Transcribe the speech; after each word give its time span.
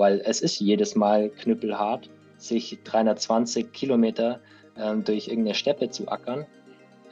weil 0.00 0.20
es 0.24 0.40
ist 0.40 0.58
jedes 0.58 0.96
Mal 0.96 1.28
knüppelhart, 1.28 2.10
sich 2.38 2.78
320 2.82 3.72
Kilometer 3.72 4.40
ähm, 4.76 5.04
durch 5.04 5.28
irgendeine 5.28 5.54
Steppe 5.54 5.90
zu 5.90 6.08
ackern. 6.08 6.46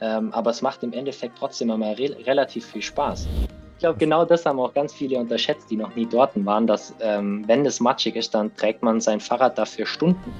Ähm, 0.01 0.33
aber 0.33 0.49
es 0.49 0.61
macht 0.61 0.83
im 0.83 0.91
Endeffekt 0.91 1.37
trotzdem 1.37 1.71
einmal 1.71 1.93
re 1.93 2.17
relativ 2.25 2.65
viel 2.65 2.81
Spaß. 2.81 3.27
Ich 3.73 3.79
glaube, 3.79 3.97
genau 3.97 4.25
das 4.25 4.45
haben 4.45 4.59
auch 4.59 4.73
ganz 4.73 4.91
viele 4.91 5.17
unterschätzt, 5.19 5.69
die 5.71 5.77
noch 5.77 5.95
nie 5.95 6.05
dort 6.05 6.31
waren, 6.45 6.67
dass 6.67 6.93
ähm, 6.99 7.47
wenn 7.47 7.65
es 7.65 7.79
matschig 7.79 8.15
ist, 8.15 8.33
dann 8.33 8.53
trägt 8.55 8.83
man 8.83 8.99
sein 8.99 9.19
Fahrrad 9.19 9.57
dafür 9.57 9.85
Stunden. 9.85 10.33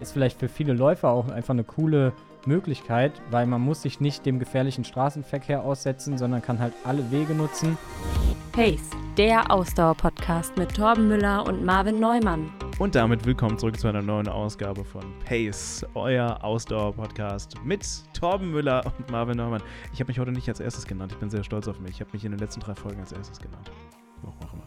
Ist 0.00 0.12
vielleicht 0.12 0.38
für 0.38 0.48
viele 0.48 0.74
Läufer 0.74 1.10
auch 1.10 1.28
einfach 1.28 1.54
eine 1.54 1.64
coole 1.64 2.12
Möglichkeit, 2.46 3.20
weil 3.30 3.46
man 3.46 3.60
muss 3.60 3.82
sich 3.82 4.00
nicht 4.00 4.26
dem 4.26 4.38
gefährlichen 4.38 4.84
Straßenverkehr 4.84 5.62
aussetzen, 5.62 6.18
sondern 6.18 6.42
kann 6.42 6.58
halt 6.58 6.74
alle 6.84 7.10
Wege 7.10 7.34
nutzen. 7.34 7.78
Pace, 8.52 8.90
der 9.16 9.50
Ausdauer-Podcast 9.50 10.56
mit 10.56 10.74
Torben 10.74 11.08
Müller 11.08 11.46
und 11.46 11.64
Marvin 11.64 11.98
Neumann. 11.98 12.52
Und 12.78 12.94
damit 12.94 13.24
willkommen 13.26 13.58
zurück 13.58 13.78
zu 13.78 13.88
einer 13.88 14.02
neuen 14.02 14.28
Ausgabe 14.28 14.84
von 14.84 15.02
Pace, 15.24 15.84
euer 15.94 16.42
Ausdauer-Podcast 16.42 17.56
mit 17.64 17.84
Torben 18.12 18.50
Müller 18.50 18.84
und 18.86 19.10
Marvin 19.10 19.36
Neumann. 19.36 19.62
Ich 19.92 20.00
habe 20.00 20.08
mich 20.08 20.18
heute 20.18 20.32
nicht 20.32 20.48
als 20.48 20.60
erstes 20.60 20.86
genannt, 20.86 21.12
ich 21.12 21.18
bin 21.18 21.30
sehr 21.30 21.44
stolz 21.44 21.68
auf 21.68 21.80
mich. 21.80 21.92
Ich 21.92 22.00
habe 22.00 22.10
mich 22.12 22.24
in 22.24 22.30
den 22.32 22.40
letzten 22.40 22.60
drei 22.60 22.74
Folgen 22.74 23.00
als 23.00 23.12
erstes 23.12 23.38
genannt. 23.38 23.70
Warum 24.22 24.38
auch 24.40 24.52
immer. 24.52 24.64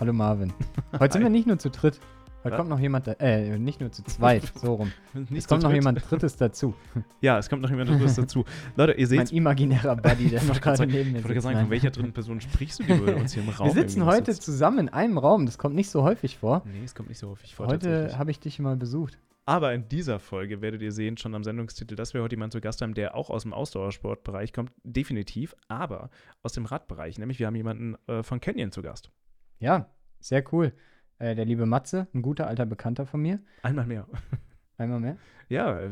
Hallo 0.00 0.12
Marvin. 0.12 0.52
Heute 0.98 1.12
sind 1.12 1.22
wir 1.22 1.30
nicht 1.30 1.46
nur 1.46 1.58
zu 1.58 1.70
dritt. 1.70 2.00
Heute 2.44 2.56
kommt 2.56 2.68
noch 2.68 2.78
jemand, 2.78 3.08
äh, 3.20 3.58
nicht 3.58 3.80
nur 3.80 3.90
zu 3.90 4.02
zweit, 4.04 4.52
so 4.54 4.74
rum. 4.74 4.92
es 5.34 5.48
kommt 5.48 5.62
noch 5.62 5.72
jemand 5.72 6.02
Drittes 6.10 6.36
dazu. 6.36 6.74
Ja, 7.20 7.38
es 7.38 7.48
kommt 7.48 7.62
noch 7.62 7.70
jemand 7.70 7.88
Drittes 7.88 8.16
dazu. 8.16 8.44
Leute, 8.76 8.92
ihr 8.92 9.06
seht. 9.06 9.18
Mein 9.18 9.28
imaginärer 9.28 9.96
Buddy, 9.96 10.28
der 10.28 10.42
noch 10.42 10.60
gerade 10.60 10.86
neben 10.86 11.12
mir 11.12 11.20
Ich 11.20 11.24
wollte 11.24 11.40
sagen, 11.40 11.58
von 11.58 11.70
welcher 11.70 11.90
dritten 11.90 12.12
Person 12.12 12.40
sprichst 12.42 12.80
du, 12.80 12.82
die 12.82 13.06
wir 13.06 13.16
uns 13.16 13.32
hier 13.32 13.42
im 13.42 13.48
Raum 13.48 13.66
Wir 13.66 13.72
sitzen 13.72 14.04
heute 14.04 14.32
sitzt. 14.32 14.44
zusammen 14.44 14.78
in 14.78 14.88
einem 14.90 15.16
Raum. 15.16 15.46
Das 15.46 15.56
kommt 15.56 15.74
nicht 15.74 15.88
so 15.88 16.02
häufig 16.02 16.36
vor. 16.36 16.62
Nee, 16.66 16.84
es 16.84 16.94
kommt 16.94 17.08
nicht 17.08 17.18
so 17.18 17.30
häufig 17.30 17.54
vor. 17.54 17.66
Heute 17.66 18.18
habe 18.18 18.30
ich 18.30 18.40
dich 18.40 18.58
mal 18.58 18.76
besucht. 18.76 19.18
Aber 19.46 19.74
in 19.74 19.88
dieser 19.88 20.18
Folge 20.18 20.62
werdet 20.62 20.80
ihr 20.82 20.92
sehen, 20.92 21.16
schon 21.16 21.34
am 21.34 21.44
Sendungstitel, 21.44 21.96
dass 21.96 22.14
wir 22.14 22.22
heute 22.22 22.34
jemanden 22.34 22.52
zu 22.52 22.60
Gast 22.60 22.80
haben, 22.80 22.94
der 22.94 23.14
auch 23.14 23.28
aus 23.30 23.42
dem 23.42 23.52
Ausdauersportbereich 23.52 24.52
kommt. 24.52 24.72
Definitiv, 24.82 25.54
aber 25.68 26.10
aus 26.42 26.52
dem 26.52 26.64
Radbereich. 26.64 27.18
Nämlich, 27.18 27.38
wir 27.38 27.46
haben 27.46 27.56
jemanden 27.56 27.96
äh, 28.06 28.22
von 28.22 28.40
Canyon 28.40 28.72
zu 28.72 28.82
Gast. 28.82 29.10
Ja, 29.58 29.90
sehr 30.20 30.44
cool. 30.52 30.72
Äh, 31.24 31.34
der 31.34 31.46
liebe 31.46 31.64
Matze, 31.64 32.06
ein 32.12 32.20
guter 32.20 32.46
alter 32.48 32.66
Bekannter 32.66 33.06
von 33.06 33.22
mir. 33.22 33.38
Einmal 33.62 33.86
mehr. 33.86 34.06
Einmal 34.76 35.00
mehr? 35.00 35.16
Ja. 35.48 35.80
Äh, 35.80 35.88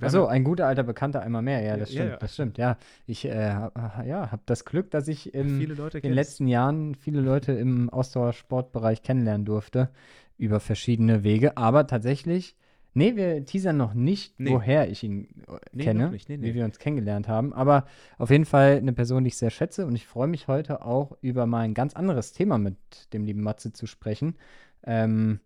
Achso, 0.00 0.26
ein 0.26 0.44
guter 0.44 0.68
alter 0.68 0.84
Bekannter 0.84 1.20
einmal 1.20 1.42
mehr. 1.42 1.62
Ja, 1.62 1.76
das 1.76 1.90
stimmt. 1.90 2.04
Ja, 2.06 2.10
ja. 2.12 2.16
Das 2.18 2.34
stimmt. 2.34 2.58
Ja, 2.58 2.78
ich 3.06 3.24
äh, 3.24 3.48
ja, 3.48 4.30
habe 4.30 4.42
das 4.46 4.64
Glück, 4.64 4.92
dass 4.92 5.08
ich 5.08 5.34
in 5.34 5.58
den 5.58 6.12
letzten 6.12 6.46
Jahren 6.46 6.94
viele 6.94 7.20
Leute 7.20 7.52
im 7.52 7.90
Ausdauersportbereich 7.90 9.02
kennenlernen 9.02 9.44
durfte 9.44 9.90
über 10.36 10.60
verschiedene 10.60 11.24
Wege. 11.24 11.56
Aber 11.56 11.88
tatsächlich 11.88 12.54
Nee, 12.98 13.16
wir 13.16 13.44
teasern 13.44 13.76
noch 13.76 13.94
nicht, 13.94 14.38
nee. 14.40 14.50
woher 14.50 14.90
ich 14.90 15.04
ihn 15.04 15.28
äh, 15.46 15.58
nee, 15.72 15.84
kenne, 15.84 16.10
nee, 16.10 16.42
wie 16.42 16.54
wir 16.54 16.64
uns 16.64 16.78
kennengelernt 16.78 17.28
haben. 17.28 17.52
Aber 17.52 17.86
auf 18.18 18.30
jeden 18.30 18.44
Fall 18.44 18.78
eine 18.78 18.92
Person, 18.92 19.22
die 19.22 19.28
ich 19.28 19.36
sehr 19.36 19.50
schätze. 19.50 19.86
Und 19.86 19.94
ich 19.94 20.06
freue 20.06 20.26
mich 20.26 20.48
heute 20.48 20.84
auch 20.84 21.16
über 21.20 21.46
mal 21.46 21.60
ein 21.60 21.74
ganz 21.74 21.94
anderes 21.94 22.32
Thema 22.32 22.58
mit 22.58 22.76
dem 23.12 23.24
lieben 23.24 23.42
Matze 23.42 23.72
zu 23.72 23.86
sprechen, 23.86 24.36
ähm, 24.84 25.38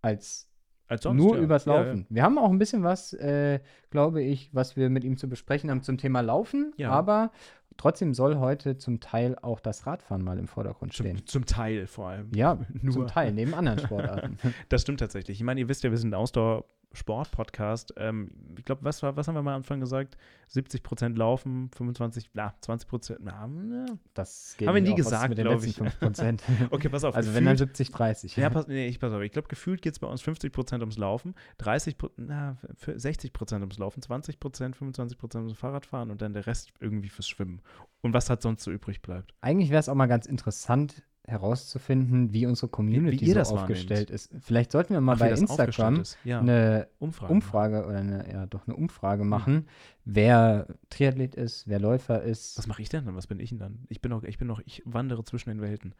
als, 0.00 0.48
als 0.88 1.02
sonst, 1.02 1.18
nur 1.18 1.36
ja. 1.36 1.42
übers 1.42 1.66
Laufen. 1.66 1.98
Ja, 1.98 2.02
ja. 2.02 2.06
Wir 2.08 2.22
haben 2.22 2.38
auch 2.38 2.50
ein 2.50 2.58
bisschen 2.58 2.82
was, 2.82 3.12
äh, 3.12 3.60
glaube 3.90 4.22
ich, 4.22 4.48
was 4.54 4.76
wir 4.76 4.88
mit 4.88 5.04
ihm 5.04 5.18
zu 5.18 5.28
besprechen 5.28 5.70
haben 5.70 5.82
zum 5.82 5.98
Thema 5.98 6.22
Laufen. 6.22 6.72
Aber 6.82 7.30
Trotzdem 7.76 8.14
soll 8.14 8.36
heute 8.36 8.78
zum 8.78 9.00
Teil 9.00 9.36
auch 9.40 9.60
das 9.60 9.86
Radfahren 9.86 10.22
mal 10.22 10.38
im 10.38 10.48
Vordergrund 10.48 10.94
stehen. 10.94 11.18
Zum, 11.18 11.26
zum 11.26 11.46
Teil 11.46 11.86
vor 11.86 12.08
allem. 12.08 12.30
Ja, 12.34 12.58
nur. 12.82 12.92
zum 12.92 13.06
Teil, 13.06 13.32
neben 13.32 13.54
anderen 13.54 13.78
Sportarten. 13.78 14.38
das 14.68 14.82
stimmt 14.82 15.00
tatsächlich. 15.00 15.38
Ich 15.38 15.44
meine, 15.44 15.60
ihr 15.60 15.68
wisst 15.68 15.84
ja, 15.84 15.90
wir 15.90 15.98
sind 15.98 16.14
Ausdauer- 16.14 16.64
Sport-Podcast. 16.92 17.94
Ähm, 17.96 18.30
ich 18.58 18.64
glaube, 18.64 18.84
was, 18.84 19.02
was 19.02 19.28
haben 19.28 19.34
wir 19.34 19.42
mal 19.42 19.52
am 19.52 19.58
Anfang 19.58 19.80
gesagt? 19.80 20.16
70 20.48 20.82
Prozent 20.82 21.18
laufen, 21.18 21.70
25, 21.74 22.30
na, 22.34 22.54
20 22.60 22.88
Prozent. 22.88 23.20
Na, 23.22 23.86
das 24.14 24.54
geht 24.56 24.68
haben 24.68 24.74
wir 24.74 24.82
nie 24.82 24.94
gesagt, 24.94 25.34
glaube 25.34 25.66
ich. 25.66 25.80
okay, 26.70 26.88
pass 26.88 27.04
auf. 27.04 27.14
Also, 27.14 27.28
gefühlt, 27.28 27.34
wenn 27.34 27.44
dann 27.44 27.56
70, 27.56 27.90
30. 27.90 28.36
Ja, 28.36 28.50
pass, 28.50 28.66
nee, 28.66 28.86
ich 28.86 28.98
pass 28.98 29.12
auf. 29.12 29.20
Ich 29.22 29.32
glaube, 29.32 29.48
gefühlt 29.48 29.82
geht 29.82 29.92
es 29.92 29.98
bei 29.98 30.06
uns 30.06 30.22
50 30.22 30.52
Prozent 30.52 30.82
ums 30.82 30.98
Laufen, 30.98 31.34
30%, 31.60 32.10
na, 32.16 32.56
60 32.86 33.32
Prozent 33.32 33.60
ums 33.60 33.78
Laufen, 33.78 34.02
20 34.02 34.40
Prozent, 34.40 34.76
25 34.76 35.18
Prozent 35.18 35.44
ums 35.44 35.58
Fahrradfahren 35.58 36.10
und 36.10 36.22
dann 36.22 36.32
der 36.32 36.46
Rest 36.46 36.72
irgendwie 36.80 37.08
fürs 37.08 37.28
Schwimmen. 37.28 37.60
Und 38.02 38.12
was 38.14 38.30
halt 38.30 38.42
sonst 38.42 38.62
so 38.62 38.70
übrig 38.70 39.02
bleibt. 39.02 39.34
Eigentlich 39.40 39.70
wäre 39.70 39.80
es 39.80 39.88
auch 39.88 39.94
mal 39.94 40.06
ganz 40.06 40.26
interessant, 40.26 41.02
herauszufinden, 41.26 42.32
wie 42.32 42.46
unsere 42.46 42.68
Community 42.68 43.26
wie, 43.26 43.34
wie 43.36 43.44
so 43.44 43.56
aufgestellt 43.56 44.10
ist. 44.10 44.30
Vielleicht 44.40 44.72
sollten 44.72 44.94
wir 44.94 45.00
mal 45.00 45.14
Ach, 45.14 45.18
bei 45.18 45.30
Instagram 45.30 46.02
ja. 46.24 46.40
eine 46.40 46.88
Umfrage, 46.98 47.32
Umfrage 47.32 47.86
oder 47.86 47.98
eine, 47.98 48.32
ja, 48.32 48.46
doch 48.46 48.66
eine 48.66 48.76
Umfrage 48.76 49.24
machen, 49.24 49.54
ja. 49.54 49.72
wer 50.04 50.66
Triathlet 50.90 51.34
ist, 51.34 51.66
wer 51.68 51.80
Läufer 51.80 52.22
ist. 52.22 52.58
Was 52.58 52.66
mache 52.66 52.82
ich 52.82 52.88
denn 52.88 53.04
dann? 53.04 53.16
Was 53.16 53.26
bin 53.26 53.40
ich 53.40 53.50
denn 53.50 53.58
dann? 53.58 53.84
Ich 53.88 54.00
bin 54.00 54.10
noch, 54.10 54.22
ich 54.22 54.38
bin 54.38 54.46
noch, 54.46 54.60
ich 54.64 54.82
wandere 54.84 55.24
zwischen 55.24 55.50
den 55.50 55.60
Welten. 55.60 55.94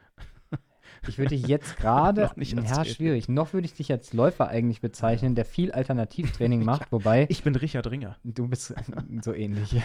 Ich 1.08 1.18
würde 1.18 1.36
dich 1.36 1.46
jetzt 1.46 1.76
gerade, 1.76 2.30
ja, 2.36 2.84
schwierig. 2.84 3.28
Noch 3.28 3.52
würde 3.52 3.66
ich 3.66 3.74
dich 3.74 3.90
als 3.92 4.12
Läufer 4.12 4.48
eigentlich 4.48 4.80
bezeichnen, 4.80 5.34
der 5.34 5.44
viel 5.44 5.72
Alternativtraining 5.72 6.64
macht, 6.64 6.92
wobei. 6.92 7.26
Ich 7.28 7.42
bin 7.42 7.54
Richard 7.54 7.90
Ringer. 7.90 8.16
Du 8.24 8.48
bist 8.48 8.74
so 9.22 9.32
ähnlich. 9.32 9.80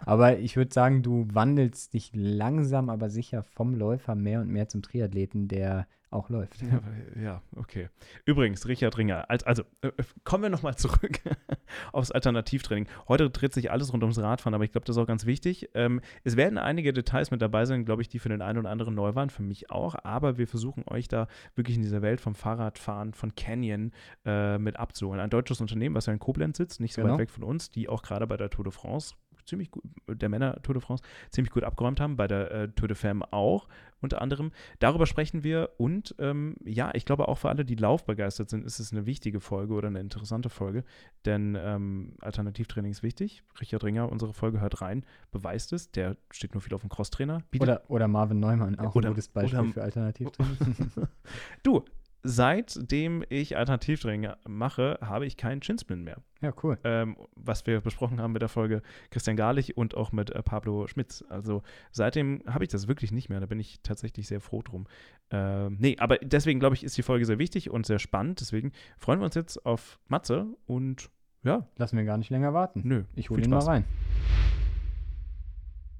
aber 0.00 0.38
ich 0.38 0.56
würde 0.56 0.72
sagen, 0.72 1.02
du 1.02 1.26
wandelst 1.32 1.94
dich 1.94 2.10
langsam, 2.14 2.90
aber 2.90 3.10
sicher 3.10 3.42
vom 3.42 3.74
Läufer 3.74 4.14
mehr 4.14 4.40
und 4.40 4.48
mehr 4.48 4.68
zum 4.68 4.82
Triathleten, 4.82 5.48
der 5.48 5.86
auch 6.10 6.28
läuft. 6.28 6.60
Ja, 6.62 6.80
ja, 7.20 7.42
okay. 7.56 7.88
Übrigens, 8.24 8.66
Richard 8.66 8.98
Ringer, 8.98 9.30
als, 9.30 9.44
also 9.44 9.62
äh, 9.82 9.88
äh 9.88 10.04
kommen 10.24 10.42
wir 10.42 10.50
nochmal 10.50 10.76
zurück 10.76 11.20
aufs 11.92 12.10
Alternativtraining. 12.10 12.88
Heute 13.08 13.30
dreht 13.30 13.52
sich 13.54 13.70
alles 13.70 13.92
rund 13.92 14.02
ums 14.02 14.18
Radfahren, 14.18 14.54
aber 14.54 14.64
ich 14.64 14.72
glaube, 14.72 14.84
das 14.86 14.96
ist 14.96 15.02
auch 15.02 15.06
ganz 15.06 15.24
wichtig. 15.24 15.70
Ähm, 15.74 16.00
es 16.24 16.36
werden 16.36 16.58
einige 16.58 16.92
Details 16.92 17.30
mit 17.30 17.40
dabei 17.40 17.64
sein, 17.64 17.84
glaube 17.84 18.02
ich, 18.02 18.08
die 18.08 18.18
für 18.18 18.28
den 18.28 18.42
einen 18.42 18.58
oder 18.58 18.70
anderen 18.70 18.94
neu 18.94 19.14
waren, 19.14 19.30
für 19.30 19.42
mich 19.42 19.70
auch, 19.70 19.94
aber 20.02 20.36
wir 20.36 20.48
versuchen 20.48 20.84
euch 20.88 21.06
da 21.08 21.28
wirklich 21.54 21.76
in 21.76 21.82
dieser 21.82 22.02
Welt 22.02 22.20
vom 22.20 22.34
Fahrradfahren 22.34 23.14
von 23.14 23.34
Canyon 23.36 23.92
äh, 24.24 24.58
mit 24.58 24.76
abzuholen. 24.76 25.20
Ein 25.20 25.30
deutsches 25.30 25.60
Unternehmen, 25.60 25.94
was 25.94 26.06
ja 26.06 26.12
in 26.12 26.18
Koblenz 26.18 26.56
sitzt, 26.56 26.80
nicht 26.80 26.94
so 26.94 27.02
genau. 27.02 27.14
weit 27.14 27.20
weg 27.20 27.30
von 27.30 27.44
uns, 27.44 27.70
die 27.70 27.88
auch 27.88 28.02
gerade 28.02 28.26
bei 28.26 28.36
der 28.36 28.50
Tour 28.50 28.64
de 28.64 28.72
France 28.72 29.14
ziemlich 29.50 29.70
gut, 29.70 29.84
der 30.08 30.28
Männer 30.28 30.60
Tour 30.62 30.74
de 30.74 30.82
France, 30.82 31.02
ziemlich 31.30 31.52
gut 31.52 31.64
abgeräumt 31.64 32.00
haben, 32.00 32.16
bei 32.16 32.26
der 32.26 32.50
äh, 32.50 32.68
Tour 32.68 32.88
de 32.88 32.96
Femme 32.96 33.30
auch 33.32 33.68
unter 34.00 34.22
anderem. 34.22 34.50
Darüber 34.78 35.06
sprechen 35.06 35.44
wir 35.44 35.70
und 35.76 36.14
ähm, 36.18 36.56
ja, 36.64 36.90
ich 36.94 37.04
glaube 37.04 37.28
auch 37.28 37.36
für 37.36 37.50
alle, 37.50 37.64
die 37.64 37.74
laufbegeistert 37.74 38.48
sind, 38.48 38.64
ist 38.64 38.78
es 38.78 38.92
eine 38.92 39.04
wichtige 39.04 39.40
Folge 39.40 39.74
oder 39.74 39.88
eine 39.88 40.00
interessante 40.00 40.48
Folge, 40.48 40.84
denn 41.26 41.56
ähm, 41.60 42.14
Alternativtraining 42.20 42.92
ist 42.92 43.02
wichtig. 43.02 43.42
Richard 43.60 43.84
Ringer, 43.84 44.10
unsere 44.10 44.32
Folge 44.32 44.60
hört 44.60 44.80
rein, 44.80 45.04
beweist 45.30 45.72
es, 45.72 45.90
der 45.90 46.16
steht 46.30 46.54
nur 46.54 46.62
viel 46.62 46.74
auf 46.74 46.80
dem 46.80 46.88
Crosstrainer. 46.88 47.42
Oder, 47.58 47.82
oder 47.88 48.08
Marvin 48.08 48.40
Neumann, 48.40 48.78
auch 48.78 48.94
oder, 48.94 49.08
ein 49.08 49.12
gutes 49.12 49.28
Beispiel 49.28 49.58
oder, 49.58 49.72
für 49.72 49.82
Alternativtraining. 49.82 50.56
du, 51.62 51.84
seitdem 52.22 53.24
ich 53.28 53.56
Alternativtraining 53.56 54.30
mache, 54.46 54.98
habe 55.00 55.26
ich 55.26 55.36
keinen 55.36 55.60
Chinsplin 55.60 56.02
mehr. 56.02 56.18
Ja, 56.40 56.52
cool. 56.62 56.78
Ähm, 56.84 57.16
was 57.34 57.66
wir 57.66 57.80
besprochen 57.80 58.20
haben 58.20 58.32
mit 58.32 58.42
der 58.42 58.48
Folge 58.48 58.82
Christian 59.10 59.36
Garlich 59.36 59.76
und 59.76 59.94
auch 59.94 60.12
mit 60.12 60.30
äh, 60.30 60.42
Pablo 60.42 60.86
Schmitz. 60.86 61.24
Also 61.28 61.62
seitdem 61.90 62.42
habe 62.46 62.64
ich 62.64 62.70
das 62.70 62.88
wirklich 62.88 63.12
nicht 63.12 63.28
mehr. 63.28 63.40
Da 63.40 63.46
bin 63.46 63.60
ich 63.60 63.80
tatsächlich 63.82 64.26
sehr 64.26 64.40
froh 64.40 64.62
drum. 64.62 64.86
Ähm, 65.30 65.76
nee, 65.78 65.96
aber 65.98 66.16
deswegen 66.18 66.60
glaube 66.60 66.74
ich, 66.74 66.84
ist 66.84 66.96
die 66.96 67.02
Folge 67.02 67.26
sehr 67.26 67.38
wichtig 67.38 67.70
und 67.70 67.86
sehr 67.86 67.98
spannend. 67.98 68.40
Deswegen 68.40 68.72
freuen 68.98 69.20
wir 69.20 69.26
uns 69.26 69.34
jetzt 69.34 69.64
auf 69.66 69.98
Matze 70.08 70.46
und 70.66 71.10
ja. 71.42 71.66
Lassen 71.76 71.96
wir 71.96 72.04
gar 72.04 72.18
nicht 72.18 72.30
länger 72.30 72.52
warten. 72.52 72.82
Nö. 72.84 73.04
Ich 73.14 73.30
hole 73.30 73.42
ihn 73.42 73.50
Spaß. 73.50 73.66
mal 73.66 73.72
rein. 73.72 73.84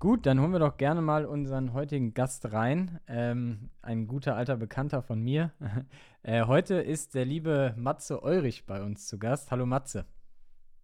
Gut, 0.00 0.24
dann 0.24 0.40
holen 0.40 0.52
wir 0.52 0.60
doch 0.60 0.78
gerne 0.78 1.02
mal 1.02 1.26
unseren 1.26 1.74
heutigen 1.74 2.14
Gast 2.14 2.54
rein. 2.54 3.00
Ähm, 3.06 3.68
ein 3.82 4.06
guter 4.06 4.34
alter 4.34 4.56
Bekannter 4.56 5.02
von 5.02 5.20
mir. 5.20 5.52
äh, 6.22 6.46
heute 6.46 6.76
ist 6.76 7.14
der 7.14 7.26
liebe 7.26 7.74
Matze 7.76 8.22
Eurich 8.22 8.64
bei 8.64 8.82
uns 8.82 9.06
zu 9.06 9.18
Gast. 9.18 9.50
Hallo 9.50 9.66
Matze. 9.66 10.06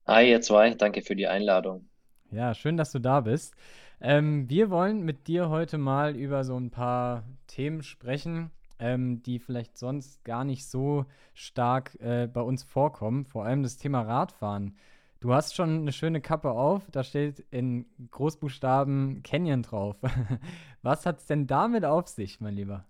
Hi, 0.06 0.30
ihr 0.30 0.42
zwei. 0.42 0.74
Danke 0.74 1.00
für 1.00 1.16
die 1.16 1.28
Einladung. 1.28 1.88
Ja, 2.30 2.52
schön, 2.52 2.76
dass 2.76 2.92
du 2.92 2.98
da 2.98 3.22
bist. 3.22 3.54
Ähm, 4.02 4.50
wir 4.50 4.68
wollen 4.68 5.00
mit 5.00 5.28
dir 5.28 5.48
heute 5.48 5.78
mal 5.78 6.14
über 6.14 6.44
so 6.44 6.60
ein 6.60 6.70
paar 6.70 7.24
Themen 7.46 7.82
sprechen, 7.82 8.50
ähm, 8.78 9.22
die 9.22 9.38
vielleicht 9.38 9.78
sonst 9.78 10.26
gar 10.26 10.44
nicht 10.44 10.66
so 10.66 11.06
stark 11.32 11.98
äh, 12.02 12.28
bei 12.30 12.42
uns 12.42 12.64
vorkommen. 12.64 13.24
Vor 13.24 13.46
allem 13.46 13.62
das 13.62 13.78
Thema 13.78 14.02
Radfahren. 14.02 14.76
Du 15.20 15.32
hast 15.32 15.54
schon 15.54 15.80
eine 15.80 15.92
schöne 15.92 16.20
Kappe 16.20 16.50
auf, 16.50 16.82
da 16.90 17.02
steht 17.02 17.40
in 17.50 17.86
Großbuchstaben 18.10 19.22
Canyon 19.22 19.62
drauf. 19.62 19.96
Was 20.82 21.06
hat 21.06 21.18
es 21.20 21.26
denn 21.26 21.46
damit 21.46 21.84
auf 21.84 22.08
sich, 22.08 22.40
mein 22.40 22.54
Lieber? 22.54 22.86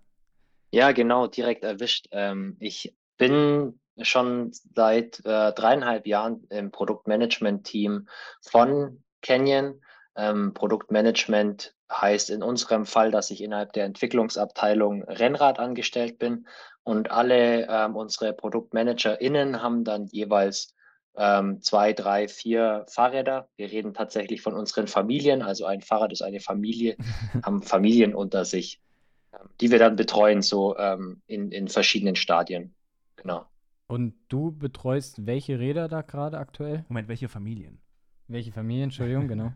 Ja, 0.71 0.91
genau, 0.91 1.27
direkt 1.27 1.63
erwischt. 1.63 2.07
Ähm, 2.11 2.57
ich 2.59 2.95
bin 3.17 3.79
schon 4.01 4.51
seit 4.75 5.19
äh, 5.25 5.53
dreieinhalb 5.53 6.05
Jahren 6.05 6.45
im 6.49 6.71
Produktmanagement-Team 6.71 8.07
von 8.41 9.03
Canyon. 9.21 9.81
Ähm, 10.15 10.53
Produktmanagement 10.53 11.75
heißt 11.91 12.29
in 12.29 12.43
unserem 12.43 12.85
Fall, 12.85 13.11
dass 13.11 13.31
ich 13.31 13.41
innerhalb 13.41 13.73
der 13.73 13.85
Entwicklungsabteilung 13.85 15.03
Rennrad 15.03 15.59
angestellt 15.59 16.19
bin 16.19 16.47
Und 16.83 17.11
alle 17.11 17.67
ähm, 17.69 17.95
unsere 17.95 18.33
ProduktmanagerInnen 18.33 19.61
haben 19.61 19.83
dann 19.83 20.07
jeweils 20.07 20.75
ähm, 21.17 21.61
zwei, 21.61 21.93
drei, 21.93 22.27
vier 22.27 22.85
Fahrräder. 22.87 23.49
Wir 23.57 23.71
reden 23.71 23.93
tatsächlich 23.93 24.41
von 24.41 24.53
unseren 24.53 24.87
Familien. 24.87 25.41
Also 25.41 25.65
ein 25.65 25.81
Fahrrad 25.81 26.11
ist 26.11 26.21
eine 26.21 26.39
Familie, 26.39 26.95
haben 27.43 27.61
Familien 27.61 28.13
unter 28.13 28.45
sich, 28.45 28.79
ähm, 29.33 29.49
die 29.59 29.71
wir 29.71 29.79
dann 29.79 29.95
betreuen, 29.95 30.41
so 30.41 30.77
ähm, 30.77 31.21
in, 31.27 31.51
in 31.51 31.67
verschiedenen 31.67 32.15
Stadien. 32.15 32.73
Genau. 33.15 33.45
Und 33.87 34.13
du 34.27 34.51
betreust 34.51 35.25
welche 35.25 35.59
Räder 35.59 35.87
da 35.87 36.01
gerade 36.01 36.37
aktuell? 36.37 36.85
Moment, 36.89 37.07
welche 37.07 37.29
Familien? 37.29 37.79
Welche 38.27 38.51
Familien, 38.51 38.85
Entschuldigung, 38.85 39.27
genau. 39.27 39.53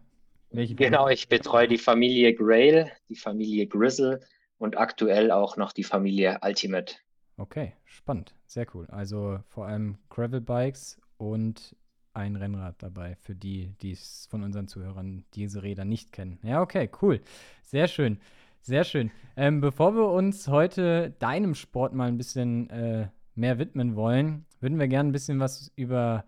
Welche 0.49 0.75
genau, 0.75 1.07
ich 1.07 1.29
betreue 1.29 1.67
die 1.67 1.77
Familie 1.77 2.33
Grail, 2.33 2.91
die 3.07 3.15
Familie 3.15 3.67
Grizzle 3.67 4.19
und 4.57 4.77
aktuell 4.77 5.31
auch 5.31 5.57
noch 5.57 5.71
die 5.71 5.83
Familie 5.83 6.39
Ultimate. 6.41 6.95
Okay, 7.37 7.73
spannend, 7.85 8.35
sehr 8.45 8.67
cool. 8.73 8.85
Also 8.91 9.39
vor 9.47 9.65
allem 9.65 9.97
Gravel 10.09 10.41
Bikes 10.41 11.00
und 11.21 11.75
ein 12.13 12.35
Rennrad 12.35 12.81
dabei, 12.81 13.15
für 13.15 13.35
die, 13.35 13.73
die 13.81 13.91
es 13.91 14.27
von 14.31 14.43
unseren 14.43 14.67
Zuhörern 14.67 15.23
diese 15.35 15.61
Räder 15.61 15.85
nicht 15.85 16.11
kennen. 16.11 16.39
Ja, 16.43 16.61
okay, 16.61 16.89
cool. 17.01 17.21
Sehr 17.61 17.87
schön. 17.87 18.19
Sehr 18.61 18.83
schön. 18.83 19.11
Ähm, 19.37 19.61
bevor 19.61 19.95
wir 19.95 20.09
uns 20.09 20.47
heute 20.47 21.11
deinem 21.19 21.53
Sport 21.53 21.93
mal 21.93 22.07
ein 22.07 22.17
bisschen 22.17 22.69
äh, 22.71 23.07
mehr 23.35 23.59
widmen 23.59 23.95
wollen, 23.95 24.45
würden 24.59 24.79
wir 24.79 24.87
gerne 24.87 25.09
ein 25.09 25.13
bisschen 25.13 25.39
was 25.39 25.71
über 25.75 26.25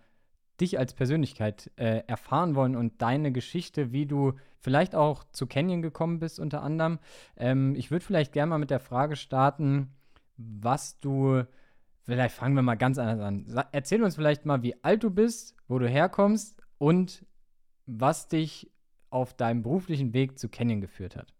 dich 0.61 0.77
als 0.77 0.93
Persönlichkeit 0.93 1.71
äh, 1.75 2.03
erfahren 2.05 2.53
wollen 2.53 2.75
und 2.75 3.01
deine 3.01 3.31
Geschichte, 3.31 3.91
wie 3.91 4.05
du 4.05 4.33
vielleicht 4.59 4.93
auch 4.93 5.23
zu 5.31 5.47
Canyon 5.47 5.81
gekommen 5.81 6.19
bist, 6.19 6.39
unter 6.39 6.61
anderem. 6.61 6.99
Ähm, 7.35 7.75
ich 7.75 7.89
würde 7.89 8.05
vielleicht 8.05 8.31
gerne 8.31 8.51
mal 8.51 8.59
mit 8.59 8.69
der 8.69 8.79
Frage 8.79 9.15
starten, 9.15 9.89
was 10.37 10.99
du 10.99 11.43
Vielleicht 12.05 12.35
fangen 12.35 12.55
wir 12.55 12.61
mal 12.61 12.75
ganz 12.75 12.97
anders 12.97 13.19
an. 13.21 13.67
Erzähl 13.71 14.03
uns 14.03 14.15
vielleicht 14.15 14.45
mal, 14.45 14.61
wie 14.61 14.75
alt 14.83 15.03
du 15.03 15.09
bist, 15.09 15.55
wo 15.67 15.79
du 15.79 15.87
herkommst 15.87 16.61
und 16.77 17.25
was 17.85 18.27
dich 18.27 18.71
auf 19.09 19.33
deinem 19.33 19.63
beruflichen 19.63 20.13
Weg 20.13 20.37
zu 20.37 20.49
Canyon 20.49 20.81
geführt 20.81 21.15
hat. 21.15 21.33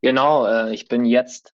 Genau, 0.00 0.46
äh, 0.46 0.72
ich 0.72 0.86
bin 0.86 1.04
jetzt 1.04 1.54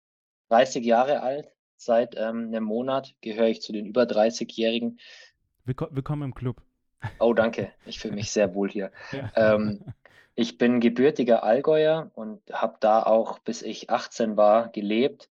30 0.50 0.84
Jahre 0.84 1.22
alt. 1.22 1.52
Seit 1.78 2.16
ähm, 2.16 2.48
einem 2.48 2.64
Monat 2.64 3.16
gehöre 3.22 3.48
ich 3.48 3.62
zu 3.62 3.72
den 3.72 3.86
über 3.86 4.04
30-Jährigen. 4.04 5.00
Willkommen 5.66 6.24
im 6.24 6.34
Club. 6.34 6.62
Oh, 7.20 7.34
danke. 7.34 7.72
Ich 7.86 8.00
fühle 8.00 8.16
mich 8.16 8.32
sehr 8.32 8.54
wohl 8.56 8.70
hier. 8.70 8.92
Ja. 9.12 9.32
Ähm, 9.36 9.84
ich 10.34 10.58
bin 10.58 10.80
gebürtiger 10.80 11.44
Allgäuer 11.44 12.10
und 12.16 12.42
habe 12.52 12.78
da 12.80 13.04
auch, 13.04 13.40
bis 13.40 13.62
ich 13.62 13.90
18 13.90 14.38
war, 14.38 14.70
gelebt 14.70 15.31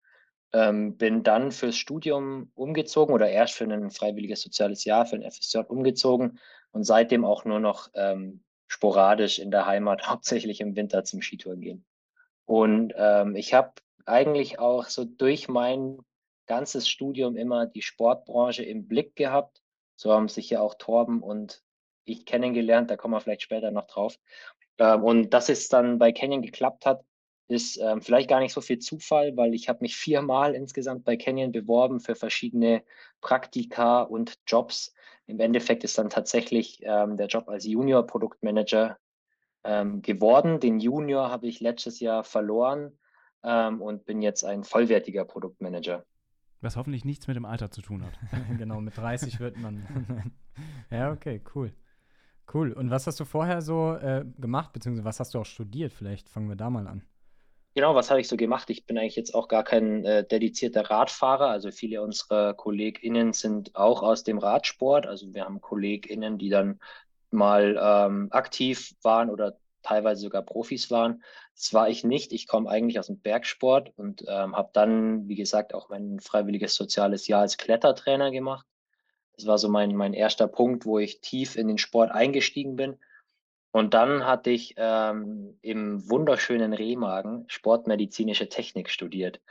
ähm, 0.54 0.98
bin 0.98 1.24
dann 1.24 1.52
fürs 1.52 1.76
Studium 1.76 2.52
umgezogen 2.54 3.14
oder 3.14 3.30
erst 3.30 3.56
für 3.56 3.66
ein 3.66 3.90
freiwilliges 3.90 4.42
soziales 4.42 4.86
Jahr, 4.86 5.06
für 5.06 5.16
ein 5.16 5.30
FSJ 5.30 5.60
umgezogen 5.68 6.40
und 6.72 6.84
seitdem 6.84 7.26
auch 7.26 7.44
nur 7.44 7.60
noch 7.60 7.90
ähm, 7.96 8.44
sporadisch 8.68 9.40
in 9.40 9.52
der 9.52 9.66
Heimat, 9.66 10.08
hauptsächlich 10.08 10.62
im 10.62 10.76
Winter 10.76 11.04
zum 11.04 11.22
Skitouren 11.22 11.62
gehen. 11.62 11.86
Und 12.46 12.94
ähm, 12.98 13.36
ich 13.36 13.54
habe 13.54 13.74
eigentlich 14.06 14.60
auch 14.60 14.86
so 14.86 15.06
durch 15.06 15.48
mein 15.48 15.98
ganzes 16.46 16.90
Studium 16.90 17.36
immer 17.36 17.66
die 17.66 17.82
Sportbranche 17.82 18.64
im 18.64 18.88
Blick 18.88 19.16
gehabt. 19.16 19.62
So 19.96 20.12
haben 20.12 20.28
sich 20.28 20.50
ja 20.50 20.60
auch 20.60 20.76
Torben 20.76 21.24
und 21.24 21.64
ich 22.06 22.26
kennengelernt, 22.26 22.92
da 22.92 22.98
kommen 22.98 23.14
wir 23.14 23.22
vielleicht 23.22 23.44
später 23.44 23.72
noch 23.72 23.88
drauf. 23.88 24.20
Ähm, 24.78 25.04
und 25.04 25.30
dass 25.32 25.50
es 25.50 25.70
dann 25.70 26.00
bei 26.00 26.12
Canyon 26.12 26.42
geklappt 26.42 26.86
hat, 26.86 27.04
ist 27.54 27.78
ähm, 27.78 28.02
vielleicht 28.02 28.30
gar 28.30 28.40
nicht 28.40 28.54
so 28.54 28.62
viel 28.62 28.80
Zufall, 28.80 29.38
weil 29.38 29.54
ich 29.54 29.70
habe 29.70 29.80
mich 29.82 29.96
viermal 29.96 30.56
insgesamt 30.56 31.06
bei 31.06 31.16
Canyon 31.16 31.52
beworben 31.52 32.00
für 32.00 32.16
verschiedene 32.16 32.84
Praktika 33.22 34.02
und 34.02 34.40
Jobs. 34.48 34.94
Im 35.26 35.40
Endeffekt 35.40 35.84
ist 35.84 35.98
dann 35.98 36.10
tatsächlich 36.10 36.80
ähm, 36.84 37.16
der 37.16 37.28
Job 37.28 37.48
als 37.48 37.66
Junior 37.66 38.06
Produktmanager 38.06 38.98
ähm, 39.64 40.02
geworden. 40.02 40.60
Den 40.60 40.80
Junior 40.80 41.30
habe 41.30 41.48
ich 41.48 41.62
letztes 41.62 42.00
Jahr 42.00 42.24
verloren 42.24 42.98
ähm, 43.44 43.82
und 43.82 44.06
bin 44.06 44.22
jetzt 44.22 44.44
ein 44.44 44.64
vollwertiger 44.64 45.24
Produktmanager. 45.24 46.06
Was 46.62 46.76
hoffentlich 46.76 47.06
nichts 47.06 47.28
mit 47.28 47.36
dem 47.36 47.46
Alter 47.46 47.72
zu 47.72 47.82
tun 47.82 48.04
hat. 48.04 48.18
genau, 48.58 48.82
mit 48.82 48.98
30 48.98 49.40
wird 49.40 49.58
man. 49.58 50.34
ja, 50.92 51.12
okay, 51.12 51.42
cool. 51.56 51.74
Cool. 52.54 52.74
Und 52.74 52.90
was 52.90 53.08
hast 53.08 53.20
du 53.20 53.26
vorher 53.26 53.62
so 53.62 53.96
äh, 53.96 54.26
gemacht, 54.38 54.74
beziehungsweise 54.74 55.06
was 55.06 55.20
hast 55.20 55.34
du 55.34 55.40
auch 55.40 55.46
studiert? 55.46 55.94
Vielleicht 55.94 56.30
fangen 56.30 56.50
wir 56.50 56.56
da 56.56 56.70
mal 56.70 56.88
an. 56.88 57.04
Genau, 57.76 57.96
was 57.96 58.12
habe 58.12 58.22
ich 58.22 58.28
so 58.28 58.38
gemacht? 58.38 58.70
Ich 58.70 58.86
bin 58.86 59.00
eigentlich 59.00 59.16
jetzt 59.16 59.34
auch 59.34 59.48
gar 59.48 59.64
kein 59.64 60.06
äh, 60.06 60.24
dedizierter 60.24 60.90
Radfahrer. 60.92 61.48
Also 61.48 61.72
viele 61.72 62.04
unserer 62.04 62.54
KollegInnen 62.54 63.34
sind 63.34 63.76
auch 63.76 64.04
aus 64.04 64.24
dem 64.24 64.38
Radsport. 64.38 65.08
Also 65.08 65.34
wir 65.34 65.46
haben 65.46 65.60
KollegInnen, 65.60 66.38
die 66.38 66.50
dann 66.50 66.80
mal 67.32 67.80
ähm, 67.82 68.28
aktiv 68.32 68.94
waren 69.02 69.32
oder 69.32 69.58
teilweise 69.82 70.22
sogar 70.22 70.44
Profis 70.44 70.92
waren. 70.92 71.24
Das 71.56 71.74
war 71.74 71.90
ich 71.90 72.04
nicht. 72.04 72.32
Ich 72.32 72.48
komme 72.48 72.70
eigentlich 72.70 73.00
aus 73.00 73.08
dem 73.08 73.20
Bergsport 73.20 73.92
und 73.98 74.24
ähm, 74.28 74.56
habe 74.56 74.70
dann, 74.74 75.28
wie 75.28 75.36
gesagt, 75.36 75.74
auch 75.74 75.90
mein 75.90 76.20
freiwilliges 76.20 76.76
soziales 76.76 77.28
Jahr 77.28 77.42
als 77.42 77.58
Klettertrainer 77.58 78.30
gemacht. 78.30 78.68
Das 79.36 79.48
war 79.48 79.58
so 79.58 79.68
mein, 79.68 79.96
mein 79.96 80.14
erster 80.14 80.48
Punkt, 80.48 80.86
wo 80.86 81.00
ich 81.00 81.22
tief 81.22 81.56
in 81.56 81.68
den 81.68 81.80
Sport 81.80 82.12
eingestiegen 82.12 82.76
bin. 82.76 83.00
Und 83.74 83.96
dann 83.96 84.24
hatte 84.28 84.52
ich 84.52 84.76
ähm, 84.78 85.58
im 85.64 86.08
wunderschönen 86.08 86.74
Remagen 86.74 87.46
sportmedizinische 87.48 88.48
Technik 88.48 88.88
studiert. 88.88 89.42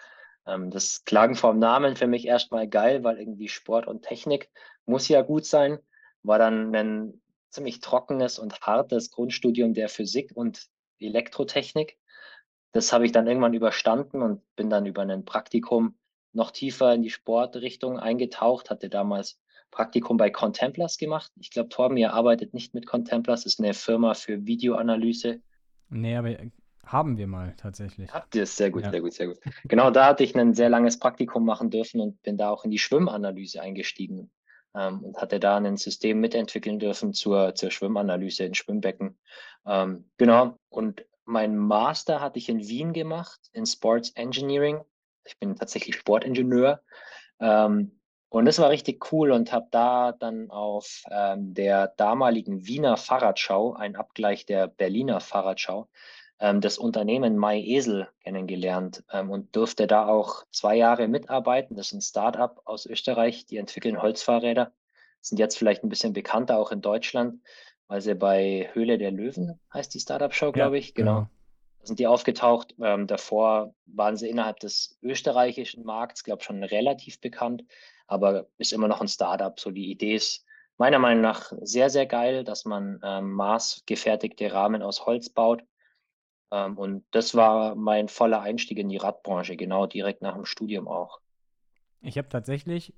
Ähm, 0.47 0.71
das 0.71 1.05
klang 1.05 1.35
vom 1.35 1.59
Namen 1.59 1.97
für 1.97 2.07
mich 2.07 2.25
erstmal 2.25 2.69
geil, 2.69 3.03
weil 3.03 3.19
irgendwie 3.19 3.49
Sport 3.49 3.89
und 3.89 4.03
Technik 4.03 4.49
muss 4.87 5.09
ja 5.09 5.23
gut 5.23 5.45
sein. 5.45 5.81
War 6.23 6.39
dann 6.39 6.73
ein 6.73 7.21
ziemlich 7.51 7.81
trockenes 7.81 8.39
und 8.39 8.61
hartes 8.61 9.11
Grundstudium 9.11 9.75
der 9.75 9.89
Physik 9.89 10.31
und 10.37 10.69
Elektrotechnik. 11.01 11.99
Das 12.71 12.93
habe 12.93 13.05
ich 13.05 13.11
dann 13.11 13.27
irgendwann 13.27 13.55
überstanden 13.55 14.23
und 14.23 14.41
bin 14.55 14.71
dann 14.71 14.87
über 14.87 15.03
ein 15.03 15.25
Praktikum 15.25 15.99
noch 16.33 16.53
tiefer 16.53 16.95
in 16.95 17.03
die 17.03 17.11
Sportrichtung 17.11 17.99
eingetaucht, 17.99 18.71
hatte 18.71 18.89
damals 18.89 19.41
Praktikum 19.73 20.17
bei 20.17 20.31
Contemplars 20.31 20.99
gemacht. 20.99 21.33
Ich 21.41 21.51
glaube, 21.51 21.71
Torben, 21.71 21.97
ihr 21.97 22.13
arbeitet 22.13 22.55
nicht 22.55 22.75
mit 22.75 22.87
Contemplars, 22.87 23.45
ist 23.47 23.59
eine 23.59 23.75
Firma 23.75 24.15
für 24.15 24.47
Videoanalyse. 24.47 25.41
Nee, 25.89 26.17
aber 26.17 26.37
haben 26.85 27.17
wir 27.17 27.27
mal 27.27 27.55
tatsächlich. 27.57 28.13
Habt 28.13 28.35
ihr 28.35 28.45
es? 28.45 28.57
Sehr 28.57 28.71
gut, 28.71 28.85
ja. 28.85 28.91
sehr 28.91 29.01
gut, 29.01 29.13
sehr 29.15 29.27
gut. 29.29 29.39
Genau, 29.65 29.91
da 29.91 30.07
hatte 30.07 30.25
ich 30.25 30.37
ein 30.37 30.55
sehr 30.55 30.69
langes 30.69 30.99
Praktikum 30.99 31.45
machen 31.45 31.71
dürfen 31.71 32.01
und 32.01 32.23
bin 32.23 32.37
da 32.37 32.51
auch 32.51 32.65
in 32.65 32.71
die 32.71 32.79
Schwimmanalyse 32.79 33.61
eingestiegen 33.61 34.31
ähm, 34.75 35.03
und 35.03 35.19
hatte 35.19 35.41
da 35.41 35.57
ein 35.57 35.77
System 35.77 36.21
mitentwickeln 36.21 36.79
dürfen 36.79 37.15
zur, 37.15 37.55
zur 37.55 37.71
Schwimmanalyse 37.71 38.45
in 38.45 38.55
Schwimmbecken. 38.55 39.19
Ähm, 39.67 40.11
genau, 40.19 40.57
und 40.69 41.05
mein 41.25 41.57
Master 41.57 42.21
hatte 42.21 42.39
ich 42.39 42.49
in 42.49 42.67
Wien 42.67 42.93
gemacht, 42.93 43.41
in 43.53 43.65
Sports 43.65 44.11
Engineering. 44.11 44.83
Ich 45.25 45.39
bin 45.39 45.57
tatsächlich 45.57 45.97
Sportingenieur. 45.97 46.83
Ähm, 47.41 48.02
und 48.33 48.47
das 48.47 48.59
war 48.59 48.71
richtig 48.71 49.13
cool 49.13 49.31
und 49.31 49.53
habe 49.53 49.69
da 49.71 50.13
dann 50.13 50.51
auf 50.51 51.05
ähm, 51.11 51.53
der 51.53 51.89
damaligen 51.89 52.67
Wiener 52.67 52.97
Fahrradschau, 52.97 53.75
ein 53.75 53.95
Abgleich 53.95 54.47
der 54.47 54.69
Berliner 54.69 55.21
Fahrradschau, 55.21 55.91
ähm, 56.41 56.63
das 56.63 56.79
Unternehmen 56.79 57.39
MyEsel 57.39 58.09
kennengelernt 58.25 59.05
ähm, 59.13 59.31
und 59.31 59.55
durfte 59.55 59.87
da 59.87 60.07
auch 60.07 60.47
zwei 60.51 60.77
Jahre 60.77 61.09
mitarbeiten. 61.09 61.77
Das 61.77 61.89
ist 61.89 61.93
ein 61.93 62.01
Startup 62.01 62.59
aus 62.65 62.87
Österreich, 62.87 63.45
die 63.45 63.59
entwickeln 63.59 64.01
Holzfahrräder, 64.01 64.73
sind 65.21 65.37
jetzt 65.37 65.59
vielleicht 65.59 65.85
ein 65.85 65.91
bisschen 65.91 66.15
bekannter 66.15 66.57
auch 66.57 66.73
in 66.73 66.81
Deutschland, 66.81 67.43
weil 67.87 68.01
sie 68.01 68.15
bei 68.15 68.71
Höhle 68.73 68.97
der 68.97 69.11
Löwen 69.11 69.61
heißt 69.75 69.93
die 69.93 70.01
Startup-Show, 70.01 70.53
glaube 70.53 70.79
ich. 70.79 70.95
Genau. 70.95 71.15
genau. 71.17 71.29
Da 71.81 71.87
sind 71.87 71.99
die 71.99 72.07
aufgetaucht. 72.07 72.75
Ähm, 72.81 73.07
davor 73.07 73.75
waren 73.85 74.17
sie 74.17 74.31
innerhalb 74.31 74.59
des 74.61 74.97
österreichischen 75.03 75.85
Markts, 75.85 76.25
glaube 76.25 76.41
ich, 76.41 76.47
schon 76.47 76.65
relativ 76.65 77.21
bekannt 77.21 77.65
aber 78.13 78.47
ist 78.59 78.73
immer 78.73 78.89
noch 78.89 79.01
ein 79.01 79.09
Startup. 79.09 79.59
So 79.59 79.71
die 79.71 79.91
Idee 79.91 80.15
ist 80.15 80.45
meiner 80.79 80.99
Meinung 80.99 81.23
nach 81.23 81.53
sehr, 81.63 81.91
sehr 81.91 82.07
geil, 82.07 82.45
dass 82.45 82.65
man 82.65 83.01
ähm, 83.03 83.33
maßgefertigte 83.33 84.53
Rahmen 84.53 84.83
aus 84.83 85.07
Holz 85.07 85.29
baut. 85.31 85.63
Ähm, 86.51 86.77
und 86.77 87.05
das 87.11 87.35
war 87.35 87.75
mein 87.75 88.09
voller 88.09 88.41
Einstieg 88.41 88.79
in 88.79 88.89
die 88.89 88.97
Radbranche, 88.97 89.57
genau 89.57 89.87
direkt 89.87 90.23
nach 90.23 90.35
dem 90.35 90.45
Studium 90.45 90.89
auch. 90.89 91.21
Ich 92.01 92.19
habe 92.19 92.29
tatsächlich, 92.29 92.95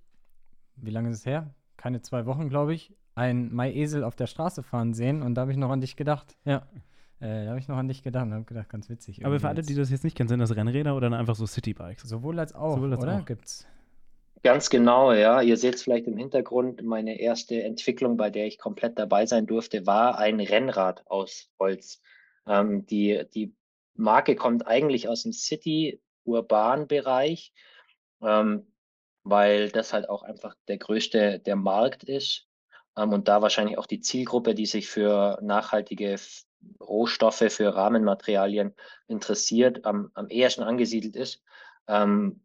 wie 0.77 0.91
lange 0.91 1.11
ist 1.11 1.19
es 1.19 1.27
her? 1.27 1.55
Keine 1.77 2.01
zwei 2.01 2.27
Wochen, 2.27 2.49
glaube 2.49 2.75
ich, 2.75 2.93
ein 3.15 3.55
Maiesel 3.55 4.03
auf 4.03 4.17
der 4.17 4.27
Straße 4.27 4.63
fahren 4.63 4.95
sehen 4.95 5.23
und 5.23 5.35
da 5.35 5.43
habe 5.43 5.53
ich 5.53 5.59
noch 5.59 5.71
an 5.71 5.81
dich 5.81 5.97
gedacht. 5.97 6.37
Ja. 6.45 6.67
Äh, 7.21 7.45
da 7.45 7.51
habe 7.51 7.59
ich 7.59 7.69
noch 7.69 7.77
an 7.77 7.87
dich 7.87 8.03
gedacht 8.03 8.25
und 8.27 8.35
habe 8.35 8.45
gedacht, 8.45 8.69
ganz 8.69 8.89
witzig. 8.89 9.25
Aber 9.25 9.39
für 9.39 9.49
alle, 9.49 9.63
die 9.63 9.75
das 9.75 9.91
jetzt 9.91 10.05
nicht 10.05 10.17
kennen, 10.17 10.29
sind 10.29 10.41
das 10.41 10.57
Rennräder 10.57 10.97
oder 10.97 11.13
einfach 11.13 11.37
so 11.37 11.47
Citybikes? 11.47 12.09
Sowohl 12.09 12.39
als 12.39 12.55
auch, 12.55 12.75
Sowohl 12.77 12.93
als 12.93 13.03
oder? 13.03 13.19
Auch. 13.19 13.25
Gibt's. 13.25 13.67
Ganz 14.45 14.71
genau, 14.71 15.13
ja. 15.13 15.41
Ihr 15.41 15.57
seht 15.57 15.75
es 15.75 15.83
vielleicht 15.83 16.07
im 16.07 16.17
Hintergrund. 16.17 16.83
Meine 16.83 17.19
erste 17.19 17.63
Entwicklung, 17.63 18.17
bei 18.17 18.31
der 18.31 18.47
ich 18.47 18.59
komplett 18.59 18.99
dabei 18.99 19.27
sein 19.27 19.47
durfte, 19.47 19.87
war 19.87 20.19
ein 20.19 20.39
Rennrad 20.39 21.03
aus 21.07 21.51
Holz. 21.59 22.01
Ähm, 22.47 22.87
die, 22.87 23.25
die 23.35 23.55
Marke 23.95 24.37
kommt 24.37 24.67
eigentlich 24.67 25.09
aus 25.09 25.23
dem 25.23 25.33
City-Urban-Bereich. 25.33 27.53
Ähm, 28.23 28.67
weil 29.25 29.71
das 29.71 29.93
halt 29.93 30.09
auch 30.09 30.23
einfach 30.23 30.55
der 30.69 30.79
größte 30.79 31.41
der 31.41 31.57
Markt 31.57 32.05
ist 32.05 32.47
ähm, 32.97 33.13
und 33.13 33.27
da 33.27 33.43
wahrscheinlich 33.43 33.79
auch 33.79 33.87
die 33.87 34.01
Zielgruppe, 34.01 34.55
die 34.55 34.67
sich 34.67 34.89
für 34.89 35.39
nachhaltige 35.43 36.17
Rohstoffe, 36.81 37.45
für 37.49 37.75
Rahmenmaterialien 37.75 38.75
interessiert, 39.09 39.85
am, 39.85 40.11
am 40.15 40.29
ehesten 40.29 40.63
angesiedelt 40.63 41.17
ist. 41.17 41.43
Ähm, 41.89 42.41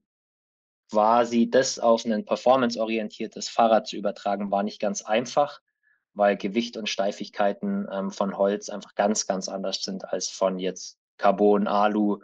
quasi 0.89 1.49
das 1.49 1.79
auf 1.79 2.05
ein 2.05 2.25
performanceorientiertes 2.25 3.49
Fahrrad 3.49 3.87
zu 3.87 3.95
übertragen, 3.95 4.51
war 4.51 4.63
nicht 4.63 4.79
ganz 4.79 5.01
einfach, 5.01 5.61
weil 6.13 6.35
Gewicht 6.37 6.77
und 6.77 6.89
Steifigkeiten 6.89 7.87
ähm, 7.91 8.11
von 8.11 8.37
Holz 8.37 8.69
einfach 8.69 8.95
ganz, 8.95 9.27
ganz 9.27 9.47
anders 9.47 9.83
sind 9.83 10.11
als 10.11 10.29
von 10.29 10.59
jetzt 10.59 10.97
Carbon, 11.17 11.67
Alu, 11.67 12.19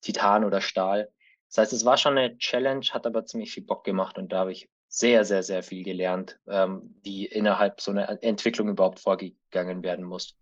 Titan 0.00 0.44
oder 0.44 0.60
Stahl. 0.60 1.10
Das 1.48 1.58
heißt, 1.58 1.72
es 1.72 1.84
war 1.84 1.96
schon 1.96 2.18
eine 2.18 2.36
Challenge, 2.38 2.84
hat 2.90 3.06
aber 3.06 3.24
ziemlich 3.24 3.52
viel 3.52 3.64
Bock 3.64 3.84
gemacht 3.84 4.18
und 4.18 4.32
da 4.32 4.40
habe 4.40 4.52
ich 4.52 4.68
sehr, 4.88 5.24
sehr, 5.24 5.42
sehr 5.42 5.62
viel 5.62 5.84
gelernt, 5.84 6.38
ähm, 6.48 6.94
wie 7.02 7.26
innerhalb 7.26 7.80
so 7.80 7.90
einer 7.90 8.22
Entwicklung 8.22 8.68
überhaupt 8.68 9.00
vorgegangen 9.00 9.82
werden 9.82 10.04
muss. 10.04 10.36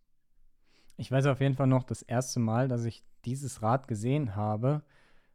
Ich 0.97 1.11
weiß 1.11 1.27
auf 1.27 1.41
jeden 1.41 1.55
Fall 1.55 1.67
noch, 1.67 1.85
das 1.85 2.03
erste 2.03 2.41
Mal, 2.41 2.69
dass 2.69 2.85
ich 2.85 3.05
dieses 3.25 3.61
Rad 3.61 3.87
gesehen 3.87 4.35
habe, 4.35 4.83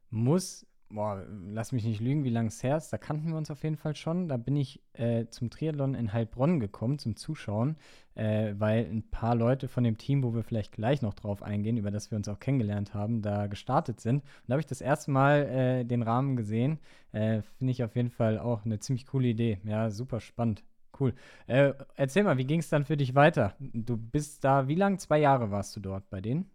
muss 0.10 0.66
boah, 0.94 1.26
lass 1.48 1.72
mich 1.72 1.84
nicht 1.84 2.02
lügen, 2.02 2.24
wie 2.24 2.30
lange 2.30 2.50
es 2.50 2.62
her 2.64 2.78
ist. 2.78 2.92
Da 2.92 2.98
kannten 2.98 3.30
wir 3.30 3.38
uns 3.38 3.52
auf 3.52 3.64
jeden 3.64 3.78
Fall 3.78 3.96
schon. 3.96 4.28
Da 4.28 4.38
bin 4.38 4.56
ich 4.56 4.82
äh, 4.94 5.26
zum 5.30 5.50
Triathlon 5.50 5.96
in 5.96 6.14
Heilbronn 6.14 6.60
gekommen, 6.60 7.00
zum 7.00 7.16
Zuschauen, 7.16 7.78
äh, 8.16 8.54
weil 8.58 8.86
ein 8.86 9.04
paar 9.10 9.36
Leute 9.36 9.68
von 9.68 9.84
dem 9.84 9.98
Team, 9.98 10.24
wo 10.24 10.34
wir 10.34 10.44
vielleicht 10.44 10.72
gleich 10.72 11.02
noch 11.02 11.14
drauf 11.14 11.44
eingehen, 11.44 11.78
über 11.78 11.92
das 11.92 12.12
wir 12.12 12.18
uns 12.18 12.28
auch 12.28 12.40
kennengelernt 12.40 12.94
haben, 12.94 13.22
da 13.22 13.48
gestartet 13.48 14.00
sind. 14.00 14.24
Und 14.24 14.44
da 14.48 14.54
habe 14.54 14.62
ich 14.62 14.68
das 14.68 14.82
erste 14.82 15.12
Mal 15.12 15.42
äh, 15.44 15.86
den 15.86 16.04
Rahmen 16.04 16.36
gesehen. 16.36 16.80
Äh, 17.12 17.42
finde 17.58 17.72
ich 17.72 17.84
auf 17.84 17.96
jeden 17.96 18.12
Fall 18.12 18.40
auch 18.40 18.66
eine 18.66 18.80
ziemlich 18.80 19.06
coole 19.06 19.30
Idee. 19.30 19.60
Ja, 19.64 19.90
super 19.90 20.20
spannend. 20.20 20.64
Cool. 21.00 21.14
Äh, 21.48 21.74
erzähl 21.96 22.24
mal, 22.24 22.38
wie 22.38 22.46
ging 22.46 22.60
es 22.60 22.70
dann 22.70 22.86
für 22.86 22.98
dich 22.98 23.16
weiter? 23.16 23.56
Du 23.60 23.98
bist 23.98 24.44
da, 24.44 24.68
wie 24.68 24.76
lang? 24.76 25.00
Zwei 25.00 25.20
Jahre 25.20 25.52
warst 25.52 25.76
du 25.76 25.80
dort 25.80 26.10
bei 26.10 26.22
denen? 26.22 26.50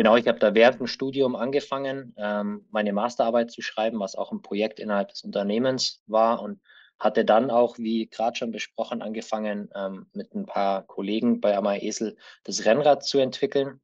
Genau, 0.00 0.16
ich 0.16 0.26
habe 0.28 0.38
da 0.38 0.54
während 0.54 0.80
dem 0.80 0.86
Studium 0.86 1.36
angefangen, 1.36 2.14
ähm, 2.16 2.64
meine 2.70 2.94
Masterarbeit 2.94 3.50
zu 3.50 3.60
schreiben, 3.60 4.00
was 4.00 4.16
auch 4.16 4.32
ein 4.32 4.40
Projekt 4.40 4.80
innerhalb 4.80 5.10
des 5.10 5.24
Unternehmens 5.24 6.02
war 6.06 6.40
und 6.40 6.62
hatte 6.98 7.26
dann 7.26 7.50
auch, 7.50 7.76
wie 7.76 8.08
gerade 8.08 8.34
schon 8.34 8.50
besprochen, 8.50 9.02
angefangen, 9.02 9.68
ähm, 9.74 10.06
mit 10.14 10.34
ein 10.34 10.46
paar 10.46 10.86
Kollegen 10.86 11.42
bei 11.42 11.54
Amai 11.54 11.80
Esel 11.80 12.16
das 12.44 12.64
Rennrad 12.64 13.04
zu 13.04 13.18
entwickeln. 13.18 13.82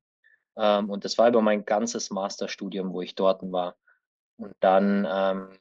Ähm, 0.57 0.89
und 0.89 1.05
das 1.05 1.19
war 1.19 1.29
über 1.29 1.43
mein 1.43 1.67
ganzes 1.67 2.09
Masterstudium, 2.09 2.95
wo 2.95 3.03
ich 3.03 3.15
dort 3.15 3.43
war. 3.53 3.77
Und 4.39 4.55
dann 4.61 5.07
ähm, 5.07 5.59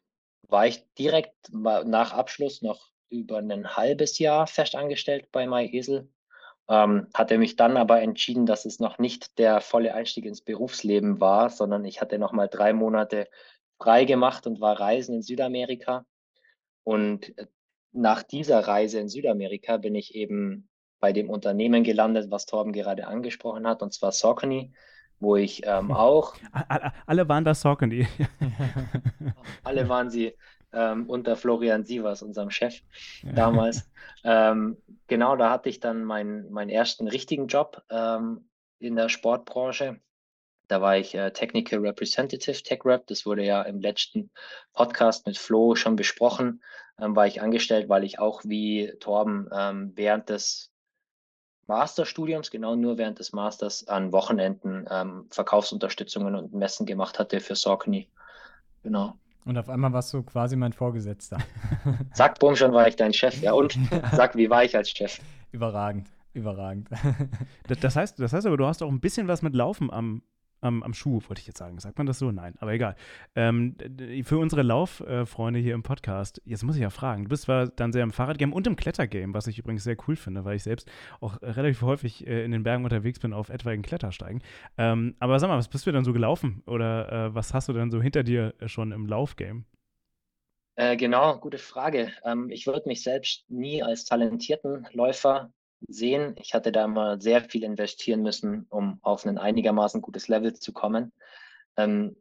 war 0.47 0.67
ich 0.67 0.85
direkt 0.93 1.35
nach 1.51 2.13
Abschluss 2.13 2.61
noch 2.61 2.91
über 3.09 3.39
ein 3.39 3.75
halbes 3.75 4.19
Jahr 4.19 4.47
festangestellt 4.47 5.33
bei 5.33 5.47
Mai 5.47 5.67
Esel 5.67 6.07
ähm, 6.67 7.07
hatte 7.13 7.37
mich 7.37 7.55
dann 7.55 7.77
aber 7.77 8.01
entschieden, 8.01 8.45
dass 8.45 8.65
es 8.65 8.79
noch 8.79 8.97
nicht 8.97 9.37
der 9.37 9.61
volle 9.61 9.93
Einstieg 9.93 10.25
ins 10.25 10.41
Berufsleben 10.41 11.19
war, 11.19 11.49
sondern 11.49 11.85
ich 11.85 12.01
hatte 12.01 12.17
noch 12.17 12.31
mal 12.31 12.47
drei 12.47 12.73
Monate 12.73 13.27
frei 13.77 14.05
gemacht 14.05 14.47
und 14.47 14.61
war 14.61 14.79
reisen 14.79 15.15
in 15.15 15.21
Südamerika. 15.21 16.05
Und 16.83 17.37
äh, 17.37 17.47
nach 17.91 18.23
dieser 18.23 18.59
Reise 18.67 18.99
in 18.99 19.09
Südamerika 19.09 19.77
bin 19.77 19.95
ich 19.95 20.15
eben 20.15 20.69
bei 20.99 21.13
dem 21.13 21.29
Unternehmen 21.29 21.83
gelandet, 21.83 22.31
was 22.31 22.45
Torben 22.45 22.73
gerade 22.73 23.07
angesprochen 23.07 23.67
hat, 23.67 23.81
und 23.81 23.93
zwar 23.93 24.11
Saucony, 24.11 24.73
wo 25.19 25.35
ich 25.35 25.65
ähm, 25.65 25.91
auch. 25.91 26.35
Alle 27.05 27.29
waren 27.29 27.45
da 27.45 27.53
Saucony. 27.53 28.07
alle 29.63 29.87
waren 29.87 30.09
sie 30.09 30.33
ähm, 30.75 31.09
unter 31.09 31.35
Florian 31.35 31.83
Sievers, 31.83 32.21
unserem 32.21 32.51
Chef 32.51 32.81
damals. 33.23 33.89
ähm, 34.23 34.77
genau, 35.07 35.35
da 35.35 35.49
hatte 35.49 35.69
ich 35.69 35.79
dann 35.79 36.03
meinen, 36.03 36.51
meinen 36.51 36.69
ersten 36.69 37.07
richtigen 37.07 37.47
Job 37.47 37.83
ähm, 37.89 38.49
in 38.79 38.95
der 38.95 39.09
Sportbranche. 39.09 39.99
Da 40.67 40.81
war 40.81 40.97
ich 40.97 41.13
äh, 41.15 41.31
Technical 41.31 41.79
Representative 41.79 42.63
Tech 42.63 42.81
Rep. 42.85 43.07
Das 43.07 43.25
wurde 43.25 43.43
ja 43.43 43.61
im 43.61 43.79
letzten 43.79 44.31
Podcast 44.73 45.27
mit 45.27 45.37
Flo 45.37 45.75
schon 45.75 45.95
besprochen. 45.95 46.63
Ähm, 46.99 47.15
war 47.15 47.27
ich 47.27 47.41
angestellt, 47.41 47.89
weil 47.89 48.03
ich 48.03 48.19
auch 48.19 48.43
wie 48.45 48.93
Torben 48.99 49.49
ähm, 49.53 49.93
während 49.95 50.29
des 50.29 50.71
Masterstudiums, 51.67 52.51
genau 52.51 52.75
nur 52.75 52.97
während 52.97 53.19
des 53.19 53.33
Masters, 53.33 53.87
an 53.87 54.11
Wochenenden 54.11 54.85
ähm, 54.89 55.27
Verkaufsunterstützungen 55.29 56.35
und 56.35 56.53
Messen 56.53 56.85
gemacht 56.85 57.19
hatte 57.19 57.39
für 57.39 57.55
Saucony. 57.55 58.09
Genau. 58.83 59.15
Und 59.45 59.57
auf 59.59 59.69
einmal 59.69 59.93
warst 59.93 60.11
du 60.13 60.23
quasi 60.23 60.55
mein 60.55 60.73
Vorgesetzter. 60.73 61.37
Zack, 62.13 62.39
bumm, 62.39 62.55
schon 62.55 62.73
war 62.73 62.87
ich 62.87 62.95
dein 62.95 63.13
Chef. 63.13 63.41
Ja, 63.41 63.53
und 63.53 63.77
sag, 64.11 64.35
wie 64.35 64.49
war 64.49 64.63
ich 64.63 64.75
als 64.75 64.89
Chef? 64.89 65.19
Überragend, 65.51 66.07
überragend. 66.33 66.89
das, 67.79 67.95
heißt, 67.95 68.19
das 68.19 68.33
heißt 68.33 68.47
aber, 68.47 68.57
du 68.57 68.65
hast 68.65 68.81
auch 68.81 68.89
ein 68.89 68.99
bisschen 68.99 69.27
was 69.27 69.43
mit 69.43 69.53
Laufen 69.55 69.91
am, 69.91 70.23
am, 70.61 70.83
am 70.83 70.93
Schuh, 70.93 71.21
wollte 71.27 71.39
ich 71.39 71.47
jetzt 71.47 71.57
sagen. 71.57 71.79
Sagt 71.79 71.97
man 71.97 72.07
das 72.07 72.19
so? 72.19 72.31
Nein, 72.31 72.55
aber 72.59 72.73
egal. 72.73 72.95
Ähm, 73.35 73.75
für 74.23 74.37
unsere 74.37 74.63
Lauffreunde 74.63 75.59
hier 75.59 75.73
im 75.73 75.83
Podcast, 75.83 76.41
jetzt 76.45 76.63
muss 76.63 76.75
ich 76.75 76.81
ja 76.81 76.89
fragen, 76.89 77.23
du 77.23 77.29
bist 77.29 77.43
zwar 77.43 77.67
dann 77.67 77.91
sehr 77.91 78.03
im 78.03 78.11
Fahrradgame 78.11 78.53
und 78.53 78.67
im 78.67 78.75
Klettergame, 78.75 79.33
was 79.33 79.47
ich 79.47 79.59
übrigens 79.59 79.83
sehr 79.83 79.97
cool 80.07 80.15
finde, 80.15 80.45
weil 80.45 80.55
ich 80.55 80.63
selbst 80.63 80.89
auch 81.21 81.41
relativ 81.41 81.81
häufig 81.81 82.25
äh, 82.27 82.43
in 82.43 82.51
den 82.51 82.63
Bergen 82.63 82.83
unterwegs 82.83 83.19
bin 83.19 83.33
auf 83.33 83.49
etwaigen 83.49 83.83
Klettersteigen. 83.83 84.41
Ähm, 84.77 85.15
aber 85.19 85.39
sag 85.39 85.47
mal, 85.47 85.57
was 85.57 85.67
bist 85.67 85.85
du 85.87 85.91
denn 85.91 86.03
so 86.03 86.13
gelaufen 86.13 86.63
oder 86.65 87.11
äh, 87.11 87.35
was 87.35 87.53
hast 87.53 87.69
du 87.69 87.73
denn 87.73 87.91
so 87.91 88.01
hinter 88.01 88.23
dir 88.23 88.53
schon 88.65 88.91
im 88.91 89.05
Laufgame? 89.05 89.63
Äh, 90.77 90.97
genau, 90.97 91.37
gute 91.37 91.57
Frage. 91.57 92.11
Ähm, 92.25 92.49
ich 92.49 92.67
würde 92.67 92.87
mich 92.87 93.01
selbst 93.01 93.49
nie 93.49 93.81
als 93.81 94.03
talentierten 94.05 94.87
Läufer 94.91 95.53
sehen. 95.87 96.35
Ich 96.39 96.53
hatte 96.53 96.71
da 96.71 96.87
mal 96.87 97.21
sehr 97.21 97.41
viel 97.41 97.63
investieren 97.63 98.21
müssen, 98.21 98.65
um 98.69 98.99
auf 99.01 99.25
ein 99.25 99.37
einigermaßen 99.37 100.01
gutes 100.01 100.27
Level 100.27 100.53
zu 100.53 100.73
kommen. 100.73 101.11
Ähm, 101.77 102.15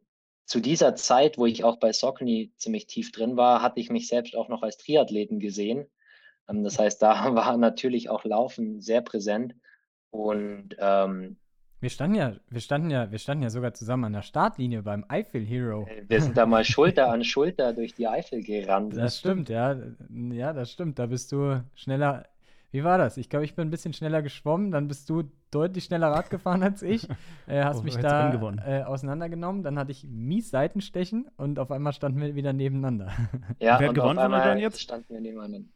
zu 0.45 0.59
dieser 0.59 0.95
Zeit, 0.95 1.37
wo 1.37 1.45
ich 1.45 1.63
auch 1.63 1.77
bei 1.77 1.91
Saucony 1.91 2.51
ziemlich 2.57 2.87
tief 2.87 3.11
drin 3.11 3.35
war, 3.35 3.61
hatte 3.61 3.79
ich 3.79 3.89
mich 3.89 4.07
selbst 4.07 4.35
auch 4.35 4.47
noch 4.47 4.61
als 4.61 4.77
Triathleten 4.77 5.39
gesehen. 5.39 5.87
Ähm, 6.47 6.63
das 6.63 6.79
heißt, 6.79 7.01
da 7.01 7.35
war 7.35 7.57
natürlich 7.57 8.09
auch 8.09 8.23
Laufen 8.23 8.81
sehr 8.81 9.01
präsent. 9.01 9.55
Und 10.11 10.75
ähm, 10.79 11.37
wir 11.81 11.89
standen 11.89 12.15
ja, 12.15 12.35
wir 12.49 12.61
standen 12.61 12.89
ja, 12.89 13.11
wir 13.11 13.19
standen 13.19 13.43
ja 13.43 13.49
sogar 13.49 13.73
zusammen 13.73 14.05
an 14.05 14.13
der 14.13 14.21
Startlinie 14.21 14.81
beim 14.81 15.03
Eifel 15.07 15.45
Hero. 15.45 15.85
Äh, 15.87 16.03
wir 16.07 16.21
sind 16.21 16.37
da 16.37 16.45
mal 16.45 16.63
Schulter 16.65 17.11
an 17.11 17.23
Schulter 17.23 17.73
durch 17.73 17.93
die 17.93 18.07
Eifel 18.07 18.41
gerannt. 18.41 18.95
Das 18.95 19.19
stimmt, 19.19 19.49
ja. 19.49 19.75
Ja, 20.09 20.53
das 20.53 20.71
stimmt. 20.71 20.99
Da 20.99 21.07
bist 21.07 21.31
du 21.31 21.63
schneller 21.75 22.25
wie 22.75 22.83
war 22.83 22.97
das? 22.97 23.15
Ich 23.15 23.29
glaube, 23.29 23.45
ich 23.45 23.55
bin 23.55 23.67
ein 23.67 23.71
bisschen 23.71 23.93
schneller 23.93 24.21
geschwommen, 24.21 24.69
dann 24.69 24.89
bist 24.89 25.09
du 25.09 25.23
deutlich 25.49 25.85
schneller 25.85 26.11
Rad 26.11 26.29
gefahren 26.29 26.61
als 26.61 26.81
ich. 26.81 27.07
Äh, 27.47 27.63
hast 27.63 27.81
oh, 27.81 27.83
mich 27.83 27.95
da 27.95 28.33
äh, 28.65 28.81
auseinandergenommen, 28.81 29.61
dann 29.61 29.77
hatte 29.77 29.91
ich 29.91 30.07
mies 30.07 30.49
Seitenstechen 30.49 31.29
und 31.37 31.59
auf 31.59 31.69
einmal 31.69 31.93
standen 31.93 32.19
wir 32.19 32.33
wieder 32.33 32.53
nebeneinander. 32.53 33.11
Ja, 33.59 33.79
Wer 33.79 33.89
hat 33.89 33.95
gewonnen 33.95 34.19
von 34.19 34.31
dann 34.31 34.57
jetzt? 34.57 34.81
Standen 34.81 35.13
wir 35.13 35.21
nebeneinander. 35.21 35.69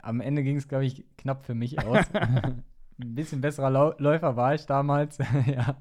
Am 0.00 0.22
Ende 0.22 0.42
ging 0.42 0.56
es, 0.56 0.68
glaube 0.68 0.86
ich, 0.86 1.04
knapp 1.18 1.44
für 1.44 1.54
mich 1.54 1.84
aus. 1.84 2.06
ein 2.14 2.64
bisschen 2.96 3.42
besserer 3.42 3.68
Lau 3.68 3.92
Läufer 3.98 4.36
war 4.36 4.54
ich 4.54 4.64
damals. 4.64 5.18
ja. 5.46 5.76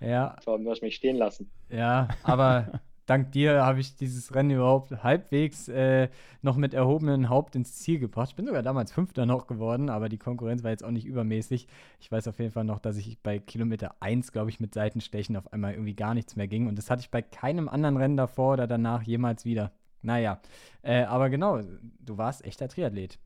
Ja. 0.00 0.36
du 0.46 0.70
hast 0.70 0.80
mich 0.80 0.96
stehen 0.96 1.16
lassen. 1.16 1.50
Ja, 1.68 2.08
aber 2.22 2.80
dank 3.06 3.32
dir 3.32 3.64
habe 3.64 3.80
ich 3.80 3.96
dieses 3.96 4.34
Rennen 4.34 4.50
überhaupt 4.50 5.02
halbwegs 5.02 5.68
äh, 5.68 6.08
noch 6.42 6.56
mit 6.56 6.74
erhobenen 6.74 7.28
Haupt 7.28 7.56
ins 7.56 7.76
Ziel 7.76 7.98
gebracht. 7.98 8.30
Ich 8.30 8.36
bin 8.36 8.46
sogar 8.46 8.62
damals 8.62 8.92
Fünfter 8.92 9.26
noch 9.26 9.46
geworden, 9.46 9.90
aber 9.90 10.08
die 10.08 10.18
Konkurrenz 10.18 10.62
war 10.62 10.70
jetzt 10.70 10.84
auch 10.84 10.90
nicht 10.90 11.06
übermäßig. 11.06 11.66
Ich 12.00 12.10
weiß 12.10 12.28
auf 12.28 12.38
jeden 12.38 12.52
Fall 12.52 12.64
noch, 12.64 12.78
dass 12.78 12.96
ich 12.96 13.18
bei 13.20 13.38
Kilometer 13.38 13.94
1, 14.00 14.32
glaube 14.32 14.50
ich, 14.50 14.60
mit 14.60 14.74
Seitenstechen 14.74 15.36
auf 15.36 15.52
einmal 15.52 15.72
irgendwie 15.72 15.94
gar 15.94 16.14
nichts 16.14 16.36
mehr 16.36 16.48
ging. 16.48 16.66
Und 16.66 16.76
das 16.76 16.90
hatte 16.90 17.00
ich 17.00 17.10
bei 17.10 17.22
keinem 17.22 17.68
anderen 17.68 17.96
Rennen 17.96 18.16
davor 18.16 18.54
oder 18.54 18.66
danach 18.66 19.02
jemals 19.02 19.44
wieder. 19.44 19.72
Naja, 20.02 20.40
äh, 20.82 21.04
aber 21.04 21.30
genau, 21.30 21.60
du 22.00 22.18
warst 22.18 22.44
echter 22.44 22.68
Triathlet. 22.68 23.18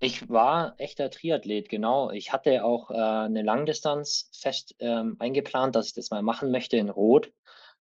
Ich 0.00 0.28
war 0.28 0.74
echter 0.78 1.10
Triathlet, 1.10 1.68
genau. 1.68 2.10
Ich 2.10 2.32
hatte 2.32 2.64
auch 2.64 2.90
äh, 2.90 2.94
eine 2.94 3.42
Langdistanz 3.42 4.30
fest 4.32 4.76
ähm, 4.78 5.16
eingeplant, 5.18 5.74
dass 5.74 5.88
ich 5.88 5.94
das 5.94 6.10
mal 6.10 6.22
machen 6.22 6.52
möchte 6.52 6.76
in 6.76 6.88
Rot. 6.88 7.32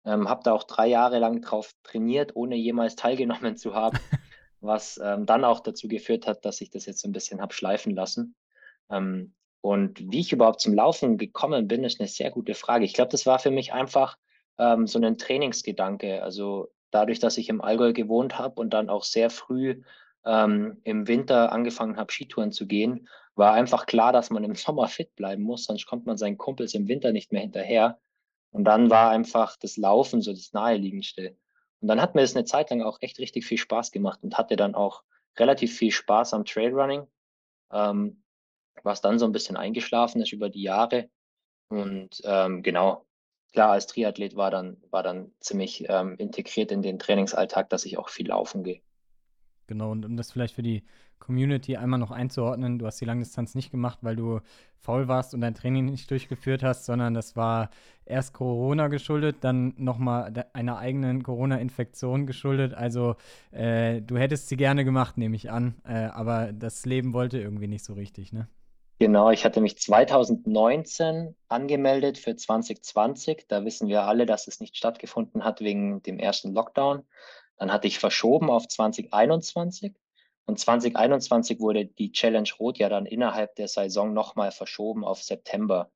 Ähm, 0.05 0.29
habe 0.29 0.43
da 0.45 0.53
auch 0.53 0.65
drei 0.65 0.87
Jahre 0.87 1.19
lang 1.19 1.41
drauf 1.41 1.73
trainiert, 1.83 2.37
ohne 2.37 2.57
jemals 2.57 2.97
teilgenommen 2.97 3.57
zu 3.57 3.75
haben, 3.75 3.99
was 4.61 5.01
ähm, 5.03 5.27
dann 5.27 5.45
auch 5.45 5.61
dazu 5.61 5.89
geführt 5.89 6.27
hat, 6.27 6.45
dass 6.45 6.61
ich 6.61 6.71
das 6.71 6.87
jetzt 6.87 7.01
so 7.01 7.09
ein 7.09 7.13
bisschen 7.13 7.41
habe 7.41 7.55
schleifen 7.55 7.95
lassen. 7.95 8.35
Ähm, 8.91 9.35
und 9.61 10.13
wie 10.13 10.21
ich 10.21 10.33
überhaupt 10.33 10.61
zum 10.61 10.75
Laufen 10.75 11.17
gekommen 11.17 11.69
bin, 11.69 11.85
ist 11.85 11.99
eine 11.99 12.09
sehr 12.09 12.31
gute 12.31 12.55
Frage. 12.55 12.85
Ich 12.85 12.93
glaube, 12.93 13.11
das 13.11 13.25
war 13.25 13.39
für 13.39 13.51
mich 13.51 13.73
einfach 13.73 14.19
ähm, 14.59 14.87
so 14.87 15.01
ein 15.01 15.17
Trainingsgedanke. 15.17 16.23
Also 16.23 16.69
dadurch, 16.91 17.19
dass 17.19 17.39
ich 17.39 17.49
im 17.49 17.63
Allgäu 17.63 17.93
gewohnt 17.93 18.39
habe 18.39 18.61
und 18.61 18.75
dann 18.75 18.91
auch 18.91 19.05
sehr 19.05 19.31
früh 19.31 19.83
ähm, 20.25 20.81
im 20.85 21.09
Winter 21.09 21.53
angefangen 21.53 21.97
habe, 21.97 22.13
Skitouren 22.13 22.53
zu 22.53 22.67
gehen, 22.67 23.09
war 23.35 23.53
einfach 23.55 23.87
klar, 23.87 24.13
dass 24.13 24.31
man 24.31 24.45
im 24.45 24.55
Sommer 24.55 24.89
fit 24.89 25.15
bleiben 25.17 25.43
muss, 25.43 25.65
sonst 25.65 25.87
kommt 25.87 26.07
man 26.07 26.17
seinen 26.17 26.39
Kumpels 26.39 26.75
im 26.75 26.89
Winter 26.89 27.13
nicht 27.13 27.33
mehr 27.33 27.43
hinterher. 27.43 27.99
Und 28.55 28.63
dann 28.63 28.89
war 28.89 29.11
einfach 29.11 29.57
das 29.57 29.77
Laufen 29.77 30.23
so 30.23 30.33
das 30.33 30.53
Naheliegendste. 30.53 31.37
Und 31.81 31.89
dann 31.89 32.01
hat 32.01 32.15
mir 32.15 32.21
das 32.21 32.37
eine 32.37 32.45
Zeit 32.45 32.71
lang 32.71 32.83
auch 32.83 32.99
echt 33.01 33.19
richtig 33.19 33.45
viel 33.45 33.59
Spaß 33.59 33.91
gemacht 33.91 34.21
und 34.23 34.39
hatte 34.39 34.55
dann 34.55 34.77
auch 34.77 35.03
relativ 35.37 35.77
viel 35.77 35.91
Spaß 35.91 36.35
am 36.35 36.45
Trailrunning, 36.45 37.05
ähm, 37.73 38.23
was 38.85 39.01
dann 39.01 39.19
so 39.19 39.25
ein 39.27 39.33
bisschen 39.33 39.57
eingeschlafen 39.57 40.23
ist 40.23 40.33
über 40.33 40.51
die 40.51 40.63
Jahre. 40.63 41.11
Und 41.67 42.23
ähm, 42.23 42.63
genau, 42.63 43.05
klar, 43.53 43.73
als 43.73 43.89
Triathlet 43.89 44.37
war 44.37 44.53
dann, 44.53 44.81
war 44.91 45.03
dann 45.03 45.33
ziemlich 45.41 45.85
ähm, 45.89 46.15
integriert 46.19 46.71
in 46.71 46.81
den 46.81 47.01
Trainingsalltag, 47.01 47.69
dass 47.71 47.85
ich 47.85 47.99
auch 47.99 48.09
viel 48.09 48.29
laufen 48.29 48.63
gehe. 48.63 48.83
Genau, 49.67 49.91
und 49.91 50.05
um 50.05 50.17
das 50.17 50.31
vielleicht 50.31 50.55
für 50.55 50.63
die 50.63 50.85
Community 51.19 51.77
einmal 51.77 51.99
noch 51.99 52.11
einzuordnen, 52.11 52.79
du 52.79 52.87
hast 52.87 53.01
die 53.01 53.05
Langdistanz 53.05 53.55
nicht 53.55 53.71
gemacht, 53.71 53.99
weil 54.03 54.17
du 54.17 54.41
faul 54.79 55.09
warst 55.09 55.35
und 55.35 55.41
dein 55.41 55.55
Training 55.55 55.87
nicht 55.87 56.11
durchgeführt 56.11 56.63
hast, 56.63 56.85
sondern 56.85 57.15
das 57.15 57.37
war 57.37 57.71
erst 58.05 58.35
Corona 58.35 58.89
geschuldet, 58.89 59.37
dann 59.41 59.75
nochmal 59.79 60.47
einer 60.53 60.79
eigenen 60.79 61.23
Corona-Infektion 61.23 62.27
geschuldet. 62.27 62.75
Also 62.75 63.17
äh, 63.51 64.03
du 64.03 64.19
hättest 64.19 64.49
sie 64.49 64.57
gerne 64.57 64.85
gemacht, 64.85 65.17
nehme 65.17 65.37
ich 65.37 65.51
an, 65.51 65.75
äh, 65.89 66.05
aber 66.05 66.53
das 66.53 66.85
Leben 66.85 67.15
wollte 67.15 67.39
irgendwie 67.39 67.69
nicht 67.69 67.85
so 67.85 67.95
richtig, 67.95 68.33
ne? 68.33 68.49
Genau, 69.01 69.31
ich 69.31 69.45
hatte 69.45 69.61
mich 69.61 69.77
2019 69.77 71.35
angemeldet 71.49 72.17
für 72.17 72.37
2020. 72.37 73.47
Da 73.49 73.65
wissen 73.65 73.89
wir 73.89 74.05
alle, 74.05 74.25
dass 74.25 74.47
es 74.47 74.61
nicht 74.61 74.77
stattgefunden 74.77 75.45
hat 75.45 75.61
wegen 75.61 76.03
dem 76.05 76.19
ersten 76.21 76.55
Lockdown. 76.55 77.03
Dann 77.59 77.73
hatte 77.73 77.89
ich 77.89 77.99
verschoben 77.99 78.51
auf 78.51 78.69
2021 78.69 79.95
und 80.47 80.59
2021 80.59 81.61
wurde 81.61 81.87
die 81.87 82.13
Challenge 82.13 82.49
Rot 82.59 82.79
ja 82.79 82.89
dann 82.89 83.07
innerhalb 83.07 83.55
der 83.57 83.69
Saison 83.69 84.13
nochmal 84.13 84.51
verschoben 84.51 85.05
auf 85.05 85.23
September. 85.23 85.91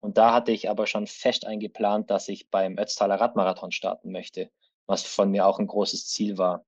Und 0.00 0.18
da 0.18 0.34
hatte 0.34 0.52
ich 0.52 0.68
aber 0.68 0.86
schon 0.86 1.06
fest 1.06 1.46
eingeplant, 1.46 2.10
dass 2.10 2.28
ich 2.28 2.50
beim 2.50 2.78
Ötztaler 2.78 3.20
Radmarathon 3.20 3.72
starten 3.72 4.12
möchte, 4.12 4.50
was 4.86 5.02
von 5.02 5.30
mir 5.30 5.46
auch 5.46 5.58
ein 5.58 5.66
großes 5.66 6.08
Ziel 6.08 6.36
war. 6.36 6.66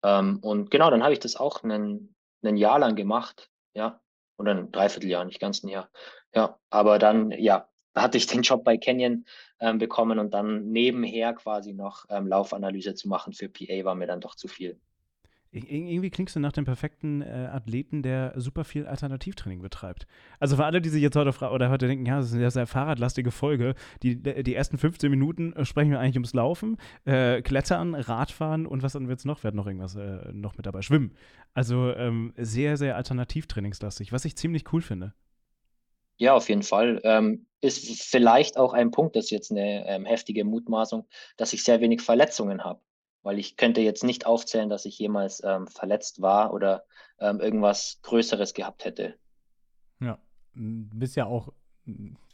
und 0.01 0.71
genau, 0.71 0.89
dann 0.89 1.03
habe 1.03 1.13
ich 1.13 1.19
das 1.19 1.38
auch 1.38 1.63
ein 1.63 2.13
Jahr 2.41 2.79
lang 2.79 2.97
gemacht, 2.97 3.49
ja, 3.73 4.01
oder 4.41 4.56
ein 4.56 4.71
Dreivierteljahr, 4.71 5.25
nicht 5.25 5.39
ganz 5.39 5.63
ein 5.63 5.69
Jahr. 5.69 5.89
Ja, 6.34 6.58
aber 6.69 6.99
dann, 6.99 7.32
ja, 7.32 7.67
hatte 7.95 8.17
ich 8.17 8.27
den 8.27 8.41
Job 8.41 8.63
bei 8.63 8.77
Canyon 8.77 9.25
ähm, 9.60 9.77
bekommen 9.77 10.19
und 10.19 10.34
dann 10.34 10.71
nebenher 10.71 11.34
quasi 11.34 11.73
noch 11.73 12.06
ähm, 12.10 12.27
Laufanalyse 12.27 12.95
zu 12.95 13.10
machen 13.10 13.34
für 13.34 13.49
PA 13.49 13.84
war 13.84 13.95
mir 13.95 14.08
dann 14.08 14.21
doch 14.21 14.36
zu 14.36 14.47
viel. 14.47 14.80
Irgendwie 15.53 16.09
klingst 16.09 16.35
du 16.37 16.39
nach 16.39 16.53
dem 16.53 16.63
perfekten 16.63 17.21
äh, 17.21 17.49
Athleten, 17.51 18.03
der 18.03 18.33
super 18.37 18.63
viel 18.63 18.87
Alternativtraining 18.87 19.61
betreibt. 19.61 20.07
Also 20.39 20.55
für 20.55 20.63
alle, 20.63 20.81
die 20.81 20.87
sich 20.87 21.01
jetzt 21.01 21.17
heute 21.17 21.31
oder 21.51 21.69
heute 21.69 21.87
denken, 21.87 22.05
ja, 22.05 22.17
das 22.17 22.27
ist 22.27 22.35
eine 22.35 22.49
sehr 22.49 22.67
fahrradlastige 22.67 23.31
Folge, 23.31 23.75
die, 24.01 24.15
die 24.15 24.55
ersten 24.55 24.77
15 24.77 25.11
Minuten 25.11 25.51
äh, 25.53 25.65
sprechen 25.65 25.91
wir 25.91 25.99
eigentlich 25.99 26.15
ums 26.15 26.33
Laufen, 26.33 26.77
äh, 27.03 27.41
Klettern, 27.41 27.95
Radfahren 27.95 28.65
und 28.65 28.81
was 28.81 28.93
dann 28.93 29.09
wird 29.09 29.19
es 29.19 29.25
noch? 29.25 29.43
Wird 29.43 29.53
noch 29.53 29.67
irgendwas 29.67 29.95
äh, 29.95 30.31
noch 30.31 30.55
mit 30.55 30.65
dabei? 30.65 30.81
Schwimmen. 30.81 31.15
Also 31.53 31.93
ähm, 31.95 32.33
sehr, 32.37 32.77
sehr 32.77 32.95
alternativtrainingslastig, 32.95 34.13
was 34.13 34.23
ich 34.23 34.37
ziemlich 34.37 34.71
cool 34.71 34.81
finde. 34.81 35.13
Ja, 36.15 36.33
auf 36.33 36.47
jeden 36.47 36.63
Fall. 36.63 37.01
Ähm, 37.03 37.45
ist 37.59 38.03
vielleicht 38.03 38.57
auch 38.57 38.73
ein 38.73 38.91
Punkt, 38.91 39.17
das 39.17 39.25
ist 39.25 39.31
jetzt 39.31 39.51
eine 39.51 39.85
ähm, 39.87 40.05
heftige 40.05 40.45
Mutmaßung, 40.45 41.05
dass 41.35 41.51
ich 41.51 41.63
sehr 41.63 41.81
wenig 41.81 42.01
Verletzungen 42.01 42.63
habe. 42.63 42.79
Weil 43.23 43.38
ich 43.38 43.55
könnte 43.57 43.81
jetzt 43.81 44.03
nicht 44.03 44.25
aufzählen, 44.25 44.69
dass 44.69 44.86
ich 44.86 44.97
jemals 44.97 45.43
ähm, 45.43 45.67
verletzt 45.67 46.21
war 46.21 46.53
oder 46.53 46.84
ähm, 47.19 47.39
irgendwas 47.39 47.99
Größeres 48.01 48.53
gehabt 48.53 48.86
hätte. 48.86 49.15
Ja, 49.99 50.17
du 50.55 50.97
bist 50.97 51.15
ja 51.15 51.25
auch 51.25 51.53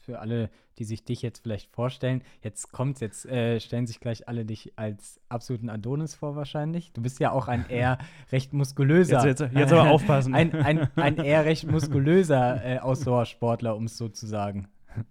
für 0.07 0.19
alle, 0.19 0.49
die 0.77 0.85
sich 0.85 1.03
dich 1.03 1.21
jetzt 1.21 1.39
vielleicht 1.39 1.69
vorstellen, 1.69 2.23
jetzt 2.41 2.71
kommt 2.71 3.01
jetzt 3.01 3.25
äh, 3.25 3.59
stellen 3.59 3.87
sich 3.87 3.99
gleich 3.99 4.29
alle 4.29 4.45
dich 4.45 4.71
als 4.77 5.19
absoluten 5.27 5.69
Adonis 5.69 6.15
vor 6.15 6.37
wahrscheinlich. 6.37 6.93
Du 6.93 7.01
bist 7.01 7.19
ja 7.19 7.31
auch 7.31 7.49
ein 7.49 7.65
eher 7.69 7.97
recht 8.31 8.53
muskulöser. 8.53 9.25
Jetzt, 9.25 9.41
jetzt, 9.41 9.53
jetzt 9.53 9.73
aber 9.73 9.91
aufpassen. 9.91 10.33
Ein, 10.33 10.53
ein, 10.53 10.89
ein 10.95 11.17
eher 11.17 11.43
recht 11.43 11.69
muskulöser 11.69 12.63
äh, 12.63 12.79
Ausdauersportler, 12.79 13.75
um 13.75 13.83
es 13.83 13.97
so 13.97 14.07
zu 14.07 14.25
sagen. 14.25 14.69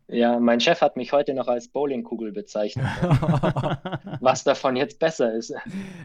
Ja, 0.08 0.38
mein 0.38 0.60
Chef 0.60 0.80
hat 0.80 0.96
mich 0.96 1.12
heute 1.12 1.34
noch 1.34 1.48
als 1.48 1.68
Bowlingkugel 1.68 2.32
bezeichnet. 2.32 2.86
was 4.20 4.44
davon 4.44 4.76
jetzt 4.76 4.98
besser 4.98 5.32
ist. 5.34 5.54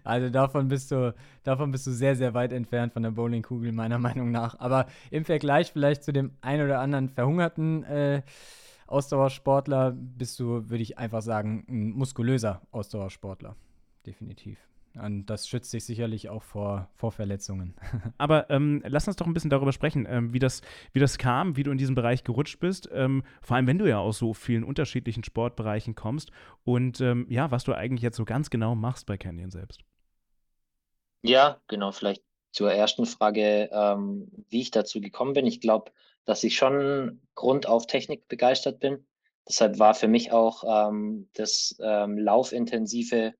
Also 0.03 0.29
davon 0.29 0.67
bist 0.67 0.91
du, 0.91 1.13
davon 1.43 1.71
bist 1.71 1.87
du 1.87 1.91
sehr, 1.91 2.15
sehr 2.15 2.33
weit 2.33 2.51
entfernt 2.51 2.93
von 2.93 3.03
der 3.03 3.11
Bowlingkugel, 3.11 3.71
meiner 3.71 3.99
Meinung 3.99 4.31
nach. 4.31 4.59
Aber 4.59 4.87
im 5.11 5.25
Vergleich 5.25 5.71
vielleicht 5.71 6.03
zu 6.03 6.11
dem 6.11 6.31
ein 6.41 6.61
oder 6.61 6.79
anderen 6.79 7.09
verhungerten 7.09 7.83
äh, 7.83 8.21
Ausdauersportler 8.87 9.91
bist 9.95 10.39
du, 10.39 10.69
würde 10.69 10.83
ich 10.83 10.97
einfach 10.97 11.21
sagen, 11.21 11.65
ein 11.69 11.91
muskulöser 11.91 12.61
Ausdauersportler. 12.71 13.55
Definitiv. 14.05 14.70
Und 14.95 15.25
das 15.27 15.47
schützt 15.47 15.71
dich 15.73 15.85
sicherlich 15.85 16.29
auch 16.29 16.43
vor, 16.43 16.89
vor 16.95 17.11
Verletzungen. 17.11 17.75
Aber 18.17 18.49
ähm, 18.49 18.83
lass 18.85 19.07
uns 19.07 19.15
doch 19.15 19.25
ein 19.25 19.33
bisschen 19.33 19.49
darüber 19.49 19.71
sprechen, 19.71 20.05
ähm, 20.09 20.33
wie, 20.33 20.39
das, 20.39 20.61
wie 20.91 20.99
das 20.99 21.17
kam, 21.17 21.55
wie 21.55 21.63
du 21.63 21.71
in 21.71 21.77
diesem 21.77 21.95
Bereich 21.95 22.23
gerutscht 22.23 22.59
bist. 22.59 22.89
Ähm, 22.91 23.23
vor 23.41 23.55
allem, 23.55 23.67
wenn 23.67 23.77
du 23.77 23.87
ja 23.87 23.99
aus 23.99 24.17
so 24.17 24.33
vielen 24.33 24.63
unterschiedlichen 24.63 25.23
Sportbereichen 25.23 25.95
kommst. 25.95 26.31
Und 26.63 26.99
ähm, 26.99 27.25
ja, 27.29 27.51
was 27.51 27.63
du 27.63 27.73
eigentlich 27.73 28.01
jetzt 28.01 28.17
so 28.17 28.25
ganz 28.25 28.49
genau 28.49 28.75
machst 28.75 29.05
bei 29.05 29.17
Canyon 29.17 29.51
selbst. 29.51 29.81
Ja, 31.21 31.61
genau. 31.67 31.91
Vielleicht 31.91 32.23
zur 32.51 32.71
ersten 32.71 33.05
Frage, 33.05 33.69
ähm, 33.71 34.29
wie 34.49 34.61
ich 34.61 34.71
dazu 34.71 34.99
gekommen 34.99 35.33
bin. 35.33 35.47
Ich 35.47 35.61
glaube, 35.61 35.91
dass 36.25 36.43
ich 36.43 36.55
schon 36.55 37.21
grundauf 37.35 37.87
Technik 37.87 38.27
begeistert 38.27 38.79
bin. 38.79 39.05
Deshalb 39.47 39.79
war 39.79 39.93
für 39.93 40.07
mich 40.07 40.31
auch 40.31 40.63
ähm, 40.67 41.29
das 41.33 41.75
ähm, 41.81 42.17
laufintensive 42.17 43.33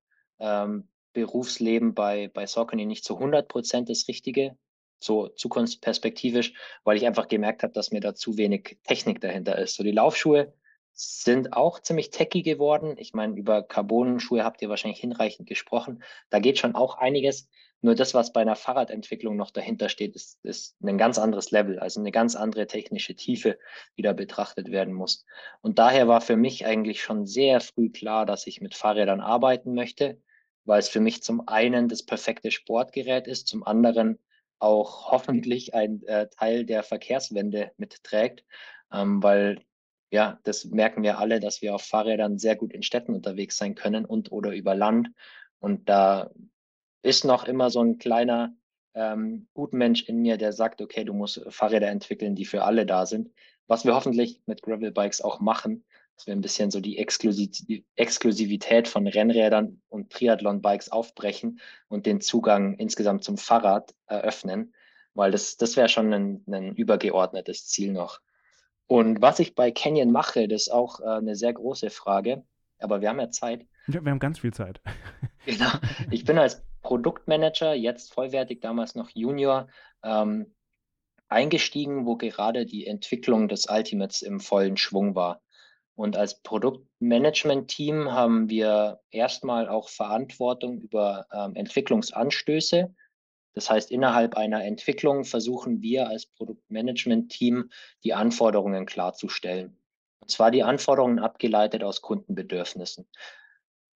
Berufsleben 1.14 1.94
bei, 1.94 2.30
bei 2.34 2.46
Saucony 2.46 2.86
nicht 2.86 3.04
zu 3.04 3.16
100 3.16 3.48
Prozent 3.48 3.90
das 3.90 4.08
Richtige, 4.08 4.58
so 5.00 5.28
zukunftsperspektivisch, 5.28 6.54
weil 6.84 6.98
ich 6.98 7.06
einfach 7.06 7.28
gemerkt 7.28 7.64
habe, 7.64 7.74
dass 7.74 7.92
mir 7.92 8.02
da 8.02 8.14
zu 8.16 8.38
wenig 8.38 8.78
Technik 8.84 9.20
dahinter 9.22 9.58
ist. 9.58 9.76
So 9.76 9.84
die 9.84 9.92
Laufschuhe 9.92 10.54
sind 10.94 11.54
auch 11.54 11.80
ziemlich 11.80 12.12
techy 12.12 12.42
geworden. 12.44 12.96
Ich 12.98 13.14
meine, 13.14 13.36
über 13.36 13.64
Carbon-Schuhe 13.64 14.44
habt 14.44 14.62
ihr 14.62 14.70
wahrscheinlich 14.70 15.00
hinreichend 15.00 15.48
gesprochen. 15.48 16.04
Da 16.30 16.40
geht 16.40 16.60
schon 16.60 16.76
auch 16.76 16.98
einiges. 16.98 17.50
Nur 17.84 17.96
das, 17.96 18.14
was 18.14 18.32
bei 18.32 18.42
einer 18.42 18.56
Fahrradentwicklung 18.56 19.36
noch 19.36 19.50
dahinter 19.50 19.90
steht, 19.90 20.16
ist, 20.16 20.38
ist 20.44 20.76
ein 20.84 21.00
ganz 21.00 21.18
anderes 21.18 21.50
Level, 21.50 21.80
also 21.80 22.00
eine 22.00 22.12
ganz 22.12 22.36
andere 22.36 22.68
technische 22.68 23.16
Tiefe, 23.16 23.58
die 23.98 24.04
da 24.04 24.14
betrachtet 24.14 24.70
werden 24.70 24.94
muss. 24.94 25.26
Und 25.62 25.80
daher 25.80 26.08
war 26.08 26.22
für 26.22 26.36
mich 26.36 26.66
eigentlich 26.68 27.02
schon 27.02 27.26
sehr 27.26 27.60
früh 27.60 27.90
klar, 27.90 28.28
dass 28.28 28.46
ich 28.46 28.62
mit 28.62 28.76
Fahrrädern 28.76 29.20
arbeiten 29.20 29.74
möchte, 29.74 30.22
weil 30.66 30.80
es 30.80 30.90
für 30.90 31.00
mich 31.00 31.24
zum 31.24 31.48
einen 31.48 31.88
das 31.88 32.04
perfekte 32.04 32.52
Sportgerät 32.52 33.28
ist, 33.28 33.48
zum 33.48 33.66
anderen 33.66 34.20
auch 34.60 35.12
hoffentlich 35.12 35.74
ein 35.74 36.04
äh, 36.04 36.28
Teil 36.30 36.66
der 36.66 36.84
Verkehrswende 36.84 37.72
mitträgt, 37.78 38.44
ähm, 38.92 39.22
weil 39.24 39.60
ja, 40.12 40.40
das 40.44 40.66
merken 40.66 41.04
wir 41.04 41.20
alle, 41.20 41.40
dass 41.40 41.62
wir 41.62 41.74
auf 41.74 41.84
Fahrrädern 41.84 42.38
sehr 42.38 42.58
gut 42.58 42.74
in 42.74 42.84
Städten 42.84 43.14
unterwegs 43.14 43.58
sein 43.58 43.76
können 43.76 44.04
und 44.04 44.32
oder 44.32 44.54
über 44.54 44.76
Land. 44.76 45.10
Und 45.60 45.88
da 45.88 46.32
ist 47.02 47.24
noch 47.24 47.46
immer 47.46 47.70
so 47.70 47.82
ein 47.82 47.98
kleiner 47.98 48.54
ähm, 48.94 49.48
Gutmensch 49.54 50.04
in 50.04 50.22
mir, 50.22 50.38
der 50.38 50.52
sagt, 50.52 50.82
okay, 50.82 51.06
du 51.06 51.14
musst 51.14 51.42
Fahrräder 51.48 51.88
entwickeln, 51.88 52.36
die 52.36 52.44
für 52.46 52.64
alle 52.64 52.86
da 52.86 53.06
sind. 53.06 53.32
Was 53.68 53.86
wir 53.86 53.96
hoffentlich 53.96 54.42
mit 54.48 54.62
Gravel 54.62 54.92
Bikes 54.92 55.22
auch 55.22 55.40
machen, 55.40 55.86
dass 56.16 56.28
wir 56.28 56.36
ein 56.36 56.42
bisschen 56.42 56.72
so 56.72 56.80
die 56.80 56.98
Exklusivität 56.98 58.88
von 58.88 59.08
Rennrädern 59.08 59.82
und 59.90 60.12
Triathlon-Bikes 60.12 60.92
aufbrechen 60.92 61.60
und 61.88 62.06
den 62.06 62.22
Zugang 62.22 62.76
insgesamt 62.76 63.24
zum 63.24 63.38
Fahrrad 63.38 63.94
eröffnen, 64.06 64.74
weil 65.14 65.32
das, 65.32 65.58
das 65.58 65.76
wäre 65.78 65.90
schon 65.90 66.14
ein, 66.14 66.44
ein 66.48 66.76
übergeordnetes 66.76 67.68
Ziel 67.68 67.92
noch. 67.92 68.22
Und 68.88 69.22
was 69.22 69.40
ich 69.40 69.56
bei 69.56 69.72
Canyon 69.72 70.12
mache, 70.12 70.48
das 70.48 70.64
ist 70.64 70.70
auch 70.70 71.00
äh, 71.00 71.06
eine 71.06 71.36
sehr 71.36 71.54
große 71.54 71.90
Frage, 71.90 72.44
aber 72.78 73.02
wir 73.02 73.10
haben 73.10 73.20
ja 73.20 73.30
Zeit. 73.30 73.66
Ja, 73.88 74.04
wir 74.04 74.12
haben 74.12 74.20
ganz 74.20 74.40
viel 74.40 74.54
Zeit. 74.54 74.82
genau. 75.46 75.72
Ich 76.12 76.26
bin 76.26 76.38
als 76.38 76.62
Produktmanager, 76.82 77.74
jetzt 77.74 78.14
vollwertig, 78.14 78.62
damals 78.62 78.96
noch 78.96 79.10
Junior, 79.12 79.68
ähm, 80.04 80.54
eingestiegen, 81.30 82.06
wo 82.06 82.18
gerade 82.18 82.66
die 82.66 82.86
Entwicklung 82.86 83.48
des 83.48 83.68
Ultimates 83.70 84.22
im 84.22 84.40
vollen 84.40 84.76
Schwung 84.78 85.16
war. 85.16 85.42
Und 85.96 86.18
als 86.18 86.42
Produktmanagement-Team 86.42 88.12
haben 88.12 88.50
wir 88.50 89.02
erstmal 89.12 89.68
auch 89.68 89.90
Verantwortung 89.90 90.80
über 90.80 91.28
ähm, 91.32 91.56
Entwicklungsanstöße 91.56 92.94
das 93.54 93.70
heißt, 93.70 93.92
innerhalb 93.92 94.36
einer 94.36 94.64
Entwicklung 94.64 95.26
versuchen 95.26 95.82
wir 95.82 96.08
als 96.08 96.26
Produktmanagement-Team 96.26 97.70
die 98.04 98.14
Anforderungen 98.14 98.86
klarzustellen. 98.86 99.78
Und 100.20 100.32
zwar 100.32 100.52
die 100.52 100.64
Anforderungen 100.64 101.20
abgeleitet 101.20 101.84
aus 101.84 102.02
Kundenbedürfnissen. 102.02 103.08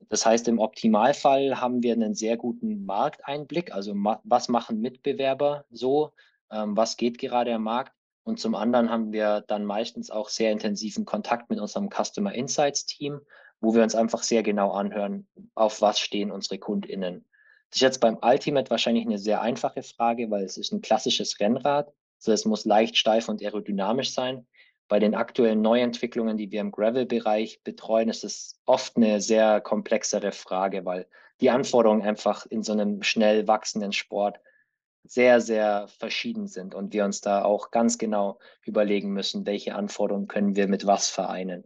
Das 0.09 0.25
heißt, 0.25 0.47
im 0.49 0.59
Optimalfall 0.59 1.61
haben 1.61 1.83
wir 1.83 1.93
einen 1.93 2.15
sehr 2.15 2.35
guten 2.37 2.85
Markteinblick, 2.85 3.73
also 3.73 3.93
was 3.95 4.49
machen 4.49 4.81
Mitbewerber 4.81 5.65
so, 5.69 6.11
ähm, 6.51 6.75
was 6.75 6.97
geht 6.97 7.17
gerade 7.17 7.53
am 7.53 7.63
Markt. 7.63 7.93
Und 8.25 8.39
zum 8.39 8.55
anderen 8.55 8.89
haben 8.89 9.13
wir 9.13 9.43
dann 9.47 9.63
meistens 9.65 10.09
auch 10.09 10.29
sehr 10.29 10.51
intensiven 10.51 11.05
Kontakt 11.05 11.49
mit 11.51 11.59
unserem 11.59 11.89
Customer 11.89 12.33
Insights 12.33 12.87
Team, 12.87 13.21
wo 13.61 13.75
wir 13.75 13.83
uns 13.83 13.93
einfach 13.93 14.23
sehr 14.23 14.41
genau 14.41 14.71
anhören, 14.71 15.27
auf 15.53 15.81
was 15.81 15.99
stehen 15.99 16.31
unsere 16.31 16.57
KundInnen. 16.57 17.23
Das 17.69 17.77
ist 17.77 17.81
jetzt 17.81 18.01
beim 18.01 18.17
Ultimate 18.21 18.71
wahrscheinlich 18.71 19.05
eine 19.05 19.19
sehr 19.19 19.41
einfache 19.41 19.83
Frage, 19.83 20.31
weil 20.31 20.43
es 20.43 20.57
ist 20.57 20.71
ein 20.71 20.81
klassisches 20.81 21.39
Rennrad. 21.39 21.93
Also 22.17 22.31
es 22.31 22.45
muss 22.45 22.65
leicht, 22.65 22.97
steif 22.97 23.29
und 23.29 23.43
aerodynamisch 23.43 24.11
sein. 24.11 24.47
Bei 24.87 24.97
den 24.97 25.13
aktuellen 25.13 25.61
Neuentwicklungen, 25.61 26.35
die 26.35 26.51
wir 26.51 26.61
im 26.61 26.71
Gravel-Bereich 26.71 27.61
betreuen, 27.63 28.09
ist 28.09 28.23
es 28.23 28.59
oft 28.65 28.97
eine 28.97 29.21
sehr 29.21 29.61
komplexere 29.61 30.31
Frage, 30.31 30.83
weil 30.83 31.07
die 31.41 31.51
Anforderungen 31.51 32.01
einfach 32.01 32.47
in 32.47 32.63
so 32.63 32.71
einem 32.71 33.03
schnell 33.03 33.47
wachsenden 33.47 33.91
Sport 33.91 34.39
sehr, 35.07 35.41
sehr 35.41 35.87
verschieden 35.87 36.47
sind 36.47 36.75
und 36.75 36.93
wir 36.93 37.05
uns 37.05 37.21
da 37.21 37.43
auch 37.43 37.71
ganz 37.71 37.97
genau 37.97 38.39
überlegen 38.63 39.11
müssen, 39.11 39.45
welche 39.45 39.75
Anforderungen 39.75 40.27
können 40.27 40.55
wir 40.55 40.67
mit 40.67 40.85
was 40.85 41.09
vereinen. 41.09 41.65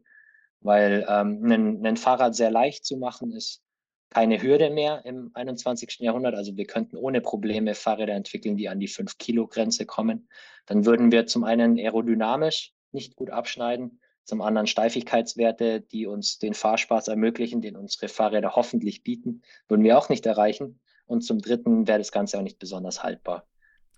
Weil 0.61 1.05
ähm, 1.09 1.83
ein, 1.85 1.97
Fahrrad 1.97 2.35
sehr 2.35 2.51
leicht 2.51 2.85
zu 2.85 2.97
machen 2.97 3.31
ist 3.31 3.61
keine 4.09 4.41
Hürde 4.41 4.71
mehr 4.71 5.05
im 5.05 5.31
21. 5.33 5.99
Jahrhundert. 5.99 6.35
Also 6.35 6.57
wir 6.57 6.65
könnten 6.65 6.97
ohne 6.97 7.21
Probleme 7.21 7.75
Fahrräder 7.75 8.13
entwickeln, 8.13 8.57
die 8.57 8.67
an 8.67 8.79
die 8.79 8.89
5-Kilo-Grenze 8.89 9.85
kommen. 9.85 10.27
Dann 10.65 10.85
würden 10.85 11.11
wir 11.11 11.27
zum 11.27 11.43
einen 11.43 11.77
aerodynamisch 11.77 12.73
nicht 12.91 13.15
gut 13.15 13.29
abschneiden, 13.29 13.99
zum 14.23 14.41
anderen 14.41 14.67
Steifigkeitswerte, 14.67 15.81
die 15.81 16.07
uns 16.07 16.39
den 16.39 16.53
Fahrspaß 16.53 17.07
ermöglichen, 17.07 17.61
den 17.61 17.75
unsere 17.75 18.07
Fahrräder 18.07 18.55
hoffentlich 18.55 19.03
bieten, 19.03 19.41
würden 19.67 19.83
wir 19.83 19.97
auch 19.97 20.09
nicht 20.09 20.25
erreichen. 20.25 20.79
Und 21.09 21.21
zum 21.21 21.41
dritten 21.41 21.87
wäre 21.87 21.97
das 21.97 22.11
Ganze 22.11 22.37
auch 22.37 22.43
nicht 22.43 22.59
besonders 22.59 23.01
haltbar. 23.01 23.47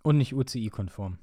Und 0.01 0.17
nicht 0.17 0.33
UCI-konform. 0.33 1.19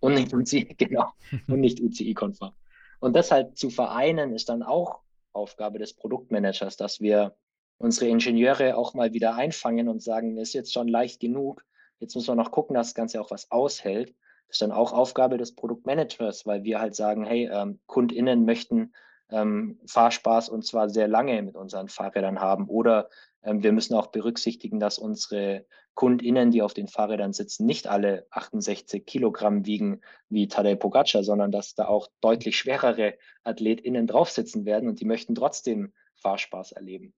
Und 0.00 0.14
nicht 0.14 0.32
UCI, 0.32 0.74
genau. 0.78 1.12
Und 1.46 1.60
nicht 1.60 1.78
UCI-konform. 1.78 2.52
Und 3.00 3.14
deshalb 3.14 3.56
zu 3.56 3.68
vereinen 3.68 4.32
ist 4.32 4.48
dann 4.48 4.62
auch 4.62 5.00
Aufgabe 5.32 5.78
des 5.78 5.92
Produktmanagers, 5.92 6.78
dass 6.78 7.00
wir 7.00 7.36
unsere 7.76 8.08
Ingenieure 8.08 8.78
auch 8.78 8.94
mal 8.94 9.12
wieder 9.12 9.34
einfangen 9.34 9.88
und 9.88 10.02
sagen, 10.02 10.38
ist 10.38 10.54
jetzt 10.54 10.72
schon 10.72 10.88
leicht 10.88 11.20
genug. 11.20 11.64
Jetzt 11.98 12.14
muss 12.14 12.26
man 12.26 12.38
noch 12.38 12.50
gucken, 12.50 12.74
dass 12.74 12.88
das 12.88 12.94
Ganze 12.94 13.20
auch 13.20 13.30
was 13.30 13.50
aushält. 13.50 14.14
Das 14.48 14.56
ist 14.56 14.62
dann 14.62 14.72
auch 14.72 14.94
Aufgabe 14.94 15.36
des 15.36 15.54
Produktmanagers, 15.54 16.46
weil 16.46 16.64
wir 16.64 16.80
halt 16.80 16.94
sagen, 16.94 17.24
hey, 17.24 17.48
ähm, 17.52 17.78
KundInnen 17.86 18.46
möchten 18.46 18.92
ähm, 19.30 19.78
Fahrspaß 19.86 20.48
und 20.48 20.64
zwar 20.64 20.88
sehr 20.88 21.08
lange 21.08 21.42
mit 21.42 21.56
unseren 21.56 21.88
Fahrrädern 21.88 22.40
haben. 22.40 22.68
Oder 22.68 23.08
wir 23.42 23.72
müssen 23.72 23.94
auch 23.94 24.08
berücksichtigen, 24.08 24.80
dass 24.80 24.98
unsere 24.98 25.64
KundInnen, 25.94 26.50
die 26.50 26.62
auf 26.62 26.74
den 26.74 26.88
Fahrrädern 26.88 27.32
sitzen, 27.32 27.66
nicht 27.66 27.86
alle 27.86 28.26
68 28.30 29.06
Kilogramm 29.06 29.66
wiegen 29.66 30.00
wie 30.28 30.48
Tadej 30.48 30.76
Pogacar, 30.76 31.24
sondern 31.24 31.50
dass 31.50 31.74
da 31.74 31.86
auch 31.86 32.08
deutlich 32.20 32.56
schwerere 32.56 33.14
AthletInnen 33.42 34.06
drauf 34.06 34.30
sitzen 34.30 34.64
werden 34.64 34.88
und 34.88 35.00
die 35.00 35.04
möchten 35.04 35.34
trotzdem 35.34 35.92
Fahrspaß 36.16 36.72
erleben. 36.72 37.14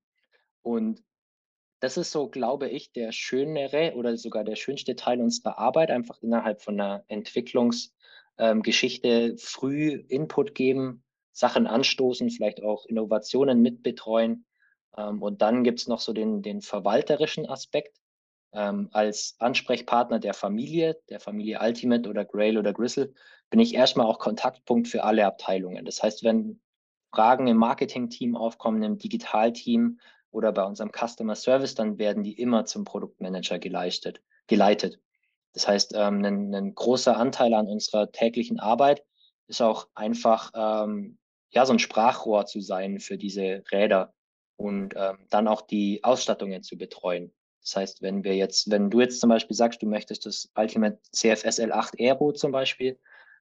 Und 0.62 1.02
das 1.80 1.96
ist 1.96 2.12
so, 2.12 2.28
glaube 2.28 2.68
ich, 2.68 2.92
der 2.92 3.10
schönere 3.10 3.94
oder 3.96 4.16
sogar 4.16 4.44
der 4.44 4.54
schönste 4.54 4.94
Teil 4.94 5.20
unserer 5.20 5.58
Arbeit, 5.58 5.90
einfach 5.90 6.22
innerhalb 6.22 6.62
von 6.62 6.80
einer 6.80 7.04
Entwicklungsgeschichte 7.08 9.08
ähm, 9.08 9.38
früh 9.38 10.04
Input 10.08 10.54
geben, 10.54 11.02
Sachen 11.32 11.66
anstoßen, 11.66 12.30
vielleicht 12.30 12.62
auch 12.62 12.86
Innovationen 12.86 13.60
mitbetreuen. 13.62 14.44
Ähm, 14.96 15.22
und 15.22 15.42
dann 15.42 15.64
gibt 15.64 15.80
es 15.80 15.88
noch 15.88 16.00
so 16.00 16.12
den, 16.12 16.42
den 16.42 16.62
verwalterischen 16.62 17.48
Aspekt. 17.48 17.98
Ähm, 18.54 18.88
als 18.92 19.36
Ansprechpartner 19.38 20.18
der 20.18 20.34
Familie, 20.34 21.00
der 21.08 21.20
Familie 21.20 21.60
Ultimate 21.60 22.08
oder 22.08 22.24
Grail 22.24 22.58
oder 22.58 22.72
Gristle, 22.72 23.12
bin 23.50 23.60
ich 23.60 23.74
erstmal 23.74 24.06
auch 24.06 24.18
Kontaktpunkt 24.18 24.88
für 24.88 25.04
alle 25.04 25.24
Abteilungen. 25.26 25.84
Das 25.84 26.02
heißt, 26.02 26.22
wenn 26.24 26.60
Fragen 27.14 27.46
im 27.46 27.56
Marketing-Team 27.56 28.36
aufkommen, 28.36 28.82
im 28.82 28.98
Digitalteam, 28.98 29.98
oder 30.32 30.50
bei 30.50 30.64
unserem 30.64 30.90
Customer 30.90 31.36
Service, 31.36 31.74
dann 31.74 31.98
werden 31.98 32.24
die 32.24 32.32
immer 32.32 32.64
zum 32.64 32.84
Produktmanager 32.84 33.58
geleistet, 33.58 34.20
geleitet. 34.48 34.98
Das 35.52 35.68
heißt, 35.68 35.92
ähm, 35.94 36.24
ein, 36.24 36.54
ein, 36.54 36.74
großer 36.74 37.16
Anteil 37.16 37.52
an 37.54 37.68
unserer 37.68 38.10
täglichen 38.10 38.58
Arbeit 38.58 39.04
ist 39.46 39.60
auch 39.60 39.86
einfach 39.94 40.50
ähm, 40.54 41.18
ja 41.50 41.66
so 41.66 41.74
ein 41.74 41.78
Sprachrohr 41.78 42.46
zu 42.46 42.60
sein 42.60 42.98
für 42.98 43.18
diese 43.18 43.62
Räder 43.70 44.14
und 44.62 44.94
ähm, 44.96 45.18
dann 45.30 45.48
auch 45.48 45.62
die 45.62 46.04
Ausstattungen 46.04 46.62
zu 46.62 46.78
betreuen. 46.78 47.32
Das 47.62 47.76
heißt, 47.76 48.02
wenn 48.02 48.24
wir 48.24 48.36
jetzt, 48.36 48.70
wenn 48.70 48.90
du 48.90 49.00
jetzt 49.00 49.20
zum 49.20 49.30
Beispiel 49.30 49.56
sagst, 49.56 49.82
du 49.82 49.86
möchtest 49.86 50.26
das 50.26 50.50
Ultimate 50.56 50.98
CFS 51.12 51.60
L8 51.60 52.00
Aero 52.00 52.32
zum 52.32 52.52
Beispiel, 52.52 52.98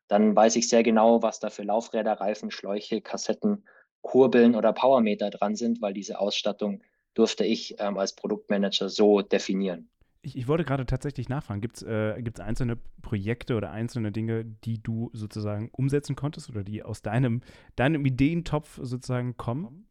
dann 0.08 0.36
weiß 0.36 0.56
ich 0.58 0.68
sehr 0.68 0.84
genau, 0.84 1.24
was 1.24 1.40
da 1.40 1.50
für 1.50 1.64
Laufräder, 1.64 2.14
Reifen, 2.14 2.52
Schläuche, 2.52 3.02
Kassetten 3.02 3.64
Kurbeln 4.02 4.56
oder 4.56 4.74
Powermeter 4.74 5.30
dran 5.30 5.56
sind, 5.56 5.82
weil 5.82 5.94
diese 5.94 6.20
Ausstattung 6.20 6.84
durfte 7.14 7.46
ich 7.46 7.76
ähm, 7.80 7.98
als 7.98 8.16
Produktmanager 8.16 8.90
so 8.90 9.22
definieren. 9.22 9.90
Ich, 10.24 10.38
ich 10.38 10.48
wollte 10.48 10.64
gerade 10.64 10.86
tatsächlich 10.86 11.30
nachfragen, 11.30 11.62
gibt 11.62 11.78
es 11.78 11.84
äh, 11.84 12.22
einzelne 12.40 12.78
Projekte 13.02 13.56
oder 13.56 13.72
einzelne 13.72 14.12
Dinge, 14.12 14.46
die 14.46 14.82
du 14.82 15.10
sozusagen 15.14 15.70
umsetzen 15.72 16.16
konntest 16.16 16.50
oder 16.50 16.64
die 16.64 16.84
aus 16.84 17.02
deinem, 17.02 17.42
deinem 17.76 18.06
Ideentopf 18.06 18.80
sozusagen 18.82 19.38
kommen? 19.38 19.88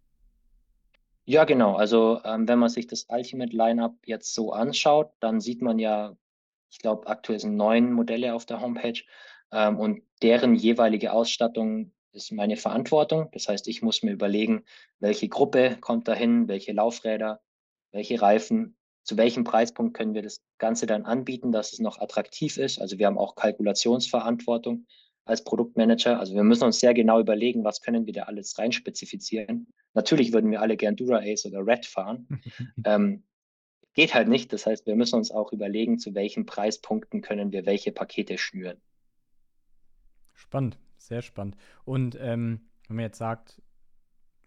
Ja, 1.25 1.45
genau. 1.45 1.77
Also 1.77 2.21
ähm, 2.25 2.49
wenn 2.49 2.59
man 2.59 2.69
sich 2.71 2.87
das 2.87 3.07
Ultimate 3.09 3.55
Lineup 3.57 3.97
jetzt 4.05 4.35
so 4.35 4.53
anschaut, 4.53 5.13
dann 5.21 5.41
sieht 5.41 5.63
man 5.63 5.79
ja, 5.79 6.17
ich 6.71 6.79
glaube, 6.79 7.07
aktuell 7.07 7.39
sind 7.39 7.57
neun 7.57 7.93
Modelle 7.93 8.35
auf 8.35 8.47
der 8.47 8.61
Homepage 8.61 9.01
ähm, 9.53 9.79
und 9.79 10.03
deren 10.23 10.55
jeweilige 10.55 11.13
Ausstattung 11.13 11.93
ist 12.13 12.33
meine 12.33 12.57
Verantwortung. 12.57 13.29
Das 13.33 13.49
heißt, 13.49 13.69
ich 13.69 13.83
muss 13.83 14.03
mir 14.03 14.13
überlegen, 14.13 14.65
welche 14.99 15.29
Gruppe 15.29 15.77
kommt 15.81 16.09
dahin, 16.09 16.49
welche 16.49 16.73
Laufräder, 16.73 17.41
welche 17.93 18.21
Reifen, 18.21 18.77
zu 19.05 19.17
welchem 19.17 19.45
Preispunkt 19.45 19.97
können 19.97 20.15
wir 20.15 20.23
das 20.23 20.43
Ganze 20.59 20.87
dann 20.87 21.05
anbieten, 21.05 21.53
dass 21.53 21.73
es 21.73 21.79
noch 21.79 22.01
attraktiv 22.01 22.57
ist. 22.57 22.81
Also 22.81 22.99
wir 22.99 23.07
haben 23.07 23.19
auch 23.19 23.35
Kalkulationsverantwortung 23.35 24.87
als 25.25 25.45
Produktmanager. 25.45 26.19
Also 26.19 26.35
wir 26.35 26.43
müssen 26.43 26.65
uns 26.65 26.81
sehr 26.81 26.95
genau 26.95 27.21
überlegen, 27.21 27.65
was 27.65 27.81
können 27.81 28.07
wir 28.07 28.13
da 28.13 28.23
alles 28.23 28.59
reinspezifizieren. 28.59 29.69
Natürlich 29.95 30.33
würden 30.33 30.51
wir 30.51 30.61
alle 30.61 30.77
gern 30.77 30.97
Dura 30.97 31.19
Ace 31.19 31.47
oder 31.47 31.67
Red 31.67 31.87
fahren. 31.87 32.27
ähm, 32.85 33.23
geht 33.95 34.15
halt 34.15 34.29
nicht. 34.29 34.53
Das 34.53 34.67
heißt, 34.67 34.87
wir 34.87 34.97
müssen 34.97 35.17
uns 35.17 35.31
auch 35.31 35.53
überlegen, 35.53 35.99
zu 35.99 36.15
welchen 36.15 36.47
Preispunkten 36.47 37.21
können 37.21 37.53
wir 37.53 37.67
welche 37.67 37.93
Pakete 37.93 38.39
schnüren. 38.39 38.79
Spannend, 40.35 40.79
sehr 40.97 41.23
spannend. 41.23 41.57
Und 41.85 42.17
ähm, 42.21 42.61
wenn 42.89 42.97
man 42.97 43.05
jetzt 43.05 43.19
sagt, 43.19 43.63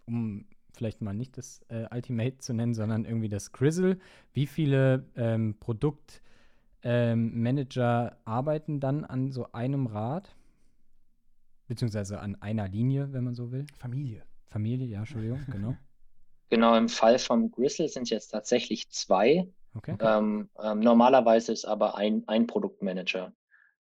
um 0.05 0.45
vielleicht 0.73 1.01
mal 1.01 1.13
nicht 1.13 1.37
das 1.37 1.61
äh, 1.69 1.85
Ultimate 1.93 2.39
zu 2.39 2.53
nennen, 2.53 2.73
sondern 2.73 3.05
irgendwie 3.05 3.29
das 3.29 3.51
Grizzle, 3.51 3.99
wie 4.33 4.47
viele 4.47 5.05
ähm, 5.15 5.55
Produktmanager 5.59 8.11
ähm, 8.11 8.17
arbeiten 8.25 8.79
dann 8.79 9.05
an 9.05 9.31
so 9.31 9.51
einem 9.51 9.87
Rad? 9.87 10.35
Beziehungsweise 11.73 12.19
an 12.19 12.35
einer 12.39 12.67
Linie, 12.67 13.13
wenn 13.13 13.23
man 13.23 13.33
so 13.33 13.51
will? 13.51 13.65
Familie. 13.79 14.21
Familie, 14.45 14.85
ja, 14.85 14.99
Entschuldigung, 14.99 15.39
genau. 15.51 15.75
Genau, 16.49 16.75
im 16.75 16.87
Fall 16.87 17.17
vom 17.17 17.49
Grizzle 17.49 17.89
sind 17.89 18.03
es 18.03 18.09
jetzt 18.11 18.27
tatsächlich 18.27 18.91
zwei. 18.91 19.47
Okay. 19.73 19.97
Ähm, 19.99 20.49
ähm, 20.61 20.79
normalerweise 20.81 21.51
ist 21.51 21.65
aber 21.65 21.97
ein, 21.97 22.27
ein 22.27 22.45
Produktmanager. 22.45 23.33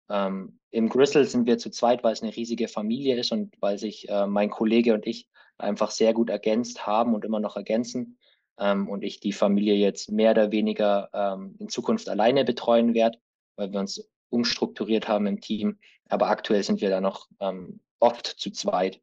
Ähm, 0.09 0.57
Im 0.71 0.89
Grizzle 0.89 1.25
sind 1.25 1.45
wir 1.45 1.59
zu 1.59 1.69
zweit, 1.69 2.03
weil 2.03 2.13
es 2.13 2.23
eine 2.23 2.35
riesige 2.35 2.67
Familie 2.67 3.15
ist 3.19 3.31
und 3.31 3.53
weil 3.61 3.77
sich 3.77 4.09
äh, 4.09 4.25
mein 4.25 4.49
Kollege 4.49 4.95
und 4.95 5.05
ich 5.05 5.29
einfach 5.59 5.91
sehr 5.91 6.15
gut 6.15 6.31
ergänzt 6.31 6.87
haben 6.87 7.13
und 7.13 7.25
immer 7.25 7.39
noch 7.39 7.57
ergänzen. 7.57 8.17
Ähm, 8.57 8.89
und 8.89 9.03
ich 9.03 9.19
die 9.19 9.33
Familie 9.33 9.75
jetzt 9.75 10.11
mehr 10.11 10.31
oder 10.31 10.51
weniger 10.51 11.09
ähm, 11.13 11.57
in 11.59 11.69
Zukunft 11.69 12.09
alleine 12.09 12.43
betreuen 12.43 12.95
werde, 12.95 13.19
weil 13.55 13.71
wir 13.71 13.79
uns 13.79 14.09
umstrukturiert 14.29 15.07
haben 15.07 15.27
im 15.27 15.41
Team. 15.41 15.77
Aber 16.09 16.29
aktuell 16.29 16.63
sind 16.63 16.81
wir 16.81 16.89
da 16.89 17.01
noch 17.01 17.27
ähm, 17.39 17.79
oft 18.03 18.27
zu 18.27 18.51
zweit. 18.51 19.01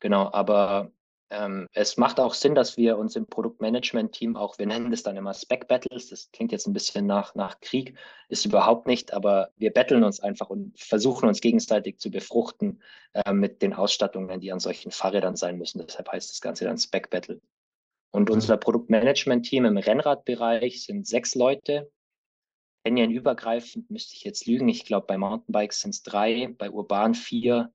Genau, 0.00 0.32
aber 0.32 0.90
ähm, 1.30 1.68
es 1.72 1.96
macht 1.96 2.18
auch 2.18 2.34
Sinn, 2.34 2.56
dass 2.56 2.76
wir 2.76 2.98
uns 2.98 3.14
im 3.14 3.26
Produktmanagement-Team 3.26 4.36
auch, 4.36 4.58
wir 4.58 4.66
nennen 4.66 4.90
das 4.90 5.04
dann 5.04 5.16
immer 5.16 5.32
Spec-Battles, 5.32 6.08
das 6.08 6.30
klingt 6.32 6.50
jetzt 6.50 6.66
ein 6.66 6.72
bisschen 6.72 7.06
nach, 7.06 7.36
nach 7.36 7.60
Krieg, 7.60 7.96
ist 8.28 8.44
überhaupt 8.44 8.88
nicht, 8.88 9.12
aber 9.12 9.50
wir 9.56 9.72
betteln 9.72 10.02
uns 10.02 10.18
einfach 10.20 10.50
und 10.50 10.76
versuchen 10.76 11.28
uns 11.28 11.40
gegenseitig 11.40 11.98
zu 11.98 12.10
befruchten 12.10 12.82
äh, 13.12 13.32
mit 13.32 13.62
den 13.62 13.74
Ausstattungen, 13.74 14.40
die 14.40 14.50
an 14.50 14.58
solchen 14.58 14.90
Fahrrädern 14.90 15.36
sein 15.36 15.56
müssen. 15.56 15.78
Deshalb 15.86 16.10
heißt 16.10 16.30
das 16.30 16.40
Ganze 16.40 16.64
dann 16.64 16.78
Spec-Battle. 16.78 17.40
Und 18.10 18.28
mhm. 18.28 18.34
unser 18.34 18.56
Produktmanagement-Team 18.56 19.66
im 19.66 19.76
Rennradbereich 19.76 20.84
sind 20.84 21.06
sechs 21.06 21.36
Leute. 21.36 21.92
Canyon 22.84 23.10
übergreifend 23.10 23.90
müsste 23.90 24.16
ich 24.16 24.24
jetzt 24.24 24.46
lügen. 24.46 24.68
Ich 24.68 24.84
glaube, 24.84 25.06
bei 25.06 25.18
Mountainbikes 25.18 25.82
sind 25.82 25.90
es 25.90 26.02
drei, 26.02 26.52
bei 26.58 26.70
Urban 26.70 27.14
vier, 27.14 27.72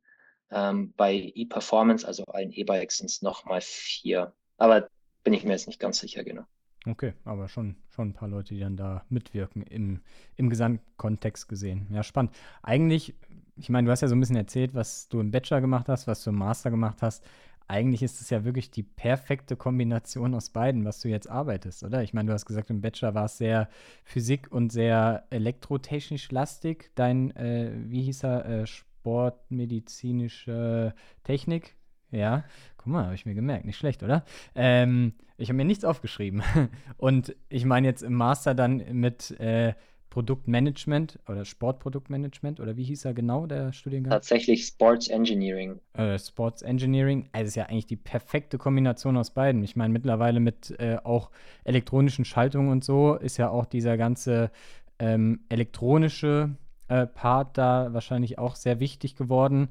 ähm, 0.51 0.93
bei 0.95 1.31
E-Performance, 1.35 2.07
also 2.07 2.25
allen 2.25 2.51
E-Bikes, 2.51 2.97
sind 2.97 3.09
es 3.09 3.21
nochmal 3.21 3.61
vier. 3.61 4.33
Aber 4.57 4.87
bin 5.23 5.33
ich 5.33 5.43
mir 5.43 5.51
jetzt 5.51 5.67
nicht 5.67 5.79
ganz 5.79 5.99
sicher, 5.99 6.23
genau. 6.23 6.45
Okay, 6.87 7.13
aber 7.23 7.47
schon, 7.47 7.75
schon 7.89 8.09
ein 8.09 8.13
paar 8.13 8.27
Leute, 8.27 8.53
die 8.53 8.59
dann 8.59 8.77
da 8.77 9.03
mitwirken 9.09 9.63
im, 9.63 10.01
im 10.35 10.49
Gesamtkontext 10.49 11.47
gesehen. 11.47 11.87
Ja, 11.89 12.03
spannend. 12.03 12.35
Eigentlich, 12.61 13.15
ich 13.55 13.69
meine, 13.69 13.87
du 13.87 13.91
hast 13.91 14.01
ja 14.01 14.07
so 14.07 14.15
ein 14.15 14.19
bisschen 14.19 14.35
erzählt, 14.35 14.75
was 14.75 15.09
du 15.09 15.19
im 15.19 15.31
Bachelor 15.31 15.61
gemacht 15.61 15.89
hast, 15.89 16.05
was 16.05 16.23
du 16.23 16.29
im 16.29 16.37
Master 16.37 16.69
gemacht 16.69 17.01
hast. 17.01 17.23
Eigentlich 17.67 18.03
ist 18.03 18.21
es 18.21 18.29
ja 18.29 18.45
wirklich 18.45 18.69
die 18.69 18.83
perfekte 18.83 19.55
Kombination 19.55 20.35
aus 20.35 20.51
beiden, 20.51 20.85
was 20.85 21.01
du 21.01 21.07
jetzt 21.07 21.27
arbeitest, 21.27 21.83
oder? 21.83 22.03
Ich 22.03 22.13
meine, 22.13 22.27
du 22.27 22.33
hast 22.33 22.45
gesagt, 22.45 22.69
im 22.69 22.81
Bachelor 22.81 23.15
war 23.15 23.25
es 23.25 23.39
sehr 23.39 23.67
Physik 24.03 24.51
und 24.51 24.71
sehr 24.71 25.25
elektrotechnisch 25.31 26.29
lastig. 26.29 26.91
Dein, 26.93 27.35
äh, 27.35 27.71
wie 27.87 28.03
hieß 28.03 28.23
er, 28.25 28.45
äh, 28.45 28.67
sportmedizinische 29.05 30.95
Technik. 31.23 31.75
Ja, 32.09 32.43
guck 32.77 32.87
mal, 32.87 33.05
habe 33.05 33.13
ich 33.15 33.27
mir 33.27 33.35
gemerkt. 33.35 33.65
Nicht 33.65 33.77
schlecht, 33.77 34.01
oder? 34.01 34.25
Ähm, 34.55 35.13
ich 35.37 35.49
habe 35.49 35.57
mir 35.57 35.65
nichts 35.65 35.85
aufgeschrieben. 35.85 36.41
Und 36.97 37.35
ich 37.47 37.65
meine 37.65 37.87
jetzt 37.87 38.01
im 38.01 38.13
Master 38.13 38.55
dann 38.55 38.83
mit 38.93 39.29
äh, 39.39 39.73
Produktmanagement 40.09 41.19
oder 41.27 41.45
Sportproduktmanagement 41.45 42.59
oder 42.59 42.77
wie 42.77 42.83
hieß 42.83 43.05
er 43.05 43.13
genau, 43.13 43.45
der 43.45 43.73
Studiengang? 43.73 44.11
Tatsächlich 44.11 44.65
Sports 44.65 45.07
Engineering. 45.09 45.79
Äh, 45.93 46.17
Sports 46.17 46.63
Engineering, 46.63 47.29
also 47.31 47.49
ist 47.49 47.55
ja 47.55 47.65
eigentlich 47.65 47.85
die 47.85 47.97
perfekte 47.97 48.57
Kombination 48.57 49.17
aus 49.17 49.31
beiden. 49.31 49.63
Ich 49.63 49.75
meine, 49.75 49.93
mittlerweile 49.93 50.39
mit 50.39 50.73
äh, 50.79 50.97
auch 51.03 51.29
elektronischen 51.63 52.25
Schaltungen 52.25 52.69
und 52.69 52.83
so 52.83 53.15
ist 53.15 53.37
ja 53.37 53.49
auch 53.49 53.65
dieser 53.65 53.97
ganze 53.97 54.49
ähm, 54.97 55.41
elektronische 55.49 56.55
äh, 56.87 57.07
Part 57.07 57.57
da 57.57 57.93
wahrscheinlich 57.93 58.37
auch 58.37 58.55
sehr 58.55 58.79
wichtig 58.79 59.15
geworden. 59.15 59.69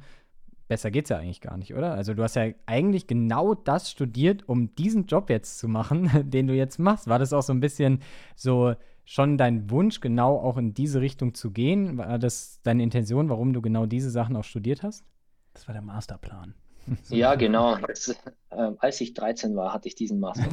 Besser 0.66 0.90
geht's 0.90 1.10
ja 1.10 1.18
eigentlich 1.18 1.40
gar 1.40 1.56
nicht, 1.56 1.74
oder? 1.74 1.92
Also 1.92 2.14
du 2.14 2.22
hast 2.22 2.36
ja 2.36 2.48
eigentlich 2.66 3.06
genau 3.06 3.54
das 3.54 3.90
studiert, 3.90 4.48
um 4.48 4.74
diesen 4.76 5.06
Job 5.06 5.28
jetzt 5.30 5.58
zu 5.58 5.68
machen, 5.68 6.10
den 6.30 6.46
du 6.46 6.54
jetzt 6.54 6.78
machst. 6.78 7.06
War 7.08 7.18
das 7.18 7.32
auch 7.32 7.42
so 7.42 7.52
ein 7.52 7.60
bisschen 7.60 8.00
so 8.34 8.74
schon 9.04 9.36
dein 9.36 9.70
Wunsch, 9.70 10.00
genau 10.00 10.38
auch 10.38 10.56
in 10.56 10.72
diese 10.72 11.00
Richtung 11.00 11.34
zu 11.34 11.50
gehen? 11.50 11.98
War 11.98 12.18
das 12.18 12.60
deine 12.62 12.82
Intention, 12.82 13.28
warum 13.28 13.52
du 13.52 13.60
genau 13.60 13.86
diese 13.86 14.10
Sachen 14.10 14.36
auch 14.36 14.44
studiert 14.44 14.82
hast? 14.82 15.04
Das 15.52 15.68
war 15.68 15.72
der 15.72 15.82
Masterplan. 15.82 16.54
Ja, 17.08 17.34
genau. 17.34 17.76
Das, 17.78 18.08
äh, 18.50 18.70
als 18.78 19.00
ich 19.00 19.14
13 19.14 19.56
war, 19.56 19.72
hatte 19.72 19.88
ich 19.88 19.94
diesen 19.94 20.20
Master. 20.20 20.46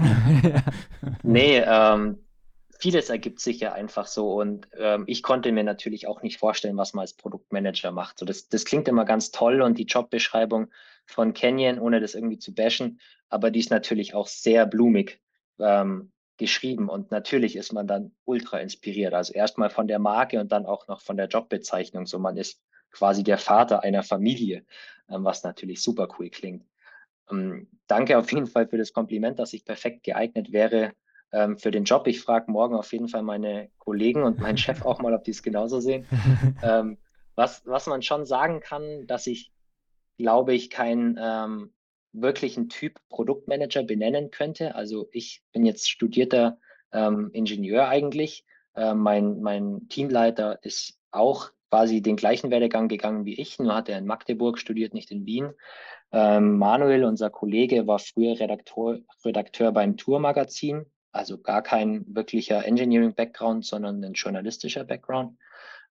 ja. 0.43 0.63
Nee, 1.23 1.57
ähm, 1.65 2.19
vieles 2.81 3.09
ergibt 3.09 3.39
sich 3.39 3.59
ja 3.59 3.73
einfach 3.73 4.07
so 4.07 4.33
und 4.41 4.67
ähm, 4.75 5.03
ich 5.05 5.21
konnte 5.21 5.51
mir 5.51 5.63
natürlich 5.63 6.07
auch 6.07 6.23
nicht 6.23 6.39
vorstellen, 6.39 6.77
was 6.77 6.93
man 6.93 7.03
als 7.03 7.13
Produktmanager 7.13 7.91
macht. 7.91 8.17
So, 8.17 8.25
das, 8.25 8.49
das 8.49 8.65
klingt 8.65 8.87
immer 8.87 9.05
ganz 9.05 9.29
toll 9.29 9.61
und 9.61 9.77
die 9.77 9.85
Jobbeschreibung 9.85 10.71
von 11.05 11.33
Canyon, 11.33 11.77
ohne 11.79 11.99
das 11.99 12.15
irgendwie 12.15 12.39
zu 12.39 12.55
bashen, 12.55 12.99
aber 13.29 13.51
die 13.51 13.59
ist 13.59 13.69
natürlich 13.69 14.15
auch 14.15 14.27
sehr 14.27 14.65
blumig 14.65 15.21
ähm, 15.59 16.11
geschrieben 16.37 16.89
und 16.89 17.11
natürlich 17.11 17.55
ist 17.55 17.71
man 17.71 17.85
dann 17.85 18.15
ultra 18.25 18.57
inspiriert. 18.57 19.13
Also 19.13 19.33
erstmal 19.33 19.69
von 19.69 19.87
der 19.87 19.99
Marke 19.99 20.39
und 20.39 20.51
dann 20.51 20.65
auch 20.65 20.87
noch 20.87 21.01
von 21.01 21.17
der 21.17 21.27
Jobbezeichnung. 21.27 22.07
So, 22.07 22.17
man 22.17 22.35
ist 22.35 22.63
quasi 22.89 23.23
der 23.23 23.37
Vater 23.37 23.83
einer 23.83 24.01
Familie, 24.01 24.65
ähm, 25.07 25.23
was 25.23 25.43
natürlich 25.43 25.83
super 25.83 26.07
cool 26.17 26.31
klingt. 26.31 26.65
Ähm, 27.29 27.67
danke 27.85 28.17
auf 28.17 28.31
jeden 28.31 28.47
Fall 28.47 28.67
für 28.67 28.79
das 28.79 28.91
Kompliment, 28.91 29.37
dass 29.37 29.53
ich 29.53 29.65
perfekt 29.65 30.03
geeignet 30.03 30.51
wäre, 30.51 30.93
ähm, 31.31 31.57
für 31.57 31.71
den 31.71 31.83
Job. 31.83 32.07
Ich 32.07 32.21
frage 32.21 32.51
morgen 32.51 32.75
auf 32.75 32.91
jeden 32.93 33.07
Fall 33.07 33.23
meine 33.23 33.69
Kollegen 33.77 34.23
und 34.23 34.39
meinen 34.39 34.57
Chef 34.57 34.85
auch 34.85 34.99
mal, 34.99 35.13
ob 35.13 35.23
die 35.23 35.31
es 35.31 35.43
genauso 35.43 35.79
sehen. 35.79 36.05
ähm, 36.63 36.97
was, 37.35 37.65
was 37.65 37.87
man 37.87 38.01
schon 38.01 38.25
sagen 38.25 38.59
kann, 38.59 39.07
dass 39.07 39.27
ich, 39.27 39.51
glaube 40.17 40.53
ich, 40.53 40.69
keinen 40.69 41.17
ähm, 41.21 41.73
wirklichen 42.13 42.69
Typ 42.69 42.99
Produktmanager 43.09 43.83
benennen 43.83 44.31
könnte. 44.31 44.75
Also 44.75 45.07
ich 45.11 45.43
bin 45.53 45.65
jetzt 45.65 45.89
studierter 45.89 46.57
ähm, 46.91 47.29
Ingenieur 47.33 47.87
eigentlich. 47.87 48.45
Äh, 48.75 48.93
mein, 48.93 49.41
mein 49.41 49.87
Teamleiter 49.87 50.59
ist 50.63 50.99
auch 51.11 51.51
quasi 51.69 52.01
den 52.01 52.17
gleichen 52.17 52.51
Werdegang 52.51 52.89
gegangen 52.89 53.25
wie 53.25 53.39
ich, 53.39 53.57
nur 53.57 53.73
hat 53.73 53.87
er 53.87 53.97
in 53.97 54.05
Magdeburg 54.05 54.59
studiert, 54.59 54.93
nicht 54.93 55.09
in 55.09 55.25
Wien. 55.25 55.51
Ähm, 56.11 56.57
Manuel, 56.57 57.05
unser 57.05 57.29
Kollege, 57.29 57.87
war 57.87 57.99
früher 57.99 58.37
Redakteur, 58.37 58.99
Redakteur 59.23 59.71
beim 59.71 59.95
Tourmagazin 59.95 60.85
also 61.11 61.37
gar 61.37 61.61
kein 61.61 62.05
wirklicher 62.07 62.65
Engineering-Background, 62.65 63.65
sondern 63.65 64.03
ein 64.03 64.13
journalistischer 64.13 64.83
Background. 64.83 65.37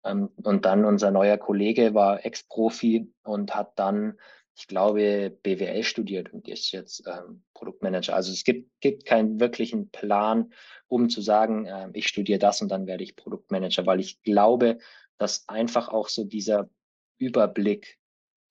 Ähm, 0.04 0.30
und 0.42 0.64
dann 0.64 0.84
unser 0.84 1.10
neuer 1.10 1.38
Kollege 1.38 1.94
war 1.94 2.24
Ex-Profi 2.24 3.12
und 3.22 3.54
hat 3.54 3.78
dann, 3.78 4.18
ich 4.56 4.66
glaube, 4.66 5.30
BWL 5.42 5.82
studiert 5.82 6.32
und 6.32 6.48
ist 6.48 6.72
jetzt 6.72 7.06
ähm, 7.06 7.42
Produktmanager. 7.54 8.14
Also 8.14 8.32
es 8.32 8.44
gibt, 8.44 8.70
gibt 8.80 9.04
keinen 9.04 9.40
wirklichen 9.40 9.90
Plan, 9.90 10.52
um 10.88 11.08
zu 11.08 11.20
sagen, 11.20 11.66
äh, 11.66 11.88
ich 11.92 12.08
studiere 12.08 12.38
das 12.38 12.62
und 12.62 12.70
dann 12.70 12.86
werde 12.86 13.04
ich 13.04 13.16
Produktmanager, 13.16 13.86
weil 13.86 14.00
ich 14.00 14.22
glaube, 14.22 14.78
dass 15.18 15.48
einfach 15.48 15.88
auch 15.88 16.08
so 16.08 16.24
dieser 16.24 16.70
Überblick, 17.18 17.98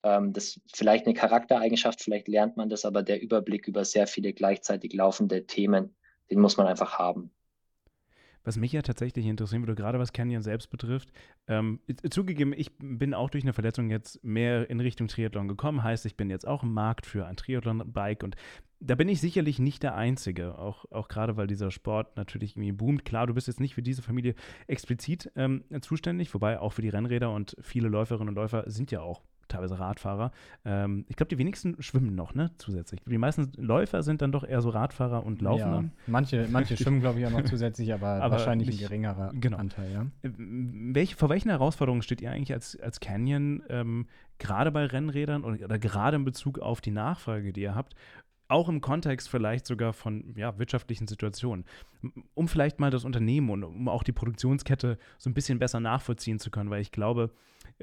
ähm, 0.04 0.34
das 0.34 0.62
vielleicht 0.72 1.08
eine 1.08 1.16
Charaktereigenschaft, 1.16 2.02
vielleicht 2.02 2.28
lernt 2.28 2.58
man 2.58 2.70
das, 2.70 2.86
aber 2.86 3.02
der 3.02 3.22
Überblick 3.22 3.68
über 3.68 3.84
sehr 3.86 4.06
viele 4.06 4.34
gleichzeitig 4.34 4.94
laufende 4.94 5.48
Themen 5.48 5.96
den 6.30 6.40
muss 6.40 6.58
man 6.58 6.68
einfach 6.68 7.00
haben. 7.00 7.32
Was 8.44 8.58
mich 8.58 8.72
ja 8.72 8.82
tatsächlich 8.82 9.26
interessieren 9.26 9.62
würde, 9.64 9.76
gerade 9.76 10.00
was 10.00 10.14
Canyon 10.14 10.42
selbst 10.42 10.70
betrifft, 10.70 11.12
ähm, 11.48 11.82
zugegeben, 12.10 12.54
ich 12.56 12.72
bin 12.78 13.14
auch 13.14 13.30
durch 13.30 13.44
eine 13.44 13.54
Verletzung 13.54 13.90
jetzt 13.90 14.24
mehr 14.24 14.70
in 14.70 14.80
Richtung 14.80 15.08
Triathlon 15.08 15.50
gekommen, 15.50 15.84
heißt, 15.84 16.06
ich 16.06 16.16
bin 16.16 16.30
jetzt 16.30 16.48
auch 16.48 16.64
im 16.64 16.74
Markt 16.74 17.06
für 17.06 17.26
ein 17.26 17.36
Triathlon-Bike 17.36 18.24
und 18.24 18.38
da 18.80 18.96
bin 18.96 19.10
ich 19.10 19.20
sicherlich 19.20 19.60
nicht 19.60 19.84
der 19.84 19.96
Einzige, 19.96 20.58
auch, 20.58 20.86
auch 20.90 21.10
gerade 21.10 21.36
weil 21.36 21.48
dieser 21.48 21.70
Sport 21.70 22.16
natürlich 22.16 22.56
irgendwie 22.56 22.72
boomt. 22.72 23.04
Klar, 23.04 23.28
du 23.28 23.34
bist 23.34 23.48
jetzt 23.48 23.60
nicht 23.60 23.76
für 23.76 23.82
diese 23.82 24.02
Familie 24.02 24.36
explizit 24.68 25.30
ähm, 25.36 25.66
zuständig, 25.82 26.34
wobei 26.34 26.60
auch 26.60 26.72
für 26.72 26.82
die 26.82 26.90
Rennräder 26.90 27.32
und 27.32 27.58
viele 27.60 27.90
Läuferinnen 27.90 28.30
und 28.30 28.36
Läufer 28.36 28.64
sind 28.68 28.90
ja 28.90 29.02
auch 29.02 29.22
teilweise 29.50 29.80
Radfahrer. 29.80 30.32
Ähm, 30.64 31.06
ich 31.10 31.16
glaube, 31.16 31.30
die 31.30 31.38
wenigsten 31.38 31.82
schwimmen 31.82 32.16
noch, 32.16 32.34
ne? 32.34 32.52
Zusätzlich. 32.58 33.02
Die 33.06 33.18
meisten 33.18 33.52
Läufer 33.58 34.04
sind 34.04 34.22
dann 34.22 34.32
doch 34.32 34.44
eher 34.44 34.62
so 34.62 34.70
Radfahrer 34.70 35.26
und 35.26 35.42
Laufen. 35.42 35.60
Ja, 35.60 35.84
manche, 36.08 36.48
manche 36.50 36.78
schwimmen, 36.78 37.02
glaube 37.02 37.20
ich, 37.20 37.26
auch 37.26 37.32
noch 37.32 37.44
zusätzlich, 37.44 37.94
aber, 37.94 38.22
aber 38.22 38.36
wahrscheinlich 38.36 38.70
nicht, 38.70 38.80
ein 38.80 38.88
geringerer 38.88 39.32
genau. 39.34 39.58
Anteil, 39.58 39.92
ja. 39.92 40.02
Äh, 40.22 40.32
welche, 40.38 41.18
vor 41.18 41.30
welchen 41.30 41.50
Herausforderungen 41.50 42.02
steht 42.02 42.22
ihr 42.22 42.32
eigentlich 42.32 42.54
als, 42.54 42.80
als 42.80 43.00
Canyon, 43.00 43.64
ähm, 43.70 44.08
gerade 44.38 44.72
bei 44.72 44.86
Rennrädern 44.86 45.44
oder, 45.44 45.66
oder 45.66 45.80
gerade 45.80 46.16
in 46.16 46.24
Bezug 46.24 46.60
auf 46.60 46.80
die 46.80 46.92
Nachfrage, 46.92 47.52
die 47.52 47.62
ihr 47.62 47.76
habt? 47.76 47.96
auch 48.50 48.68
im 48.68 48.82
Kontext 48.82 49.30
vielleicht 49.30 49.68
sogar 49.68 49.94
von 49.94 50.34
ja, 50.36 50.58
wirtschaftlichen 50.58 51.08
Situationen, 51.08 51.66
um 52.34 52.48
vielleicht 52.48 52.80
mal 52.80 52.90
das 52.90 53.06
Unternehmen 53.06 53.50
und 53.52 53.64
um 53.64 53.88
auch 53.88 54.04
die 54.04 54.12
Produktionskette 54.12 54.98
so 55.20 55.30
ein 55.30 55.36
bisschen 55.36 55.60
besser 55.60 55.80
nachvollziehen 55.80 56.40
zu 56.40 56.50
können, 56.50 56.72
weil 56.72 56.82
ich 56.82 56.92
glaube, 56.92 57.30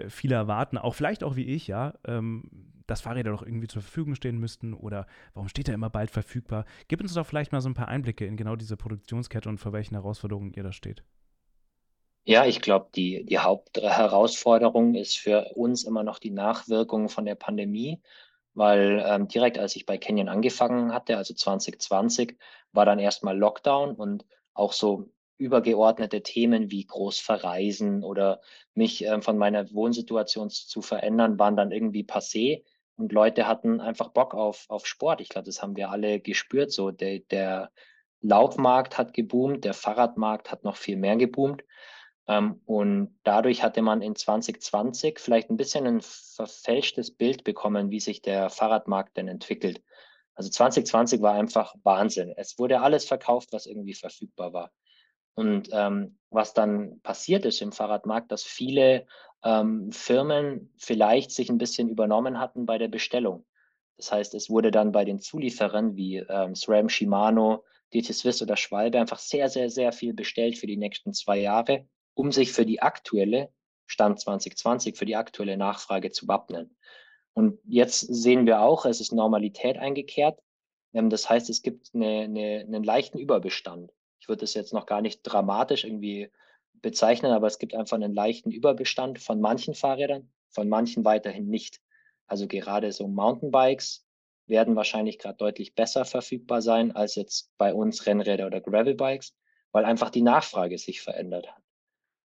viele 0.08 0.34
erwarten, 0.34 0.78
auch 0.78 0.94
vielleicht 0.94 1.24
auch 1.24 1.36
wie 1.36 1.46
ich, 1.46 1.66
ja, 1.66 1.94
ähm, 2.06 2.50
dass 2.86 3.00
Fahrräder 3.00 3.32
doch 3.32 3.42
irgendwie 3.42 3.66
zur 3.66 3.82
Verfügung 3.82 4.14
stehen 4.14 4.38
müssten 4.38 4.74
oder 4.74 5.06
warum 5.34 5.48
steht 5.48 5.68
er 5.68 5.74
immer 5.74 5.90
bald 5.90 6.10
verfügbar? 6.10 6.64
Gib 6.88 7.00
uns 7.00 7.14
doch 7.14 7.26
vielleicht 7.26 7.52
mal 7.52 7.60
so 7.60 7.68
ein 7.68 7.74
paar 7.74 7.88
Einblicke 7.88 8.26
in 8.26 8.36
genau 8.36 8.56
diese 8.56 8.76
Produktionskette 8.76 9.48
und 9.48 9.58
vor 9.58 9.72
welchen 9.72 9.94
Herausforderungen 9.94 10.52
ihr 10.52 10.62
da 10.62 10.72
steht. 10.72 11.02
Ja, 12.24 12.44
ich 12.44 12.60
glaube, 12.60 12.88
die, 12.94 13.24
die 13.24 13.38
Hauptherausforderung 13.38 14.94
ist 14.96 15.16
für 15.16 15.52
uns 15.54 15.84
immer 15.84 16.02
noch 16.02 16.18
die 16.18 16.32
Nachwirkungen 16.32 17.08
von 17.08 17.24
der 17.24 17.36
Pandemie, 17.36 18.00
weil 18.54 19.04
ähm, 19.06 19.28
direkt 19.28 19.58
als 19.58 19.76
ich 19.76 19.86
bei 19.86 19.96
Canyon 19.96 20.28
angefangen 20.28 20.92
hatte, 20.92 21.16
also 21.16 21.34
2020, 21.34 22.36
war 22.72 22.84
dann 22.84 22.98
erstmal 22.98 23.38
Lockdown 23.38 23.94
und 23.94 24.24
auch 24.54 24.72
so 24.72 25.08
übergeordnete 25.38 26.22
Themen 26.22 26.70
wie 26.70 26.86
groß 26.86 27.18
verreisen 27.18 28.02
oder 28.02 28.40
mich 28.74 29.04
äh, 29.04 29.20
von 29.20 29.38
meiner 29.38 29.70
Wohnsituation 29.72 30.50
zu 30.50 30.82
verändern, 30.82 31.38
waren 31.38 31.56
dann 31.56 31.72
irgendwie 31.72 32.04
passé 32.04 32.62
und 32.96 33.12
Leute 33.12 33.46
hatten 33.46 33.80
einfach 33.80 34.08
Bock 34.08 34.34
auf, 34.34 34.64
auf 34.68 34.86
Sport. 34.86 35.20
Ich 35.20 35.28
glaube, 35.28 35.46
das 35.46 35.62
haben 35.62 35.76
wir 35.76 35.90
alle 35.90 36.20
gespürt. 36.20 36.72
So 36.72 36.90
der, 36.90 37.20
der 37.20 37.70
Laufmarkt 38.22 38.96
hat 38.98 39.12
geboomt, 39.12 39.64
der 39.64 39.74
Fahrradmarkt 39.74 40.50
hat 40.50 40.64
noch 40.64 40.76
viel 40.76 40.96
mehr 40.96 41.16
geboomt. 41.16 41.62
Ähm, 42.26 42.60
und 42.64 43.18
dadurch 43.22 43.62
hatte 43.62 43.82
man 43.82 44.02
in 44.02 44.16
2020 44.16 45.18
vielleicht 45.18 45.50
ein 45.50 45.58
bisschen 45.58 45.86
ein 45.86 46.00
verfälschtes 46.00 47.14
Bild 47.14 47.44
bekommen, 47.44 47.90
wie 47.90 48.00
sich 48.00 48.22
der 48.22 48.48
Fahrradmarkt 48.48 49.16
denn 49.16 49.28
entwickelt. 49.28 49.82
Also 50.34 50.50
2020 50.50 51.22
war 51.22 51.34
einfach 51.34 51.74
Wahnsinn. 51.82 52.32
Es 52.36 52.58
wurde 52.58 52.80
alles 52.80 53.04
verkauft, 53.04 53.52
was 53.52 53.66
irgendwie 53.66 53.94
verfügbar 53.94 54.52
war. 54.52 54.72
Und 55.36 55.68
ähm, 55.72 56.18
was 56.30 56.54
dann 56.54 57.00
passiert 57.02 57.44
ist 57.44 57.60
im 57.60 57.70
Fahrradmarkt, 57.70 58.32
dass 58.32 58.42
viele 58.42 59.06
ähm, 59.44 59.92
Firmen 59.92 60.72
vielleicht 60.78 61.30
sich 61.30 61.50
ein 61.50 61.58
bisschen 61.58 61.88
übernommen 61.88 62.40
hatten 62.40 62.66
bei 62.66 62.78
der 62.78 62.88
Bestellung. 62.88 63.44
Das 63.98 64.10
heißt, 64.10 64.34
es 64.34 64.50
wurde 64.50 64.70
dann 64.70 64.92
bei 64.92 65.04
den 65.04 65.20
Zulieferern 65.20 65.94
wie 65.94 66.16
ähm, 66.16 66.54
SRAM, 66.54 66.88
Shimano, 66.88 67.64
DT 67.94 68.14
Swiss 68.14 68.42
oder 68.42 68.56
Schwalbe 68.56 68.98
einfach 68.98 69.18
sehr, 69.18 69.48
sehr, 69.48 69.70
sehr 69.70 69.92
viel 69.92 70.14
bestellt 70.14 70.58
für 70.58 70.66
die 70.66 70.78
nächsten 70.78 71.12
zwei 71.12 71.38
Jahre, 71.38 71.86
um 72.14 72.32
sich 72.32 72.52
für 72.52 72.66
die 72.66 72.80
aktuelle 72.80 73.50
Stand 73.86 74.18
2020, 74.18 74.96
für 74.96 75.04
die 75.04 75.16
aktuelle 75.16 75.56
Nachfrage 75.56 76.10
zu 76.10 76.26
wappnen. 76.28 76.76
Und 77.34 77.58
jetzt 77.64 78.00
sehen 78.00 78.46
wir 78.46 78.62
auch, 78.62 78.86
es 78.86 79.00
ist 79.00 79.12
Normalität 79.12 79.76
eingekehrt. 79.76 80.40
Ähm, 80.94 81.10
das 81.10 81.28
heißt, 81.28 81.50
es 81.50 81.60
gibt 81.60 81.94
eine, 81.94 82.22
eine, 82.22 82.64
einen 82.66 82.84
leichten 82.84 83.18
Überbestand 83.18 83.92
ich 84.18 84.28
würde 84.28 84.40
das 84.40 84.54
jetzt 84.54 84.72
noch 84.72 84.86
gar 84.86 85.00
nicht 85.00 85.22
dramatisch 85.22 85.84
irgendwie 85.84 86.30
bezeichnen, 86.74 87.32
aber 87.32 87.46
es 87.46 87.58
gibt 87.58 87.74
einfach 87.74 87.96
einen 87.96 88.14
leichten 88.14 88.50
Überbestand 88.50 89.18
von 89.18 89.40
manchen 89.40 89.74
Fahrrädern, 89.74 90.30
von 90.50 90.68
manchen 90.68 91.04
weiterhin 91.04 91.48
nicht. 91.48 91.80
Also 92.26 92.46
gerade 92.46 92.92
so 92.92 93.08
Mountainbikes 93.08 94.06
werden 94.46 94.76
wahrscheinlich 94.76 95.18
gerade 95.18 95.36
deutlich 95.36 95.74
besser 95.74 96.04
verfügbar 96.04 96.62
sein 96.62 96.94
als 96.94 97.14
jetzt 97.14 97.50
bei 97.58 97.74
uns 97.74 98.06
Rennräder 98.06 98.46
oder 98.46 98.60
Gravelbikes, 98.60 99.34
weil 99.72 99.84
einfach 99.84 100.10
die 100.10 100.22
Nachfrage 100.22 100.78
sich 100.78 101.00
verändert 101.00 101.48
hat. 101.48 101.62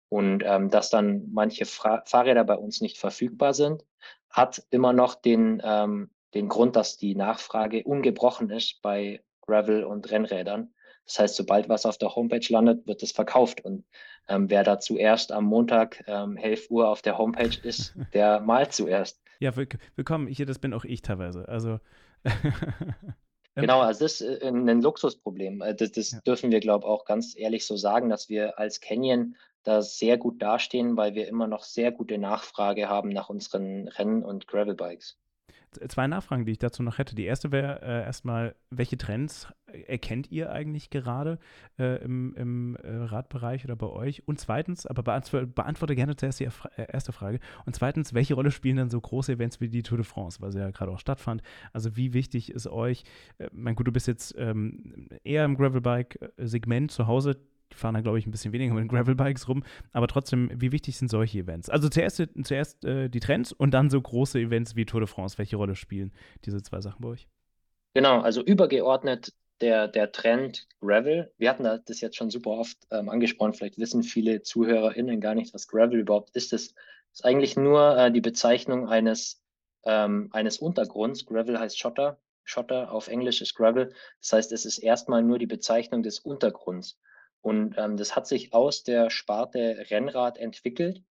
Und 0.09 0.43
ähm, 0.45 0.69
dass 0.69 0.89
dann 0.89 1.31
manche 1.31 1.65
Fra 1.65 2.03
Fahrräder 2.05 2.43
bei 2.43 2.55
uns 2.55 2.79
nicht 2.79 2.97
verfügbar 2.97 3.53
sind, 3.53 3.85
hat 4.29 4.65
immer 4.69 4.93
noch 4.93 5.15
den, 5.15 5.61
ähm, 5.63 6.11
den 6.33 6.47
Grund, 6.47 6.75
dass 6.75 6.97
die 6.97 7.15
Nachfrage 7.15 7.83
ungebrochen 7.83 8.49
ist 8.49 8.81
bei 8.81 9.23
Gravel- 9.41 9.83
und 9.83 10.09
Rennrädern. 10.11 10.73
Das 11.05 11.19
heißt, 11.19 11.35
sobald 11.35 11.69
was 11.69 11.85
auf 11.85 11.97
der 11.97 12.15
Homepage 12.15 12.45
landet, 12.49 12.87
wird 12.87 13.03
es 13.03 13.11
verkauft. 13.11 13.63
Und 13.63 13.85
ähm, 14.27 14.49
wer 14.49 14.63
da 14.63 14.79
zuerst 14.79 15.31
am 15.31 15.45
Montag 15.45 16.03
ähm, 16.07 16.37
11 16.37 16.71
Uhr 16.71 16.89
auf 16.89 17.01
der 17.01 17.17
Homepage 17.17 17.57
ist, 17.63 17.93
der 18.13 18.39
malt 18.39 18.73
zuerst. 18.73 19.21
Ja, 19.39 19.55
willkommen. 19.55 20.27
Hier, 20.27 20.45
das 20.45 20.59
bin 20.59 20.73
auch 20.73 20.85
ich 20.85 21.01
teilweise. 21.01 21.47
Also. 21.47 21.79
Genau, 23.57 23.79
also 23.79 24.03
das 24.03 24.19
ist 24.19 24.41
äh, 24.41 24.47
ein 24.49 24.81
Luxusproblem. 24.81 25.61
Äh, 25.61 25.75
das, 25.75 25.93
das 25.93 26.11
ja. 26.11 26.19
dürfen 26.27 26.51
wir, 26.51 26.59
glaube 26.59 26.85
ich, 26.85 26.89
auch 26.89 27.05
ganz 27.05 27.37
ehrlich 27.37 27.65
so 27.65 27.77
sagen, 27.77 28.09
dass 28.09 28.27
wir 28.27 28.59
als 28.59 28.81
Canyon 28.81 29.37
da 29.63 29.81
sehr 29.81 30.17
gut 30.17 30.41
dastehen, 30.41 30.97
weil 30.97 31.15
wir 31.15 31.29
immer 31.29 31.47
noch 31.47 31.63
sehr 31.63 31.93
gute 31.93 32.17
Nachfrage 32.17 32.89
haben 32.89 33.07
nach 33.07 33.29
unseren 33.29 33.87
Rennen- 33.87 34.25
und 34.25 34.47
Gravelbikes 34.47 35.17
zwei 35.87 36.07
Nachfragen, 36.07 36.45
die 36.45 36.53
ich 36.53 36.59
dazu 36.59 36.83
noch 36.83 36.97
hätte. 36.97 37.15
Die 37.15 37.25
erste 37.25 37.51
wäre 37.51 37.81
äh, 37.81 38.03
erstmal, 38.03 38.55
welche 38.69 38.97
Trends 38.97 39.47
erkennt 39.87 40.31
ihr 40.31 40.51
eigentlich 40.51 40.89
gerade 40.89 41.39
äh, 41.77 42.03
im, 42.03 42.33
im 42.35 42.75
äh, 42.77 42.95
Radbereich 42.95 43.65
oder 43.65 43.75
bei 43.75 43.87
euch? 43.87 44.27
Und 44.27 44.39
zweitens, 44.39 44.85
aber 44.85 45.03
beantworte, 45.03 45.47
beantworte 45.47 45.95
gerne 45.95 46.15
zuerst 46.15 46.39
die 46.39 46.45
äh, 46.45 46.85
erste 46.91 47.11
Frage. 47.11 47.39
Und 47.65 47.75
zweitens, 47.75 48.13
welche 48.13 48.35
Rolle 48.35 48.51
spielen 48.51 48.77
denn 48.77 48.89
so 48.89 48.99
große 48.99 49.33
Events 49.33 49.61
wie 49.61 49.69
die 49.69 49.83
Tour 49.83 49.97
de 49.97 50.05
France, 50.05 50.41
weil 50.41 50.51
sie 50.51 50.59
ja 50.59 50.71
gerade 50.71 50.91
auch 50.91 50.99
stattfand? 50.99 51.41
Also 51.73 51.95
wie 51.95 52.13
wichtig 52.13 52.51
ist 52.51 52.67
euch, 52.67 53.03
äh, 53.37 53.49
mein 53.51 53.75
gut, 53.75 53.87
du 53.87 53.91
bist 53.91 54.07
jetzt 54.07 54.35
ähm, 54.37 55.09
eher 55.23 55.45
im 55.45 55.57
Gravelbike-Segment 55.57 56.91
zu 56.91 57.07
Hause, 57.07 57.37
fahren 57.73 57.93
da, 57.93 58.01
glaube 58.01 58.19
ich, 58.19 58.25
ein 58.25 58.31
bisschen 58.31 58.53
weniger 58.53 58.73
mit 58.73 58.83
den 58.83 58.87
Gravelbikes 58.87 59.47
rum. 59.47 59.63
Aber 59.91 60.07
trotzdem, 60.07 60.49
wie 60.53 60.71
wichtig 60.71 60.97
sind 60.97 61.09
solche 61.09 61.39
Events? 61.39 61.69
Also 61.69 61.89
zuerst, 61.89 62.23
zuerst 62.43 62.85
äh, 62.85 63.09
die 63.09 63.19
Trends 63.19 63.51
und 63.51 63.71
dann 63.71 63.89
so 63.89 64.01
große 64.01 64.39
Events 64.39 64.75
wie 64.75 64.85
Tour 64.85 65.01
de 65.01 65.07
France. 65.07 65.37
Welche 65.37 65.57
Rolle 65.57 65.75
spielen 65.75 66.13
diese 66.45 66.61
zwei 66.61 66.81
Sachen 66.81 67.01
bei 67.01 67.09
euch? 67.09 67.27
Genau, 67.93 68.21
also 68.21 68.43
übergeordnet 68.43 69.33
der, 69.61 69.87
der 69.87 70.11
Trend 70.11 70.67
Gravel. 70.81 71.31
Wir 71.37 71.49
hatten 71.49 71.63
das 71.63 72.01
jetzt 72.01 72.17
schon 72.17 72.29
super 72.29 72.51
oft 72.51 72.77
ähm, 72.91 73.09
angesprochen. 73.09 73.53
Vielleicht 73.53 73.79
wissen 73.79 74.03
viele 74.03 74.41
ZuhörerInnen 74.41 75.21
gar 75.21 75.35
nicht, 75.35 75.53
was 75.53 75.67
Gravel 75.67 75.99
überhaupt 75.99 76.35
ist. 76.35 76.51
Das 76.53 76.73
ist 77.13 77.25
eigentlich 77.25 77.55
nur 77.55 77.97
äh, 77.97 78.11
die 78.11 78.21
Bezeichnung 78.21 78.89
eines, 78.89 79.41
ähm, 79.85 80.29
eines 80.33 80.57
Untergrunds. 80.57 81.25
Gravel 81.25 81.59
heißt 81.59 81.79
Schotter. 81.79 82.19
Schotter 82.43 82.91
auf 82.91 83.07
Englisch 83.07 83.41
ist 83.41 83.55
Gravel. 83.55 83.93
Das 84.21 84.33
heißt, 84.33 84.51
es 84.51 84.65
ist 84.65 84.79
erstmal 84.79 85.23
nur 85.23 85.39
die 85.39 85.47
Bezeichnung 85.47 86.03
des 86.03 86.19
Untergrunds. 86.19 86.99
Und 87.45 87.75
ähm, 87.77 87.95
das 87.95 88.15
hat 88.15 88.25
sich 88.25 88.53
aus 88.53 88.81
der 88.81 89.11
Sparte 89.11 89.85
Rennrad 89.91 90.39
entwickelt, 90.39 91.03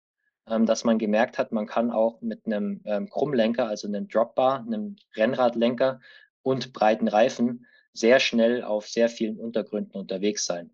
ähm, 0.48 0.64
dass 0.64 0.82
man 0.82 0.96
gemerkt 0.98 1.36
hat, 1.36 1.52
man 1.52 1.66
kann 1.66 1.90
auch 1.90 2.22
mit 2.22 2.46
einem 2.46 2.80
ähm, 2.86 3.10
Krummlenker, 3.10 3.68
also 3.68 3.86
einem 3.86 4.08
Dropbar, 4.08 4.60
einem 4.60 4.96
Rennradlenker 5.14 6.00
und 6.40 6.72
breiten 6.72 7.08
Reifen 7.08 7.66
sehr 7.92 8.18
schnell 8.18 8.64
auf 8.64 8.88
sehr 8.88 9.10
vielen 9.10 9.38
Untergründen 9.38 9.94
unterwegs 9.94 10.46
sein. 10.46 10.70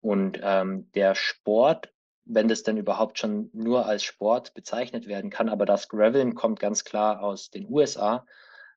Und 0.00 0.38
ähm, 0.44 0.88
der 0.92 1.16
Sport, 1.16 1.92
wenn 2.24 2.46
das 2.46 2.62
denn 2.62 2.76
überhaupt 2.76 3.18
schon 3.18 3.50
nur 3.52 3.86
als 3.86 4.04
Sport 4.04 4.54
bezeichnet 4.54 5.08
werden 5.08 5.30
kann, 5.30 5.48
aber 5.48 5.66
das 5.66 5.88
Graveln 5.88 6.36
kommt 6.36 6.60
ganz 6.60 6.84
klar 6.84 7.20
aus 7.20 7.50
den 7.50 7.68
USA. 7.68 8.24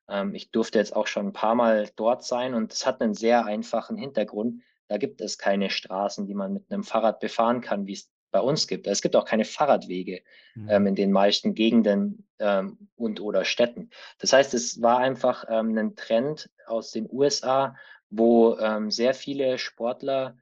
Ähm, 0.08 0.34
ich 0.34 0.50
durfte 0.50 0.80
jetzt 0.80 0.96
auch 0.96 1.06
schon 1.06 1.28
ein 1.28 1.32
paar 1.32 1.54
Mal 1.54 1.88
dort 1.94 2.24
sein 2.24 2.54
und 2.54 2.72
es 2.72 2.86
hat 2.86 3.00
einen 3.00 3.14
sehr 3.14 3.44
einfachen 3.44 3.96
Hintergrund 3.96 4.62
da 4.94 4.98
gibt 4.98 5.20
es 5.20 5.38
keine 5.38 5.70
Straßen, 5.70 6.28
die 6.28 6.34
man 6.34 6.52
mit 6.52 6.70
einem 6.70 6.84
Fahrrad 6.84 7.18
befahren 7.18 7.60
kann, 7.60 7.88
wie 7.88 7.94
es 7.94 8.12
bei 8.30 8.38
uns 8.38 8.68
gibt. 8.68 8.86
Es 8.86 9.02
gibt 9.02 9.16
auch 9.16 9.24
keine 9.24 9.44
Fahrradwege 9.44 10.22
mhm. 10.54 10.68
ähm, 10.70 10.86
in 10.86 10.94
den 10.94 11.10
meisten 11.10 11.54
Gegenden 11.54 12.28
ähm, 12.38 12.78
und 12.94 13.20
oder 13.20 13.44
Städten. 13.44 13.90
Das 14.20 14.32
heißt, 14.32 14.54
es 14.54 14.80
war 14.82 14.98
einfach 14.98 15.46
ähm, 15.48 15.76
ein 15.76 15.96
Trend 15.96 16.48
aus 16.66 16.92
den 16.92 17.08
USA, 17.10 17.74
wo 18.08 18.56
ähm, 18.58 18.92
sehr 18.92 19.14
viele 19.14 19.58
Sportler 19.58 20.36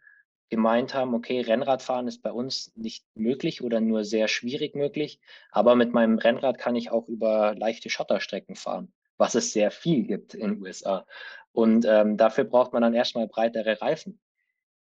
gemeint 0.50 0.92
haben, 0.92 1.14
okay, 1.14 1.40
Rennradfahren 1.40 2.08
ist 2.08 2.22
bei 2.22 2.30
uns 2.30 2.72
nicht 2.76 3.06
möglich 3.14 3.62
oder 3.62 3.80
nur 3.80 4.04
sehr 4.04 4.28
schwierig 4.28 4.74
möglich, 4.74 5.18
aber 5.50 5.76
mit 5.76 5.94
meinem 5.94 6.18
Rennrad 6.18 6.58
kann 6.58 6.76
ich 6.76 6.90
auch 6.90 7.08
über 7.08 7.54
leichte 7.54 7.88
Schotterstrecken 7.88 8.54
fahren, 8.54 8.92
was 9.16 9.34
es 9.34 9.54
sehr 9.54 9.70
viel 9.70 10.02
gibt 10.02 10.34
in 10.34 10.56
den 10.56 10.62
USA. 10.62 11.06
Und 11.52 11.86
ähm, 11.88 12.18
dafür 12.18 12.44
braucht 12.44 12.74
man 12.74 12.82
dann 12.82 12.94
erstmal 12.94 13.28
breitere 13.28 13.80
Reifen. 13.80 14.20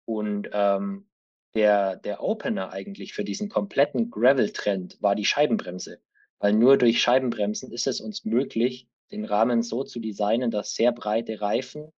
Und 0.07 0.49
ähm, 0.53 1.05
der, 1.53 1.97
der 1.97 2.23
Opener 2.23 2.71
eigentlich 2.71 3.13
für 3.13 3.25
diesen 3.25 3.49
kompletten 3.49 4.09
Gravel-Trend 4.09 5.01
war 5.01 5.15
die 5.15 5.25
Scheibenbremse. 5.25 5.99
Weil 6.39 6.53
nur 6.53 6.77
durch 6.77 7.01
Scheibenbremsen 7.01 7.73
ist 7.73 7.87
es 7.87 7.99
uns 7.99 8.23
möglich, 8.23 8.87
den 9.11 9.25
Rahmen 9.25 9.63
so 9.63 9.83
zu 9.83 9.99
designen, 9.99 10.49
dass 10.49 10.75
sehr 10.75 10.93
breite 10.93 11.41
Reifen 11.41 11.91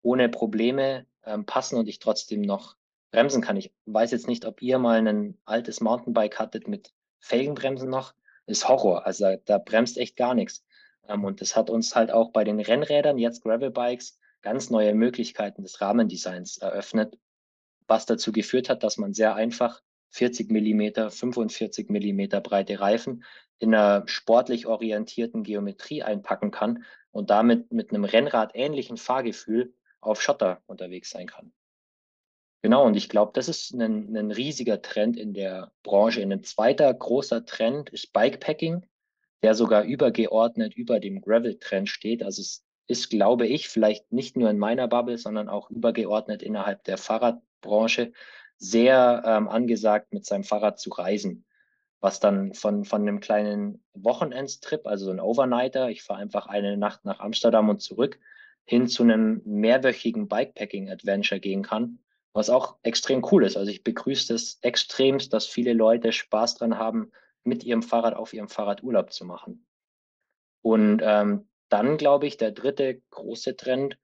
ohne 0.00 0.30
Probleme 0.30 1.06
ähm, 1.24 1.44
passen 1.44 1.76
und 1.76 1.86
ich 1.86 1.98
trotzdem 1.98 2.40
noch 2.40 2.76
bremsen 3.10 3.42
kann. 3.42 3.58
Ich 3.58 3.72
weiß 3.84 4.12
jetzt 4.12 4.26
nicht, 4.26 4.46
ob 4.46 4.62
ihr 4.62 4.78
mal 4.78 5.06
ein 5.06 5.36
altes 5.44 5.82
Mountainbike 5.82 6.38
hattet 6.38 6.66
mit 6.66 6.94
Felgenbremsen 7.18 7.90
noch. 7.90 8.14
Ist 8.46 8.68
Horror. 8.68 9.06
Also 9.06 9.24
da, 9.24 9.36
da 9.36 9.58
bremst 9.58 9.98
echt 9.98 10.16
gar 10.16 10.34
nichts. 10.34 10.64
Ähm, 11.06 11.24
und 11.24 11.42
das 11.42 11.56
hat 11.56 11.68
uns 11.68 11.94
halt 11.94 12.10
auch 12.10 12.30
bei 12.30 12.44
den 12.44 12.58
Rennrädern, 12.58 13.18
jetzt 13.18 13.42
Gravelbikes, 13.42 14.18
ganz 14.40 14.70
neue 14.70 14.94
Möglichkeiten 14.94 15.62
des 15.62 15.82
Rahmendesigns 15.82 16.56
eröffnet, 16.56 17.18
was 17.90 18.06
dazu 18.06 18.32
geführt 18.32 18.70
hat, 18.70 18.82
dass 18.82 18.96
man 18.96 19.12
sehr 19.12 19.34
einfach 19.34 19.82
40 20.10 20.50
Millimeter, 20.50 21.10
45 21.10 21.90
Millimeter 21.90 22.40
breite 22.40 22.80
Reifen, 22.80 23.24
in 23.58 23.74
einer 23.74 24.08
sportlich 24.08 24.66
orientierten 24.66 25.42
Geometrie 25.42 26.02
einpacken 26.02 26.50
kann 26.50 26.84
und 27.10 27.28
damit 27.28 27.72
mit 27.72 27.90
einem 27.90 28.04
Rennrad 28.04 28.52
ähnlichen 28.54 28.96
Fahrgefühl 28.96 29.74
auf 30.00 30.22
Schotter 30.22 30.62
unterwegs 30.66 31.10
sein 31.10 31.26
kann. 31.26 31.52
Genau, 32.62 32.86
und 32.86 32.96
ich 32.96 33.08
glaube, 33.08 33.32
das 33.34 33.48
ist 33.48 33.72
ein, 33.72 34.16
ein 34.16 34.30
riesiger 34.30 34.82
Trend 34.82 35.16
in 35.16 35.32
der 35.32 35.72
Branche. 35.82 36.22
Ein 36.22 36.42
zweiter 36.42 36.92
großer 36.92 37.44
Trend 37.44 37.90
ist 37.90 38.12
Bikepacking, 38.12 38.84
der 39.42 39.54
sogar 39.54 39.84
übergeordnet 39.84 40.74
über 40.74 41.00
dem 41.00 41.22
Gravel-Trend 41.22 41.88
steht. 41.88 42.22
Also 42.22 42.42
es 42.42 42.64
ist, 42.86 43.08
glaube 43.08 43.46
ich, 43.46 43.68
vielleicht 43.68 44.12
nicht 44.12 44.36
nur 44.36 44.50
in 44.50 44.58
meiner 44.58 44.88
Bubble, 44.88 45.16
sondern 45.16 45.48
auch 45.48 45.70
übergeordnet 45.70 46.42
innerhalb 46.42 46.84
der 46.84 46.98
Fahrradbranche 47.60 48.12
sehr 48.56 49.22
ähm, 49.24 49.48
angesagt, 49.48 50.12
mit 50.12 50.26
seinem 50.26 50.44
Fahrrad 50.44 50.78
zu 50.78 50.90
reisen. 50.90 51.44
Was 52.00 52.20
dann 52.20 52.54
von, 52.54 52.84
von 52.84 53.02
einem 53.02 53.20
kleinen 53.20 53.82
Wochenendstrip, 53.92 54.86
also 54.86 55.06
so 55.06 55.10
ein 55.10 55.20
Overnighter, 55.20 55.90
ich 55.90 56.02
fahre 56.02 56.20
einfach 56.20 56.46
eine 56.46 56.76
Nacht 56.76 57.04
nach 57.04 57.20
Amsterdam 57.20 57.68
und 57.68 57.80
zurück, 57.80 58.18
hin 58.64 58.86
zu 58.86 59.02
einem 59.02 59.42
mehrwöchigen 59.44 60.28
Bikepacking-Adventure 60.28 61.40
gehen 61.40 61.62
kann 61.62 61.98
was 62.32 62.50
auch 62.50 62.76
extrem 62.82 63.26
cool 63.30 63.44
ist. 63.44 63.56
Also 63.56 63.70
ich 63.70 63.82
begrüße 63.82 64.34
es 64.34 64.58
extremst, 64.62 65.32
dass 65.32 65.46
viele 65.46 65.72
Leute 65.72 66.12
Spaß 66.12 66.56
dran 66.56 66.78
haben, 66.78 67.10
mit 67.42 67.64
ihrem 67.64 67.82
Fahrrad 67.82 68.14
auf 68.14 68.32
ihrem 68.32 68.48
Fahrrad 68.48 68.82
Urlaub 68.82 69.12
zu 69.12 69.24
machen. 69.24 69.66
Und 70.62 71.00
ähm, 71.02 71.48
dann 71.70 71.96
glaube 71.96 72.26
ich, 72.26 72.36
der 72.36 72.52
dritte 72.52 73.00
große 73.10 73.56
Trend 73.56 73.98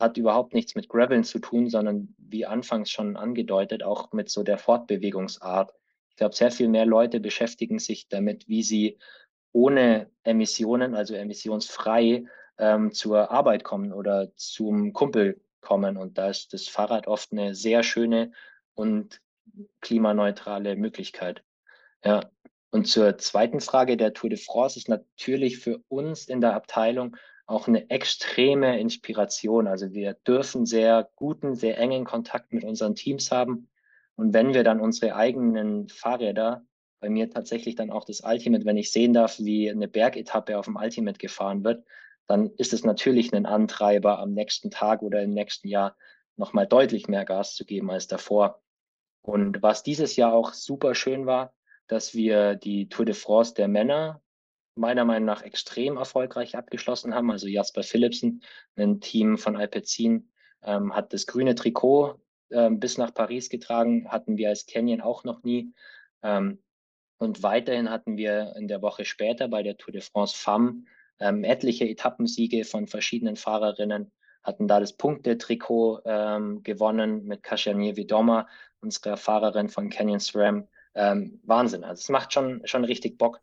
hat 0.00 0.16
überhaupt 0.16 0.54
nichts 0.54 0.74
mit 0.74 0.88
Graveln 0.88 1.24
zu 1.24 1.38
tun, 1.38 1.68
sondern 1.68 2.14
wie 2.18 2.46
anfangs 2.46 2.90
schon 2.90 3.16
angedeutet, 3.16 3.82
auch 3.82 4.12
mit 4.12 4.30
so 4.30 4.42
der 4.42 4.58
Fortbewegungsart. 4.58 5.72
Ich 6.08 6.16
glaube, 6.16 6.34
sehr 6.34 6.50
viel 6.50 6.68
mehr 6.68 6.86
Leute 6.86 7.20
beschäftigen 7.20 7.78
sich 7.78 8.08
damit, 8.08 8.48
wie 8.48 8.62
sie 8.62 8.98
ohne 9.52 10.10
Emissionen, 10.22 10.94
also 10.94 11.14
emissionsfrei, 11.14 12.24
ähm, 12.58 12.92
zur 12.92 13.30
Arbeit 13.30 13.64
kommen 13.64 13.92
oder 13.92 14.34
zum 14.36 14.92
Kumpel 14.92 15.40
kommen. 15.60 15.96
Und 15.96 16.18
da 16.18 16.30
ist 16.30 16.52
das 16.52 16.68
Fahrrad 16.68 17.06
oft 17.06 17.32
eine 17.32 17.54
sehr 17.54 17.82
schöne 17.82 18.32
und 18.74 19.20
klimaneutrale 19.80 20.76
Möglichkeit. 20.76 21.42
Ja. 22.04 22.30
Und 22.72 22.86
zur 22.86 23.18
zweiten 23.18 23.60
Frage 23.60 23.96
der 23.96 24.14
Tour 24.14 24.30
de 24.30 24.38
France 24.38 24.78
ist 24.78 24.88
natürlich 24.88 25.58
für 25.58 25.82
uns 25.88 26.28
in 26.28 26.40
der 26.40 26.54
Abteilung 26.54 27.16
auch 27.50 27.66
eine 27.66 27.90
extreme 27.90 28.78
Inspiration. 28.78 29.66
Also 29.66 29.92
wir 29.92 30.14
dürfen 30.14 30.66
sehr 30.66 31.10
guten, 31.16 31.56
sehr 31.56 31.78
engen 31.78 32.04
Kontakt 32.04 32.52
mit 32.52 32.64
unseren 32.64 32.94
Teams 32.94 33.32
haben. 33.32 33.68
Und 34.14 34.32
wenn 34.32 34.54
wir 34.54 34.62
dann 34.62 34.80
unsere 34.80 35.16
eigenen 35.16 35.88
Fahrräder, 35.88 36.64
bei 37.00 37.08
mir 37.08 37.30
tatsächlich 37.30 37.74
dann 37.74 37.90
auch 37.90 38.04
das 38.04 38.20
Ultimate, 38.20 38.64
wenn 38.66 38.76
ich 38.76 38.92
sehen 38.92 39.14
darf, 39.14 39.38
wie 39.38 39.70
eine 39.70 39.88
Bergetappe 39.88 40.58
auf 40.58 40.66
dem 40.66 40.76
Ultimate 40.76 41.18
gefahren 41.18 41.64
wird, 41.64 41.84
dann 42.26 42.50
ist 42.58 42.72
es 42.72 42.84
natürlich 42.84 43.32
ein 43.32 43.46
Antreiber, 43.46 44.20
am 44.20 44.32
nächsten 44.32 44.70
Tag 44.70 45.02
oder 45.02 45.22
im 45.22 45.30
nächsten 45.30 45.66
Jahr 45.66 45.96
nochmal 46.36 46.66
deutlich 46.66 47.08
mehr 47.08 47.24
Gas 47.24 47.56
zu 47.56 47.64
geben 47.64 47.90
als 47.90 48.06
davor. 48.06 48.62
Und 49.22 49.62
was 49.62 49.82
dieses 49.82 50.14
Jahr 50.16 50.32
auch 50.34 50.52
super 50.52 50.94
schön 50.94 51.26
war, 51.26 51.52
dass 51.88 52.14
wir 52.14 52.54
die 52.54 52.88
Tour 52.88 53.06
de 53.06 53.14
France 53.14 53.54
der 53.54 53.66
Männer 53.66 54.22
meiner 54.74 55.04
Meinung 55.04 55.26
nach 55.26 55.42
extrem 55.42 55.96
erfolgreich 55.96 56.56
abgeschlossen 56.56 57.14
haben. 57.14 57.30
Also 57.30 57.46
Jasper 57.46 57.82
Philipsen, 57.82 58.42
ein 58.76 59.00
Team 59.00 59.38
von 59.38 59.56
Alpecin, 59.56 60.30
ähm, 60.62 60.94
hat 60.94 61.12
das 61.12 61.26
grüne 61.26 61.54
Trikot 61.54 62.20
ähm, 62.50 62.80
bis 62.80 62.98
nach 62.98 63.14
Paris 63.14 63.48
getragen, 63.48 64.08
hatten 64.08 64.36
wir 64.36 64.48
als 64.48 64.66
Canyon 64.66 65.00
auch 65.00 65.24
noch 65.24 65.42
nie. 65.42 65.72
Ähm, 66.22 66.62
und 67.18 67.42
weiterhin 67.42 67.90
hatten 67.90 68.16
wir 68.16 68.54
in 68.56 68.66
der 68.66 68.82
Woche 68.82 69.04
später 69.04 69.48
bei 69.48 69.62
der 69.62 69.76
Tour 69.76 69.92
de 69.92 70.00
France 70.00 70.34
Femme 70.36 70.84
ähm, 71.18 71.44
etliche 71.44 71.86
Etappensiege 71.86 72.64
von 72.64 72.86
verschiedenen 72.86 73.36
Fahrerinnen, 73.36 74.10
hatten 74.42 74.66
da 74.66 74.80
das 74.80 74.96
Punktetrikot 74.96 76.00
ähm, 76.06 76.62
gewonnen 76.62 77.24
mit 77.24 77.42
Kashania 77.42 77.94
Vidoma, 77.96 78.48
unserer 78.80 79.18
Fahrerin 79.18 79.68
von 79.68 79.90
Canyon 79.90 80.20
SRAM. 80.20 80.66
Ähm, 80.94 81.40
Wahnsinn, 81.44 81.84
also 81.84 82.00
es 82.00 82.08
macht 82.08 82.32
schon, 82.32 82.62
schon 82.64 82.84
richtig 82.84 83.18
Bock. 83.18 83.40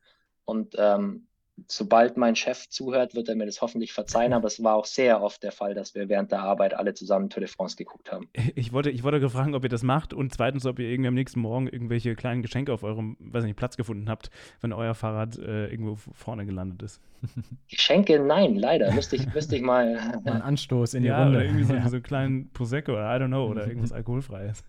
Und 0.48 0.76
ähm, 0.78 1.28
sobald 1.68 2.16
mein 2.16 2.36
Chef 2.36 2.70
zuhört, 2.70 3.16
wird 3.16 3.28
er 3.30 3.36
mir 3.36 3.46
das 3.46 3.62
hoffentlich 3.62 3.92
verzeihen, 3.92 4.32
aber 4.32 4.48
es 4.48 4.64
war 4.64 4.76
auch 4.76 4.86
sehr 4.86 5.22
oft 5.22 5.44
der 5.44 5.52
Fall, 5.52 5.74
dass 5.74 5.94
wir 5.94 6.08
während 6.08 6.32
der 6.32 6.42
Arbeit 6.42 6.74
alle 6.74 6.94
zusammen 6.94 7.30
Tour 7.30 7.42
de 7.42 7.50
France 7.50 7.76
geguckt 7.76 8.12
haben. 8.12 8.30
Ich 8.56 8.72
wollte, 8.72 8.90
ich 8.90 9.04
wollte 9.04 9.20
gefragt, 9.20 9.54
ob 9.54 9.64
ihr 9.64 9.70
das 9.70 9.84
macht 9.84 10.14
und 10.14 10.34
zweitens, 10.34 10.66
ob 10.66 10.80
ihr 10.80 10.88
irgendwie 10.88 11.10
am 11.10 11.16
nächsten 11.16 11.40
Morgen 11.40 11.68
irgendwelche 11.68 12.16
kleinen 12.16 12.42
Geschenke 12.42 12.72
auf 12.72 12.84
eurem, 12.84 13.18
weiß 13.20 13.44
nicht, 13.44 13.58
Platz 13.58 13.76
gefunden 13.76 14.10
habt, 14.10 14.30
wenn 14.62 14.72
euer 14.72 14.94
Fahrrad 14.94 15.38
äh, 15.38 15.68
irgendwo 15.68 15.96
vorne 15.96 16.46
gelandet 16.46 16.84
ist. 16.84 17.02
Geschenke, 17.70 18.20
nein, 18.20 18.56
leider. 18.56 18.94
Müsste 18.94 19.16
ich, 19.16 19.34
müsste 19.34 19.56
ich 19.56 19.62
mal. 19.62 19.98
Ein 20.26 20.42
Anstoß 20.42 20.94
in 20.94 21.04
die 21.04 21.10
ja, 21.10 21.24
Runde. 21.24 21.40
Oder 21.40 21.46
irgendwie 21.46 21.64
so, 21.66 21.74
ja. 21.74 21.82
so 21.90 21.96
einen 21.96 22.04
kleinen 22.04 22.54
Prosecco 22.54 22.94
oder 22.94 23.16
I 23.16 23.20
don't 23.20 23.28
know, 23.28 23.48
oder 23.48 23.68
irgendwas 23.68 23.92
Alkoholfreies. 23.92 24.64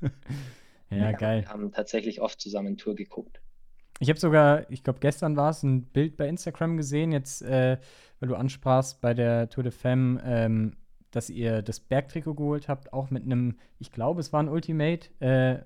ja, 0.91 0.97
ja, 0.97 1.13
geil. 1.13 1.43
Wir 1.43 1.51
haben 1.51 1.71
tatsächlich 1.71 2.21
oft 2.21 2.41
zusammen 2.41 2.79
Tour 2.79 2.97
geguckt. 2.97 3.41
Ich 3.99 4.09
habe 4.09 4.19
sogar, 4.19 4.71
ich 4.71 4.85
glaube, 4.85 5.01
gestern 5.01 5.37
war 5.37 5.51
es, 5.51 5.63
ein 5.63 5.83
Bild 5.83 6.17
bei 6.17 6.29
Instagram 6.29 6.77
gesehen, 6.77 7.13
jetzt, 7.13 7.43
äh, 7.43 7.79
weil 8.21 8.29
du 8.29 8.37
ansprachst 8.37 9.01
bei 9.01 9.15
der 9.15 9.49
Tour 9.49 9.65
de 9.65 9.73
Femme, 9.73 10.21
ähm, 10.25 10.77
dass 11.11 11.31
ihr 11.31 11.63
das 11.63 11.81
Bergtrikot 11.81 12.35
geholt 12.35 12.69
habt, 12.69 12.93
auch 12.93 13.11
mit 13.11 13.25
einem, 13.25 13.57
ich 13.79 13.91
glaube, 13.91 14.21
es 14.21 14.33
war 14.33 14.43
ein 14.43 14.49
Ultimate 14.49 15.09
äh, 15.21 15.53
äh 15.55 15.63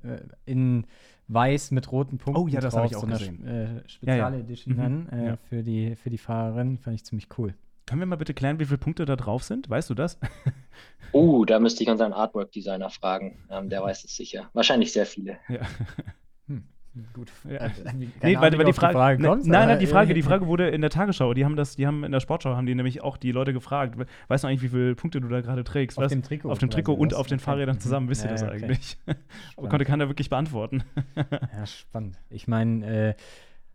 in 0.47 0.87
weiß 1.29 1.71
mit 1.71 1.91
roten 1.91 2.19
Punkten. 2.19 2.43
Oh 2.43 2.49
ja, 2.49 2.61
das 2.61 2.77
habe 2.77 2.87
ich 2.87 2.97
auch 2.97 3.03
so 3.03 3.07
gesehen. 3.07 3.47
Äh, 3.47 3.89
Speziale 3.89 4.37
ja, 4.37 4.41
ja. 4.41 4.45
Edition 4.45 4.75
mhm. 4.75 4.79
dann 4.79 5.09
äh, 5.09 5.27
ja. 5.27 5.37
für, 5.37 5.63
die, 5.63 5.97
für 5.97 6.11
die 6.11 6.19
Fahrerin. 6.19 6.79
Fand 6.79 6.95
ich 6.95 7.05
ziemlich 7.05 7.29
cool. 7.39 7.55
Können 7.87 8.01
wir 8.01 8.07
mal 8.07 8.17
bitte 8.17 8.35
klären, 8.35 8.59
wie 8.61 8.65
viele 8.65 8.79
Punkte 8.79 9.05
da 9.05 9.17
drauf 9.17 9.43
sind? 9.43 9.69
Weißt 9.69 9.91
du 9.91 9.95
das? 9.95 10.19
Oh, 11.13 11.45
da 11.47 11.59
müsste 11.59 11.83
ich 11.83 11.91
unseren 11.91 12.13
Artwork-Designer 12.13 12.91
fragen. 12.91 13.39
Ähm, 13.51 13.69
der 13.69 13.83
weiß 13.83 14.05
es 14.05 14.17
sicher. 14.17 14.51
Wahrscheinlich 14.53 14.93
sehr 14.93 15.07
viele. 15.07 15.39
Ja. 15.49 15.61
Hm. 16.49 16.65
Gut. 17.15 17.33
Ja. 17.49 17.59
Also, 17.59 17.83
nee, 17.95 18.09
weil, 18.39 18.57
weil 18.57 18.65
die 18.65 18.73
Frage, 18.73 18.93
Frage 18.95 19.23
kommst, 19.23 19.47
nein, 19.47 19.69
nein, 19.69 19.79
die 19.79 19.87
Frage, 19.87 20.15
die 20.15 20.23
Frage 20.23 20.47
wurde 20.47 20.69
in 20.69 20.81
der 20.81 20.91
Tagesschau. 20.91 21.35
Die 21.35 21.45
haben 21.45 21.57
das, 21.57 21.77
die 21.77 21.87
haben 21.87 22.05
in 22.05 22.13
der 22.13 22.21
Sportschau 22.21 22.55
haben 22.55 22.67
die 22.67 22.75
nämlich 22.75 23.03
auch 23.03 23.17
die 23.17 23.33
Leute 23.33 23.53
gefragt. 23.53 23.97
Weißt 24.29 24.45
du 24.45 24.49
eigentlich, 24.49 24.63
wie 24.63 24.69
viele 24.69 24.95
Punkte 24.95 25.21
du 25.21 25.29
da 25.29 25.41
gerade 25.41 25.65
trägst? 25.65 25.99
Auf 25.99 26.09
dem 26.09 26.23
Trikot. 26.23 26.51
Auf 26.51 26.59
dem 26.59 26.71
Trikot 26.71 26.95
und 26.95 27.15
auf 27.15 27.27
den 27.27 27.39
Fahrrädern 27.39 27.81
zusammen. 27.81 28.09
Wisst 28.09 28.25
ihr 28.25 28.27
ja, 28.27 28.33
das 28.33 28.43
okay. 28.43 28.65
eigentlich? 28.65 28.99
Konnte 29.57 29.85
keiner 29.85 30.09
wirklich 30.09 30.31
beantworten. 30.31 30.85
ja, 31.17 31.67
spannend. 31.67 32.19
Ich 32.31 32.47
meine, 32.47 32.87
äh, 32.87 33.15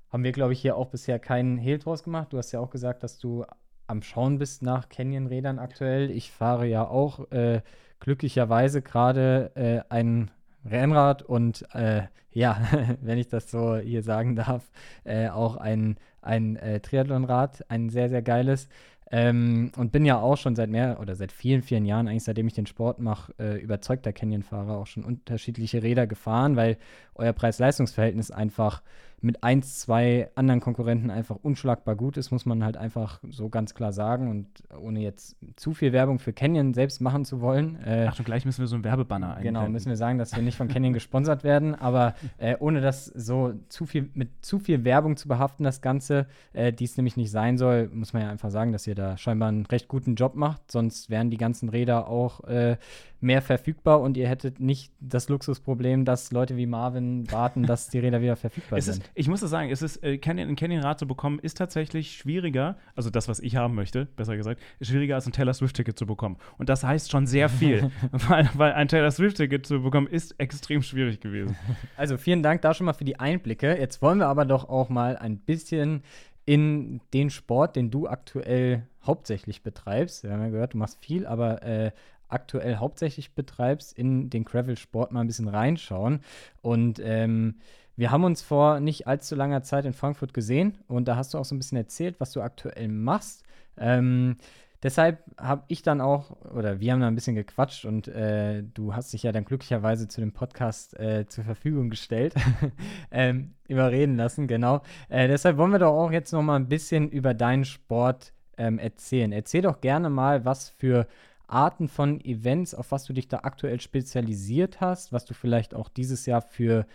haben 0.09 0.24
wir, 0.24 0.32
glaube 0.32 0.53
ich, 0.53 0.61
hier 0.61 0.76
auch 0.76 0.89
bisher 0.89 1.20
keinen 1.20 1.57
Hehl 1.57 1.80
draus 1.80 2.03
gemacht. 2.03 2.32
Du 2.32 2.38
hast 2.38 2.51
ja 2.51 2.59
auch 2.59 2.70
gesagt, 2.70 3.03
dass 3.03 3.18
du 3.20 3.45
am 3.88 4.01
Schauen 4.01 4.38
bist 4.38 4.61
nach 4.61 4.89
Canyon-Rädern 4.89 5.59
aktuell. 5.59 6.11
Ich 6.11 6.32
fahre 6.32 6.68
ja 6.68 6.88
auch 6.88 7.32
äh, 7.32 7.61
glücklicherweise 7.99 8.82
gerade 8.82 9.51
äh, 9.55 9.93
ein 9.93 10.32
Rennrad 10.66 11.24
und 11.24 11.66
äh, 11.74 12.03
ja, 12.32 12.62
wenn 13.01 13.18
ich 13.18 13.28
das 13.28 13.49
so 13.49 13.78
hier 13.78 14.03
sagen 14.03 14.36
darf, 14.36 14.70
äh, 15.03 15.30
auch 15.30 15.58
ein, 15.58 15.97
ein 16.22 16.55
äh, 16.58 16.80
Triathlonrad, 16.80 17.66
ein 17.70 17.89
sehr, 17.89 18.10
sehr 18.10 18.22
geiles. 18.22 18.70
Ähm, 19.10 19.72
und 19.78 19.93
bin 19.93 20.03
ja 20.03 20.20
auch 20.20 20.36
schon 20.36 20.55
seit 20.55 20.70
mehr 20.70 20.99
oder 20.99 21.16
seit 21.16 21.32
vielen, 21.32 21.62
vielen 21.62 21.86
Jahren, 21.86 22.10
eigentlich 22.10 22.26
seitdem 22.26 22.47
ich 22.47 22.53
den 22.53 22.66
Sport 22.66 22.99
mache, 22.99 23.34
äh, 23.39 23.58
überzeugter 23.58 24.12
Canyon-Fahrer, 24.12 24.78
auch 24.78 24.88
schon 24.88 25.05
unterschiedliche 25.05 25.82
Räder 25.82 26.08
gefahren, 26.08 26.58
weil 26.58 26.78
euer 27.16 27.32
Preis-Leistungs-Verhältnis 27.32 28.32
einfach 28.32 28.82
mit 29.20 29.43
eins, 29.43 29.80
zwei 29.80 30.30
anderen 30.36 30.59
Konkurrenten 30.59 31.09
einfach 31.09 31.38
unschlagbar 31.41 31.95
gut 31.95 32.18
ist, 32.18 32.30
muss 32.30 32.45
man 32.45 32.63
halt 32.63 32.78
einfach 32.78 33.20
so 33.30 33.49
ganz 33.49 33.74
klar 33.74 33.91
sagen. 33.91 34.30
Und 34.30 34.47
ohne 34.80 34.99
jetzt 34.99 35.36
zu 35.55 35.74
viel 35.74 35.91
Werbung 35.91 36.20
für 36.20 36.34
Canyon 36.34 36.76
selbst 36.76 37.01
machen 37.01 37.26
zu 37.26 37.41
wollen. 37.41 37.78
Äh, 37.84 38.07
Ach, 38.09 38.20
und 38.20 38.26
gleich 38.26 38.45
müssen 38.45 38.59
wir 38.59 38.68
so 38.68 38.76
einen 38.76 38.84
Werbebanner 38.84 39.36
einblenden. 39.36 39.61
Genau, 39.61 39.70
müssen 39.70 39.89
wir 39.89 39.97
sagen, 39.97 40.20
dass 40.20 40.36
wir 40.36 40.43
nicht 40.43 40.55
von 40.55 40.68
Canyon 40.68 40.93
gesponsert 40.93 41.43
werden. 41.43 41.74
Aber 41.74 42.13
äh, 42.38 42.57
ohne 42.59 42.80
das 42.80 43.05
so 43.05 43.53
zu 43.70 43.88
viel, 43.88 44.09
mit 44.13 44.45
zu 44.45 44.59
viel 44.59 44.84
Werbung 44.84 45.18
zu 45.18 45.28
behaften, 45.28 45.63
das 45.63 45.82
Ganze, 45.82 46.28
äh, 46.53 46.72
die 46.72 46.86
es 46.86 46.95
nämlich 46.95 47.18
nicht 47.18 47.32
sein 47.32 47.57
soll, 47.57 47.89
muss 47.91 48.13
man 48.13 48.22
ja 48.22 48.30
einfach 48.30 48.51
sagen, 48.51 48.72
dass 48.72 48.86
ihr 48.86 48.95
da 48.95 49.18
scheinbar 49.18 49.49
einen 49.49 49.65
recht 49.65 49.88
guten 49.88 50.13
Job 50.13 50.36
macht. 50.36 50.72
Sonst 50.72 51.09
wären 51.09 51.32
die 51.32 51.38
ganzen 51.38 51.70
Räder 51.70 52.07
auch 52.07 52.43
äh, 52.43 52.78
mehr 53.20 53.41
verfügbar 53.41 54.01
und 54.01 54.18
ihr 54.18 54.28
hättet 54.28 54.59
nicht 54.59 54.91
das 54.99 55.30
Luxusproblem, 55.30 56.05
dass 56.05 56.32
Leute 56.32 56.55
wie 56.55 56.65
Marvin 56.65 57.30
warten, 57.32 57.63
dass 57.63 57.89
die 57.89 57.99
Räder 57.99 58.22
wieder 58.22 58.36
verfügbar 58.36 58.80
sind. 58.82 58.97
Ist, 58.97 59.11
ich 59.15 59.28
muss 59.28 59.41
das 59.41 59.49
sagen, 59.49 59.72
es 59.72 59.82
ist, 59.82 60.03
äh, 60.03 60.18
Canyon, 60.18 60.49
ein 60.49 60.55
Canyon-Rad 60.55 60.99
zu 60.99 61.07
bekommen, 61.07 61.39
ist 61.39 61.57
tatsächlich 61.57 62.15
schwieriger, 62.15 62.78
also 62.95 63.09
das, 63.09 63.28
was 63.28 63.39
ich 63.39 63.55
haben 63.55 63.76
möchte, 63.76 64.05
besser 64.05 64.38
gesagt, 64.38 64.61
ist 64.80 64.89
schwieriger 64.89 65.15
als 65.15 65.26
ein 65.26 65.32
Taylor 65.32 65.53
Swift-Ticket 65.53 65.97
zu 65.97 66.05
bekommen. 66.05 66.38
Und 66.57 66.70
das 66.70 66.84
heißt 66.84 67.11
schon 67.11 67.26
sehr 67.26 67.49
viel, 67.49 67.91
weil, 68.11 68.49
weil 68.53 68.74
ein 68.74 68.88
Taylor 68.88 69.11
Swift-Ticket 69.11 69.65
zu 69.65 69.82
bekommen, 69.82 70.07
ist 70.07 70.39
extrem 70.39 70.82
schwierig 70.82 71.20
gewesen. 71.20 71.55
Also 71.95 72.18
vielen 72.18 72.43
Dank 72.43 72.61
da 72.61 72.74
schon 72.74 72.86
mal 72.86 72.93
für 72.93 73.05
die 73.05 73.20
Einblicke. 73.20 73.78
Jetzt 73.78 74.01
wollen 74.01 74.20
wir 74.20 74.28
aber 74.28 74.45
doch 74.45 74.70
auch 74.70 74.89
mal 74.89 75.18
ein 75.18 75.39
bisschen 75.39 76.03
in 76.45 77.01
den 77.13 77.30
Sport, 77.30 77.76
den 77.76 77.91
du 77.91 78.07
aktuell 78.07 78.88
hauptsächlich 79.05 79.63
betreibst. 79.63 80.24
Wir 80.24 80.32
haben 80.32 80.41
ja 80.41 80.49
gehört, 80.49 80.74
du 80.74 80.78
machst 80.78 81.03
viel, 81.03 81.26
aber 81.26 81.61
äh, 81.63 81.91
aktuell 82.30 82.78
hauptsächlich 82.78 83.34
betreibst, 83.36 83.98
in 83.98 84.30
den 84.30 84.44
Gravel-Sport 84.46 85.12
mal 85.12 85.22
ein 85.22 85.28
bisschen 85.28 85.48
reinschauen. 85.48 86.22
Und 86.62 87.00
ähm, 87.04 87.56
Wir 88.00 88.12
haben 88.12 88.24
uns 88.24 88.44
vor 88.44 88.80
nicht 88.80 89.08
allzu 89.08 89.36
langer 89.36 89.64
Zeit 89.64 89.86
in 89.86 89.94
Frankfurt 89.94 90.32
gesehen 90.34 90.78
und 90.88 91.08
da 91.08 91.16
hast 91.16 91.34
du 91.34 91.40
auch 91.40 91.46
so 91.46 91.56
ein 91.56 91.58
bisschen 91.58 91.80
erzählt, 91.80 92.20
was 92.20 92.32
du 92.32 92.42
aktuell 92.42 92.90
machst. 92.90 93.44
Ähm, 93.76 94.38
deshalb 94.84 95.24
habe 95.40 95.64
ich 95.68 95.82
dann 95.82 96.00
auch, 96.00 96.30
oder 96.54 96.80
wir 96.80 96.92
haben 96.94 97.02
da 97.02 97.08
ein 97.08 97.16
bisschen 97.16 97.36
gequatscht 97.36 97.86
und 97.86 98.08
äh, 98.08 98.62
du 98.62 98.94
hast 98.94 99.14
dich 99.14 99.24
ja 99.24 99.32
dann 99.32 99.46
glücklicherweise 99.46 100.08
zu 100.08 100.22
dem 100.22 100.32
Podcast 100.32 100.96
äh, 101.00 101.26
zur 101.28 101.44
Verfügung 101.44 101.90
gestellt, 101.90 102.36
ähm, 103.12 103.56
überreden 103.68 104.16
lassen, 104.16 104.46
genau. 104.46 104.84
Äh, 105.10 105.28
deshalb 105.28 105.58
wollen 105.58 105.72
wir 105.72 105.80
doch 105.80 105.94
auch 105.94 106.12
jetzt 106.12 106.32
noch 106.34 106.44
mal 106.44 106.56
ein 106.56 106.70
bisschen 106.70 107.10
über 107.10 107.34
deinen 107.34 107.66
Sport 107.66 108.32
ähm, 108.60 108.78
erzählen. 108.78 109.32
Erzähl 109.32 109.64
doch 109.64 109.82
gerne 109.82 110.12
mal, 110.12 110.46
was 110.46 110.70
für 110.70 111.08
Arten 111.48 111.88
von 111.88 112.20
Events, 112.22 112.76
auf 112.76 112.91
was 112.91 113.06
du 113.06 113.14
dich 113.14 113.28
da 113.28 113.39
aktuell 113.43 113.80
spezialisiert 113.80 114.82
hast, 114.82 115.14
was 115.14 115.26
du 115.26 115.34
vielleicht 115.34 115.74
auch 115.74 115.89
dieses 115.89 116.26
Jahr 116.26 116.41
für 116.41 116.86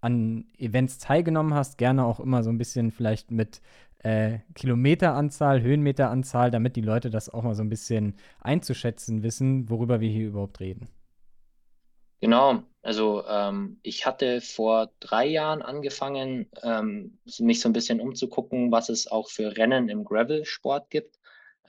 an 0.00 0.46
Events 0.58 0.98
teilgenommen 0.98 1.54
hast, 1.54 1.78
gerne 1.78 2.04
auch 2.04 2.20
immer 2.20 2.42
so 2.42 2.50
ein 2.50 2.58
bisschen 2.58 2.90
vielleicht 2.90 3.30
mit 3.30 3.60
äh, 3.98 4.38
Kilometeranzahl, 4.54 5.60
Höhenmeteranzahl, 5.60 6.50
damit 6.50 6.76
die 6.76 6.82
Leute 6.82 7.10
das 7.10 7.28
auch 7.28 7.42
mal 7.42 7.54
so 7.54 7.62
ein 7.62 7.68
bisschen 7.68 8.14
einzuschätzen 8.40 9.22
wissen, 9.22 9.68
worüber 9.68 10.00
wir 10.00 10.08
hier 10.08 10.28
überhaupt 10.28 10.60
reden. 10.60 10.88
Genau, 12.20 12.62
also 12.82 13.24
ähm, 13.28 13.78
ich 13.82 14.04
hatte 14.06 14.40
vor 14.40 14.90
drei 14.98 15.26
Jahren 15.26 15.62
angefangen, 15.62 16.48
ähm, 16.62 17.18
mich 17.38 17.60
so 17.60 17.68
ein 17.68 17.72
bisschen 17.72 18.00
umzugucken, 18.00 18.72
was 18.72 18.88
es 18.88 19.06
auch 19.10 19.28
für 19.28 19.56
Rennen 19.56 19.88
im 19.88 20.04
Gravel-Sport 20.04 20.90
gibt. 20.90 21.17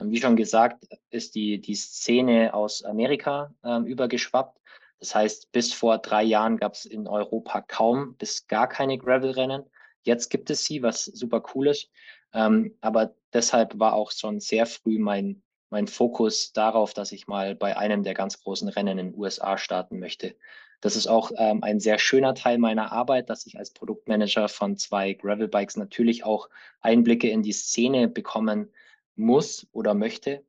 Ähm, 0.00 0.10
wie 0.10 0.20
schon 0.20 0.36
gesagt, 0.36 0.86
ist 1.10 1.34
die, 1.34 1.60
die 1.60 1.74
Szene 1.74 2.54
aus 2.54 2.82
Amerika 2.84 3.54
ähm, 3.64 3.84
übergeschwappt. 3.86 4.58
Das 4.98 5.14
heißt, 5.14 5.52
bis 5.52 5.72
vor 5.72 5.98
drei 5.98 6.22
Jahren 6.22 6.58
gab 6.58 6.74
es 6.74 6.84
in 6.84 7.06
Europa 7.06 7.62
kaum 7.62 8.16
bis 8.16 8.46
gar 8.46 8.68
keine 8.68 8.98
Gravel-Rennen. 8.98 9.64
Jetzt 10.02 10.28
gibt 10.28 10.50
es 10.50 10.64
sie, 10.64 10.82
was 10.82 11.04
super 11.04 11.42
cool 11.54 11.68
ist. 11.68 11.90
Ähm, 12.32 12.76
aber 12.80 13.14
deshalb 13.32 13.78
war 13.78 13.94
auch 13.94 14.12
schon 14.12 14.40
sehr 14.40 14.66
früh 14.66 14.98
mein, 14.98 15.42
mein 15.70 15.86
Fokus 15.86 16.52
darauf, 16.52 16.94
dass 16.94 17.12
ich 17.12 17.26
mal 17.26 17.54
bei 17.54 17.76
einem 17.76 18.02
der 18.02 18.14
ganz 18.14 18.42
großen 18.42 18.68
Rennen 18.68 18.98
in 18.98 19.10
den 19.12 19.18
USA 19.18 19.58
starten 19.58 19.98
möchte. 19.98 20.36
Das 20.80 20.96
ist 20.96 21.06
auch 21.06 21.30
ähm, 21.36 21.62
ein 21.62 21.80
sehr 21.80 21.98
schöner 21.98 22.34
Teil 22.34 22.58
meiner 22.58 22.92
Arbeit, 22.92 23.28
dass 23.28 23.46
ich 23.46 23.58
als 23.58 23.70
Produktmanager 23.70 24.48
von 24.48 24.76
zwei 24.76 25.12
Gravel-Bikes 25.12 25.76
natürlich 25.76 26.24
auch 26.24 26.48
Einblicke 26.80 27.28
in 27.28 27.42
die 27.42 27.52
Szene 27.52 28.08
bekommen 28.08 28.70
muss 29.16 29.66
oder 29.72 29.94
möchte, 29.94 30.44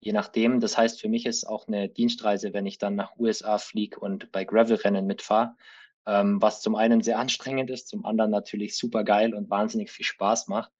je 0.00 0.12
nachdem. 0.12 0.60
Das 0.60 0.76
heißt, 0.76 1.00
für 1.00 1.08
mich 1.08 1.26
ist 1.26 1.46
auch 1.46 1.68
eine 1.68 1.88
Dienstreise, 1.88 2.52
wenn 2.52 2.66
ich 2.66 2.78
dann 2.78 2.94
nach 2.94 3.16
USA 3.18 3.58
fliege 3.58 3.98
und 3.98 4.32
bei 4.32 4.44
Gravel-Rennen 4.44 5.06
mitfahre, 5.06 5.56
ähm, 6.06 6.40
was 6.40 6.60
zum 6.60 6.76
einen 6.76 7.02
sehr 7.02 7.18
anstrengend 7.18 7.70
ist, 7.70 7.88
zum 7.88 8.04
anderen 8.04 8.30
natürlich 8.30 8.76
super 8.76 9.04
geil 9.04 9.34
und 9.34 9.50
wahnsinnig 9.50 9.90
viel 9.90 10.06
Spaß 10.06 10.48
macht. 10.48 10.72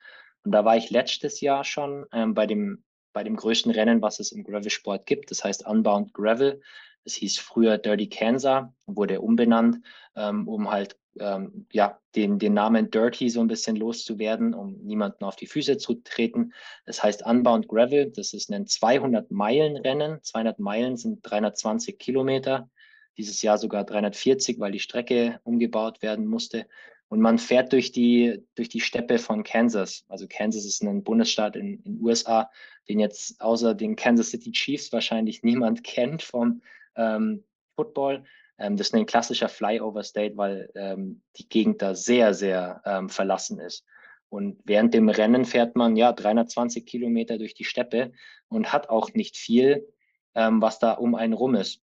Und 0.44 0.52
da 0.52 0.64
war 0.64 0.76
ich 0.76 0.90
letztes 0.90 1.40
Jahr 1.40 1.64
schon 1.64 2.06
ähm, 2.12 2.34
bei, 2.34 2.46
dem, 2.46 2.84
bei 3.12 3.24
dem 3.24 3.36
größten 3.36 3.72
Rennen, 3.72 4.02
was 4.02 4.20
es 4.20 4.30
im 4.30 4.44
Gravel-Sport 4.44 5.06
gibt. 5.06 5.30
Das 5.30 5.42
heißt 5.42 5.66
Unbound 5.66 6.14
Gravel. 6.14 6.60
Es 7.04 7.14
hieß 7.14 7.38
früher 7.38 7.78
Dirty 7.78 8.08
Kansas, 8.08 8.66
wurde 8.86 9.20
umbenannt, 9.20 9.78
ähm, 10.14 10.46
um 10.48 10.70
halt 10.70 10.96
ähm, 11.20 11.66
ja, 11.72 12.00
den, 12.14 12.38
den 12.38 12.54
Namen 12.54 12.90
Dirty 12.90 13.28
so 13.28 13.40
ein 13.40 13.48
bisschen 13.48 13.76
loszuwerden, 13.76 14.54
um 14.54 14.74
niemanden 14.82 15.24
auf 15.24 15.36
die 15.36 15.46
Füße 15.46 15.78
zu 15.78 15.94
treten. 15.94 16.52
Das 16.84 17.02
heißt 17.02 17.24
Unbound 17.24 17.68
Gravel, 17.68 18.10
das 18.10 18.32
ist 18.32 18.50
ein 18.50 18.66
200-Meilen-Rennen. 18.66 20.22
200 20.22 20.58
Meilen 20.58 20.96
sind 20.96 21.20
320 21.22 21.98
Kilometer. 21.98 22.70
Dieses 23.18 23.42
Jahr 23.42 23.58
sogar 23.58 23.84
340, 23.84 24.58
weil 24.58 24.72
die 24.72 24.80
Strecke 24.80 25.40
umgebaut 25.44 26.02
werden 26.02 26.26
musste. 26.26 26.66
Und 27.08 27.20
man 27.20 27.38
fährt 27.38 27.72
durch 27.72 27.92
die, 27.92 28.42
durch 28.56 28.68
die 28.68 28.80
Steppe 28.80 29.18
von 29.18 29.44
Kansas. 29.44 30.04
Also 30.08 30.26
Kansas 30.28 30.64
ist 30.64 30.82
ein 30.82 31.04
Bundesstaat 31.04 31.56
in 31.56 31.82
den 31.82 32.02
USA, 32.02 32.50
den 32.88 32.98
jetzt 32.98 33.40
außer 33.40 33.74
den 33.74 33.94
Kansas 33.96 34.30
City 34.30 34.50
Chiefs 34.50 34.92
wahrscheinlich 34.92 35.42
niemand 35.42 35.84
kennt 35.84 36.22
vom 36.22 36.62
ähm, 36.96 37.44
Football. 37.76 38.24
Ähm, 38.58 38.76
das 38.76 38.88
ist 38.88 38.94
ein 38.94 39.06
klassischer 39.06 39.48
Flyover 39.48 40.02
State, 40.02 40.36
weil 40.36 40.70
ähm, 40.74 41.22
die 41.36 41.48
Gegend 41.48 41.82
da 41.82 41.94
sehr, 41.94 42.34
sehr 42.34 42.82
ähm, 42.84 43.08
verlassen 43.08 43.60
ist. 43.60 43.84
Und 44.28 44.58
während 44.64 44.92
dem 44.92 45.08
Rennen 45.08 45.44
fährt 45.44 45.76
man 45.76 45.94
ja 45.94 46.12
320 46.12 46.84
Kilometer 46.84 47.38
durch 47.38 47.54
die 47.54 47.64
Steppe 47.64 48.12
und 48.48 48.72
hat 48.72 48.88
auch 48.88 49.12
nicht 49.14 49.36
viel, 49.36 49.86
ähm, 50.34 50.60
was 50.60 50.78
da 50.78 50.92
um 50.92 51.14
einen 51.14 51.32
rum 51.32 51.54
ist. 51.54 51.80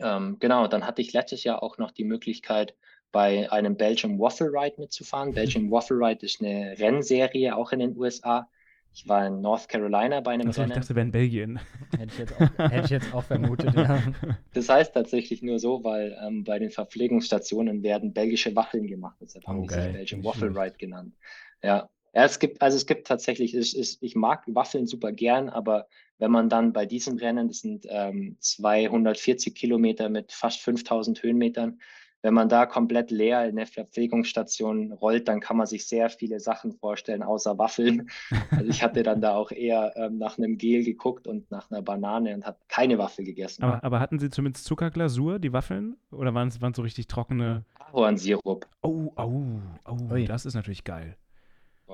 Ähm, 0.00 0.38
genau, 0.40 0.66
dann 0.66 0.86
hatte 0.86 1.02
ich 1.02 1.12
letztes 1.12 1.44
Jahr 1.44 1.62
auch 1.62 1.78
noch 1.78 1.92
die 1.92 2.04
Möglichkeit, 2.04 2.74
bei 3.12 3.52
einem 3.52 3.76
Belgium 3.76 4.18
Waffle 4.18 4.48
Ride 4.48 4.80
mitzufahren. 4.80 5.30
Mhm. 5.30 5.34
Belgium 5.34 5.70
Waffle 5.70 5.98
Ride 5.98 6.24
ist 6.24 6.40
eine 6.40 6.78
Rennserie 6.78 7.54
auch 7.54 7.72
in 7.72 7.78
den 7.78 7.96
USA. 7.96 8.48
Ich 8.94 9.08
war 9.08 9.26
in 9.26 9.40
North 9.40 9.68
Carolina 9.68 10.20
bei 10.20 10.32
einem 10.32 10.48
also, 10.48 10.60
Rennen. 10.60 10.72
Ich 10.72 10.78
dachte, 10.78 10.94
wäre 10.94 11.06
in 11.06 11.12
Belgien. 11.12 11.60
Hätte 11.96 12.12
ich 12.12 12.18
jetzt 12.18 12.34
auch, 12.34 12.58
hätte 12.58 12.84
ich 12.84 12.90
jetzt 12.90 13.14
auch 13.14 13.24
vermutet, 13.24 13.74
ja. 13.74 14.02
Das 14.52 14.68
heißt 14.68 14.92
tatsächlich 14.92 15.42
nur 15.42 15.58
so, 15.58 15.82
weil 15.82 16.16
ähm, 16.22 16.44
bei 16.44 16.58
den 16.58 16.70
Verpflegungsstationen 16.70 17.82
werden 17.82 18.12
belgische 18.12 18.54
Waffeln 18.54 18.86
gemacht. 18.86 19.16
Deshalb 19.20 19.46
haben 19.46 19.60
oh, 19.60 19.66
die 19.66 19.74
sich 19.74 19.92
Belgium 19.92 20.24
Waffle 20.24 20.50
Ride 20.50 20.76
genannt. 20.76 21.14
Ja. 21.62 21.88
ja, 22.12 22.24
es 22.24 22.38
gibt, 22.38 22.60
also 22.60 22.76
es 22.76 22.86
gibt 22.86 23.06
tatsächlich, 23.06 23.54
es, 23.54 23.74
es, 23.74 23.96
ich 24.02 24.14
mag 24.14 24.44
Waffeln 24.46 24.86
super 24.86 25.12
gern, 25.12 25.48
aber 25.48 25.86
wenn 26.18 26.30
man 26.30 26.50
dann 26.50 26.72
bei 26.72 26.84
diesem 26.84 27.16
Rennen, 27.16 27.48
das 27.48 27.60
sind 27.60 27.86
ähm, 27.88 28.36
240 28.40 29.54
Kilometer 29.54 30.10
mit 30.10 30.32
fast 30.32 30.60
5000 30.60 31.22
Höhenmetern, 31.22 31.80
wenn 32.22 32.34
man 32.34 32.48
da 32.48 32.66
komplett 32.66 33.10
leer 33.10 33.46
in 33.48 33.56
der 33.56 33.66
Verpflegungsstation 33.66 34.92
rollt, 34.92 35.26
dann 35.28 35.40
kann 35.40 35.56
man 35.56 35.66
sich 35.66 35.86
sehr 35.86 36.08
viele 36.08 36.38
Sachen 36.40 36.72
vorstellen, 36.72 37.22
außer 37.22 37.58
Waffeln. 37.58 38.08
Also 38.50 38.66
ich 38.66 38.82
hatte 38.82 39.02
dann 39.02 39.20
da 39.20 39.34
auch 39.34 39.50
eher 39.50 39.92
ähm, 39.96 40.18
nach 40.18 40.38
einem 40.38 40.56
Gel 40.56 40.84
geguckt 40.84 41.26
und 41.26 41.50
nach 41.50 41.70
einer 41.70 41.82
Banane 41.82 42.34
und 42.34 42.46
habe 42.46 42.58
keine 42.68 42.98
Waffel 42.98 43.24
gegessen. 43.24 43.64
Aber, 43.64 43.82
aber, 43.82 44.00
hatten 44.00 44.18
Sie 44.18 44.30
zumindest 44.30 44.64
Zuckerglasur, 44.66 45.38
die 45.38 45.52
Waffeln? 45.52 45.96
Oder 46.12 46.32
waren 46.34 46.48
es 46.48 46.60
waren 46.60 46.74
so 46.74 46.82
richtig 46.82 47.08
trockene? 47.08 47.64
Ahornsirup. 47.78 48.66
Oh, 48.82 49.12
oh, 49.16 49.58
oh, 49.86 50.26
das 50.26 50.46
ist 50.46 50.54
natürlich 50.54 50.84
geil. 50.84 51.16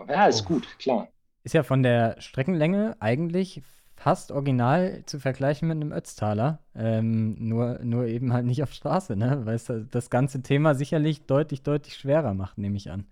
Ja, 0.09 0.27
ist 0.27 0.43
oh. 0.43 0.55
gut, 0.55 0.79
klar. 0.79 1.09
Ist 1.43 1.55
ja 1.55 1.63
von 1.63 1.83
der 1.83 2.21
Streckenlänge 2.21 2.97
eigentlich 3.01 3.63
fast 3.99 4.31
original 4.31 5.03
zu 5.07 5.19
vergleichen 5.19 5.67
mit 5.67 5.77
einem 5.77 5.93
Ötztaler, 5.93 6.61
ähm, 6.77 7.35
nur, 7.41 7.81
nur 7.83 8.07
eben 8.07 8.33
halt 8.33 8.47
nicht 8.47 8.63
auf 8.63 8.73
Straße, 8.73 9.17
ne? 9.17 9.41
weil 9.45 9.57
es 9.57 9.73
das 9.91 10.09
ganze 10.09 10.41
Thema 10.41 10.77
sicherlich 10.77 11.27
deutlich, 11.27 11.63
deutlich 11.63 11.97
schwerer 11.97 12.33
macht, 12.33 12.59
nehme 12.59 12.77
ich 12.77 12.91
an. 12.91 13.07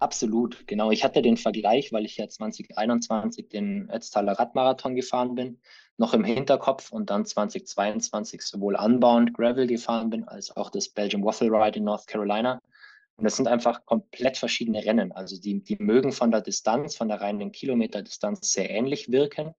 Absolut, 0.00 0.66
genau. 0.66 0.90
Ich 0.90 1.04
hatte 1.04 1.22
den 1.22 1.38
Vergleich, 1.38 1.90
weil 1.90 2.04
ich 2.04 2.18
ja 2.18 2.28
2021 2.28 3.48
den 3.48 3.88
Ötztaler 3.90 4.32
Radmarathon 4.32 4.94
gefahren 4.94 5.34
bin, 5.34 5.58
noch 5.96 6.12
im 6.12 6.24
Hinterkopf 6.24 6.92
und 6.92 7.08
dann 7.08 7.24
2022 7.24 8.42
sowohl 8.42 8.76
Unbound 8.76 9.32
Gravel 9.32 9.66
gefahren 9.66 10.10
bin, 10.10 10.24
als 10.28 10.54
auch 10.54 10.68
das 10.68 10.90
Belgium 10.90 11.24
Waffle 11.24 11.48
Ride 11.50 11.78
in 11.78 11.84
North 11.84 12.06
Carolina. 12.06 12.60
Und 13.16 13.24
das 13.24 13.36
sind 13.36 13.48
einfach 13.48 13.86
komplett 13.86 14.36
verschiedene 14.36 14.84
Rennen. 14.84 15.12
Also 15.12 15.40
die, 15.40 15.62
die 15.62 15.76
mögen 15.78 16.12
von 16.12 16.30
der 16.30 16.42
Distanz, 16.42 16.96
von 16.96 17.08
der 17.08 17.22
reinen 17.22 17.52
Kilometerdistanz 17.52 18.52
sehr 18.52 18.68
ähnlich 18.68 19.10
wirken, 19.10 19.54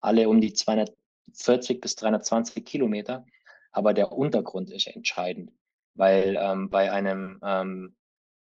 alle 0.00 0.28
um 0.28 0.40
die 0.40 0.52
240 0.52 1.80
bis 1.80 1.96
320 1.96 2.64
Kilometer. 2.64 3.26
Aber 3.70 3.94
der 3.94 4.12
Untergrund 4.12 4.70
ist 4.70 4.86
entscheidend, 4.86 5.52
weil 5.94 6.36
ähm, 6.40 6.70
bei 6.70 6.90
einem 6.90 7.38
ähm, 7.42 7.96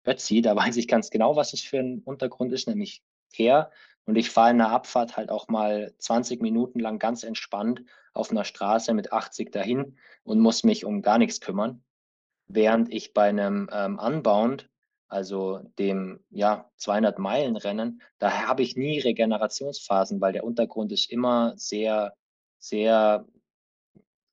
Ötzi, 0.06 0.42
da 0.42 0.56
weiß 0.56 0.78
ich 0.78 0.88
ganz 0.88 1.10
genau, 1.10 1.36
was 1.36 1.54
es 1.54 1.62
für 1.62 1.80
ein 1.80 2.02
Untergrund 2.04 2.54
ist, 2.54 2.68
nämlich 2.68 3.04
Teer. 3.32 3.72
Und 4.06 4.16
ich 4.16 4.30
fahre 4.30 4.52
in 4.52 4.60
der 4.60 4.70
Abfahrt 4.70 5.18
halt 5.18 5.30
auch 5.30 5.50
mal 5.50 5.94
20 5.98 6.42
Minuten 6.42 6.80
lang 6.80 6.98
ganz 6.98 7.24
entspannt 7.24 7.84
auf 8.14 8.32
einer 8.32 8.46
Straße 8.46 8.94
mit 8.94 9.12
80 9.12 9.52
dahin 9.52 9.98
und 10.24 10.40
muss 10.40 10.64
mich 10.64 10.86
um 10.86 11.02
gar 11.02 11.18
nichts 11.18 11.42
kümmern. 11.42 11.84
Während 12.48 12.92
ich 12.92 13.14
bei 13.14 13.28
einem 13.28 13.70
ähm, 13.72 14.00
Unbound 14.00 14.70
also 15.08 15.60
dem 15.80 16.24
ja 16.30 16.70
200 16.78 17.20
Meilen 17.20 17.56
Rennen, 17.56 18.02
da 18.20 18.48
habe 18.48 18.64
ich 18.64 18.76
nie 18.76 19.00
Regenerationsphasen, 19.00 20.22
weil 20.22 20.34
der 20.34 20.44
Untergrund 20.44 20.92
ist 20.92 21.10
immer 21.10 21.54
sehr, 21.58 22.14
sehr 22.60 23.26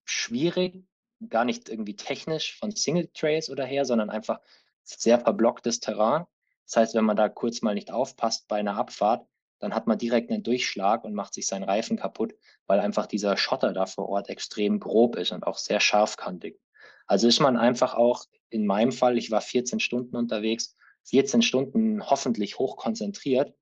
schwierig, 0.05 0.85
gar 1.29 1.45
nicht 1.45 1.69
irgendwie 1.69 1.97
technisch 1.97 2.59
von 2.59 2.75
Single 2.75 3.09
Trails 3.15 3.51
oder 3.51 3.65
her, 3.65 3.85
sondern 3.85 4.11
einfach 4.11 4.41
sehr 4.83 5.19
verblocktes 5.19 5.81
Terrain. 5.81 6.25
Das 6.67 6.77
heißt, 6.77 6.95
wenn 6.95 7.05
man 7.05 7.17
da 7.17 7.29
kurz 7.29 7.63
mal 7.63 7.75
nicht 7.75 7.91
aufpasst 7.91 8.49
bei 8.49 8.57
einer 8.57 8.77
Abfahrt, 8.77 9.27
dann 9.59 9.75
hat 9.75 9.87
man 9.87 9.99
direkt 9.99 10.31
einen 10.31 10.43
Durchschlag 10.43 11.05
und 11.05 11.15
macht 11.15 11.35
sich 11.35 11.47
seinen 11.47 11.65
Reifen 11.65 11.97
kaputt, 11.97 12.35
weil 12.67 12.81
einfach 12.81 13.07
dieser 13.07 13.37
Schotter 13.37 13.73
da 13.73 13.87
vor 13.87 14.09
Ort 14.09 14.29
extrem 14.29 14.81
grob 14.81 15.17
ist 15.17 15.33
und 15.33 15.47
auch 15.47 15.57
sehr 15.57 15.81
scharfkantig. 15.81 16.59
Also 17.07 17.29
ist 17.29 17.41
man 17.41 17.57
einfach 17.57 17.95
auch 17.95 18.25
in 18.51 18.67
meinem 18.67 18.93
Fall, 18.93 19.19
ich 19.19 19.31
war 19.31 19.41
14 19.41 19.81
Stunden 19.81 20.17
unterwegs, 20.17 20.77
14 21.05 21.43
Stunden 21.43 22.09
hoffentlich 22.09 22.59
hoch 22.59 22.77
konzentriert, 22.77 23.55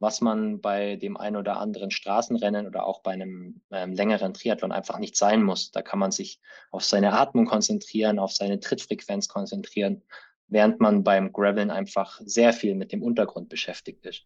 was 0.00 0.20
man 0.20 0.60
bei 0.60 0.96
dem 0.96 1.16
einen 1.16 1.36
oder 1.36 1.58
anderen 1.58 1.90
Straßenrennen 1.90 2.66
oder 2.66 2.86
auch 2.86 3.02
bei 3.02 3.12
einem 3.12 3.60
ähm, 3.70 3.92
längeren 3.92 4.34
Triathlon 4.34 4.72
einfach 4.72 4.98
nicht 4.98 5.16
sein 5.16 5.42
muss. 5.42 5.70
Da 5.70 5.82
kann 5.82 5.98
man 5.98 6.12
sich 6.12 6.40
auf 6.70 6.84
seine 6.84 7.12
Atmung 7.12 7.46
konzentrieren, 7.46 8.18
auf 8.18 8.32
seine 8.32 8.60
Trittfrequenz 8.60 9.28
konzentrieren 9.28 10.02
während 10.48 10.80
man 10.80 11.04
beim 11.04 11.32
Graveln 11.32 11.70
einfach 11.70 12.20
sehr 12.24 12.52
viel 12.52 12.74
mit 12.74 12.92
dem 12.92 13.02
Untergrund 13.02 13.48
beschäftigt 13.48 14.04
ist. 14.06 14.24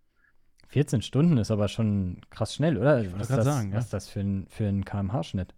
14 0.68 1.02
Stunden 1.02 1.36
ist 1.36 1.50
aber 1.50 1.68
schon 1.68 2.22
krass 2.30 2.54
schnell, 2.54 2.78
oder? 2.78 3.04
Was, 3.12 3.28
ist 3.28 3.36
das, 3.36 3.44
sagen, 3.44 3.72
was 3.74 3.84
ist 3.84 3.92
das 3.92 4.08
für 4.08 4.20
ein, 4.20 4.46
für 4.48 4.66
ein 4.66 4.84
kmh-Schnitt? 4.84 5.54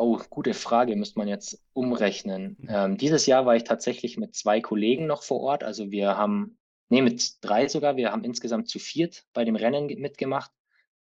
Oh, 0.00 0.16
gute 0.30 0.54
Frage, 0.54 0.94
müsste 0.94 1.18
man 1.18 1.26
jetzt 1.26 1.60
umrechnen. 1.72 2.56
Ähm, 2.68 2.96
dieses 2.96 3.26
Jahr 3.26 3.46
war 3.46 3.56
ich 3.56 3.64
tatsächlich 3.64 4.16
mit 4.16 4.32
zwei 4.34 4.60
Kollegen 4.60 5.06
noch 5.06 5.24
vor 5.24 5.40
Ort. 5.40 5.64
Also 5.64 5.90
wir 5.90 6.16
haben, 6.16 6.56
nee, 6.88 7.02
mit 7.02 7.38
drei 7.40 7.66
sogar, 7.66 7.96
wir 7.96 8.12
haben 8.12 8.22
insgesamt 8.22 8.68
zu 8.68 8.78
viert 8.78 9.24
bei 9.32 9.44
dem 9.44 9.56
Rennen 9.56 9.86
mitgemacht. 10.00 10.52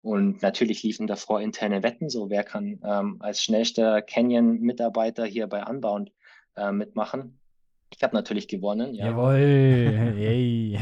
Und 0.02 0.42
natürlich 0.42 0.82
liefen 0.82 1.06
davor 1.06 1.42
interne 1.42 1.84
Wetten, 1.84 2.10
so 2.10 2.32
wer 2.32 2.44
kann 2.44 2.80
ähm, 2.84 3.18
als 3.20 3.44
schnellster 3.44 4.02
Canyon-Mitarbeiter 4.02 5.26
hier 5.26 5.46
bei 5.46 5.64
Unbound 5.64 6.12
äh, 6.56 6.72
mitmachen. 6.72 7.40
Ich 7.96 8.02
habe 8.04 8.16
natürlich 8.16 8.48
gewonnen. 8.48 8.96
Ja. 8.96 9.08
Jawohl, 9.08 10.16
yay. 10.18 10.80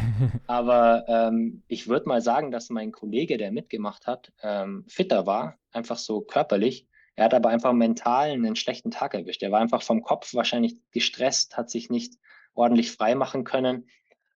Aber 0.47 1.05
ähm, 1.09 1.63
ich 1.67 1.89
würde 1.89 2.07
mal 2.07 2.21
sagen, 2.21 2.51
dass 2.51 2.69
mein 2.69 2.93
Kollege, 2.93 3.37
der 3.37 3.51
mitgemacht 3.51 4.07
hat, 4.07 4.31
ähm, 4.41 4.85
fitter 4.87 5.25
war, 5.25 5.57
einfach 5.71 5.97
so 5.97 6.21
körperlich. 6.21 6.87
Er 7.15 7.25
hat 7.25 7.33
aber 7.33 7.49
einfach 7.49 7.73
mental 7.73 8.31
einen 8.31 8.55
schlechten 8.55 8.91
Tag 8.91 9.13
erwischt. 9.13 9.43
Er 9.43 9.51
war 9.51 9.61
einfach 9.61 9.81
vom 9.81 10.01
Kopf 10.01 10.33
wahrscheinlich 10.33 10.77
gestresst, 10.91 11.57
hat 11.57 11.69
sich 11.69 11.89
nicht 11.89 12.15
ordentlich 12.53 12.91
frei 12.91 13.15
machen 13.15 13.43
können. 13.43 13.87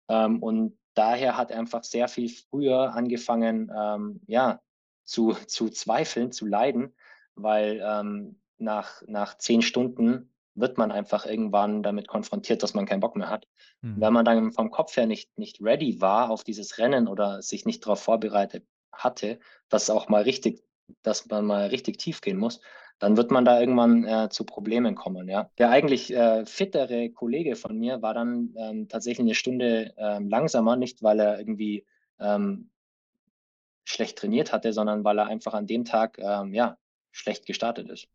Ähm, 0.08 0.42
und 0.42 0.78
daher 0.94 1.36
hat 1.36 1.50
er 1.50 1.58
einfach 1.58 1.84
sehr 1.84 2.08
viel 2.08 2.28
früher 2.28 2.94
angefangen, 2.94 3.70
ähm, 3.76 4.20
ja, 4.26 4.60
zu, 5.04 5.32
zu 5.46 5.70
zweifeln, 5.70 6.32
zu 6.32 6.46
leiden, 6.46 6.94
weil 7.34 7.82
ähm, 7.84 8.40
nach, 8.58 9.02
nach 9.06 9.38
zehn 9.38 9.62
Stunden 9.62 10.32
wird 10.54 10.76
man 10.76 10.90
einfach 10.90 11.24
irgendwann 11.24 11.82
damit 11.82 12.08
konfrontiert, 12.08 12.62
dass 12.62 12.74
man 12.74 12.86
keinen 12.86 13.00
Bock 13.00 13.16
mehr 13.16 13.30
hat. 13.30 13.46
Mhm. 13.80 14.00
Wenn 14.00 14.12
man 14.12 14.24
dann 14.24 14.52
vom 14.52 14.70
Kopf 14.70 14.96
her 14.96 15.06
nicht, 15.06 15.36
nicht 15.38 15.60
ready 15.60 16.00
war 16.00 16.30
auf 16.30 16.42
dieses 16.42 16.78
Rennen 16.78 17.06
oder 17.06 17.42
sich 17.42 17.64
nicht 17.64 17.84
darauf 17.84 18.02
vorbereitet 18.02 18.66
hatte, 18.92 19.38
dass 19.68 19.90
auch 19.90 20.08
mal 20.08 20.22
richtig, 20.22 20.64
dass 21.02 21.28
man 21.28 21.44
mal 21.44 21.68
richtig 21.68 21.98
tief 21.98 22.20
gehen 22.20 22.38
muss, 22.38 22.60
dann 22.98 23.16
wird 23.16 23.30
man 23.30 23.44
da 23.44 23.60
irgendwann 23.60 24.04
äh, 24.04 24.28
zu 24.28 24.44
Problemen 24.44 24.94
kommen. 24.94 25.28
Ja. 25.28 25.50
Der 25.58 25.70
eigentlich 25.70 26.12
äh, 26.12 26.44
fittere 26.44 27.10
Kollege 27.10 27.54
von 27.56 27.78
mir 27.78 28.02
war 28.02 28.14
dann 28.14 28.54
ähm, 28.56 28.88
tatsächlich 28.88 29.24
eine 29.24 29.34
Stunde 29.34 29.94
ähm, 29.96 30.28
langsamer, 30.28 30.76
nicht 30.76 31.02
weil 31.02 31.20
er 31.20 31.38
irgendwie 31.38 31.86
ähm, 32.18 32.70
schlecht 33.84 34.18
trainiert 34.18 34.52
hatte, 34.52 34.72
sondern 34.72 35.04
weil 35.04 35.18
er 35.18 35.26
einfach 35.26 35.54
an 35.54 35.66
dem 35.66 35.84
Tag 35.84 36.18
ähm, 36.18 36.52
ja, 36.52 36.76
schlecht 37.12 37.46
gestartet 37.46 37.88
ist. 37.88 38.08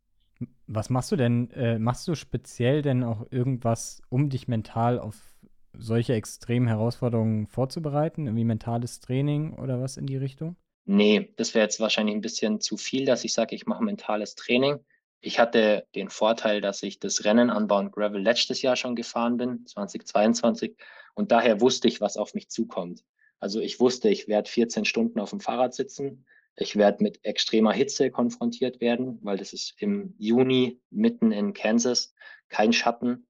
Was 0.66 0.90
machst 0.90 1.12
du 1.12 1.16
denn? 1.16 1.50
Äh, 1.50 1.78
machst 1.78 2.06
du 2.08 2.14
speziell 2.14 2.82
denn 2.82 3.02
auch 3.02 3.26
irgendwas, 3.30 4.02
um 4.08 4.28
dich 4.28 4.48
mental 4.48 4.98
auf 4.98 5.34
solche 5.72 6.14
extremen 6.14 6.66
Herausforderungen 6.66 7.46
vorzubereiten? 7.46 8.26
Irgendwie 8.26 8.44
mentales 8.44 9.00
Training 9.00 9.54
oder 9.54 9.80
was 9.80 9.96
in 9.96 10.06
die 10.06 10.16
Richtung? 10.16 10.56
Nee, 10.86 11.32
das 11.36 11.54
wäre 11.54 11.64
jetzt 11.64 11.80
wahrscheinlich 11.80 12.14
ein 12.14 12.20
bisschen 12.20 12.60
zu 12.60 12.76
viel, 12.76 13.06
dass 13.06 13.24
ich 13.24 13.32
sage, 13.32 13.54
ich 13.54 13.66
mache 13.66 13.82
mentales 13.82 14.34
Training. 14.34 14.84
Ich 15.20 15.38
hatte 15.38 15.86
den 15.94 16.10
Vorteil, 16.10 16.60
dass 16.60 16.82
ich 16.82 17.00
das 17.00 17.24
Rennen 17.24 17.48
anbauen 17.48 17.90
Gravel 17.90 18.20
letztes 18.20 18.60
Jahr 18.60 18.76
schon 18.76 18.94
gefahren 18.94 19.38
bin, 19.38 19.66
2022, 19.66 20.76
und 21.14 21.32
daher 21.32 21.60
wusste 21.60 21.88
ich, 21.88 22.00
was 22.00 22.16
auf 22.16 22.34
mich 22.34 22.50
zukommt. 22.50 23.04
Also 23.40 23.60
ich 23.60 23.80
wusste, 23.80 24.08
ich 24.08 24.28
werde 24.28 24.50
14 24.50 24.84
Stunden 24.84 25.20
auf 25.20 25.30
dem 25.30 25.40
Fahrrad 25.40 25.74
sitzen. 25.74 26.26
Ich 26.56 26.76
werde 26.76 27.02
mit 27.02 27.24
extremer 27.24 27.72
Hitze 27.72 28.10
konfrontiert 28.10 28.80
werden, 28.80 29.18
weil 29.22 29.38
das 29.38 29.52
ist 29.52 29.74
im 29.78 30.14
Juni 30.18 30.80
mitten 30.90 31.32
in 31.32 31.52
Kansas, 31.52 32.14
kein 32.48 32.72
Schatten. 32.72 33.26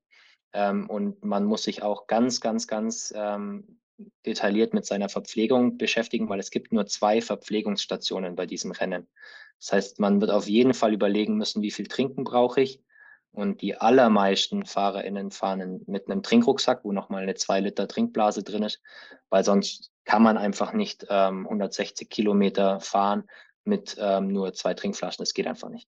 Ähm, 0.53 0.89
und 0.89 1.25
man 1.25 1.45
muss 1.45 1.65
sich 1.65 1.83
auch 1.83 2.07
ganz, 2.07 2.41
ganz, 2.41 2.67
ganz 2.67 3.13
ähm, 3.17 3.81
detailliert 4.27 4.75
mit 4.75 4.87
seiner 4.87 5.09
Verpflegung 5.09 5.79
beschäftigen, 5.79 6.29
weil 6.29 6.41
es 6.41 6.51
gibt 6.51 6.73
nur 6.73 6.87
zwei 6.87 7.21
Verpflegungsstationen 7.21 8.37
bei 8.37 8.47
diesem 8.47 8.73
Rennen. 8.73 9.09
Das 9.61 9.73
heißt, 9.73 10.01
man 10.01 10.21
wird 10.21 10.31
auf 10.31 10.47
jeden 10.47 10.75
Fall 10.75 10.93
überlegen 10.93 11.37
müssen, 11.37 11.63
wie 11.63 11.71
viel 11.71 11.87
Trinken 11.87 12.25
brauche 12.25 12.61
ich. 12.61 12.81
Und 13.31 13.63
die 13.63 13.77
allermeisten 13.77 14.65
FahrerInnen 14.65 15.33
fahren 15.33 15.83
mit 15.87 16.09
einem 16.09 16.23
Trinkrucksack, 16.23 16.85
wo 16.85 16.93
nochmal 16.93 17.25
eine 17.25 17.35
2 17.35 17.61
Liter 17.61 17.89
Trinkblase 17.89 18.45
drin 18.45 18.63
ist, 18.63 18.81
weil 19.29 19.43
sonst 19.43 19.91
kann 20.05 20.23
man 20.23 20.39
einfach 20.39 20.73
nicht 20.73 21.07
ähm, 21.11 21.45
160 21.45 22.09
Kilometer 22.09 22.79
fahren 22.81 23.25
mit 23.65 23.97
ähm, 23.99 24.29
nur 24.29 24.53
zwei 24.53 24.75
Trinkflaschen. 24.75 25.23
Das 25.23 25.35
geht 25.35 25.49
einfach 25.49 25.69
nicht. 25.69 25.89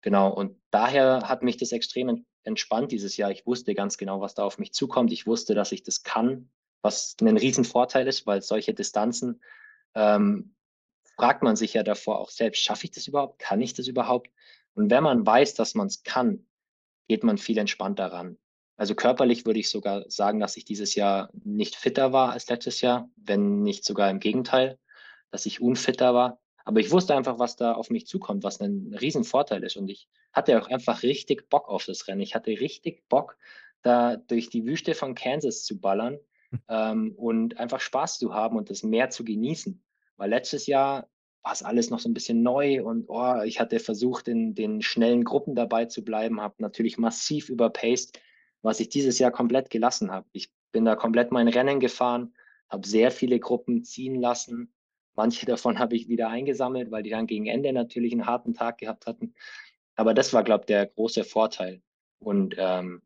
Genau. 0.00 0.32
Und 0.32 0.58
daher 0.70 1.28
hat 1.28 1.42
mich 1.42 1.56
das 1.58 1.72
extrem 1.72 2.24
entspannt 2.44 2.92
dieses 2.92 3.16
Jahr. 3.16 3.30
Ich 3.30 3.44
wusste 3.44 3.74
ganz 3.74 3.98
genau, 3.98 4.20
was 4.20 4.34
da 4.34 4.44
auf 4.44 4.58
mich 4.58 4.72
zukommt. 4.72 5.12
Ich 5.12 5.26
wusste, 5.26 5.54
dass 5.54 5.72
ich 5.72 5.82
das 5.82 6.02
kann, 6.02 6.48
was 6.86 7.16
ein 7.20 7.36
Riesenvorteil 7.36 8.06
ist, 8.06 8.26
weil 8.26 8.40
solche 8.42 8.72
Distanzen 8.72 9.42
ähm, 9.94 10.54
fragt 11.16 11.42
man 11.42 11.56
sich 11.56 11.74
ja 11.74 11.82
davor 11.82 12.20
auch 12.20 12.30
selbst, 12.30 12.62
schaffe 12.62 12.84
ich 12.84 12.92
das 12.92 13.06
überhaupt? 13.08 13.38
Kann 13.38 13.60
ich 13.60 13.74
das 13.74 13.88
überhaupt? 13.88 14.30
Und 14.74 14.90
wenn 14.90 15.02
man 15.02 15.26
weiß, 15.26 15.54
dass 15.54 15.74
man 15.74 15.88
es 15.88 16.02
kann, 16.02 16.46
geht 17.08 17.24
man 17.24 17.38
viel 17.38 17.58
entspannter 17.58 18.06
ran. 18.06 18.38
Also 18.76 18.94
körperlich 18.94 19.46
würde 19.46 19.58
ich 19.58 19.70
sogar 19.70 20.04
sagen, 20.08 20.38
dass 20.38 20.56
ich 20.56 20.64
dieses 20.64 20.94
Jahr 20.94 21.30
nicht 21.32 21.76
fitter 21.76 22.12
war 22.12 22.32
als 22.32 22.48
letztes 22.48 22.82
Jahr, 22.82 23.08
wenn 23.16 23.62
nicht 23.62 23.84
sogar 23.84 24.10
im 24.10 24.20
Gegenteil, 24.20 24.78
dass 25.30 25.46
ich 25.46 25.62
unfitter 25.62 26.14
war. 26.14 26.38
Aber 26.64 26.80
ich 26.80 26.90
wusste 26.90 27.14
einfach, 27.16 27.38
was 27.38 27.56
da 27.56 27.72
auf 27.72 27.90
mich 27.90 28.06
zukommt, 28.06 28.44
was 28.44 28.60
ein 28.60 28.94
Riesenvorteil 29.00 29.62
ist. 29.64 29.76
Und 29.76 29.88
ich 29.88 30.08
hatte 30.32 30.60
auch 30.60 30.68
einfach 30.68 31.02
richtig 31.02 31.48
Bock 31.48 31.68
auf 31.68 31.86
das 31.86 32.06
Rennen. 32.06 32.20
Ich 32.20 32.34
hatte 32.34 32.50
richtig 32.50 33.08
Bock, 33.08 33.38
da 33.82 34.16
durch 34.16 34.50
die 34.50 34.66
Wüste 34.66 34.94
von 34.94 35.14
Kansas 35.14 35.64
zu 35.64 35.80
ballern. 35.80 36.18
Ähm, 36.68 37.14
und 37.16 37.58
einfach 37.58 37.80
Spaß 37.80 38.18
zu 38.18 38.34
haben 38.34 38.56
und 38.56 38.70
das 38.70 38.82
Meer 38.82 39.10
zu 39.10 39.24
genießen. 39.24 39.82
Weil 40.16 40.30
letztes 40.30 40.66
Jahr 40.66 41.08
war 41.42 41.52
es 41.52 41.62
alles 41.62 41.90
noch 41.90 41.98
so 41.98 42.08
ein 42.08 42.14
bisschen 42.14 42.42
neu 42.42 42.82
und 42.82 43.06
oh, 43.08 43.42
ich 43.42 43.60
hatte 43.60 43.78
versucht, 43.78 44.28
in 44.28 44.54
den 44.54 44.82
schnellen 44.82 45.24
Gruppen 45.24 45.54
dabei 45.54 45.84
zu 45.84 46.04
bleiben, 46.04 46.40
habe 46.40 46.56
natürlich 46.58 46.98
massiv 46.98 47.48
überpaced 47.48 48.18
was 48.66 48.80
ich 48.80 48.88
dieses 48.88 49.20
Jahr 49.20 49.30
komplett 49.30 49.70
gelassen 49.70 50.10
habe. 50.10 50.26
Ich 50.32 50.50
bin 50.72 50.84
da 50.84 50.96
komplett 50.96 51.30
mein 51.30 51.46
Rennen 51.46 51.78
gefahren, 51.78 52.34
habe 52.68 52.86
sehr 52.86 53.12
viele 53.12 53.38
Gruppen 53.38 53.84
ziehen 53.84 54.20
lassen. 54.20 54.74
Manche 55.14 55.46
davon 55.46 55.78
habe 55.78 55.94
ich 55.94 56.08
wieder 56.08 56.28
eingesammelt, 56.28 56.90
weil 56.90 57.04
die 57.04 57.10
dann 57.10 57.28
gegen 57.28 57.46
Ende 57.46 57.72
natürlich 57.72 58.12
einen 58.12 58.26
harten 58.26 58.54
Tag 58.54 58.78
gehabt 58.78 59.06
hatten. 59.06 59.34
Aber 59.94 60.14
das 60.14 60.32
war, 60.32 60.42
glaube 60.42 60.62
ich, 60.62 60.66
der 60.66 60.86
große 60.86 61.22
Vorteil. 61.22 61.80
Und 62.18 62.56
ähm, 62.58 63.02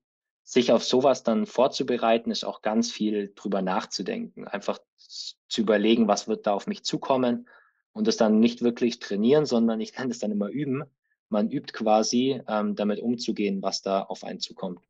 sich 0.50 0.72
auf 0.72 0.82
sowas 0.82 1.22
dann 1.22 1.46
vorzubereiten, 1.46 2.32
ist 2.32 2.42
auch 2.44 2.60
ganz 2.60 2.90
viel 2.90 3.32
drüber 3.36 3.62
nachzudenken. 3.62 4.48
Einfach 4.48 4.80
zu 4.98 5.60
überlegen, 5.60 6.08
was 6.08 6.26
wird 6.26 6.44
da 6.44 6.54
auf 6.54 6.66
mich 6.66 6.82
zukommen 6.82 7.48
und 7.92 8.08
das 8.08 8.16
dann 8.16 8.40
nicht 8.40 8.60
wirklich 8.60 8.98
trainieren, 8.98 9.46
sondern 9.46 9.80
ich 9.80 9.92
kann 9.92 10.08
das 10.08 10.18
dann 10.18 10.32
immer 10.32 10.48
üben. 10.48 10.82
Man 11.28 11.50
übt 11.50 11.72
quasi, 11.72 12.42
ähm, 12.48 12.74
damit 12.74 12.98
umzugehen, 12.98 13.62
was 13.62 13.82
da 13.82 14.02
auf 14.02 14.24
einen 14.24 14.40
zukommt. 14.40 14.80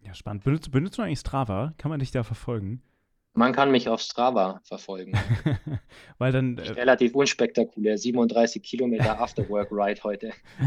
Ja, 0.00 0.12
spannend. 0.12 0.42
Benutzt, 0.42 0.72
benutzt 0.72 0.98
du 0.98 1.02
eigentlich 1.02 1.20
Strava? 1.20 1.72
Kann 1.78 1.90
man 1.90 2.00
dich 2.00 2.10
da 2.10 2.24
verfolgen? 2.24 2.82
Man 3.34 3.54
kann 3.54 3.70
mich 3.70 3.88
auf 3.88 4.02
Strava 4.02 4.60
verfolgen. 4.62 5.12
Weil 6.18 6.32
dann. 6.32 6.58
Äh, 6.58 6.72
relativ 6.72 7.14
unspektakulär. 7.14 7.96
37 7.96 8.62
Kilometer 8.62 9.18
Afterwork-Ride 9.20 10.02
heute. 10.04 10.32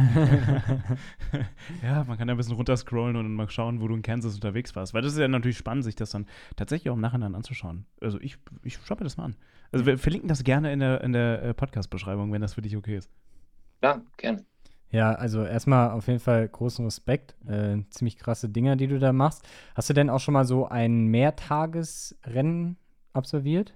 ja, 1.84 2.04
man 2.06 2.18
kann 2.18 2.28
ja 2.28 2.34
ein 2.34 2.38
bisschen 2.38 2.56
runterscrollen 2.56 3.16
und 3.16 3.32
mal 3.36 3.48
schauen, 3.50 3.82
wo 3.82 3.88
du 3.88 3.94
in 3.94 4.02
Kansas 4.02 4.34
unterwegs 4.34 4.76
warst. 4.76 4.96
Weil 4.96 5.04
das 5.04 5.14
ist 5.14 5.20
ja 5.20 5.28
natürlich 5.28 5.58
spannend, 5.58 5.84
sich 5.84 5.96
das 5.96 6.10
dann 6.10 6.26
tatsächlich 6.56 6.90
auch 6.90 6.96
im 6.96 7.02
Nachhinein 7.02 7.36
anzuschauen. 7.36 7.86
Also 8.02 8.20
ich, 8.20 8.38
ich 8.64 8.80
schaue 8.84 8.98
mir 8.98 9.04
das 9.04 9.18
mal 9.18 9.26
an. 9.26 9.36
Also 9.72 9.86
wir 9.86 10.00
verlinken 10.00 10.28
das 10.28 10.44
gerne 10.44 10.74
in 10.74 10.80
der, 10.80 11.02
in 11.02 11.14
der 11.14 11.44
äh, 11.44 11.54
Podcast-Beschreibung, 11.54 12.32
wenn 12.34 12.42
das 12.42 12.56
für 12.56 12.64
dich 12.64 12.76
okay 12.76 12.98
ist. 12.98 13.12
Ja, 13.84 14.02
gern. 14.18 14.44
Ja, 14.92 15.14
also 15.14 15.44
erstmal 15.44 15.92
auf 15.92 16.08
jeden 16.08 16.20
Fall 16.20 16.48
großen 16.48 16.86
Respekt. 16.86 17.36
Äh, 17.48 17.80
ziemlich 17.90 18.18
krasse 18.18 18.50
Dinger, 18.50 18.76
die 18.76 18.88
du 18.88 19.00
da 19.00 19.12
machst. 19.12 19.44
Hast 19.76 19.90
du 19.90 19.94
denn 19.94 20.10
auch 20.10 20.20
schon 20.20 20.34
mal 20.34 20.46
so 20.46 20.68
ein 20.68 21.08
Mehrtagesrennen 21.08 22.78
absolviert? 23.14 23.74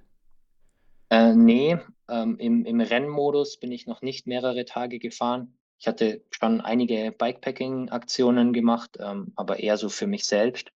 Äh, 1.10 1.34
nee, 1.34 1.78
ähm, 2.08 2.38
im, 2.38 2.66
im 2.66 2.82
Rennmodus 2.82 3.58
bin 3.58 3.72
ich 3.72 3.88
noch 3.88 4.02
nicht 4.02 4.28
mehrere 4.28 4.66
Tage 4.66 5.00
gefahren. 5.00 5.56
Ich 5.80 5.88
hatte 5.88 6.22
schon 6.30 6.62
einige 6.62 7.12
Bikepacking-Aktionen 7.12 8.54
gemacht, 8.54 8.98
ähm, 9.00 9.32
aber 9.36 9.60
eher 9.60 9.78
so 9.78 9.90
für 9.90 10.08
mich 10.08 10.26
selbst. 10.26 10.72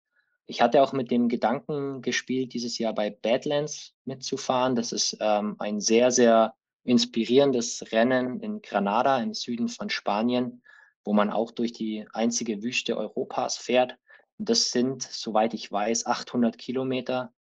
Ich 0.47 0.61
hatte 0.61 0.83
auch 0.83 0.93
mit 0.93 1.11
dem 1.11 1.28
Gedanken 1.28 2.03
gespielt, 2.03 2.55
dieses 2.55 2.78
Jahr 2.78 2.93
bei 2.93 3.11
Badlands 3.11 3.95
mitzufahren. 4.05 4.76
Das 4.76 4.93
ist 4.93 5.16
ähm, 5.20 5.57
ein 5.59 5.81
sehr, 5.81 6.11
sehr 6.11 6.55
inspirierendes 6.85 7.93
Rennen 7.93 8.41
in 8.41 8.62
Granada 8.62 9.18
im 9.18 9.35
Süden 9.35 9.68
von 9.68 9.91
Spanien, 9.91 10.62
wo 11.05 11.12
man 11.12 11.31
auch 11.31 11.51
durch 11.51 11.72
die 11.72 12.07
einzige 12.12 12.62
Wüste 12.62 12.97
Europas 12.97 13.57
fährt. 13.57 13.97
Das 14.39 14.70
sind, 14.70 15.03
soweit 15.03 15.55
ich 15.55 15.70
weiß, 15.70 16.07
800 16.07 16.57
Kilometer. 16.59 17.33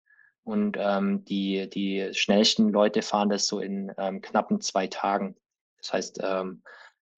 Und 0.43 0.77
ähm, 0.79 1.23
die, 1.25 1.69
die 1.69 2.09
schnellsten 2.13 2.69
Leute 2.69 3.01
fahren 3.01 3.29
das 3.29 3.47
so 3.47 3.59
in 3.59 3.91
ähm, 3.97 4.21
knappen 4.21 4.61
zwei 4.61 4.87
Tagen. 4.87 5.35
Das 5.77 5.93
heißt, 5.93 6.19
ähm, 6.23 6.63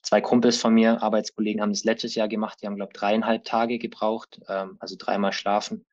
zwei 0.01 0.21
Kumpels 0.21 0.57
von 0.57 0.73
mir, 0.73 1.01
Arbeitskollegen, 1.01 1.61
haben 1.61 1.71
das 1.71 1.83
letztes 1.83 2.15
Jahr 2.15 2.27
gemacht. 2.27 2.59
Die 2.61 2.67
haben, 2.67 2.75
glaube 2.75 2.91
ich, 2.93 2.99
dreieinhalb 2.99 3.45
Tage 3.45 3.79
gebraucht, 3.79 4.41
ähm, 4.47 4.77
also 4.79 4.95
dreimal 4.97 5.33
schlafen. 5.33 5.85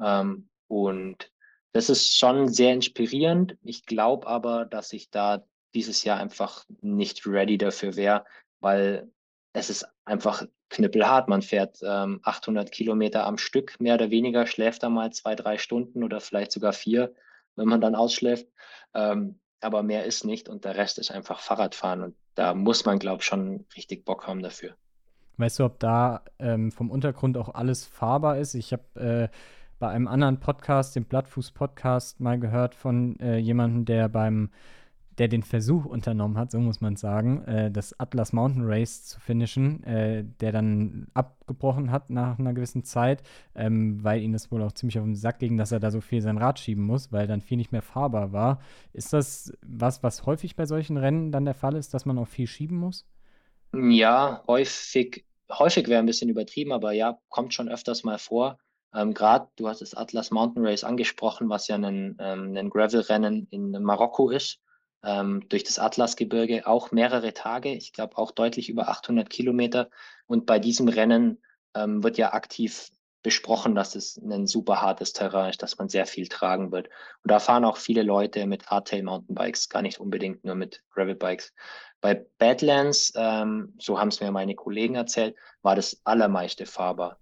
Ähm, 0.00 0.48
Und 0.66 1.30
das 1.72 1.88
ist 1.90 2.18
schon 2.18 2.48
sehr 2.48 2.72
inspirierend. 2.72 3.56
Ich 3.62 3.86
glaube 3.86 4.26
aber, 4.26 4.64
dass 4.64 4.92
ich 4.92 5.10
da 5.10 5.44
dieses 5.74 6.04
Jahr 6.04 6.18
einfach 6.18 6.64
nicht 6.80 7.26
ready 7.26 7.58
dafür 7.58 7.96
wäre, 7.96 8.24
weil 8.60 9.10
es 9.52 9.70
ist 9.70 9.86
einfach 10.04 10.44
knüppelhart. 10.68 11.28
Man 11.28 11.42
fährt 11.42 11.78
ähm, 11.82 12.20
800 12.22 12.70
Kilometer 12.70 13.26
am 13.26 13.38
Stück, 13.38 13.80
mehr 13.80 13.94
oder 13.94 14.10
weniger, 14.10 14.46
schläft 14.46 14.82
da 14.82 14.88
mal 14.88 15.12
zwei, 15.12 15.34
drei 15.34 15.58
Stunden 15.58 16.04
oder 16.04 16.20
vielleicht 16.20 16.52
sogar 16.52 16.72
vier, 16.72 17.14
wenn 17.56 17.68
man 17.68 17.80
dann 17.80 17.94
ausschläft. 17.94 18.46
Ähm, 18.94 19.38
aber 19.60 19.82
mehr 19.82 20.04
ist 20.04 20.24
nicht 20.24 20.48
und 20.48 20.64
der 20.64 20.76
Rest 20.76 20.98
ist 20.98 21.10
einfach 21.10 21.40
Fahrradfahren 21.40 22.02
und 22.02 22.16
da 22.34 22.54
muss 22.54 22.84
man, 22.84 22.98
glaube 22.98 23.18
ich, 23.20 23.26
schon 23.26 23.66
richtig 23.76 24.04
Bock 24.04 24.26
haben 24.26 24.42
dafür. 24.42 24.74
Weißt 25.36 25.58
du, 25.58 25.64
ob 25.64 25.78
da 25.78 26.22
ähm, 26.38 26.70
vom 26.70 26.90
Untergrund 26.90 27.36
auch 27.36 27.54
alles 27.54 27.86
fahrbar 27.86 28.38
ist? 28.38 28.54
Ich 28.54 28.72
habe 28.72 29.30
äh, 29.30 29.36
bei 29.78 29.88
einem 29.88 30.06
anderen 30.06 30.38
Podcast, 30.38 30.94
dem 30.96 31.04
Blattfuß-Podcast, 31.04 32.20
mal 32.20 32.38
gehört 32.38 32.74
von 32.74 33.18
äh, 33.20 33.38
jemandem, 33.38 33.84
der 33.86 34.08
beim 34.08 34.50
der 35.20 35.28
den 35.28 35.42
Versuch 35.42 35.84
unternommen 35.84 36.38
hat, 36.38 36.50
so 36.50 36.58
muss 36.58 36.80
man 36.80 36.96
sagen, 36.96 37.44
äh, 37.44 37.70
das 37.70 38.00
Atlas 38.00 38.32
Mountain 38.32 38.64
Race 38.64 39.04
zu 39.04 39.20
finishen, 39.20 39.84
äh, 39.84 40.24
der 40.40 40.50
dann 40.50 41.08
abgebrochen 41.12 41.90
hat 41.90 42.08
nach 42.08 42.38
einer 42.38 42.54
gewissen 42.54 42.84
Zeit, 42.84 43.22
ähm, 43.54 44.02
weil 44.02 44.22
ihm 44.22 44.32
das 44.32 44.50
wohl 44.50 44.62
auch 44.62 44.72
ziemlich 44.72 44.98
auf 44.98 45.04
den 45.04 45.14
Sack 45.14 45.38
ging, 45.38 45.58
dass 45.58 45.72
er 45.72 45.78
da 45.78 45.90
so 45.90 46.00
viel 46.00 46.22
sein 46.22 46.38
Rad 46.38 46.58
schieben 46.58 46.84
muss, 46.84 47.12
weil 47.12 47.26
dann 47.26 47.42
viel 47.42 47.58
nicht 47.58 47.70
mehr 47.70 47.82
fahrbar 47.82 48.32
war. 48.32 48.62
Ist 48.94 49.12
das 49.12 49.52
was, 49.60 50.02
was 50.02 50.24
häufig 50.24 50.56
bei 50.56 50.64
solchen 50.64 50.96
Rennen 50.96 51.32
dann 51.32 51.44
der 51.44 51.52
Fall 51.52 51.76
ist, 51.76 51.92
dass 51.92 52.06
man 52.06 52.16
auch 52.16 52.28
viel 52.28 52.46
schieben 52.46 52.78
muss? 52.78 53.04
Ja, 53.74 54.42
häufig, 54.46 55.26
häufig 55.50 55.86
wäre 55.88 56.00
ein 56.00 56.06
bisschen 56.06 56.30
übertrieben, 56.30 56.72
aber 56.72 56.92
ja, 56.92 57.18
kommt 57.28 57.52
schon 57.52 57.68
öfters 57.68 58.04
mal 58.04 58.18
vor. 58.18 58.56
Ähm, 58.94 59.12
Gerade, 59.12 59.48
du 59.56 59.68
hast 59.68 59.82
das 59.82 59.94
Atlas 59.94 60.30
Mountain 60.30 60.64
Race 60.64 60.82
angesprochen, 60.82 61.50
was 61.50 61.68
ja 61.68 61.76
ein, 61.76 62.16
ähm, 62.18 62.56
ein 62.56 62.70
Gravel-Rennen 62.70 63.48
in 63.50 63.72
Marokko 63.82 64.30
ist 64.30 64.62
ähm, 65.02 65.48
durch 65.48 65.64
das 65.64 65.78
Atlasgebirge, 65.78 66.66
auch 66.66 66.90
mehrere 66.92 67.32
Tage, 67.32 67.72
ich 67.72 67.92
glaube 67.92 68.18
auch 68.18 68.30
deutlich 68.30 68.68
über 68.68 68.88
800 68.88 69.30
Kilometer. 69.30 69.90
Und 70.26 70.46
bei 70.46 70.58
diesem 70.58 70.88
Rennen 70.88 71.42
ähm, 71.74 72.02
wird 72.02 72.18
ja 72.18 72.32
aktiv 72.32 72.90
besprochen, 73.22 73.74
dass 73.74 73.94
es 73.94 74.16
ein 74.18 74.46
super 74.46 74.80
hartes 74.80 75.12
Terrain 75.12 75.50
ist, 75.50 75.62
dass 75.62 75.78
man 75.78 75.88
sehr 75.88 76.06
viel 76.06 76.28
tragen 76.28 76.72
wird. 76.72 76.88
Und 77.22 77.30
da 77.30 77.38
fahren 77.38 77.64
auch 77.64 77.76
viele 77.76 78.02
Leute 78.02 78.46
mit 78.46 78.68
Hardtail 78.68 79.02
Mountainbikes, 79.02 79.68
gar 79.68 79.82
nicht 79.82 80.00
unbedingt 80.00 80.44
nur 80.44 80.54
mit 80.54 80.82
Gravelbikes. 80.94 81.52
Bei 82.00 82.14
Badlands, 82.38 83.12
ähm, 83.14 83.74
so 83.78 84.00
haben 84.00 84.08
es 84.08 84.20
mir 84.20 84.32
meine 84.32 84.54
Kollegen 84.54 84.94
erzählt, 84.94 85.36
war 85.60 85.76
das 85.76 86.00
allermeiste 86.04 86.64
fahrbar. 86.64 87.18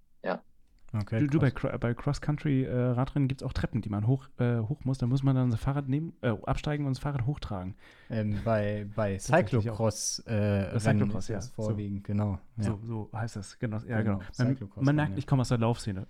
Okay, 0.94 1.20
du, 1.20 1.26
du 1.26 1.38
bei, 1.38 1.50
bei 1.50 1.92
Cross-Country-Radrennen 1.92 3.26
äh, 3.26 3.28
gibt 3.28 3.42
es 3.42 3.46
auch 3.46 3.52
Treppen, 3.52 3.82
die 3.82 3.90
man 3.90 4.06
hoch, 4.06 4.26
äh, 4.38 4.58
hoch 4.60 4.84
muss. 4.84 4.96
Da 4.96 5.06
muss 5.06 5.22
man 5.22 5.36
dann 5.36 5.50
das 5.50 5.60
Fahrrad 5.60 5.86
nehmen, 5.86 6.14
äh, 6.22 6.28
absteigen 6.46 6.86
und 6.86 6.92
das 6.94 6.98
Fahrrad 6.98 7.26
hochtragen. 7.26 7.74
Ähm, 8.08 8.38
bei 8.42 8.86
bei 8.96 9.18
Cyclocross, 9.18 10.20
äh, 10.26 10.78
Cyclocross 10.78 11.28
ja. 11.28 11.40
vorwiegend, 11.42 12.06
so. 12.06 12.12
genau. 12.12 12.38
Ja. 12.56 12.64
So, 12.64 12.80
so 12.82 13.10
heißt 13.14 13.36
das, 13.36 13.58
genau. 13.58 13.78
Ja, 13.86 14.00
genau. 14.00 14.20
genau. 14.38 14.56
Man, 14.76 14.84
man 14.84 14.96
merkt, 14.96 15.12
ja. 15.12 15.18
ich 15.18 15.26
komme 15.26 15.42
aus 15.42 15.50
der 15.50 15.58
Laufszene. 15.58 16.06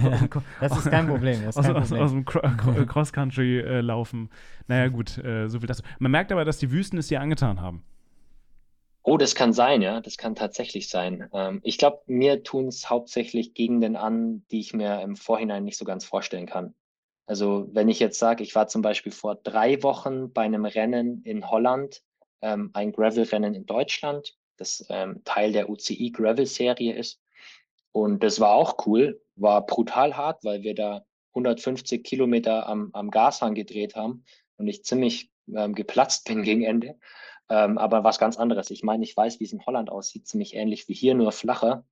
das 0.60 0.78
ist 0.78 0.90
kein 0.90 1.08
Problem. 1.08 1.42
Ist 1.48 1.60
kein 1.60 1.76
aus, 1.76 1.88
Problem. 1.88 2.02
aus, 2.02 2.12
aus, 2.12 2.12
dem 2.12 2.86
Cross-Country-Laufen. 2.86 4.30
naja, 4.68 4.86
gut, 4.86 5.18
äh, 5.18 5.48
so 5.48 5.58
viel 5.58 5.66
dazu. 5.66 5.82
Man 5.98 6.12
merkt 6.12 6.30
aber, 6.30 6.44
dass 6.44 6.58
die 6.58 6.70
Wüsten 6.70 6.96
es 6.96 7.08
dir 7.08 7.20
angetan 7.20 7.60
haben. 7.60 7.82
Oh, 9.04 9.16
das 9.16 9.34
kann 9.34 9.52
sein, 9.52 9.82
ja. 9.82 10.00
Das 10.00 10.16
kann 10.16 10.34
tatsächlich 10.34 10.88
sein. 10.88 11.28
Ähm, 11.32 11.60
ich 11.64 11.78
glaube, 11.78 12.02
mir 12.06 12.42
tun 12.42 12.68
es 12.68 12.88
hauptsächlich 12.88 13.54
Gegenden 13.54 13.96
an, 13.96 14.44
die 14.50 14.60
ich 14.60 14.74
mir 14.74 15.00
im 15.02 15.16
Vorhinein 15.16 15.64
nicht 15.64 15.76
so 15.76 15.84
ganz 15.84 16.04
vorstellen 16.04 16.46
kann. 16.46 16.74
Also 17.26 17.68
wenn 17.72 17.88
ich 17.88 17.98
jetzt 17.98 18.18
sage, 18.18 18.42
ich 18.42 18.54
war 18.54 18.68
zum 18.68 18.82
Beispiel 18.82 19.12
vor 19.12 19.34
drei 19.36 19.82
Wochen 19.82 20.32
bei 20.32 20.42
einem 20.42 20.64
Rennen 20.64 21.22
in 21.24 21.50
Holland, 21.50 22.02
ähm, 22.42 22.70
ein 22.74 22.92
Gravel-Rennen 22.92 23.54
in 23.54 23.66
Deutschland, 23.66 24.36
das 24.56 24.84
ähm, 24.88 25.22
Teil 25.24 25.52
der 25.52 25.68
UCI 25.68 26.10
Gravel-Serie 26.10 26.94
ist. 26.94 27.20
Und 27.92 28.22
das 28.22 28.40
war 28.40 28.54
auch 28.54 28.86
cool, 28.86 29.20
war 29.36 29.66
brutal 29.66 30.16
hart, 30.16 30.44
weil 30.44 30.62
wir 30.62 30.74
da 30.74 31.04
150 31.34 32.04
Kilometer 32.04 32.68
am, 32.68 32.90
am 32.92 33.10
Gashang 33.10 33.54
gedreht 33.54 33.96
haben 33.96 34.24
und 34.56 34.68
ich 34.68 34.84
ziemlich 34.84 35.30
ähm, 35.54 35.74
geplatzt 35.74 36.26
bin 36.26 36.42
gegen 36.42 36.62
Ende. 36.62 36.98
Ähm, 37.48 37.78
aber 37.78 38.04
was 38.04 38.18
ganz 38.18 38.38
anderes. 38.38 38.70
Ich 38.70 38.82
meine, 38.82 39.04
ich 39.04 39.16
weiß, 39.16 39.40
wie 39.40 39.44
es 39.44 39.52
in 39.52 39.64
Holland 39.66 39.90
aussieht, 39.90 40.26
ziemlich 40.26 40.54
ähnlich 40.54 40.88
wie 40.88 40.94
hier, 40.94 41.14
nur 41.14 41.32
flacher. 41.32 41.84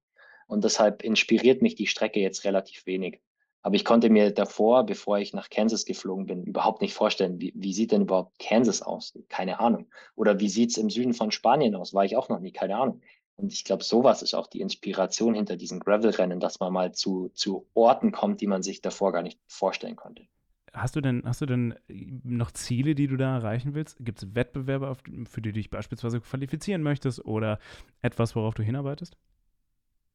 Und 0.47 0.65
deshalb 0.65 1.03
inspiriert 1.03 1.63
mich 1.63 1.75
die 1.75 1.87
Strecke 1.87 2.21
jetzt 2.21 2.45
relativ 2.45 2.87
wenig. 2.87 3.21
Aber 3.63 3.77
ich 3.77 3.85
konnte 3.85 4.09
mir 4.09 4.31
davor, 4.31 4.85
bevor 4.85 5.19
ich 5.19 5.35
nach 5.35 5.51
Kansas 5.51 5.85
geflogen 5.85 6.27
bin, 6.27 6.45
überhaupt 6.45 6.81
nicht 6.81 6.95
vorstellen, 6.95 7.41
wie, 7.41 7.53
wie 7.55 7.75
sieht 7.75 7.93
denn 7.93 8.03
überhaupt 8.03 8.39
Kansas 8.39 8.81
aus? 8.81 9.19
Keine 9.29 9.61
Ahnung. 9.61 9.87
Oder 10.17 10.41
wie 10.41 10.49
sieht 10.49 10.71
es 10.71 10.79
im 10.79 10.89
Süden 10.89 11.13
von 11.13 11.31
Spanien 11.31 11.75
aus? 11.75 11.93
War 11.93 12.05
ich 12.05 12.17
auch 12.17 12.31
noch 12.31 12.41
nie, 12.41 12.53
keine 12.53 12.77
Ahnung. 12.77 13.03
Und 13.37 13.53
ich 13.53 13.65
glaube, 13.65 13.85
sowas 13.85 14.23
ist 14.23 14.35
auch 14.35 14.47
die 14.47 14.61
Inspiration 14.61 15.35
hinter 15.35 15.57
diesen 15.57 15.81
Gravel-Rennen, 15.81 16.41
dass 16.41 16.61
man 16.61 16.73
mal 16.73 16.93
zu, 16.93 17.31
zu 17.35 17.67
Orten 17.75 18.13
kommt, 18.13 18.41
die 18.41 18.47
man 18.47 18.63
sich 18.63 18.81
davor 18.81 19.13
gar 19.13 19.23
nicht 19.23 19.39
vorstellen 19.47 19.97
konnte. 19.97 20.27
Hast 20.73 20.95
du 20.95 21.01
denn, 21.01 21.23
hast 21.25 21.41
du 21.41 21.47
denn 21.47 21.75
noch 21.89 22.53
Ziele, 22.53 22.95
die 22.95 23.09
du 23.09 23.17
da 23.17 23.37
erreichen 23.37 23.75
willst? 23.75 23.97
Gibt 24.01 24.23
es 24.23 24.35
Wettbewerbe, 24.35 24.89
auf, 24.89 24.99
für 25.29 25.43
die 25.43 25.51
du 25.51 25.55
dich 25.55 25.71
beispielsweise 25.71 26.21
qualifizieren 26.21 26.83
möchtest 26.83 27.25
oder 27.25 27.59
etwas, 28.03 28.37
worauf 28.37 28.55
du 28.55 28.63
hinarbeitest? 28.63 29.17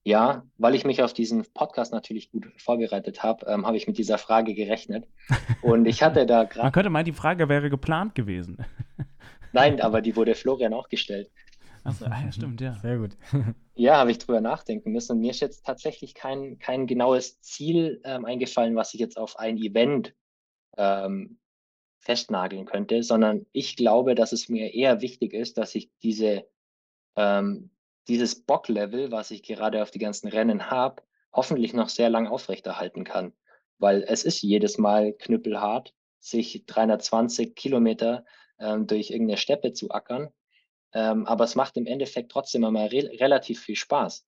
Ja, 0.08 0.43
weil 0.58 0.76
ich 0.76 0.86
mich 0.86 1.01
auf 1.01 1.14
diesen 1.14 1.45
Podcast 1.53 1.91
natürlich 1.91 2.32
gut 2.32 2.45
vorbereitet 2.58 3.24
habe, 3.24 3.47
ähm, 3.47 3.66
habe 3.66 3.76
ich 3.76 3.88
mit 3.88 3.97
dieser 3.97 4.20
Frage 4.20 4.53
gerechnet. 4.53 5.08
Und 5.64 5.88
ich 5.88 6.03
hatte 6.03 6.28
da 6.28 6.43
gerade. 6.45 6.64
Man 6.64 6.72
könnte 6.72 6.89
meinen, 6.91 7.06
die 7.06 7.12
Frage 7.12 7.49
wäre 7.49 7.72
geplant 7.72 8.14
gewesen. 8.14 8.64
Nein, 9.51 9.82
aber 9.82 10.01
die 10.01 10.16
wurde 10.16 10.36
Florian 10.36 10.76
auch 10.76 10.89
gestellt. 10.89 11.32
Achso, 11.84 12.06
ah, 12.06 12.22
ja, 12.24 12.32
stimmt, 12.32 12.62
ja. 12.62 12.74
Sehr 12.82 12.97
gut. 12.97 13.18
ja, 13.76 13.97
habe 13.97 14.12
ich 14.12 14.20
drüber 14.20 14.41
nachdenken 14.41 14.91
müssen. 14.91 15.14
Und 15.14 15.22
mir 15.22 15.32
ist 15.32 15.39
jetzt 15.39 15.66
tatsächlich 15.66 16.14
kein, 16.14 16.60
kein 16.60 16.86
genaues 16.86 17.41
Ziel 17.41 17.99
ähm, 18.03 18.26
eingefallen, 18.26 18.76
was 18.76 18.93
ich 18.93 18.99
jetzt 18.99 19.18
auf 19.18 19.39
ein 19.39 19.58
Event 19.58 20.14
ähm, 20.78 21.40
festnageln 22.00 22.66
könnte, 22.66 23.02
sondern 23.04 23.46
ich 23.52 23.76
glaube, 23.76 24.16
dass 24.16 24.32
es 24.32 24.48
mir 24.48 24.74
eher 24.74 25.02
wichtig 25.02 25.34
ist, 25.34 25.58
dass 25.58 25.74
ich 25.76 25.90
diese, 26.04 26.48
ähm, 27.16 27.72
dieses 28.08 28.44
Bocklevel, 28.44 29.12
was 29.12 29.32
ich 29.32 29.42
gerade 29.44 29.82
auf 29.82 29.92
die 29.92 30.00
ganzen 30.00 30.28
Rennen 30.28 30.70
habe, 30.70 31.02
hoffentlich 31.34 31.74
noch 31.74 31.90
sehr 31.90 32.10
lang 32.10 32.28
aufrechterhalten 32.28 33.04
kann. 33.04 33.34
Weil 33.80 34.04
es 34.08 34.24
ist 34.24 34.42
jedes 34.42 34.78
Mal 34.78 35.14
knüppelhart, 35.14 35.94
sich 36.20 36.66
320 36.68 37.56
Kilometer 37.56 38.26
ähm, 38.60 38.88
durch 38.88 39.10
irgendeine 39.10 39.38
Steppe 39.38 39.74
zu 39.74 39.92
ackern. 39.92 40.30
Ähm, 40.94 41.26
aber 41.26 41.44
es 41.44 41.56
macht 41.56 41.76
im 41.76 41.88
Endeffekt 41.88 42.32
trotzdem 42.32 42.64
einmal 42.64 42.88
re 42.88 43.10
relativ 43.20 43.60
viel 43.62 43.76
Spaß. 43.76 44.26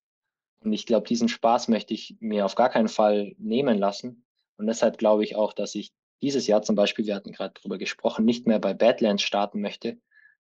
Und 0.62 0.74
ich 0.74 0.86
glaube, 0.86 1.08
diesen 1.08 1.30
Spaß 1.30 1.68
möchte 1.68 1.94
ich 1.94 2.18
mir 2.20 2.46
auf 2.46 2.56
gar 2.56 2.70
keinen 2.70 2.90
Fall 2.90 3.36
nehmen 3.38 3.78
lassen. 3.78 4.26
Und 4.58 4.68
deshalb 4.68 4.98
glaube 4.98 5.24
ich 5.24 5.36
auch, 5.36 5.54
dass 5.54 5.76
ich 5.76 5.94
dieses 6.22 6.48
Jahr 6.48 6.62
zum 6.62 6.76
Beispiel, 6.76 7.06
wir 7.06 7.16
hatten 7.16 7.32
gerade 7.32 7.54
darüber 7.56 7.78
gesprochen, 7.78 8.26
nicht 8.26 8.48
mehr 8.48 8.60
bei 8.60 8.74
Badlands 8.74 9.24
starten 9.24 9.62
möchte, 9.62 9.98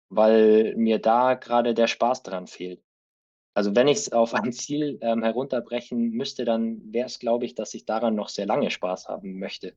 weil 0.09 0.75
mir 0.77 0.99
da 0.99 1.35
gerade 1.35 1.75
der 1.75 1.87
Spaß 1.87 2.23
dran 2.23 2.47
fehlt. 2.47 2.83
Also 3.55 3.75
wenn 3.75 3.89
ich 3.89 3.99
es 3.99 4.13
auf 4.13 4.35
ein 4.35 4.53
Ziel 4.53 4.99
ähm, 5.01 5.23
herunterbrechen 5.23 6.11
müsste, 6.11 6.45
dann 6.45 6.93
wäre 6.93 7.07
es, 7.07 7.19
glaube 7.19 7.47
ich, 7.47 7.55
dass 7.55 7.73
ich 7.73 7.87
daran 7.87 8.15
noch 8.15 8.29
sehr 8.29 8.47
lange 8.47 8.71
Spaß 8.71 9.09
haben 9.09 9.39
möchte. 9.39 9.75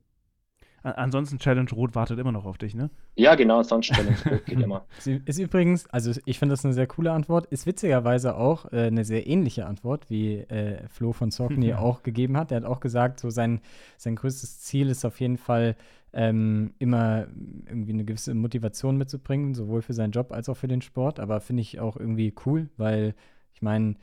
Ansonsten 0.82 1.38
Challenge 1.38 1.70
Rot 1.72 1.94
wartet 1.94 2.18
immer 2.18 2.32
noch 2.32 2.46
auf 2.46 2.56
dich, 2.56 2.74
ne? 2.74 2.90
Ja, 3.16 3.34
genau, 3.34 3.62
sonst 3.62 3.86
Challenge 3.86 4.16
Rot 4.30 4.44
geht 4.46 4.60
immer. 4.60 4.86
Ist 5.24 5.38
übrigens, 5.38 5.86
also 5.90 6.18
ich 6.24 6.38
finde 6.38 6.54
das 6.54 6.64
eine 6.64 6.72
sehr 6.72 6.86
coole 6.86 7.12
Antwort, 7.12 7.46
ist 7.46 7.66
witzigerweise 7.66 8.36
auch 8.36 8.72
äh, 8.72 8.86
eine 8.86 9.04
sehr 9.04 9.26
ähnliche 9.26 9.66
Antwort, 9.66 10.08
wie 10.08 10.38
äh, 10.38 10.88
Flo 10.88 11.12
von 11.12 11.30
Sorkney 11.30 11.68
ja. 11.68 11.78
auch 11.80 12.02
gegeben 12.02 12.36
hat. 12.36 12.50
Er 12.50 12.58
hat 12.58 12.64
auch 12.64 12.80
gesagt, 12.80 13.20
so 13.20 13.30
sein, 13.30 13.60
sein 13.98 14.16
größtes 14.16 14.60
Ziel 14.60 14.88
ist 14.88 15.04
auf 15.04 15.20
jeden 15.20 15.36
Fall, 15.36 15.76
ähm, 16.12 16.72
immer 16.78 17.26
irgendwie 17.66 17.92
eine 17.92 18.04
gewisse 18.04 18.34
Motivation 18.34 18.96
mitzubringen, 18.96 19.54
sowohl 19.54 19.82
für 19.82 19.92
seinen 19.92 20.10
Job 20.10 20.32
als 20.32 20.48
auch 20.48 20.56
für 20.56 20.68
den 20.68 20.82
Sport. 20.82 21.20
Aber 21.20 21.40
finde 21.40 21.62
ich 21.62 21.78
auch 21.78 21.96
irgendwie 21.96 22.34
cool, 22.46 22.68
weil 22.76 23.14
ich 23.52 23.62
meine, 23.62 23.94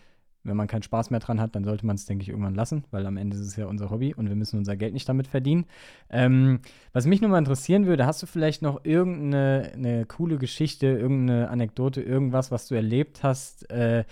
wenn 0.48 0.58
man 0.58 0.68
keinen 0.68 0.84
Spaß 0.84 1.10
mehr 1.10 1.20
dran 1.20 1.39
hat, 1.39 1.56
dann 1.56 1.64
sollte 1.64 1.86
man 1.86 1.95
es, 1.95 2.06
denke 2.06 2.24
ich, 2.24 2.30
irgendwann 2.30 2.56
lassen, 2.56 2.84
weil 2.91 3.06
am 3.06 3.18
Ende 3.18 3.36
ist 3.36 3.43
es 3.43 3.56
ja 3.56 3.66
unser 3.68 3.89
Hobby 3.89 4.14
und 4.14 4.30
wir 4.30 4.36
müssen 4.36 4.58
unser 4.58 4.76
Geld 4.76 4.93
nicht 4.93 5.08
damit 5.08 5.28
verdienen. 5.28 5.66
Ähm, 6.10 6.60
was 6.93 7.06
mich 7.06 7.22
nur 7.22 7.30
mal 7.30 7.39
interessieren 7.39 7.86
würde, 7.86 8.06
hast 8.06 8.22
du 8.24 8.26
vielleicht 8.26 8.62
noch 8.62 8.84
irgendeine 8.86 9.72
eine 9.74 10.06
coole 10.06 10.38
Geschichte, 10.38 10.88
irgendeine 10.88 11.50
Anekdote, 11.50 12.02
irgendwas, 12.02 12.52
was 12.52 12.68
du 12.68 12.76
erlebt 12.76 13.24
hast, 13.24 13.70
äh, 13.70 14.04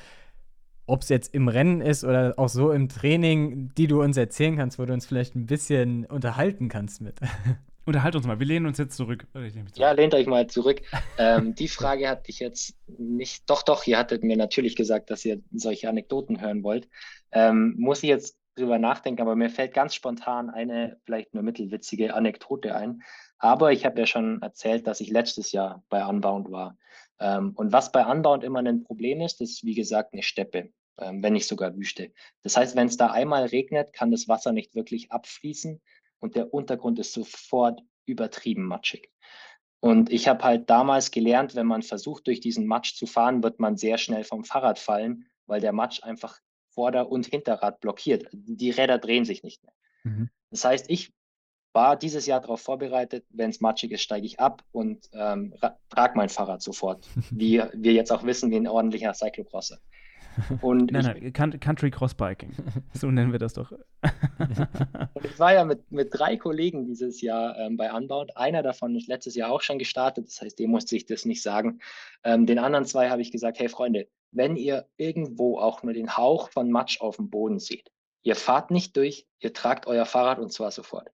ob 0.87 1.01
es 1.01 1.09
jetzt 1.09 1.33
im 1.33 1.47
Rennen 1.47 1.81
ist 1.81 2.03
oder 2.03 2.35
auch 2.37 2.49
so 2.49 2.71
im 2.71 2.89
Training, 2.89 3.71
die 3.75 3.87
du 3.87 4.01
uns 4.03 4.17
erzählen 4.17 4.55
kannst, 4.55 4.77
wo 4.77 4.85
du 4.85 4.93
uns 4.93 5.05
vielleicht 5.05 5.35
ein 5.35 5.47
bisschen 5.47 6.05
unterhalten 6.05 6.69
kannst 6.69 7.01
mit? 7.01 7.19
Unterhalt 7.85 8.15
uns 8.15 8.25
mal, 8.25 8.39
wir 8.39 8.47
lehnen 8.47 8.65
uns 8.65 8.79
jetzt 8.79 8.97
zurück. 8.97 9.27
zurück. 9.73 9.77
Ja, 9.77 9.91
lehnt 9.91 10.15
euch 10.15 10.25
mal 10.25 10.47
zurück. 10.47 10.81
ähm, 11.19 11.53
die 11.53 11.67
Frage 11.67 12.09
hatte 12.09 12.31
ich 12.31 12.39
jetzt 12.39 12.75
nicht. 12.87 13.47
Doch, 13.49 13.61
doch, 13.61 13.85
ihr 13.85 13.99
hattet 13.99 14.23
mir 14.23 14.37
natürlich 14.37 14.75
gesagt, 14.75 15.11
dass 15.11 15.23
ihr 15.23 15.41
solche 15.53 15.87
Anekdoten 15.87 16.41
hören 16.41 16.63
wollt. 16.63 16.89
Ähm, 17.31 17.75
muss 17.77 18.01
ich 18.01 18.09
jetzt 18.09 18.37
drüber 18.55 18.79
nachdenke, 18.79 19.21
aber 19.21 19.35
mir 19.35 19.49
fällt 19.49 19.73
ganz 19.73 19.93
spontan 19.93 20.49
eine 20.49 20.97
vielleicht 21.05 21.33
nur 21.33 21.43
mittelwitzige 21.43 22.13
Anekdote 22.15 22.75
ein. 22.75 23.03
Aber 23.37 23.71
ich 23.71 23.85
habe 23.85 23.99
ja 23.99 24.07
schon 24.07 24.41
erzählt, 24.41 24.87
dass 24.87 25.01
ich 25.01 25.09
letztes 25.09 25.51
Jahr 25.51 25.83
bei 25.89 26.03
Unbound 26.05 26.51
war. 26.51 26.77
Ähm, 27.19 27.51
und 27.55 27.71
was 27.71 27.91
bei 27.91 28.05
Unbound 28.05 28.43
immer 28.43 28.59
ein 28.59 28.83
Problem 28.83 29.21
ist, 29.21 29.41
ist 29.41 29.63
wie 29.63 29.75
gesagt 29.75 30.13
eine 30.13 30.23
Steppe, 30.23 30.69
ähm, 30.97 31.21
wenn 31.21 31.33
nicht 31.33 31.47
sogar 31.47 31.75
Wüste. 31.75 32.11
Das 32.41 32.57
heißt, 32.57 32.75
wenn 32.75 32.87
es 32.87 32.97
da 32.97 33.11
einmal 33.11 33.45
regnet, 33.45 33.93
kann 33.93 34.11
das 34.11 34.27
Wasser 34.27 34.53
nicht 34.53 34.73
wirklich 34.73 35.11
abfließen 35.11 35.81
und 36.25 36.35
der 36.35 36.53
Untergrund 36.53 36.97
ist 36.99 37.13
sofort 37.13 37.81
übertrieben 38.05 38.65
matschig. 38.65 39.11
Und 39.79 40.11
ich 40.11 40.27
habe 40.27 40.43
halt 40.43 40.69
damals 40.69 41.11
gelernt, 41.11 41.53
wenn 41.53 41.67
man 41.67 41.83
versucht, 41.83 42.25
durch 42.25 42.39
diesen 42.39 42.65
Matsch 42.65 42.95
zu 42.95 43.05
fahren, 43.05 43.43
wird 43.43 43.59
man 43.59 43.77
sehr 43.77 43.99
schnell 43.99 44.23
vom 44.23 44.43
Fahrrad 44.43 44.79
fallen, 44.79 45.25
weil 45.45 45.61
der 45.61 45.73
Matsch 45.73 46.03
einfach 46.03 46.39
Vorder- 46.69 47.11
und 47.11 47.27
Hinterrad 47.27 47.79
blockiert. 47.79 48.27
Die 48.31 48.71
Räder 48.71 48.97
drehen 48.97 49.25
sich 49.25 49.43
nicht 49.43 49.63
mehr. 49.63 49.73
Mhm. 50.03 50.29
Das 50.49 50.65
heißt, 50.65 50.89
ich 50.89 51.13
war 51.71 51.95
dieses 51.97 52.25
Jahr 52.25 52.41
darauf 52.41 52.61
vorbereitet, 52.61 53.25
wenn 53.29 53.51
es 53.51 53.61
matschig 53.61 53.91
ist, 53.91 54.01
steige 54.01 54.25
ich 54.25 54.39
ab 54.39 54.63
und 54.71 55.07
ähm, 55.13 55.53
trage 55.89 56.17
mein 56.17 56.29
Fahrrad 56.29 56.63
sofort. 56.63 57.07
wie 57.29 57.61
wir 57.73 57.93
jetzt 57.93 58.11
auch 58.11 58.23
wissen, 58.23 58.49
wie 58.49 58.55
ein 58.55 58.67
ordentlicher 58.67 59.13
Cyclocrosser. 59.13 59.79
Und 60.61 60.91
nein, 60.91 61.17
ich, 61.17 61.33
nein, 61.37 61.59
Country 61.59 61.91
Crossbiking. 61.91 62.51
So 62.93 63.11
nennen 63.11 63.31
wir 63.31 63.39
das 63.39 63.53
doch. 63.53 63.71
und 63.71 65.25
ich 65.25 65.39
war 65.39 65.53
ja 65.53 65.65
mit, 65.65 65.91
mit 65.91 66.09
drei 66.11 66.37
Kollegen 66.37 66.85
dieses 66.85 67.21
Jahr 67.21 67.57
ähm, 67.57 67.77
bei 67.77 67.91
Unbound. 67.91 68.37
Einer 68.37 68.63
davon 68.63 68.95
ist 68.95 69.07
letztes 69.07 69.35
Jahr 69.35 69.51
auch 69.51 69.61
schon 69.61 69.79
gestartet, 69.79 70.27
das 70.27 70.41
heißt, 70.41 70.59
dem 70.59 70.71
musste 70.71 70.95
ich 70.95 71.05
das 71.05 71.25
nicht 71.25 71.41
sagen. 71.41 71.79
Ähm, 72.23 72.45
den 72.45 72.59
anderen 72.59 72.85
zwei 72.85 73.09
habe 73.09 73.21
ich 73.21 73.31
gesagt: 73.31 73.59
Hey 73.59 73.69
Freunde, 73.69 74.07
wenn 74.31 74.55
ihr 74.55 74.87
irgendwo 74.97 75.59
auch 75.59 75.83
nur 75.83 75.93
den 75.93 76.15
Hauch 76.17 76.49
von 76.49 76.71
Matsch 76.71 77.01
auf 77.01 77.17
dem 77.17 77.29
Boden 77.29 77.59
seht, 77.59 77.91
ihr 78.23 78.35
fahrt 78.35 78.71
nicht 78.71 78.95
durch, 78.97 79.27
ihr 79.39 79.53
tragt 79.53 79.87
euer 79.87 80.05
Fahrrad 80.05 80.39
und 80.39 80.51
zwar 80.51 80.71
sofort. 80.71 81.09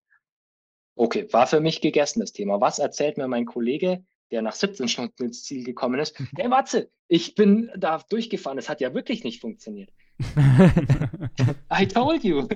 Okay, 0.96 1.32
war 1.32 1.48
für 1.48 1.62
mich 1.62 1.82
gegessen 1.82 2.20
das 2.20 2.34
Thema. 2.34 2.62
Was 2.62 2.80
erzählt 2.80 3.18
mir 3.18 3.28
mein 3.28 3.46
Kollege? 3.46 4.04
Der 4.32 4.42
nach 4.42 4.54
17 4.56 4.88
Stunden 4.88 5.24
ins 5.24 5.44
Ziel 5.44 5.64
gekommen 5.64 6.00
ist, 6.00 6.18
hey 6.38 6.48
Matze, 6.48 6.90
ich 7.08 7.36
bin 7.36 7.70
da 7.78 8.02
durchgefahren, 8.10 8.58
es 8.58 8.70
hat 8.70 8.82
ja 8.82 8.94
wirklich 8.94 9.24
nicht 9.24 9.42
funktioniert. 9.42 9.90
I 11.72 11.88
told 11.88 12.24
you. 12.24 12.48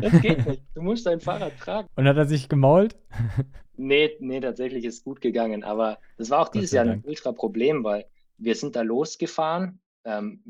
Das 0.00 0.20
geht 0.20 0.46
nicht. 0.46 0.62
Du 0.74 0.82
musst 0.82 1.06
dein 1.06 1.20
Fahrrad 1.20 1.56
tragen. 1.58 1.88
Und 1.94 2.08
hat 2.08 2.16
er 2.16 2.26
sich 2.26 2.48
gemault? 2.48 2.96
Nee, 3.76 4.16
nee, 4.20 4.38
tatsächlich 4.38 4.84
ist 4.84 4.98
es 4.98 5.02
gut 5.02 5.20
gegangen. 5.20 5.64
Aber 5.64 5.98
das 6.16 6.30
war 6.30 6.42
auch 6.42 6.48
dieses 6.48 6.70
Jahr 6.70 6.86
ein 6.86 7.02
ultra 7.04 7.32
Problem, 7.32 7.82
weil 7.82 8.06
wir 8.38 8.54
sind 8.54 8.76
da 8.76 8.82
losgefahren, 8.82 9.80
ähm, 10.04 10.44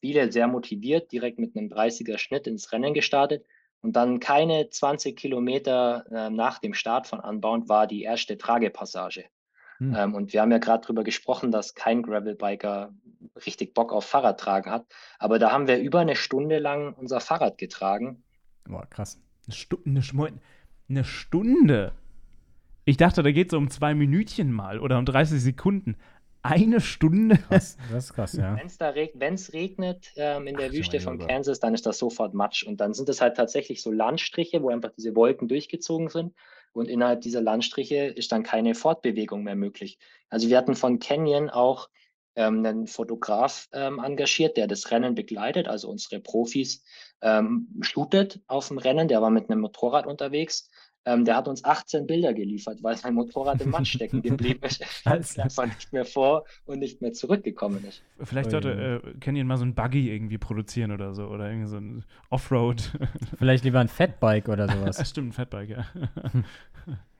viele 0.00 0.30
sehr 0.30 0.46
motiviert, 0.46 1.10
direkt 1.10 1.38
mit 1.38 1.56
einem 1.56 1.68
30er 1.68 2.18
Schnitt 2.18 2.46
ins 2.46 2.70
Rennen 2.72 2.92
gestartet. 2.92 3.46
Und 3.80 3.96
dann 3.96 4.20
keine 4.20 4.68
20 4.68 5.16
Kilometer 5.16 6.04
äh, 6.10 6.28
nach 6.28 6.58
dem 6.58 6.74
Start 6.74 7.06
von 7.06 7.20
Unbound 7.20 7.70
war 7.70 7.86
die 7.86 8.02
erste 8.02 8.36
Tragepassage. 8.36 9.24
Hm. 9.78 9.94
Ähm, 9.94 10.14
und 10.14 10.32
wir 10.32 10.40
haben 10.40 10.52
ja 10.52 10.58
gerade 10.58 10.82
darüber 10.82 11.04
gesprochen, 11.04 11.50
dass 11.50 11.74
kein 11.74 12.02
Gravelbiker 12.02 12.92
richtig 13.44 13.74
Bock 13.74 13.92
auf 13.92 14.04
Fahrradtragen 14.04 14.70
hat. 14.70 14.86
Aber 15.18 15.38
da 15.38 15.52
haben 15.52 15.66
wir 15.66 15.78
über 15.78 16.00
eine 16.00 16.16
Stunde 16.16 16.58
lang 16.58 16.94
unser 16.94 17.20
Fahrrad 17.20 17.58
getragen. 17.58 18.22
Boah, 18.64 18.86
krass. 18.86 19.20
Eine, 19.46 19.54
Stu 19.54 19.76
eine, 19.84 20.40
eine 20.88 21.04
Stunde? 21.04 21.92
Ich 22.84 22.96
dachte, 22.96 23.22
da 23.22 23.30
geht 23.32 23.48
es 23.48 23.54
um 23.54 23.70
zwei 23.70 23.94
Minütchen 23.94 24.52
mal 24.52 24.78
oder 24.78 24.98
um 24.98 25.04
30 25.04 25.40
Sekunden. 25.40 25.96
Eine 26.42 26.80
Stunde? 26.80 27.38
Krass, 27.38 27.76
das 27.90 28.04
ist 28.04 28.14
krass, 28.14 28.32
ja. 28.34 28.56
Wenn 28.56 28.66
es 28.66 28.80
reg 28.80 29.14
regnet 29.52 30.12
ähm, 30.14 30.46
in 30.46 30.56
der 30.56 30.68
Ach, 30.68 30.72
Wüste 30.72 31.00
von 31.00 31.18
Kansas, 31.18 31.58
dann 31.58 31.74
ist 31.74 31.86
das 31.86 31.98
sofort 31.98 32.34
Matsch. 32.34 32.62
Und 32.62 32.80
dann 32.80 32.94
sind 32.94 33.08
es 33.08 33.20
halt 33.20 33.36
tatsächlich 33.36 33.82
so 33.82 33.90
Landstriche, 33.90 34.62
wo 34.62 34.70
einfach 34.70 34.92
diese 34.96 35.16
Wolken 35.16 35.48
durchgezogen 35.48 36.08
sind. 36.08 36.34
Und 36.76 36.88
innerhalb 36.88 37.22
dieser 37.22 37.40
Landstriche 37.40 38.04
ist 38.04 38.32
dann 38.32 38.42
keine 38.42 38.74
Fortbewegung 38.74 39.42
mehr 39.42 39.56
möglich. 39.56 39.98
Also 40.28 40.48
wir 40.48 40.58
hatten 40.58 40.74
von 40.74 40.98
Canyon 40.98 41.48
auch 41.48 41.88
ähm, 42.34 42.64
einen 42.66 42.86
Fotograf 42.86 43.68
ähm, 43.72 43.98
engagiert, 43.98 44.58
der 44.58 44.66
das 44.66 44.90
Rennen 44.90 45.14
begleitet, 45.14 45.68
also 45.68 45.88
unsere 45.88 46.20
Profis 46.20 46.84
ähm, 47.22 47.68
shootet 47.80 48.40
auf 48.46 48.68
dem 48.68 48.76
Rennen. 48.76 49.08
Der 49.08 49.22
war 49.22 49.30
mit 49.30 49.48
einem 49.48 49.62
Motorrad 49.62 50.06
unterwegs. 50.06 50.68
Ähm, 51.08 51.24
der 51.24 51.36
hat 51.36 51.46
uns 51.46 51.64
18 51.64 52.06
Bilder 52.06 52.34
geliefert, 52.34 52.82
weil 52.82 52.96
sein 52.96 53.14
Motorrad 53.14 53.60
im 53.62 53.70
Matsch 53.70 53.94
stecken 53.94 54.22
geblieben 54.22 54.60
ist. 54.62 54.84
Als 55.06 55.38
einfach 55.38 55.66
nicht 55.66 55.92
mehr 55.92 56.04
vor 56.04 56.44
und 56.64 56.80
nicht 56.80 57.00
mehr 57.00 57.12
zurückgekommen 57.12 57.84
ist. 57.84 58.02
Vielleicht 58.20 58.50
sollte 58.50 59.02
äh, 59.04 59.18
Canyon 59.20 59.46
mal 59.46 59.56
so 59.56 59.64
ein 59.64 59.76
Buggy 59.76 60.12
irgendwie 60.12 60.36
produzieren 60.36 60.90
oder 60.90 61.14
so. 61.14 61.26
Oder 61.28 61.48
irgendwie 61.48 61.68
so 61.68 61.76
ein 61.76 62.04
Offroad. 62.28 62.90
Vielleicht 63.38 63.62
lieber 63.62 63.78
ein 63.78 63.86
Fatbike 63.86 64.48
oder 64.48 64.68
sowas. 64.68 65.08
Stimmt, 65.08 65.28
ein 65.28 65.32
Fatbike, 65.32 65.70
ja. 65.70 65.86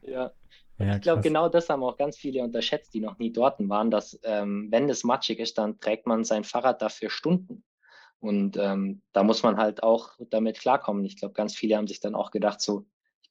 ja. 0.03 0.33
Ja, 0.79 0.97
ich 0.97 1.03
glaube, 1.03 1.23
genau 1.23 1.49
das 1.49 1.71
haben 1.71 1.83
auch 1.83 1.97
ganz 1.97 2.19
viele 2.19 2.43
unterschätzt, 2.43 2.93
die 2.93 3.01
noch 3.01 3.19
nie 3.19 3.33
dort 3.33 3.67
waren, 3.67 3.91
dass 3.91 4.19
ähm, 4.25 4.69
wenn 4.71 4.91
es 4.91 5.05
matschig 5.05 5.39
ist, 5.39 5.57
dann 5.57 5.81
trägt 5.81 6.07
man 6.07 6.25
sein 6.25 6.45
Fahrrad 6.45 6.83
dafür 6.83 7.09
Stunden. 7.09 7.65
Und 8.21 8.59
ähm, 8.59 9.01
da 9.13 9.23
muss 9.23 9.43
man 9.43 9.57
halt 9.57 9.83
auch 9.83 10.11
damit 10.31 10.59
klarkommen. 10.59 11.05
Ich 11.05 11.17
glaube, 11.17 11.33
ganz 11.33 11.55
viele 11.55 11.77
haben 11.77 11.87
sich 11.87 12.01
dann 12.01 12.15
auch 12.15 12.31
gedacht, 12.31 12.61
so, 12.61 12.85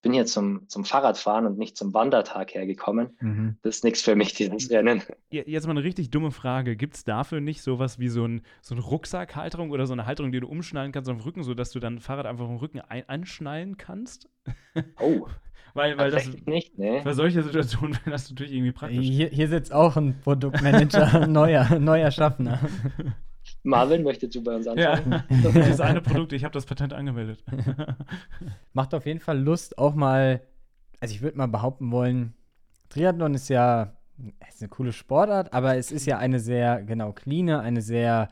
bin 0.05 0.13
hier 0.13 0.27
zum, 0.27 0.69
zum 0.69 0.85
Fahrradfahren 0.85 1.47
und 1.47 1.57
nicht 1.57 1.75
zum 1.75 1.95
Wandertag 1.95 2.53
hergekommen. 2.53 3.17
Mhm. 3.21 3.57
Das 3.63 3.77
ist 3.77 3.83
nichts 3.83 4.03
für 4.03 4.15
mich, 4.15 4.35
dieses 4.35 4.69
Rennen. 4.69 5.01
Jetzt 5.31 5.65
mal 5.65 5.71
eine 5.71 5.83
richtig 5.83 6.11
dumme 6.11 6.29
Frage. 6.29 6.75
Gibt 6.75 6.93
es 6.93 7.03
dafür 7.03 7.41
nicht 7.41 7.63
sowas 7.63 7.97
wie 7.97 8.09
so, 8.09 8.23
ein, 8.23 8.43
so 8.61 8.75
eine 8.75 8.83
Rucksackhalterung 8.83 9.71
oder 9.71 9.87
so 9.87 9.93
eine 9.93 10.05
Halterung, 10.05 10.31
die 10.31 10.39
du 10.39 10.47
umschnallen 10.47 10.91
kannst 10.91 11.09
auf 11.09 11.17
dem 11.17 11.23
Rücken, 11.23 11.41
sodass 11.41 11.71
du 11.71 11.79
dein 11.79 11.97
Fahrrad 11.97 12.27
einfach 12.27 12.43
auf 12.43 12.51
dem 12.51 12.57
Rücken 12.57 12.81
ein 12.81 13.09
anschnallen 13.09 13.77
kannst? 13.77 14.29
Oh. 14.99 15.27
Weil, 15.73 15.97
weil 15.97 16.11
das 16.11 16.29
nicht, 16.45 16.77
ne? 16.77 17.01
Für 17.01 17.13
solche 17.13 17.41
Situationen 17.43 17.95
wäre 17.95 18.11
das 18.11 18.29
natürlich 18.29 18.53
irgendwie 18.53 18.71
praktisch. 18.71 19.05
Hier, 19.05 19.27
hier 19.27 19.47
sitzt 19.49 19.73
auch 19.73 19.97
ein 19.97 20.19
Produktmanager 20.21 21.27
neuer, 21.27 21.79
neuer 21.79 22.11
Schaffner. 22.11 22.59
Marvin, 23.63 24.03
möchtest 24.03 24.35
du 24.35 24.43
bei 24.43 24.55
uns 24.55 24.67
anfangen? 24.67 25.11
Ja, 25.11 25.23
das 25.43 25.55
ist 25.69 25.81
eine 25.81 26.01
Produkt, 26.01 26.33
ich 26.33 26.43
habe 26.43 26.53
das 26.53 26.65
Patent 26.65 26.93
angemeldet. 26.93 27.43
Macht 28.73 28.93
auf 28.93 29.05
jeden 29.05 29.19
Fall 29.19 29.39
Lust, 29.39 29.77
auch 29.77 29.95
mal, 29.95 30.41
also 30.99 31.13
ich 31.13 31.21
würde 31.21 31.37
mal 31.37 31.47
behaupten 31.47 31.91
wollen, 31.91 32.33
Triathlon 32.89 33.33
ist 33.33 33.49
ja 33.49 33.93
ist 34.47 34.61
eine 34.61 34.69
coole 34.69 34.93
Sportart, 34.93 35.53
aber 35.53 35.75
es 35.75 35.91
ist 35.91 36.05
ja 36.05 36.17
eine 36.17 36.39
sehr, 36.39 36.81
genau, 36.83 37.11
clean, 37.11 37.49
eine 37.49 37.81
sehr 37.81 38.29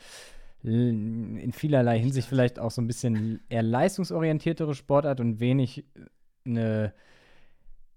in 0.63 1.51
vielerlei 1.51 1.99
Hinsicht 1.99 2.27
vielleicht 2.29 2.57
auch 2.57 2.71
so 2.71 2.81
ein 2.81 2.87
bisschen 2.87 3.41
eher 3.49 3.63
leistungsorientiertere 3.63 4.75
Sportart 4.75 5.19
und 5.19 5.41
wenig 5.41 5.85
eine 6.45 6.93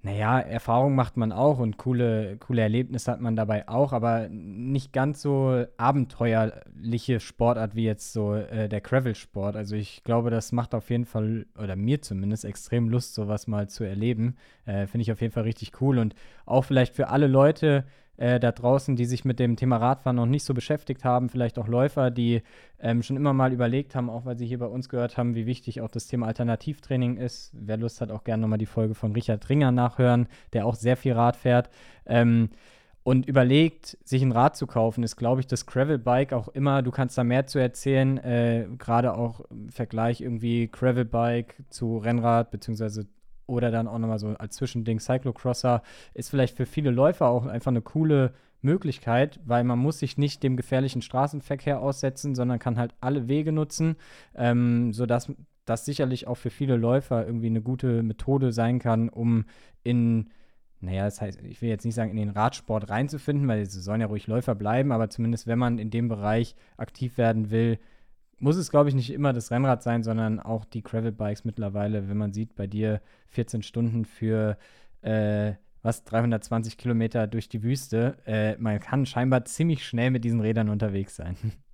naja, 0.07 0.39
Erfahrung 0.39 0.95
macht 0.95 1.17
man 1.17 1.33
auch 1.33 1.59
und 1.59 1.79
coole, 1.79 2.37
coole 2.37 2.63
Erlebnisse 2.63 3.11
hat 3.11 3.21
man 3.21 3.35
dabei 3.35 3.69
auch, 3.69 3.93
aber 3.93 4.29
nicht 4.29 4.93
ganz 4.93 5.21
so 5.21 5.67
abenteuerliche 5.79 7.19
Sportart 7.19 7.75
wie 7.75 7.87
jetzt 7.87 8.13
so 8.13 8.35
äh, 8.35 8.69
der 8.69 8.81
Gravel-Sport. 8.81 9.57
Also 9.57 9.75
ich 9.75 10.05
glaube, 10.05 10.31
das 10.31 10.53
macht 10.53 10.77
auf 10.77 10.91
jeden 10.91 11.07
Fall, 11.07 11.47
oder 11.61 11.75
mir 11.75 12.03
zumindest, 12.03 12.45
extrem 12.45 12.89
Lust, 12.89 13.15
sowas 13.15 13.49
mal 13.49 13.69
zu 13.69 13.83
erleben. 13.83 14.37
Äh, 14.65 14.87
Finde 14.87 15.03
ich 15.03 15.11
auf 15.11 15.21
jeden 15.21 15.33
Fall 15.33 15.43
richtig 15.43 15.81
cool 15.81 15.99
und 15.99 16.15
auch 16.45 16.63
vielleicht 16.63 16.95
für 16.95 17.09
alle 17.09 17.27
Leute, 17.27 17.85
äh, 18.17 18.41
da 18.41 18.53
draußen, 18.53 18.97
die 18.97 19.05
sich 19.05 19.25
mit 19.25 19.39
dem 19.39 19.57
Thema 19.57 19.77
Radfahren 19.77 20.17
noch 20.17 20.27
nicht 20.27 20.45
so 20.45 20.55
beschäftigt 20.55 21.05
haben, 21.05 21.29
vielleicht 21.29 21.59
auch 21.59 21.69
Läufer, 21.69 22.11
die 22.11 22.43
ähm, 22.81 23.03
schon 23.03 23.17
immer 23.17 23.33
mal 23.33 23.53
überlegt 23.53 23.95
haben, 23.95 24.11
auch 24.11 24.25
weil 24.25 24.39
sie 24.39 24.47
hier 24.47 24.59
bei 24.59 24.67
uns 24.67 24.89
gehört 24.89 25.17
haben, 25.17 25.35
wie 25.35 25.47
wichtig 25.47 25.81
auch 25.81 25.91
das 25.91 26.07
Thema 26.07 26.27
Alternativtraining 26.27 27.17
ist. 27.17 27.53
Wer 27.55 27.77
Lust 27.77 28.01
hat, 28.01 28.11
auch 28.11 28.25
gerne 28.25 28.43
nochmal 28.43 28.59
die 28.59 28.67
Folge 28.67 28.95
von 28.95 29.13
Richard 29.13 29.49
Ringer 29.49 29.73
nachhören, 29.73 30.29
der 30.53 30.67
auch 30.67 30.75
sehr 30.75 30.97
viel 30.97 31.13
Rad 31.13 31.37
fährt. 31.37 31.71
Ähm, 32.07 32.51
und 33.07 33.25
überlegt, 33.27 33.97
sich 34.03 34.21
ein 34.21 34.33
Rad 34.33 34.57
zu 34.57 34.67
kaufen, 34.67 35.05
ist, 35.05 35.15
glaube 35.15 35.41
ich, 35.41 35.47
das 35.47 35.67
Gravel-Bike 35.67 36.33
auch 36.33 36.49
immer, 36.49 36.83
du 36.83 36.91
kannst 36.91 37.17
da 37.17 37.23
mehr 37.23 37.47
zu 37.47 37.61
erzählen, 37.61 38.19
äh, 38.19 38.67
gerade 38.79 39.15
auch 39.15 39.43
im 39.49 39.69
Vergleich 39.69 40.23
irgendwie 40.23 40.67
Gravel-Bike 40.67 41.55
zu 41.71 41.99
Rennrad, 41.99 42.51
beziehungsweise 42.51 43.07
oder 43.47 43.71
dann 43.71 43.89
auch 43.89 43.99
nochmal 43.99 44.19
so 44.19 44.29
als 44.29 44.57
Zwischending 44.57 45.01
Cyclocrosser 45.01 45.83
ist 46.15 46.31
vielleicht 46.31 46.57
für 46.57 46.67
viele 46.67 46.91
Läufer 46.91 47.29
auch 47.29 47.47
einfach 47.47 47.71
eine 47.71 47.83
coole 47.83 48.33
Möglichkeit, 48.63 49.41
weil 49.45 49.65
man 49.65 49.79
muss 49.79 50.01
sich 50.01 50.19
nicht 50.19 50.43
dem 50.43 50.57
gefährlichen 50.57 51.03
Straßenverkehr 51.03 51.81
aussetzen, 51.81 52.35
sondern 52.35 52.59
kann 52.59 52.79
halt 52.79 52.95
alle 53.01 53.29
Wege 53.29 53.53
nutzen, 53.53 53.97
ähm, 54.35 54.93
sodass 54.93 55.33
das 55.65 55.85
sicherlich 55.85 56.27
auch 56.27 56.37
für 56.37 56.51
viele 56.51 56.77
Läufer 56.77 57.27
irgendwie 57.27 57.47
eine 57.47 57.63
gute 57.63 58.03
Methode 58.03 58.53
sein 58.53 58.79
kann, 58.79 59.09
um 59.09 59.45
in 59.83 60.31
naja, 60.81 61.05
das 61.05 61.21
heißt, 61.21 61.41
ich 61.43 61.63
will 61.63 61.71
jetzt 61.71 61.85
nicht 61.85 61.95
sagen, 61.95 62.11
in 62.11 62.19
den 62.19 62.29
Radsport 62.29 62.91
reinzufinden, 62.91 63.49
weil 63.49 63.65
sie 63.65 63.81
sollen 63.81 64.03
ja 64.03 64.07
ruhig 64.07 64.27
Läufer 64.27 64.55
bleiben, 64.55 64.93
aber 64.93 65.09
zumindest 65.09 65.47
wenn 65.47 65.59
man 65.59 65.79
in 65.79 65.91
dem 65.91 66.09
Bereich 66.09 66.55
aktiv 66.77 67.17
werden 67.17 67.51
will, 67.51 67.79
muss 68.39 68.57
es, 68.57 68.71
glaube 68.71 68.89
ich, 68.89 68.95
nicht 68.95 69.11
immer 69.11 69.33
das 69.33 69.51
Rennrad 69.51 69.83
sein, 69.83 70.03
sondern 70.03 70.41
auch 70.41 70.65
die 70.65 70.83
Gravel-Bikes 70.83 71.45
mittlerweile, 71.45 72.09
wenn 72.09 72.17
man 72.17 72.33
sieht, 72.33 72.55
bei 72.55 72.67
dir 72.67 73.01
14 73.29 73.63
Stunden 73.63 74.05
für 74.05 74.59
äh, 75.03 75.55
was 75.83 76.05
320 76.05 76.77
Kilometer 76.77 77.27
durch 77.27 77.49
die 77.49 77.63
Wüste. 77.63 78.19
Äh, 78.27 78.57
man 78.59 78.81
kann 78.81 79.07
scheinbar 79.07 79.45
ziemlich 79.45 79.87
schnell 79.87 80.11
mit 80.11 80.25
diesen 80.25 80.41
Rädern 80.41 80.69
unterwegs 80.69 81.17
sein. 81.17 81.37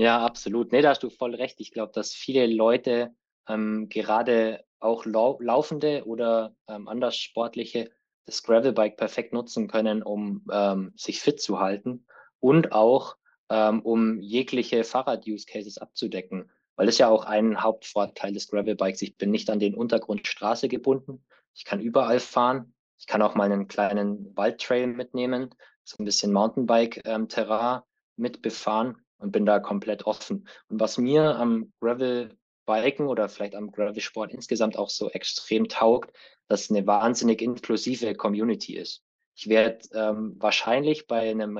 Ja, 0.00 0.24
absolut. 0.24 0.70
Nee, 0.70 0.80
da 0.80 0.90
hast 0.90 1.02
du 1.02 1.10
voll 1.10 1.34
recht. 1.34 1.60
Ich 1.60 1.72
glaube, 1.72 1.90
dass 1.92 2.14
viele 2.14 2.46
Leute 2.46 3.10
ähm, 3.48 3.88
gerade 3.88 4.64
auch 4.78 5.04
lau 5.04 5.40
laufende 5.40 6.04
oder 6.06 6.54
ähm, 6.68 6.86
anders 6.86 7.16
sportliche 7.16 7.90
das 8.24 8.44
Gravelbike 8.44 8.96
perfekt 8.96 9.32
nutzen 9.32 9.66
können, 9.66 10.04
um 10.04 10.44
ähm, 10.52 10.92
sich 10.94 11.20
fit 11.20 11.40
zu 11.40 11.58
halten 11.58 12.06
und 12.38 12.70
auch 12.70 13.16
ähm, 13.50 13.80
um 13.80 14.20
jegliche 14.20 14.84
Fahrrad-Use-Cases 14.84 15.78
abzudecken. 15.78 16.50
Weil 16.76 16.86
das 16.86 16.94
ist 16.94 17.00
ja 17.00 17.08
auch 17.08 17.24
ein 17.24 17.62
Hauptvorteil 17.62 18.32
des 18.32 18.48
Gravelbikes. 18.48 19.02
Ich 19.02 19.16
bin 19.16 19.30
nicht 19.30 19.50
an 19.50 19.58
den 19.58 19.74
Untergrund 19.74 20.26
Straße 20.26 20.68
gebunden. 20.68 21.24
Ich 21.54 21.64
kann 21.64 21.80
überall 21.80 22.20
fahren. 22.20 22.74
Ich 22.98 23.06
kann 23.06 23.22
auch 23.22 23.34
mal 23.34 23.50
einen 23.50 23.68
kleinen 23.68 24.36
Waldtrail 24.36 24.86
mitnehmen, 24.86 25.54
so 25.84 25.96
ein 25.98 26.04
bisschen 26.04 26.32
Mountainbike-Terrain 26.32 27.76
ähm, 27.76 27.82
mitbefahren 28.16 28.96
und 29.18 29.32
bin 29.32 29.46
da 29.46 29.60
komplett 29.60 30.04
offen. 30.04 30.48
Und 30.68 30.80
was 30.80 30.98
mir 30.98 31.36
am 31.36 31.72
Gravelbiken 31.80 33.06
oder 33.06 33.28
vielleicht 33.28 33.54
am 33.54 33.70
Gravelsport 33.70 34.32
insgesamt 34.32 34.76
auch 34.76 34.90
so 34.90 35.10
extrem 35.10 35.68
taugt, 35.68 36.12
dass 36.48 36.62
es 36.62 36.70
eine 36.70 36.86
wahnsinnig 36.86 37.40
inklusive 37.42 38.14
Community 38.14 38.76
ist. 38.76 39.02
Ich 39.34 39.48
werde 39.48 39.78
ähm, 39.94 40.36
wahrscheinlich 40.38 41.06
bei 41.06 41.30
einem 41.30 41.56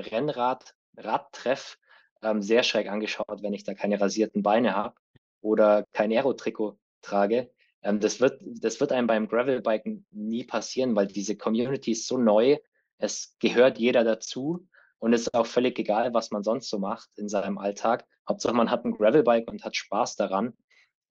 Rennrad-Radtreff 0.98 1.78
ähm, 2.22 2.42
sehr 2.42 2.62
schräg 2.62 2.88
angeschaut, 2.88 3.42
wenn 3.42 3.54
ich 3.54 3.64
da 3.64 3.74
keine 3.74 4.00
rasierten 4.00 4.42
Beine 4.42 4.74
habe 4.74 4.94
oder 5.40 5.84
kein 5.92 6.12
Aero-Trikot 6.12 6.78
trage. 7.02 7.50
Ähm, 7.82 8.00
das, 8.00 8.20
wird, 8.20 8.40
das 8.42 8.80
wird 8.80 8.92
einem 8.92 9.06
beim 9.06 9.28
Gravelbiken 9.28 10.06
nie 10.10 10.44
passieren, 10.44 10.96
weil 10.96 11.06
diese 11.06 11.36
Community 11.36 11.92
ist 11.92 12.06
so 12.06 12.18
neu. 12.18 12.58
Es 12.98 13.36
gehört 13.38 13.78
jeder 13.78 14.04
dazu 14.04 14.66
und 14.98 15.12
es 15.12 15.22
ist 15.22 15.34
auch 15.34 15.46
völlig 15.46 15.78
egal, 15.78 16.12
was 16.12 16.30
man 16.30 16.42
sonst 16.42 16.68
so 16.68 16.78
macht 16.78 17.08
in 17.16 17.28
seinem 17.28 17.58
Alltag. 17.58 18.04
Hauptsache, 18.28 18.54
man 18.54 18.70
hat 18.70 18.84
ein 18.84 18.92
Gravelbike 18.92 19.48
und 19.48 19.64
hat 19.64 19.76
Spaß 19.76 20.16
daran. 20.16 20.54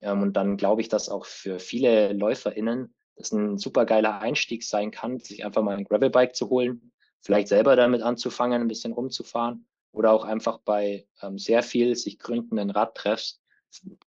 Ähm, 0.02 0.22
und 0.22 0.34
dann 0.36 0.56
glaube 0.56 0.82
ich, 0.82 0.88
dass 0.88 1.08
auch 1.08 1.24
für 1.24 1.58
viele 1.58 2.12
LäuferInnen 2.12 2.94
das 3.16 3.32
ein 3.32 3.58
super 3.58 3.84
geiler 3.84 4.20
Einstieg 4.20 4.62
sein 4.62 4.92
kann, 4.92 5.18
sich 5.18 5.44
einfach 5.44 5.62
mal 5.62 5.76
ein 5.76 5.84
Gravelbike 5.84 6.36
zu 6.36 6.50
holen, 6.50 6.92
vielleicht 7.20 7.48
selber 7.48 7.74
damit 7.74 8.02
anzufangen, 8.02 8.62
ein 8.62 8.68
bisschen 8.68 8.92
rumzufahren 8.92 9.66
oder 9.92 10.12
auch 10.12 10.24
einfach 10.24 10.58
bei 10.58 11.06
ähm, 11.22 11.38
sehr 11.38 11.62
viel 11.62 11.94
sich 11.96 12.18
gründenden 12.18 12.70
Radtreffs, 12.70 13.40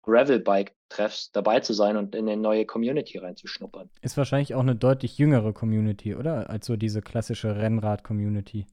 Gravelbike-Treffs 0.02 1.32
dabei 1.32 1.60
zu 1.60 1.72
sein 1.72 1.96
und 1.96 2.14
in 2.14 2.28
eine 2.28 2.40
neue 2.40 2.64
Community 2.64 3.18
reinzuschnuppern. 3.18 3.90
Ist 4.00 4.16
wahrscheinlich 4.16 4.54
auch 4.54 4.60
eine 4.60 4.76
deutlich 4.76 5.18
jüngere 5.18 5.52
Community, 5.52 6.14
oder? 6.14 6.48
Als 6.48 6.66
so 6.66 6.76
diese 6.76 7.02
klassische 7.02 7.56
Rennrad-Community. 7.56 8.66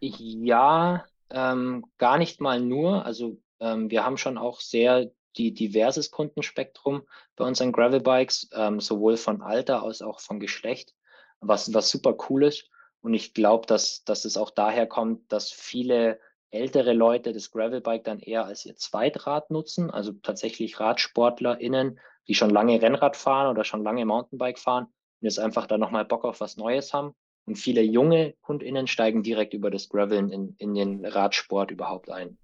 Ja, 0.00 1.04
ähm, 1.30 1.84
gar 1.98 2.18
nicht 2.18 2.40
mal 2.40 2.60
nur. 2.60 3.04
Also 3.04 3.38
ähm, 3.60 3.90
wir 3.90 4.04
haben 4.04 4.16
schon 4.16 4.38
auch 4.38 4.60
sehr 4.60 5.10
die 5.36 5.52
diverses 5.52 6.10
Kundenspektrum 6.10 7.02
bei 7.36 7.44
unseren 7.44 7.72
Gravelbikes, 7.72 8.50
ähm, 8.52 8.80
sowohl 8.80 9.16
von 9.16 9.42
Alter 9.42 9.82
als 9.82 10.02
auch 10.02 10.20
von 10.20 10.40
Geschlecht, 10.40 10.94
was, 11.40 11.72
was 11.74 11.90
super 11.90 12.16
cool 12.28 12.44
ist. 12.44 12.68
Und 13.02 13.14
ich 13.14 13.34
glaube, 13.34 13.66
dass, 13.66 14.02
dass 14.04 14.24
es 14.24 14.36
auch 14.36 14.50
daher 14.50 14.86
kommt, 14.86 15.30
dass 15.30 15.50
viele 15.50 16.18
ältere 16.56 16.92
Leute 16.92 17.32
das 17.32 17.50
Gravelbike 17.50 18.04
dann 18.04 18.20
eher 18.20 18.44
als 18.44 18.64
ihr 18.64 18.76
Zweitrad 18.76 19.50
nutzen, 19.50 19.90
also 19.90 20.12
tatsächlich 20.12 20.80
RadsportlerInnen, 20.80 21.98
die 22.28 22.34
schon 22.34 22.50
lange 22.50 22.80
Rennrad 22.80 23.16
fahren 23.16 23.48
oder 23.50 23.64
schon 23.64 23.82
lange 23.82 24.04
Mountainbike 24.04 24.58
fahren 24.58 24.84
und 24.84 25.22
jetzt 25.22 25.38
einfach 25.38 25.66
da 25.66 25.78
nochmal 25.78 26.04
Bock 26.04 26.24
auf 26.24 26.40
was 26.40 26.56
Neues 26.56 26.92
haben. 26.92 27.14
Und 27.46 27.56
viele 27.56 27.82
junge 27.82 28.34
KundInnen 28.42 28.88
steigen 28.88 29.22
direkt 29.22 29.54
über 29.54 29.70
das 29.70 29.88
Graveln 29.88 30.30
in, 30.30 30.56
in 30.58 30.74
den 30.74 31.04
Radsport 31.04 31.70
überhaupt 31.70 32.10
ein. 32.10 32.38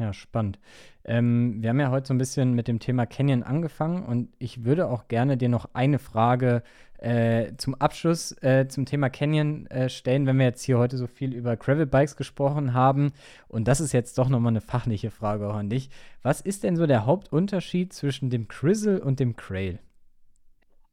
Ja, 0.00 0.14
spannend. 0.14 0.58
Ähm, 1.04 1.58
wir 1.60 1.68
haben 1.68 1.78
ja 1.78 1.90
heute 1.90 2.08
so 2.08 2.14
ein 2.14 2.18
bisschen 2.18 2.54
mit 2.54 2.68
dem 2.68 2.78
Thema 2.78 3.04
Canyon 3.04 3.42
angefangen 3.42 4.02
und 4.02 4.30
ich 4.38 4.64
würde 4.64 4.88
auch 4.88 5.08
gerne 5.08 5.36
dir 5.36 5.50
noch 5.50 5.68
eine 5.74 5.98
Frage 5.98 6.62
äh, 6.96 7.52
zum 7.58 7.74
Abschluss 7.74 8.32
äh, 8.42 8.66
zum 8.66 8.86
Thema 8.86 9.10
Canyon 9.10 9.66
äh, 9.66 9.90
stellen, 9.90 10.26
wenn 10.26 10.38
wir 10.38 10.46
jetzt 10.46 10.62
hier 10.62 10.78
heute 10.78 10.96
so 10.96 11.06
viel 11.06 11.34
über 11.34 11.54
Gravel 11.58 11.84
Bikes 11.84 12.16
gesprochen 12.16 12.72
haben. 12.72 13.12
Und 13.46 13.68
das 13.68 13.82
ist 13.82 13.92
jetzt 13.92 14.16
doch 14.16 14.30
nochmal 14.30 14.52
eine 14.52 14.62
fachliche 14.62 15.10
Frage 15.10 15.46
auch 15.46 15.56
an 15.56 15.68
dich. 15.68 15.90
Was 16.22 16.40
ist 16.40 16.64
denn 16.64 16.76
so 16.76 16.86
der 16.86 17.04
Hauptunterschied 17.04 17.92
zwischen 17.92 18.30
dem 18.30 18.48
Crizzle 18.48 19.02
und 19.02 19.20
dem 19.20 19.36
Crail? 19.36 19.80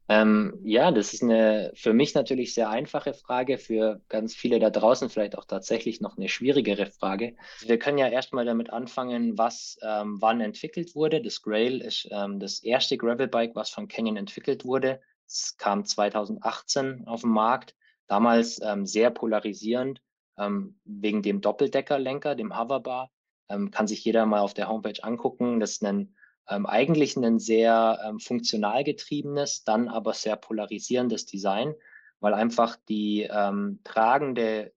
Ähm, 0.10 0.58
ja, 0.64 0.92
das 0.92 1.14
ist 1.14 1.24
eine 1.24 1.72
für 1.76 1.94
mich 1.94 2.14
natürlich 2.14 2.54
sehr 2.54 2.70
einfache 2.70 3.14
Frage, 3.14 3.58
für 3.58 4.02
ganz 4.08 4.34
viele 4.34 4.60
da 4.60 4.70
draußen 4.70 5.10
vielleicht 5.10 5.38
auch 5.38 5.46
tatsächlich 5.46 6.00
noch 6.00 6.18
eine 6.18 6.30
schwierigere 6.30 6.86
Frage. 6.86 7.36
Wir 7.66 7.78
können 7.78 7.98
ja 7.98 8.08
erstmal 8.08 8.46
damit 8.46 8.70
anfangen, 8.70 9.38
was 9.38 9.78
ähm, 9.82 10.22
wann 10.22 10.40
entwickelt 10.40 10.96
wurde. 10.96 11.22
Das 11.22 11.42
Grail 11.42 11.82
ist 11.82 12.08
ähm, 12.12 12.40
das 12.40 12.64
erste 12.64 12.98
Gravelbike, 12.98 13.56
was 13.56 13.70
von 13.70 13.90
Canyon 13.90 14.16
entwickelt 14.16 14.64
wurde. 14.64 15.02
Es 15.28 15.58
kam 15.58 15.84
2018 15.84 17.06
auf 17.06 17.22
den 17.22 17.32
Markt, 17.32 17.76
damals 18.08 18.62
ähm, 18.64 18.86
sehr 18.86 19.10
polarisierend 19.10 20.02
ähm, 20.38 20.80
wegen 20.86 21.22
dem 21.22 21.42
Doppeldeckerlenker, 21.42 22.36
dem 22.36 22.58
Hoverbar. 22.58 23.12
Ähm, 23.50 23.72
kann 23.72 23.88
sich 23.88 24.06
jeder 24.06 24.26
mal 24.26 24.40
auf 24.40 24.54
der 24.54 24.70
Homepage 24.70 25.04
angucken. 25.04 25.60
Das 25.60 25.72
ist 25.72 25.84
ein 25.84 26.16
ähm, 26.50 26.66
eigentlich 26.66 27.16
ein 27.18 27.40
sehr 27.40 28.00
ähm, 28.06 28.20
funktional 28.20 28.84
getriebenes, 28.84 29.64
dann 29.64 29.88
aber 29.88 30.14
sehr 30.14 30.36
polarisierendes 30.36 31.26
Design, 31.26 31.76
weil 32.20 32.34
einfach 32.34 32.78
die 32.88 33.24
ähm, 33.30 33.80
tragende 33.84 34.74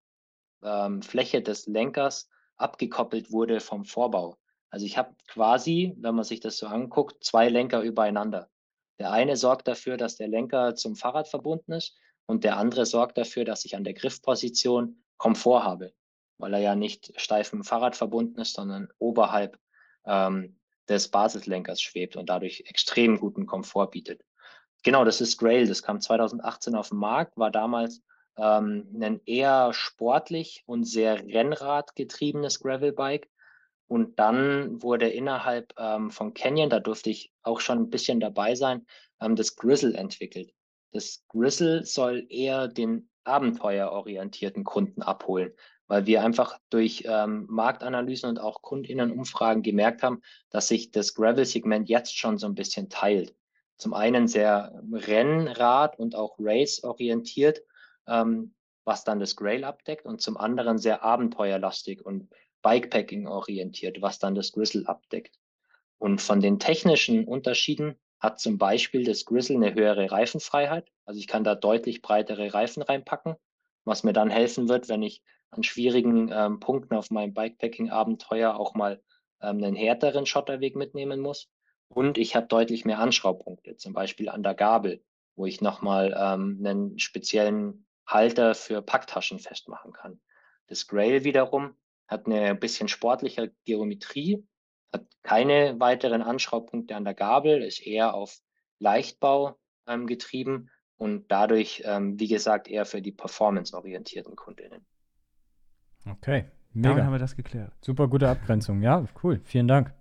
ähm, 0.62 1.02
Fläche 1.02 1.42
des 1.42 1.66
Lenkers 1.66 2.28
abgekoppelt 2.56 3.32
wurde 3.32 3.60
vom 3.60 3.84
Vorbau. 3.84 4.36
Also 4.70 4.86
ich 4.86 4.98
habe 4.98 5.14
quasi, 5.26 5.94
wenn 5.98 6.14
man 6.14 6.24
sich 6.24 6.40
das 6.40 6.58
so 6.58 6.66
anguckt, 6.66 7.24
zwei 7.24 7.48
Lenker 7.48 7.82
übereinander. 7.82 8.48
Der 8.98 9.10
eine 9.10 9.36
sorgt 9.36 9.66
dafür, 9.66 9.96
dass 9.96 10.16
der 10.16 10.28
Lenker 10.28 10.74
zum 10.74 10.94
Fahrrad 10.94 11.26
verbunden 11.26 11.72
ist 11.72 11.96
und 12.26 12.44
der 12.44 12.58
andere 12.58 12.86
sorgt 12.86 13.18
dafür, 13.18 13.44
dass 13.44 13.64
ich 13.64 13.74
an 13.76 13.84
der 13.84 13.94
Griffposition 13.94 15.02
Komfort 15.16 15.64
habe, 15.64 15.92
weil 16.38 16.54
er 16.54 16.60
ja 16.60 16.74
nicht 16.74 17.18
steif 17.20 17.52
mit 17.52 17.62
dem 17.62 17.64
Fahrrad 17.64 17.96
verbunden 17.96 18.40
ist, 18.40 18.54
sondern 18.54 18.88
oberhalb 18.98 19.58
ähm, 20.04 20.59
des 20.90 21.08
Basislenkers 21.08 21.80
schwebt 21.80 22.16
und 22.16 22.28
dadurch 22.28 22.64
extrem 22.66 23.18
guten 23.18 23.46
Komfort 23.46 23.92
bietet. 23.92 24.22
Genau, 24.82 25.04
das 25.04 25.20
ist 25.20 25.38
Grail. 25.38 25.66
Das 25.66 25.82
kam 25.82 26.00
2018 26.00 26.74
auf 26.74 26.88
den 26.88 26.98
Markt, 26.98 27.36
war 27.36 27.50
damals 27.50 28.02
ähm, 28.36 28.88
ein 29.00 29.20
eher 29.24 29.72
sportlich 29.72 30.62
und 30.66 30.84
sehr 30.84 31.24
Rennradgetriebenes 31.26 32.60
Gravelbike. 32.60 33.28
Und 33.86 34.18
dann 34.18 34.82
wurde 34.82 35.08
innerhalb 35.08 35.72
ähm, 35.78 36.10
von 36.10 36.34
Canyon, 36.34 36.70
da 36.70 36.80
durfte 36.80 37.10
ich 37.10 37.32
auch 37.42 37.60
schon 37.60 37.78
ein 37.78 37.90
bisschen 37.90 38.20
dabei 38.20 38.54
sein, 38.54 38.86
ähm, 39.20 39.36
das 39.36 39.56
Grizzle 39.56 39.94
entwickelt. 39.94 40.52
Das 40.92 41.24
Grizzle 41.28 41.84
soll 41.84 42.26
eher 42.30 42.68
den 42.68 43.10
abenteuerorientierten 43.24 44.64
Kunden 44.64 45.02
abholen 45.02 45.52
weil 45.90 46.06
wir 46.06 46.22
einfach 46.22 46.56
durch 46.70 47.02
ähm, 47.08 47.46
Marktanalysen 47.50 48.30
und 48.30 48.38
auch 48.38 48.62
Kundinnenumfragen 48.62 49.64
gemerkt 49.64 50.04
haben, 50.04 50.22
dass 50.48 50.68
sich 50.68 50.92
das 50.92 51.14
Gravel-Segment 51.14 51.88
jetzt 51.88 52.16
schon 52.16 52.38
so 52.38 52.46
ein 52.46 52.54
bisschen 52.54 52.90
teilt. 52.90 53.34
Zum 53.76 53.92
einen 53.92 54.28
sehr 54.28 54.80
Rennrad 54.92 55.98
und 55.98 56.14
auch 56.14 56.36
Race-orientiert, 56.38 57.62
ähm, 58.06 58.54
was 58.84 59.02
dann 59.02 59.18
das 59.18 59.34
Grail 59.34 59.64
abdeckt, 59.64 60.06
und 60.06 60.20
zum 60.20 60.36
anderen 60.36 60.78
sehr 60.78 61.02
abenteuerlastig 61.02 62.06
und 62.06 62.28
Bikepacking 62.62 63.26
orientiert, 63.26 64.00
was 64.00 64.20
dann 64.20 64.36
das 64.36 64.52
Grizzle 64.52 64.86
abdeckt. 64.86 65.40
Und 65.98 66.20
von 66.20 66.38
den 66.38 66.60
technischen 66.60 67.24
Unterschieden 67.24 67.96
hat 68.20 68.38
zum 68.38 68.58
Beispiel 68.58 69.02
das 69.02 69.24
Grizzle 69.24 69.56
eine 69.56 69.74
höhere 69.74 70.08
Reifenfreiheit. 70.08 70.88
Also 71.04 71.18
ich 71.18 71.26
kann 71.26 71.42
da 71.42 71.56
deutlich 71.56 72.00
breitere 72.00 72.54
Reifen 72.54 72.84
reinpacken, 72.84 73.34
was 73.84 74.04
mir 74.04 74.12
dann 74.12 74.30
helfen 74.30 74.68
wird, 74.68 74.88
wenn 74.88 75.02
ich 75.02 75.24
an 75.50 75.62
schwierigen 75.62 76.30
ähm, 76.32 76.60
Punkten 76.60 76.94
auf 76.94 77.10
meinem 77.10 77.34
Bikepacking-Abenteuer 77.34 78.54
auch 78.54 78.74
mal 78.74 79.02
ähm, 79.42 79.62
einen 79.62 79.76
härteren 79.76 80.26
Schotterweg 80.26 80.76
mitnehmen 80.76 81.20
muss. 81.20 81.48
Und 81.88 82.18
ich 82.18 82.36
habe 82.36 82.46
deutlich 82.46 82.84
mehr 82.84 83.00
Anschraubpunkte, 83.00 83.76
zum 83.76 83.92
Beispiel 83.92 84.28
an 84.28 84.42
der 84.42 84.54
Gabel, 84.54 85.02
wo 85.34 85.46
ich 85.46 85.60
nochmal 85.60 86.14
ähm, 86.16 86.62
einen 86.64 86.98
speziellen 86.98 87.86
Halter 88.06 88.54
für 88.54 88.82
Packtaschen 88.82 89.38
festmachen 89.38 89.92
kann. 89.92 90.20
Das 90.68 90.86
Grail 90.86 91.24
wiederum 91.24 91.74
hat 92.06 92.26
eine 92.26 92.54
bisschen 92.54 92.88
sportliche 92.88 93.52
Geometrie, 93.64 94.46
hat 94.92 95.06
keine 95.22 95.78
weiteren 95.78 96.22
Anschraubpunkte 96.22 96.94
an 96.94 97.04
der 97.04 97.14
Gabel, 97.14 97.62
ist 97.62 97.84
eher 97.84 98.14
auf 98.14 98.38
Leichtbau 98.78 99.58
ähm, 99.86 100.06
getrieben 100.06 100.70
und 100.96 101.30
dadurch, 101.30 101.82
ähm, 101.84 102.18
wie 102.20 102.28
gesagt, 102.28 102.68
eher 102.68 102.84
für 102.84 103.02
die 103.02 103.12
performance-orientierten 103.12 104.36
Kundinnen. 104.36 104.86
Okay, 106.06 106.44
mega. 106.72 106.90
Damit 106.90 107.04
haben 107.04 107.12
wir 107.12 107.18
das 107.18 107.36
geklärt. 107.36 107.72
Super 107.80 108.08
gute 108.08 108.28
Abgrenzung. 108.28 108.82
Ja, 108.82 109.04
cool. 109.22 109.40
Vielen 109.44 109.68
Dank. 109.68 109.92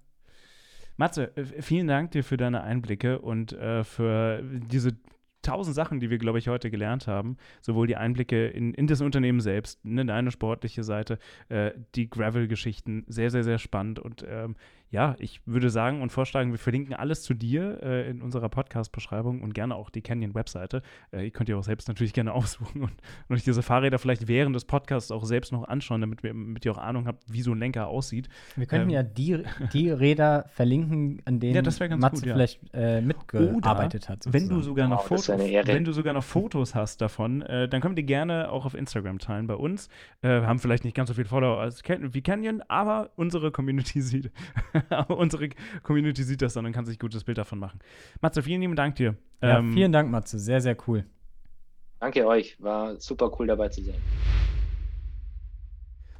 Matze, 0.97 1.35
äh, 1.37 1.61
vielen 1.61 1.87
Dank 1.87 2.11
dir 2.11 2.23
für 2.23 2.37
deine 2.37 2.61
Einblicke 2.61 3.19
und 3.19 3.53
äh, 3.53 3.83
für 3.83 4.43
diese 4.43 4.97
tausend 5.41 5.75
Sachen, 5.75 5.99
die 5.99 6.09
wir, 6.09 6.17
glaube 6.17 6.39
ich, 6.39 6.47
heute 6.47 6.69
gelernt 6.69 7.07
haben. 7.07 7.37
Sowohl 7.61 7.87
die 7.87 7.95
Einblicke 7.95 8.47
in, 8.47 8.73
in 8.73 8.87
das 8.87 9.01
Unternehmen 9.01 9.39
selbst, 9.39 9.83
ne, 9.85 10.05
deine 10.05 10.31
sportliche 10.31 10.83
Seite, 10.83 11.17
äh, 11.47 11.71
die 11.95 12.09
Gravel-Geschichten, 12.09 13.05
sehr, 13.07 13.31
sehr, 13.31 13.43
sehr 13.43 13.57
spannend. 13.57 13.99
Und 13.99 14.25
ähm, 14.27 14.55
ja, 14.91 15.15
ich 15.19 15.41
würde 15.45 15.69
sagen 15.69 16.01
und 16.01 16.11
vorschlagen, 16.11 16.51
wir 16.51 16.57
verlinken 16.57 16.95
alles 16.95 17.21
zu 17.21 17.33
dir 17.33 17.81
äh, 17.83 18.09
in 18.09 18.21
unserer 18.21 18.49
Podcast-Beschreibung 18.49 19.41
und 19.41 19.53
gerne 19.53 19.75
auch 19.75 19.89
die 19.89 20.01
Canyon-Webseite. 20.01 20.81
Äh, 21.11 21.25
ihr 21.25 21.31
könnt 21.31 21.47
ihr 21.49 21.57
auch 21.57 21.63
selbst 21.63 21.87
natürlich 21.87 22.13
gerne 22.19 22.33
aussuchen 22.33 22.81
und, 22.81 22.91
und 23.27 23.35
euch 23.35 23.43
diese 23.43 23.61
Fahrräder 23.61 23.99
vielleicht 23.99 24.27
während 24.27 24.55
des 24.55 24.65
Podcasts 24.65 25.11
auch 25.11 25.25
selbst 25.25 25.51
noch 25.51 25.67
anschauen, 25.67 26.01
damit, 26.01 26.23
wir, 26.23 26.31
damit 26.33 26.65
ihr 26.65 26.71
auch 26.71 26.79
Ahnung 26.79 27.05
habt, 27.05 27.23
wie 27.31 27.41
so 27.41 27.51
ein 27.51 27.59
Lenker 27.59 27.87
aussieht. 27.87 28.29
Wir 28.55 28.65
könnten 28.65 28.89
ähm, 28.89 28.95
ja 28.95 29.03
die, 29.03 29.43
die 29.73 29.91
Räder 29.91 30.45
verlinken, 30.49 31.21
an 31.25 31.39
denen 31.39 31.63
ja, 31.63 31.97
Matze 31.97 32.21
gut, 32.21 32.33
vielleicht 32.33 32.59
äh, 32.73 33.01
mitgearbeitet 33.01 34.09
hat. 34.09 34.25
Wenn 34.27 34.49
du, 34.49 34.61
sogar 34.61 34.87
noch 34.87 35.03
Fotos, 35.03 35.29
wenn 35.29 35.83
du 35.83 35.91
sogar 35.91 36.13
noch 36.13 36.23
Fotos 36.23 36.73
hast 36.73 37.01
davon, 37.01 37.43
äh, 37.43 37.69
dann 37.69 37.81
könnt 37.81 37.99
ihr 37.99 38.05
gerne 38.05 38.51
auch 38.51 38.65
auf 38.65 38.73
Instagram 38.73 39.19
teilen 39.19 39.45
bei 39.45 39.55
uns. 39.55 39.89
Äh, 40.21 40.41
haben 40.41 40.57
vielleicht 40.57 40.83
nicht 40.83 40.95
ganz 40.95 41.09
so 41.09 41.13
viel 41.13 41.25
Follower 41.25 41.59
als 41.59 41.83
wie 41.87 42.21
Canyon, 42.21 42.63
aber 42.67 43.11
unsere 43.15 43.51
Community 43.51 44.01
sieht 44.01 44.31
unsere 45.07 45.49
Community 45.83 46.23
sieht 46.23 46.41
das 46.41 46.53
dann 46.53 46.65
und 46.65 46.71
kann 46.71 46.85
sich 46.85 46.97
ein 46.97 46.99
gutes 46.99 47.23
Bild 47.23 47.37
davon 47.37 47.59
machen. 47.59 47.79
Matze, 48.21 48.43
vielen 48.43 48.61
lieben 48.61 48.75
Dank 48.75 48.95
dir. 48.95 49.15
Ja, 49.41 49.59
ähm, 49.59 49.73
vielen 49.73 49.91
Dank, 49.91 50.09
Matze. 50.09 50.39
Sehr, 50.39 50.61
sehr 50.61 50.77
cool. 50.87 51.05
Danke 51.99 52.25
euch. 52.25 52.61
War 52.61 52.99
super 52.99 53.31
cool 53.39 53.47
dabei 53.47 53.69
zu 53.69 53.83
sein. 53.83 53.95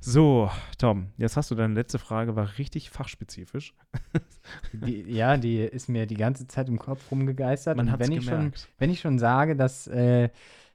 So, 0.02 0.50
Tom, 0.78 1.08
jetzt 1.18 1.36
hast 1.36 1.52
du 1.52 1.56
deine 1.56 1.74
letzte 1.74 2.00
Frage, 2.00 2.36
war 2.36 2.58
richtig 2.58 2.90
fachspezifisch. 2.90 3.74
Die, 4.74 5.02
ja, 5.02 5.36
die 5.38 5.58
ist 5.58 5.90
mir 5.90 6.08
die 6.08 6.16
ganze 6.16 6.48
Zeit 6.48 6.70
im 6.70 6.80
Kopf 6.80 7.12
rumgegeistert. 7.12 7.78
Man 7.78 7.92
hat 7.92 8.00
wenn 8.00 8.14
ich 8.14 8.26
schon, 8.26 8.54
wenn 8.80 8.90
ich 8.90 9.02
schon 9.02 9.20
sage, 9.20 9.56
dass 9.56 9.88
äh, 9.88 10.30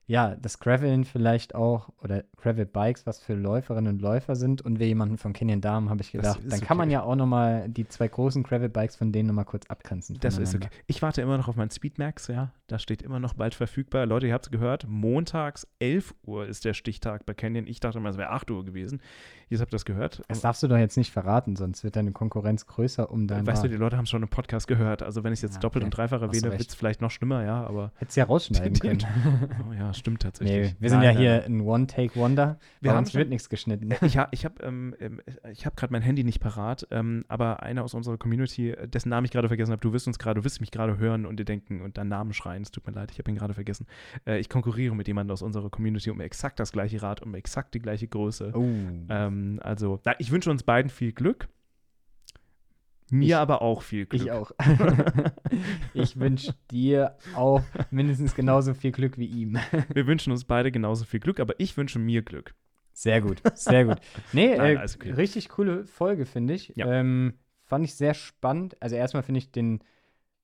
ja, 0.07 0.37
das 0.37 0.59
Graveln 0.59 1.05
vielleicht 1.05 1.55
auch 1.55 1.89
oder 2.03 2.25
Gravel 2.37 2.67
Bikes, 2.67 3.07
was 3.07 3.21
für 3.21 3.35
Läuferinnen 3.35 3.95
und 3.95 4.03
Läufer 4.03 4.37
sind 4.37 4.61
und 4.61 4.79
wir 4.79 4.87
jemanden 4.87 5.17
von 5.17 5.33
Canyon 5.33 5.61
Damen, 5.61 5.89
habe 5.89 6.03
ich 6.03 6.13
gedacht, 6.13 6.41
dann 6.43 6.61
kann 6.61 6.63
okay. 6.63 6.75
man 6.75 6.91
ja 6.91 7.03
auch 7.03 7.17
nochmal 7.17 7.69
die 7.69 7.89
zwei 7.89 8.09
großen 8.09 8.43
Gravel 8.43 8.69
Bikes 8.69 8.97
von 8.97 9.13
denen 9.13 9.29
nochmal 9.29 9.47
kurz 9.47 9.67
abgrenzen. 9.67 10.19
Das 10.21 10.37
ist 10.37 10.55
okay. 10.55 10.69
Ich 10.87 11.01
warte 11.01 11.23
immer 11.23 11.39
noch 11.39 11.49
auf 11.49 11.57
meinen 11.57 11.71
Speedmax, 11.71 12.29
ja, 12.29 12.53
da 12.67 12.79
steht 12.79 13.03
immer 13.03 13.19
noch 13.19 13.35
bald 13.35 13.55
verfügbar. 13.55 14.05
Leute, 14.05 14.27
ihr 14.27 14.35
habt 14.35 14.47
es 14.47 14.51
gehört, 14.51 14.87
montags 14.87 15.67
11 15.79 16.15
Uhr 16.23 16.47
ist 16.47 16.65
der 16.65 16.75
Stichtag 16.75 17.25
bei 17.25 17.33
Canyon. 17.35 17.67
Ich 17.67 17.81
dachte 17.81 17.99
immer, 17.99 18.11
es 18.11 18.19
wäre 18.19 18.31
8 18.31 18.51
Uhr 18.51 18.65
gewesen. 18.65 19.01
Jetzt 19.49 19.61
habt 19.61 19.73
ihr 19.73 19.77
das 19.77 19.85
gehört. 19.85 20.23
Das 20.29 20.41
darfst 20.41 20.63
du 20.63 20.69
doch 20.69 20.77
jetzt 20.77 20.97
nicht 20.97 21.13
verraten, 21.13 21.57
sonst 21.57 21.85
wird 21.85 21.97
deine 21.97 22.13
Konkurrenz 22.13 22.67
größer 22.67 23.11
um 23.11 23.27
dein. 23.27 23.47
Weißt 23.47 23.65
du, 23.65 23.69
die 23.69 23.77
Leute 23.77 23.97
haben 23.97 24.07
schon 24.07 24.23
einen 24.23 24.31
Podcast 24.31 24.69
gehört. 24.69 25.03
Also 25.03 25.25
wenn 25.25 25.33
ich 25.33 25.39
es 25.39 25.43
jetzt 25.43 25.55
ja, 25.57 25.61
doppelt 25.61 25.83
okay. 25.83 25.87
und 25.87 25.97
dreifach 25.97 26.23
erwähne, 26.23 26.51
wird 26.51 26.69
es 26.69 26.75
vielleicht 26.75 27.01
noch 27.01 27.11
schlimmer, 27.11 27.45
ja, 27.45 27.65
aber. 27.65 27.93
Hättest 27.97 28.17
ja 28.17 28.25
rausschneiden 28.25 28.79
können. 28.79 29.05
oh 29.71 29.73
ja, 29.73 29.93
stimmt 29.95 30.23
tatsächlich. 30.23 30.73
Nee, 30.73 30.77
wir 30.79 30.91
sind 30.91 31.01
nein, 31.01 31.15
ja 31.15 31.19
hier 31.19 31.45
ein 31.45 31.61
One-Take-Wonder. 31.61 32.59
Wir 32.81 32.91
haben 32.91 32.99
uns 32.99 33.15
wird 33.15 33.29
nichts 33.29 33.49
geschnitten. 33.49 33.95
Ich, 34.05 34.19
ich 34.33 34.45
habe 34.45 34.63
ähm, 34.63 34.95
ähm, 35.01 35.21
hab 35.65 35.77
gerade 35.77 35.93
mein 35.93 36.03
Handy 36.03 36.25
nicht 36.25 36.39
parat, 36.39 36.87
ähm, 36.91 37.25
aber 37.29 37.63
einer 37.63 37.83
aus 37.83 37.95
unserer 37.95 38.19
Community, 38.19 38.75
dessen 38.87 39.09
Namen 39.09 39.25
ich 39.25 39.31
gerade 39.31 39.49
vergessen 39.49 39.73
habe, 39.73 39.81
du 39.81 39.93
wirst 39.93 40.07
uns 40.07 40.19
gerade, 40.19 40.41
du 40.41 40.45
wirst 40.45 40.61
mich 40.61 40.71
gerade 40.71 40.99
hören 40.99 41.25
und 41.25 41.41
dir 41.41 41.45
denken 41.45 41.81
und 41.81 41.97
deinen 41.97 42.09
Namen 42.09 42.35
schreien. 42.35 42.63
Es 42.63 42.71
tut 42.71 42.87
mir 42.87 42.93
leid, 42.93 43.11
ich 43.11 43.19
habe 43.19 43.31
ihn 43.31 43.37
gerade 43.37 43.55
vergessen. 43.55 43.87
Äh, 44.27 44.39
ich 44.39 44.49
konkurriere 44.49 44.95
mit 44.95 45.09
jemandem 45.09 45.33
aus 45.33 45.43
unserer 45.43 45.71
Community 45.71 46.11
um 46.11 46.21
exakt 46.21 46.61
das 46.61 46.73
gleiche 46.73 47.01
Rad, 47.03 47.23
um 47.23 47.35
exakt 47.35 47.75
die 47.75 47.81
gleiche 47.81 48.07
Größe. 48.09 48.53
Oh. 48.55 48.63
Ähm, 49.09 49.34
also, 49.63 50.01
na, 50.05 50.15
ich 50.19 50.31
wünsche 50.31 50.51
uns 50.51 50.63
beiden 50.63 50.91
viel 50.91 51.13
Glück. 51.13 51.49
Mir 53.11 53.27
ich, 53.27 53.37
aber 53.37 53.63
auch 53.63 53.83
viel 53.83 54.07
Glück. 54.07 54.23
Ich 54.25 54.31
auch. 54.31 54.51
ich 55.95 56.19
wünsche 56.19 56.55
dir 56.71 57.17
auch 57.35 57.63
mindestens 57.91 58.35
genauso 58.35 58.75
viel 58.75 58.93
Glück 58.93 59.19
wie 59.19 59.27
ihm. 59.27 59.59
Wir 59.93 60.07
wünschen 60.07 60.31
uns 60.33 60.45
beide 60.45 60.73
genauso 60.73 61.05
viel 61.05 61.21
Glück, 61.21 61.39
aber 61.41 61.55
ich 61.59 61.77
wünsche 61.77 61.99
mir 61.99 62.23
Glück. 62.23 62.55
Sehr 62.95 63.21
gut, 63.21 63.43
sehr 63.55 63.85
gut. 63.85 63.99
Nee, 64.33 64.57
Nein, 64.57 64.77
äh, 64.77 64.85
okay. 64.85 65.11
richtig 65.11 65.49
coole 65.49 65.85
Folge, 65.85 66.27
finde 66.27 66.55
ich. 66.55 66.73
Ja. 66.77 66.91
Ähm, 66.91 67.35
fand 67.65 67.85
ich 67.85 67.95
sehr 67.95 68.15
spannend. 68.15 68.81
Also 68.81 68.95
erstmal 68.95 69.25
finde 69.25 69.39
ich 69.39 69.51
den, 69.51 69.81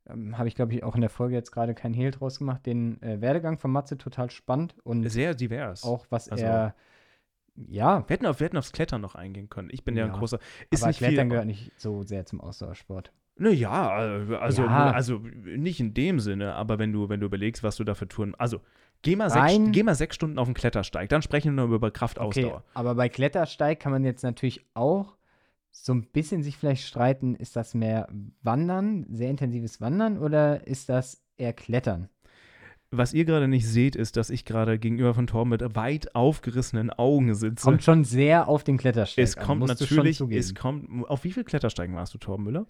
ähm, 0.08 0.36
habe 0.36 0.48
ich 0.48 0.56
glaube 0.56 0.74
ich 0.74 0.82
auch 0.82 0.96
in 0.96 1.00
der 1.00 1.10
Folge 1.10 1.36
jetzt 1.36 1.52
gerade 1.52 1.74
keinen 1.74 1.94
Hehl 1.94 2.10
draus 2.10 2.38
gemacht, 2.38 2.66
den 2.66 3.00
äh, 3.02 3.20
Werdegang 3.20 3.58
von 3.58 3.70
Matze 3.70 3.98
total 3.98 4.30
spannend 4.30 4.74
und 4.82 5.08
sehr 5.08 5.34
divers. 5.34 5.84
Auch 5.84 6.06
was 6.10 6.28
also, 6.28 6.44
er 6.44 6.74
ja. 7.56 8.08
Wir 8.08 8.14
hätten, 8.14 8.26
auf, 8.26 8.40
wir 8.40 8.46
hätten 8.46 8.56
aufs 8.56 8.72
Klettern 8.72 9.00
noch 9.00 9.14
eingehen 9.14 9.48
können. 9.48 9.68
Ich 9.70 9.84
bin 9.84 9.96
ja, 9.96 10.06
ja 10.06 10.12
ein 10.12 10.18
großer. 10.18 10.38
Ist 10.70 10.82
aber 10.82 10.88
nicht 10.90 10.98
Klettern 10.98 11.26
viel, 11.26 11.30
gehört 11.30 11.46
nicht 11.46 11.72
so 11.76 12.02
sehr 12.02 12.26
zum 12.26 12.40
Ausdauersport. 12.40 13.12
Naja, 13.36 13.90
also, 14.38 14.64
ja. 14.64 14.90
also 14.90 15.18
nicht 15.18 15.80
in 15.80 15.94
dem 15.94 16.20
Sinne, 16.20 16.54
aber 16.54 16.78
wenn 16.78 16.92
du, 16.92 17.08
wenn 17.08 17.20
du 17.20 17.26
überlegst, 17.26 17.62
was 17.62 17.76
du 17.76 17.84
dafür 17.84 18.06
tun. 18.06 18.34
Also, 18.36 18.60
geh 19.00 19.16
mal, 19.16 19.30
sechs, 19.30 19.54
geh 19.72 19.82
mal 19.82 19.94
sechs 19.94 20.14
Stunden 20.14 20.38
auf 20.38 20.46
den 20.46 20.52
Klettersteig, 20.52 21.08
dann 21.08 21.22
sprechen 21.22 21.56
wir 21.56 21.64
nur 21.64 21.74
über 21.74 21.90
Kraftausdauer. 21.90 22.56
Okay, 22.56 22.64
aber 22.74 22.94
bei 22.94 23.08
Klettersteig 23.08 23.80
kann 23.80 23.92
man 23.92 24.04
jetzt 24.04 24.22
natürlich 24.22 24.66
auch 24.74 25.16
so 25.70 25.94
ein 25.94 26.02
bisschen 26.10 26.42
sich 26.42 26.58
vielleicht 26.58 26.86
streiten, 26.86 27.34
ist 27.34 27.56
das 27.56 27.72
mehr 27.72 28.08
Wandern, 28.42 29.06
sehr 29.08 29.30
intensives 29.30 29.80
Wandern 29.80 30.18
oder 30.18 30.66
ist 30.66 30.90
das 30.90 31.22
eher 31.38 31.54
Klettern? 31.54 32.10
Was 32.92 33.14
ihr 33.14 33.24
gerade 33.24 33.46
nicht 33.46 33.68
seht, 33.68 33.94
ist, 33.94 34.16
dass 34.16 34.30
ich 34.30 34.44
gerade 34.44 34.76
gegenüber 34.80 35.14
von 35.14 35.28
Torben 35.28 35.50
mit 35.50 35.76
weit 35.76 36.16
aufgerissenen 36.16 36.90
Augen 36.90 37.34
sitze. 37.34 37.62
Kommt 37.62 37.84
schon 37.84 38.02
sehr 38.02 38.48
auf 38.48 38.64
den 38.64 38.78
Klettersteig 38.78 39.22
Es 39.22 39.36
kommt 39.36 39.62
an, 39.62 39.68
natürlich, 39.68 40.20
es 40.20 40.56
kommt, 40.56 41.08
auf 41.08 41.22
wie 41.22 41.30
viele 41.30 41.44
Klettersteigen 41.44 41.94
warst 41.94 42.14
du, 42.14 42.18
Torben 42.18 42.44
Müller? 42.44 42.66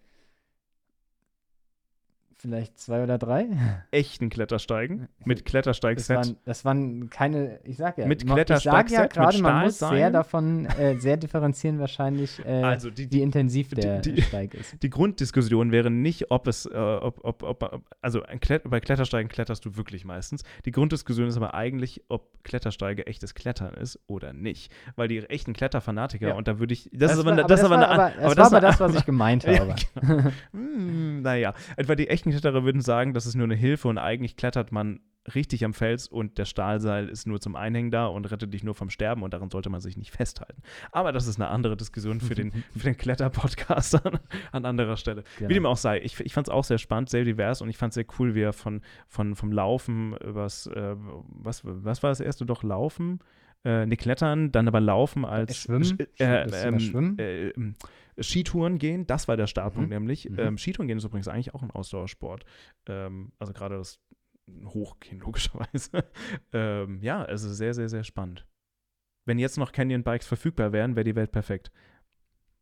Vielleicht 2.41 2.79
zwei 2.79 3.03
oder 3.03 3.19
drei. 3.19 3.49
Echten 3.91 4.31
Klettersteigen 4.31 5.09
mit 5.25 5.45
Klettersteigset. 5.45 6.17
Das, 6.17 6.35
das 6.45 6.65
waren, 6.65 7.11
keine, 7.11 7.61
ich 7.65 7.77
sag 7.77 7.99
ja, 7.99 8.07
mit 8.07 8.27
Klettersteigset, 8.27 8.91
ich 8.91 8.97
sag 8.97 9.17
ja 9.17 9.23
gerade, 9.23 9.43
man 9.43 9.65
muss 9.65 9.79
sehr 9.79 10.11
davon 10.11 10.67
äh, 10.67 10.99
sehr 10.99 11.17
differenzieren 11.17 11.79
wahrscheinlich, 11.79 12.45
äh, 12.45 12.63
also 12.63 12.91
die, 12.91 13.07
die, 13.07 13.19
wie 13.19 13.23
intensiv 13.23 13.71
der 13.71 14.01
die, 14.01 14.21
Steig 14.23 14.55
ist. 14.55 14.83
Die 14.83 14.91
Grunddiskussion 14.91 15.73
wäre 15.73 15.91
nicht, 15.91 16.31
ob 16.31 16.47
es, 16.47 16.67
äh, 16.67 16.77
ob, 16.77 17.25
ob, 17.25 17.43
ob, 17.43 17.83
also 18.01 18.23
Klett 18.41 18.69
bei 18.69 18.81
Klettersteigen 18.81 19.29
kletterst 19.29 19.65
du 19.65 19.77
wirklich 19.77 20.05
meistens. 20.05 20.43
Die 20.65 20.71
Grunddiskussion 20.71 21.29
ist 21.29 21.37
aber 21.37 21.55
eigentlich, 21.55 22.03
ob 22.09 22.43
Klettersteige 22.45 23.07
echtes 23.07 23.35
Klettern 23.35 23.75
ist 23.75 24.01
oder 24.07 24.33
nicht, 24.33 24.73
weil 24.97 25.09
die 25.09 25.19
echten 25.19 25.53
Kletterfanatiker 25.53 26.29
ja. 26.29 26.35
und 26.35 26.49
da 26.49 26.59
würde 26.59 26.73
ich, 26.73 26.89
das, 26.93 27.11
das, 27.11 27.13
ist 27.13 27.19
aber, 27.21 27.37
war, 27.37 27.45
das, 27.45 27.65
aber, 27.65 27.77
das, 27.77 27.89
aber, 27.89 28.07
eine, 28.07 28.23
aber, 28.23 28.35
das 28.35 28.39
war 28.39 28.47
aber 28.47 28.61
das, 28.61 28.81
was 28.81 28.95
ich 28.95 29.05
gemeint 29.05 29.47
habe. 29.47 29.75
Ja, 29.75 29.77
genau. 30.01 30.31
hm, 30.53 31.23
naja, 31.23 31.55
etwa 31.77 31.95
die 31.95 32.09
echten 32.09 32.30
Kletterer 32.31 32.65
würden 32.65 32.81
sagen, 32.81 33.15
das 33.15 33.27
ist 33.27 33.35
nur 33.35 33.45
eine 33.45 33.55
Hilfe 33.55 33.89
und 33.89 33.99
eigentlich 33.99 34.37
klettert 34.37 34.73
man 34.73 35.01
richtig 35.35 35.65
am 35.65 35.75
Fels 35.75 36.09
und 36.09 36.39
der 36.39 36.45
Stahlseil 36.45 37.09
ist 37.09 37.27
nur 37.27 37.41
zum 37.41 37.55
Einhängen 37.55 37.91
da 37.91 38.07
und 38.07 38.31
rettet 38.31 38.53
dich 38.55 38.65
nur 38.65 38.75
vom 38.75 38.91
Sterben 38.91 39.23
und 39.23 39.35
daran 39.35 39.51
sollte 39.51 39.71
man 39.71 39.81
sich 39.81 39.97
nicht 39.97 40.11
festhalten. 40.11 40.63
Aber 40.93 41.13
das 41.13 41.27
ist 41.27 41.37
eine 41.37 41.49
andere 41.49 41.77
Diskussion 41.77 42.21
für 42.21 42.35
den, 42.35 42.53
für 42.77 42.85
den 42.85 42.97
Kletter-Podcast 42.97 44.07
an, 44.07 44.19
an, 44.53 44.65
anderer 44.65 44.97
Stelle. 44.97 45.25
Genau. 45.39 45.51
Wie 45.51 45.55
dem 45.55 45.67
auch 45.67 45.77
sei, 45.77 46.01
ich, 46.01 46.19
ich 46.21 46.33
fand 46.33 46.49
es 46.49 46.53
auch 46.53 46.65
sehr 46.65 46.79
spannend, 46.79 47.11
sehr 47.11 47.25
divers 47.25 47.61
und 47.61 47.69
ich 47.69 47.77
fand 47.77 47.91
es 47.91 47.95
sehr 47.95 48.07
cool, 48.19 48.35
wie 48.35 48.43
er 48.43 48.53
von, 48.53 48.81
von, 49.09 49.37
vom 49.37 49.53
Laufen 49.53 50.17
übers, 50.17 50.67
äh, 50.69 50.97
was, 50.97 51.63
was 51.65 52.03
war 52.03 52.11
das 52.11 52.21
erste 52.21 52.47
doch, 52.47 52.63
Laufen? 52.63 53.21
Äh, 53.65 53.87
ne, 53.87 53.97
Klettern, 53.97 54.53
dann 54.53 54.69
aber 54.69 54.81
Laufen 54.81 55.25
als 55.25 55.57
Schwimmen. 55.57 55.99
Äh, 56.19 56.47
ähm, 56.51 56.81
Schwimmen? 56.81 57.19
Äh, 57.19 57.49
ähm, 57.51 57.75
Skitouren 58.19 58.79
gehen, 58.79 59.07
das 59.07 59.29
war 59.29 59.37
der 59.37 59.47
Startpunkt 59.47 59.89
mhm. 59.89 59.95
nämlich. 59.95 60.29
Mhm. 60.29 60.39
Ähm, 60.39 60.59
Skitouren 60.59 60.89
gehen 60.89 60.99
ist 60.99 61.05
übrigens 61.05 61.29
eigentlich 61.29 61.55
auch 61.55 61.63
ein 61.63 61.71
Ausdauersport. 61.71 62.45
Ähm, 62.87 63.33
also 63.39 63.53
gerade 63.53 63.77
das 63.77 63.99
Hochgehen, 64.67 65.21
logischerweise. 65.25 66.05
ähm, 66.53 67.01
ja, 67.03 67.23
also 67.23 67.53
sehr, 67.53 67.75
sehr, 67.75 67.89
sehr 67.89 68.05
spannend. 68.05 68.47
Wenn 69.27 69.39
jetzt 69.39 69.59
noch 69.59 69.73
Canyon 69.73 70.03
Bikes 70.03 70.27
verfügbar 70.27 70.73
wären, 70.73 70.97
wäre 70.97 71.05
die 71.05 71.15
Welt 71.17 71.33
perfekt. 71.33 71.71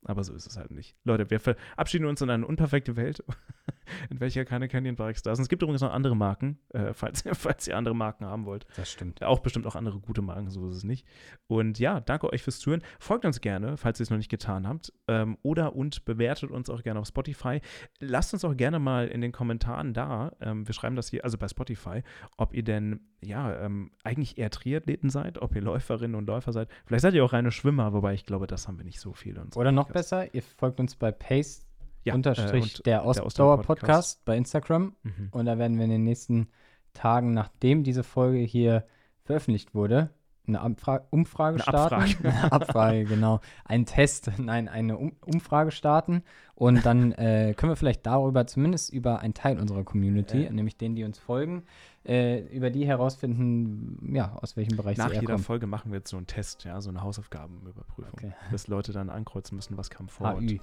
Aber 0.05 0.23
so 0.23 0.35
ist 0.35 0.47
es 0.47 0.57
halt 0.57 0.71
nicht. 0.71 0.97
Leute, 1.05 1.31
wir 1.31 1.41
verabschieden 1.41 2.07
uns 2.07 2.21
in 2.21 2.31
eine 2.31 2.47
unperfekte 2.47 2.97
Welt, 2.97 3.25
in 4.11 4.21
welcher 4.21 4.45
keine 4.45 4.69
Canyon 4.69 4.97
Bikes 4.97 5.23
da 5.23 5.35
sind. 5.35 5.43
Es 5.43 5.49
gibt 5.49 5.63
übrigens 5.63 5.83
noch 5.83 5.93
andere 5.93 6.17
Marken, 6.17 6.59
äh, 6.71 6.93
falls, 6.93 7.25
falls 7.33 7.67
ihr 7.67 7.77
andere 7.77 7.95
Marken 7.95 8.25
haben 8.25 8.47
wollt. 8.47 8.67
Das 8.77 8.91
stimmt. 8.91 9.23
Auch 9.23 9.41
bestimmt 9.41 9.67
auch 9.67 9.77
andere 9.77 10.01
gute 10.01 10.23
Marken, 10.23 10.51
so 10.51 10.69
ist 10.69 10.77
es 10.77 10.85
nicht. 10.85 11.07
Und 11.47 11.79
ja, 11.79 12.01
danke 12.01 12.33
euch 12.33 12.43
fürs 12.43 12.59
Zuhören. 12.59 12.83
Folgt 12.99 13.25
uns 13.25 13.41
gerne, 13.41 13.77
falls 13.77 14.01
ihr 14.01 14.05
es 14.05 14.11
noch 14.11 14.17
nicht 14.17 14.31
getan 14.31 14.67
habt. 14.67 14.93
Ähm, 15.09 15.39
oder 15.43 15.75
und 15.75 16.05
bewertet 16.05 16.51
uns 16.51 16.71
auch 16.71 16.83
gerne 16.83 17.01
auf 17.01 17.07
Spotify. 17.07 17.61
Lasst 18.01 18.33
uns 18.33 18.45
auch 18.45 18.57
gerne 18.57 18.79
mal 18.79 19.09
in 19.09 19.21
den 19.21 19.33
Kommentaren 19.33 19.93
da, 19.95 20.33
ähm, 20.41 20.67
wir 20.67 20.75
schreiben 20.75 20.97
das 20.97 21.09
hier, 21.09 21.25
also 21.25 21.39
bei 21.39 21.49
Spotify, 21.49 22.03
ob 22.37 22.55
ihr 22.55 22.63
denn 22.63 23.01
ja, 23.21 23.61
ähm, 23.61 23.91
eigentlich 24.05 24.39
eher 24.39 24.51
Triathleten 24.51 25.11
seid, 25.11 25.43
ob 25.43 25.55
ihr 25.55 25.63
Läuferinnen 25.63 26.15
und 26.15 26.27
Läufer 26.27 26.53
seid. 26.53 26.69
Vielleicht 26.87 27.03
seid 27.03 27.15
ihr 27.15 27.25
auch 27.25 27.33
reine 27.33 27.51
Schwimmer, 27.51 27.93
wobei 27.93 28.15
ich 28.15 28.25
glaube, 28.25 28.47
das 28.47 28.69
haben 28.69 28.79
wir 28.79 28.85
nicht 28.85 29.01
so 29.01 29.13
viel. 29.13 29.39
Oder 29.57 29.73
noch 29.73 29.91
besser, 29.91 30.33
ihr 30.35 30.43
folgt 30.43 30.81
uns 30.81 30.97
bei 30.97 31.13
Pace 31.13 31.68
ja, 32.05 32.15
unterstrich 32.15 32.81
äh, 32.81 32.83
der 32.85 33.05
Ausdauer-Podcast 33.05 34.25
bei 34.25 34.37
Instagram. 34.37 34.97
Mhm. 35.03 35.29
Und 35.31 35.47
da 35.47 35.59
werden 35.59 35.77
wir 35.77 35.85
in 35.85 35.91
den 35.91 36.05
nächsten 36.05 36.49
Tagen, 36.95 37.33
nachdem 37.33 37.85
diese 37.85 38.03
Folge 38.03 38.39
hier 38.39 38.85
veröffentlicht 39.25 39.75
wurde, 39.75 40.11
eine 40.49 40.61
Abfra 40.61 41.03
Umfrage 41.11 41.57
eine 41.57 41.63
starten. 41.63 41.95
Abfrage. 41.95 42.29
eine 42.29 42.53
Abfrage, 42.53 43.05
genau. 43.05 43.41
Ein 43.65 43.87
Test, 43.87 44.31
nein, 44.39 44.69
eine 44.69 44.97
um 44.97 45.13
Umfrage 45.25 45.71
starten. 45.71 46.23
Und 46.55 46.85
dann 46.85 47.13
äh, 47.13 47.55
können 47.57 47.71
wir 47.71 47.77
vielleicht 47.77 48.07
darüber, 48.07 48.47
zumindest 48.47 48.93
über 48.93 49.21
einen 49.21 49.35
Teil 49.35 49.61
unserer 49.61 49.85
Community, 49.85 50.45
äh. 50.45 50.51
nämlich 50.51 50.77
denen, 50.77 50.97
die 50.97 51.05
uns 51.05 51.19
folgen, 51.19 51.65
äh, 52.05 52.41
über 52.49 52.71
die 52.71 52.87
herausfinden, 52.87 54.15
ja, 54.15 54.33
aus 54.41 54.57
welchem 54.57 54.77
Bereich 54.77 54.97
Nach 54.97 55.11
sie 55.11 55.17
Nach 55.17 55.21
jeder. 55.21 55.39
Folge 55.39 55.67
machen 55.67 55.93
wir 55.93 55.99
jetzt 55.99 56.11
so 56.11 56.17
einen 56.17 56.27
Test, 56.27 56.65
ja, 56.65 56.81
so 56.81 56.89
eine 56.89 57.03
Hausaufgabenüberprüfung. 57.03 58.13
Okay. 58.15 58.33
Dass 58.51 58.67
Leute 58.67 58.93
dann 58.93 59.11
ankreuzen 59.11 59.57
müssen, 59.57 59.77
was 59.77 59.91
kam 59.91 60.09
vor. 60.09 60.41
HÜ. 60.41 60.59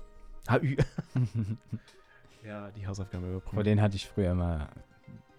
HÜ. 0.49 0.75
ja, 2.45 2.71
die 2.71 2.87
Hausaufgabenüberprüfung. 2.87 3.53
Vor 3.53 3.63
denen 3.63 3.81
hatte 3.81 3.95
ich 3.95 4.07
früher 4.07 4.31
immer 4.31 4.69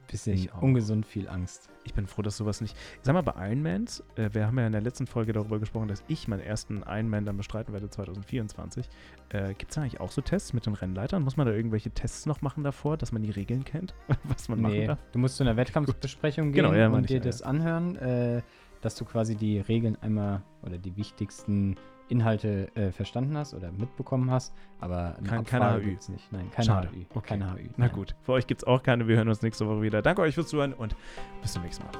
bisschen 0.06 0.48
ungesund 0.60 1.06
viel 1.06 1.28
Angst. 1.28 1.68
Ich 1.84 1.94
bin 1.94 2.06
froh, 2.06 2.22
dass 2.22 2.36
sowas 2.36 2.60
nicht. 2.60 2.76
Sag 3.02 3.14
mal, 3.14 3.22
bei 3.22 3.48
Ironmans, 3.48 4.02
äh, 4.16 4.30
wir 4.32 4.46
haben 4.46 4.58
ja 4.58 4.66
in 4.66 4.72
der 4.72 4.80
letzten 4.80 5.06
Folge 5.06 5.32
darüber 5.32 5.60
gesprochen, 5.60 5.88
dass 5.88 6.02
ich 6.08 6.26
meinen 6.26 6.40
ersten 6.40 6.82
Ironman 6.86 7.24
dann 7.24 7.36
bestreiten 7.36 7.72
werde 7.72 7.88
2024. 7.88 8.88
Äh, 9.28 9.54
Gibt 9.54 9.70
es 9.70 9.74
da 9.74 9.82
eigentlich 9.82 10.00
auch 10.00 10.10
so 10.10 10.20
Tests 10.20 10.52
mit 10.52 10.66
den 10.66 10.74
Rennleitern? 10.74 11.22
Muss 11.22 11.36
man 11.36 11.46
da 11.46 11.52
irgendwelche 11.52 11.90
Tests 11.90 12.26
noch 12.26 12.42
machen 12.42 12.64
davor, 12.64 12.96
dass 12.96 13.12
man 13.12 13.22
die 13.22 13.30
Regeln 13.30 13.64
kennt, 13.64 13.94
was 14.24 14.48
man 14.48 14.60
nee, 14.60 14.62
machen 14.62 14.86
darf? 14.86 14.98
Du 15.12 15.18
musst 15.18 15.36
zu 15.36 15.44
einer 15.44 15.56
Wettkampfbesprechung 15.56 16.52
gehen 16.52 16.64
genau, 16.64 16.74
ja, 16.74 16.88
und 16.88 17.08
dir 17.08 17.20
das 17.20 17.40
ja. 17.40 17.46
anhören, 17.46 17.96
äh, 17.96 18.42
dass 18.80 18.96
du 18.96 19.04
quasi 19.04 19.36
die 19.36 19.60
Regeln 19.60 19.96
einmal 20.00 20.42
oder 20.62 20.78
die 20.78 20.96
wichtigsten 20.96 21.76
Inhalte 22.08 22.74
äh, 22.76 22.92
verstanden 22.92 23.36
hast 23.36 23.54
oder 23.54 23.70
mitbekommen 23.72 24.30
hast, 24.30 24.52
aber 24.80 25.16
Kein, 25.24 25.44
keine 25.44 25.82
HÜ. 25.82 25.96
es 25.98 26.08
nicht. 26.08 26.32
Nein, 26.32 26.50
keine 26.50 26.66
Schade. 26.66 26.88
HÜ. 26.92 27.04
Okay. 27.14 27.38
Keine 27.38 27.52
HÜ. 27.52 27.68
Na 27.76 27.88
gut, 27.88 28.14
für 28.22 28.32
euch 28.32 28.46
gibt 28.46 28.62
es 28.62 28.66
auch 28.66 28.82
keine. 28.82 29.08
Wir 29.08 29.16
hören 29.16 29.28
uns 29.28 29.42
nächste 29.42 29.66
Woche 29.66 29.82
wieder. 29.82 30.02
Danke 30.02 30.22
euch 30.22 30.34
fürs 30.34 30.48
Zuhören 30.48 30.72
und 30.72 30.94
bis 31.42 31.52
zum 31.52 31.62
nächsten 31.62 31.84
Mal. 31.84 31.92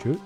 Tschüss. 0.00 0.18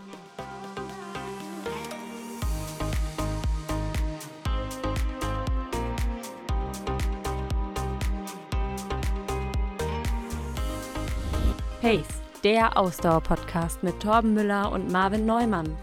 Pace, 11.80 12.22
der 12.42 12.78
Ausdauer-Podcast 12.78 13.82
mit 13.82 14.00
Torben 14.00 14.32
Müller 14.34 14.72
und 14.72 14.90
Marvin 14.90 15.26
Neumann. 15.26 15.76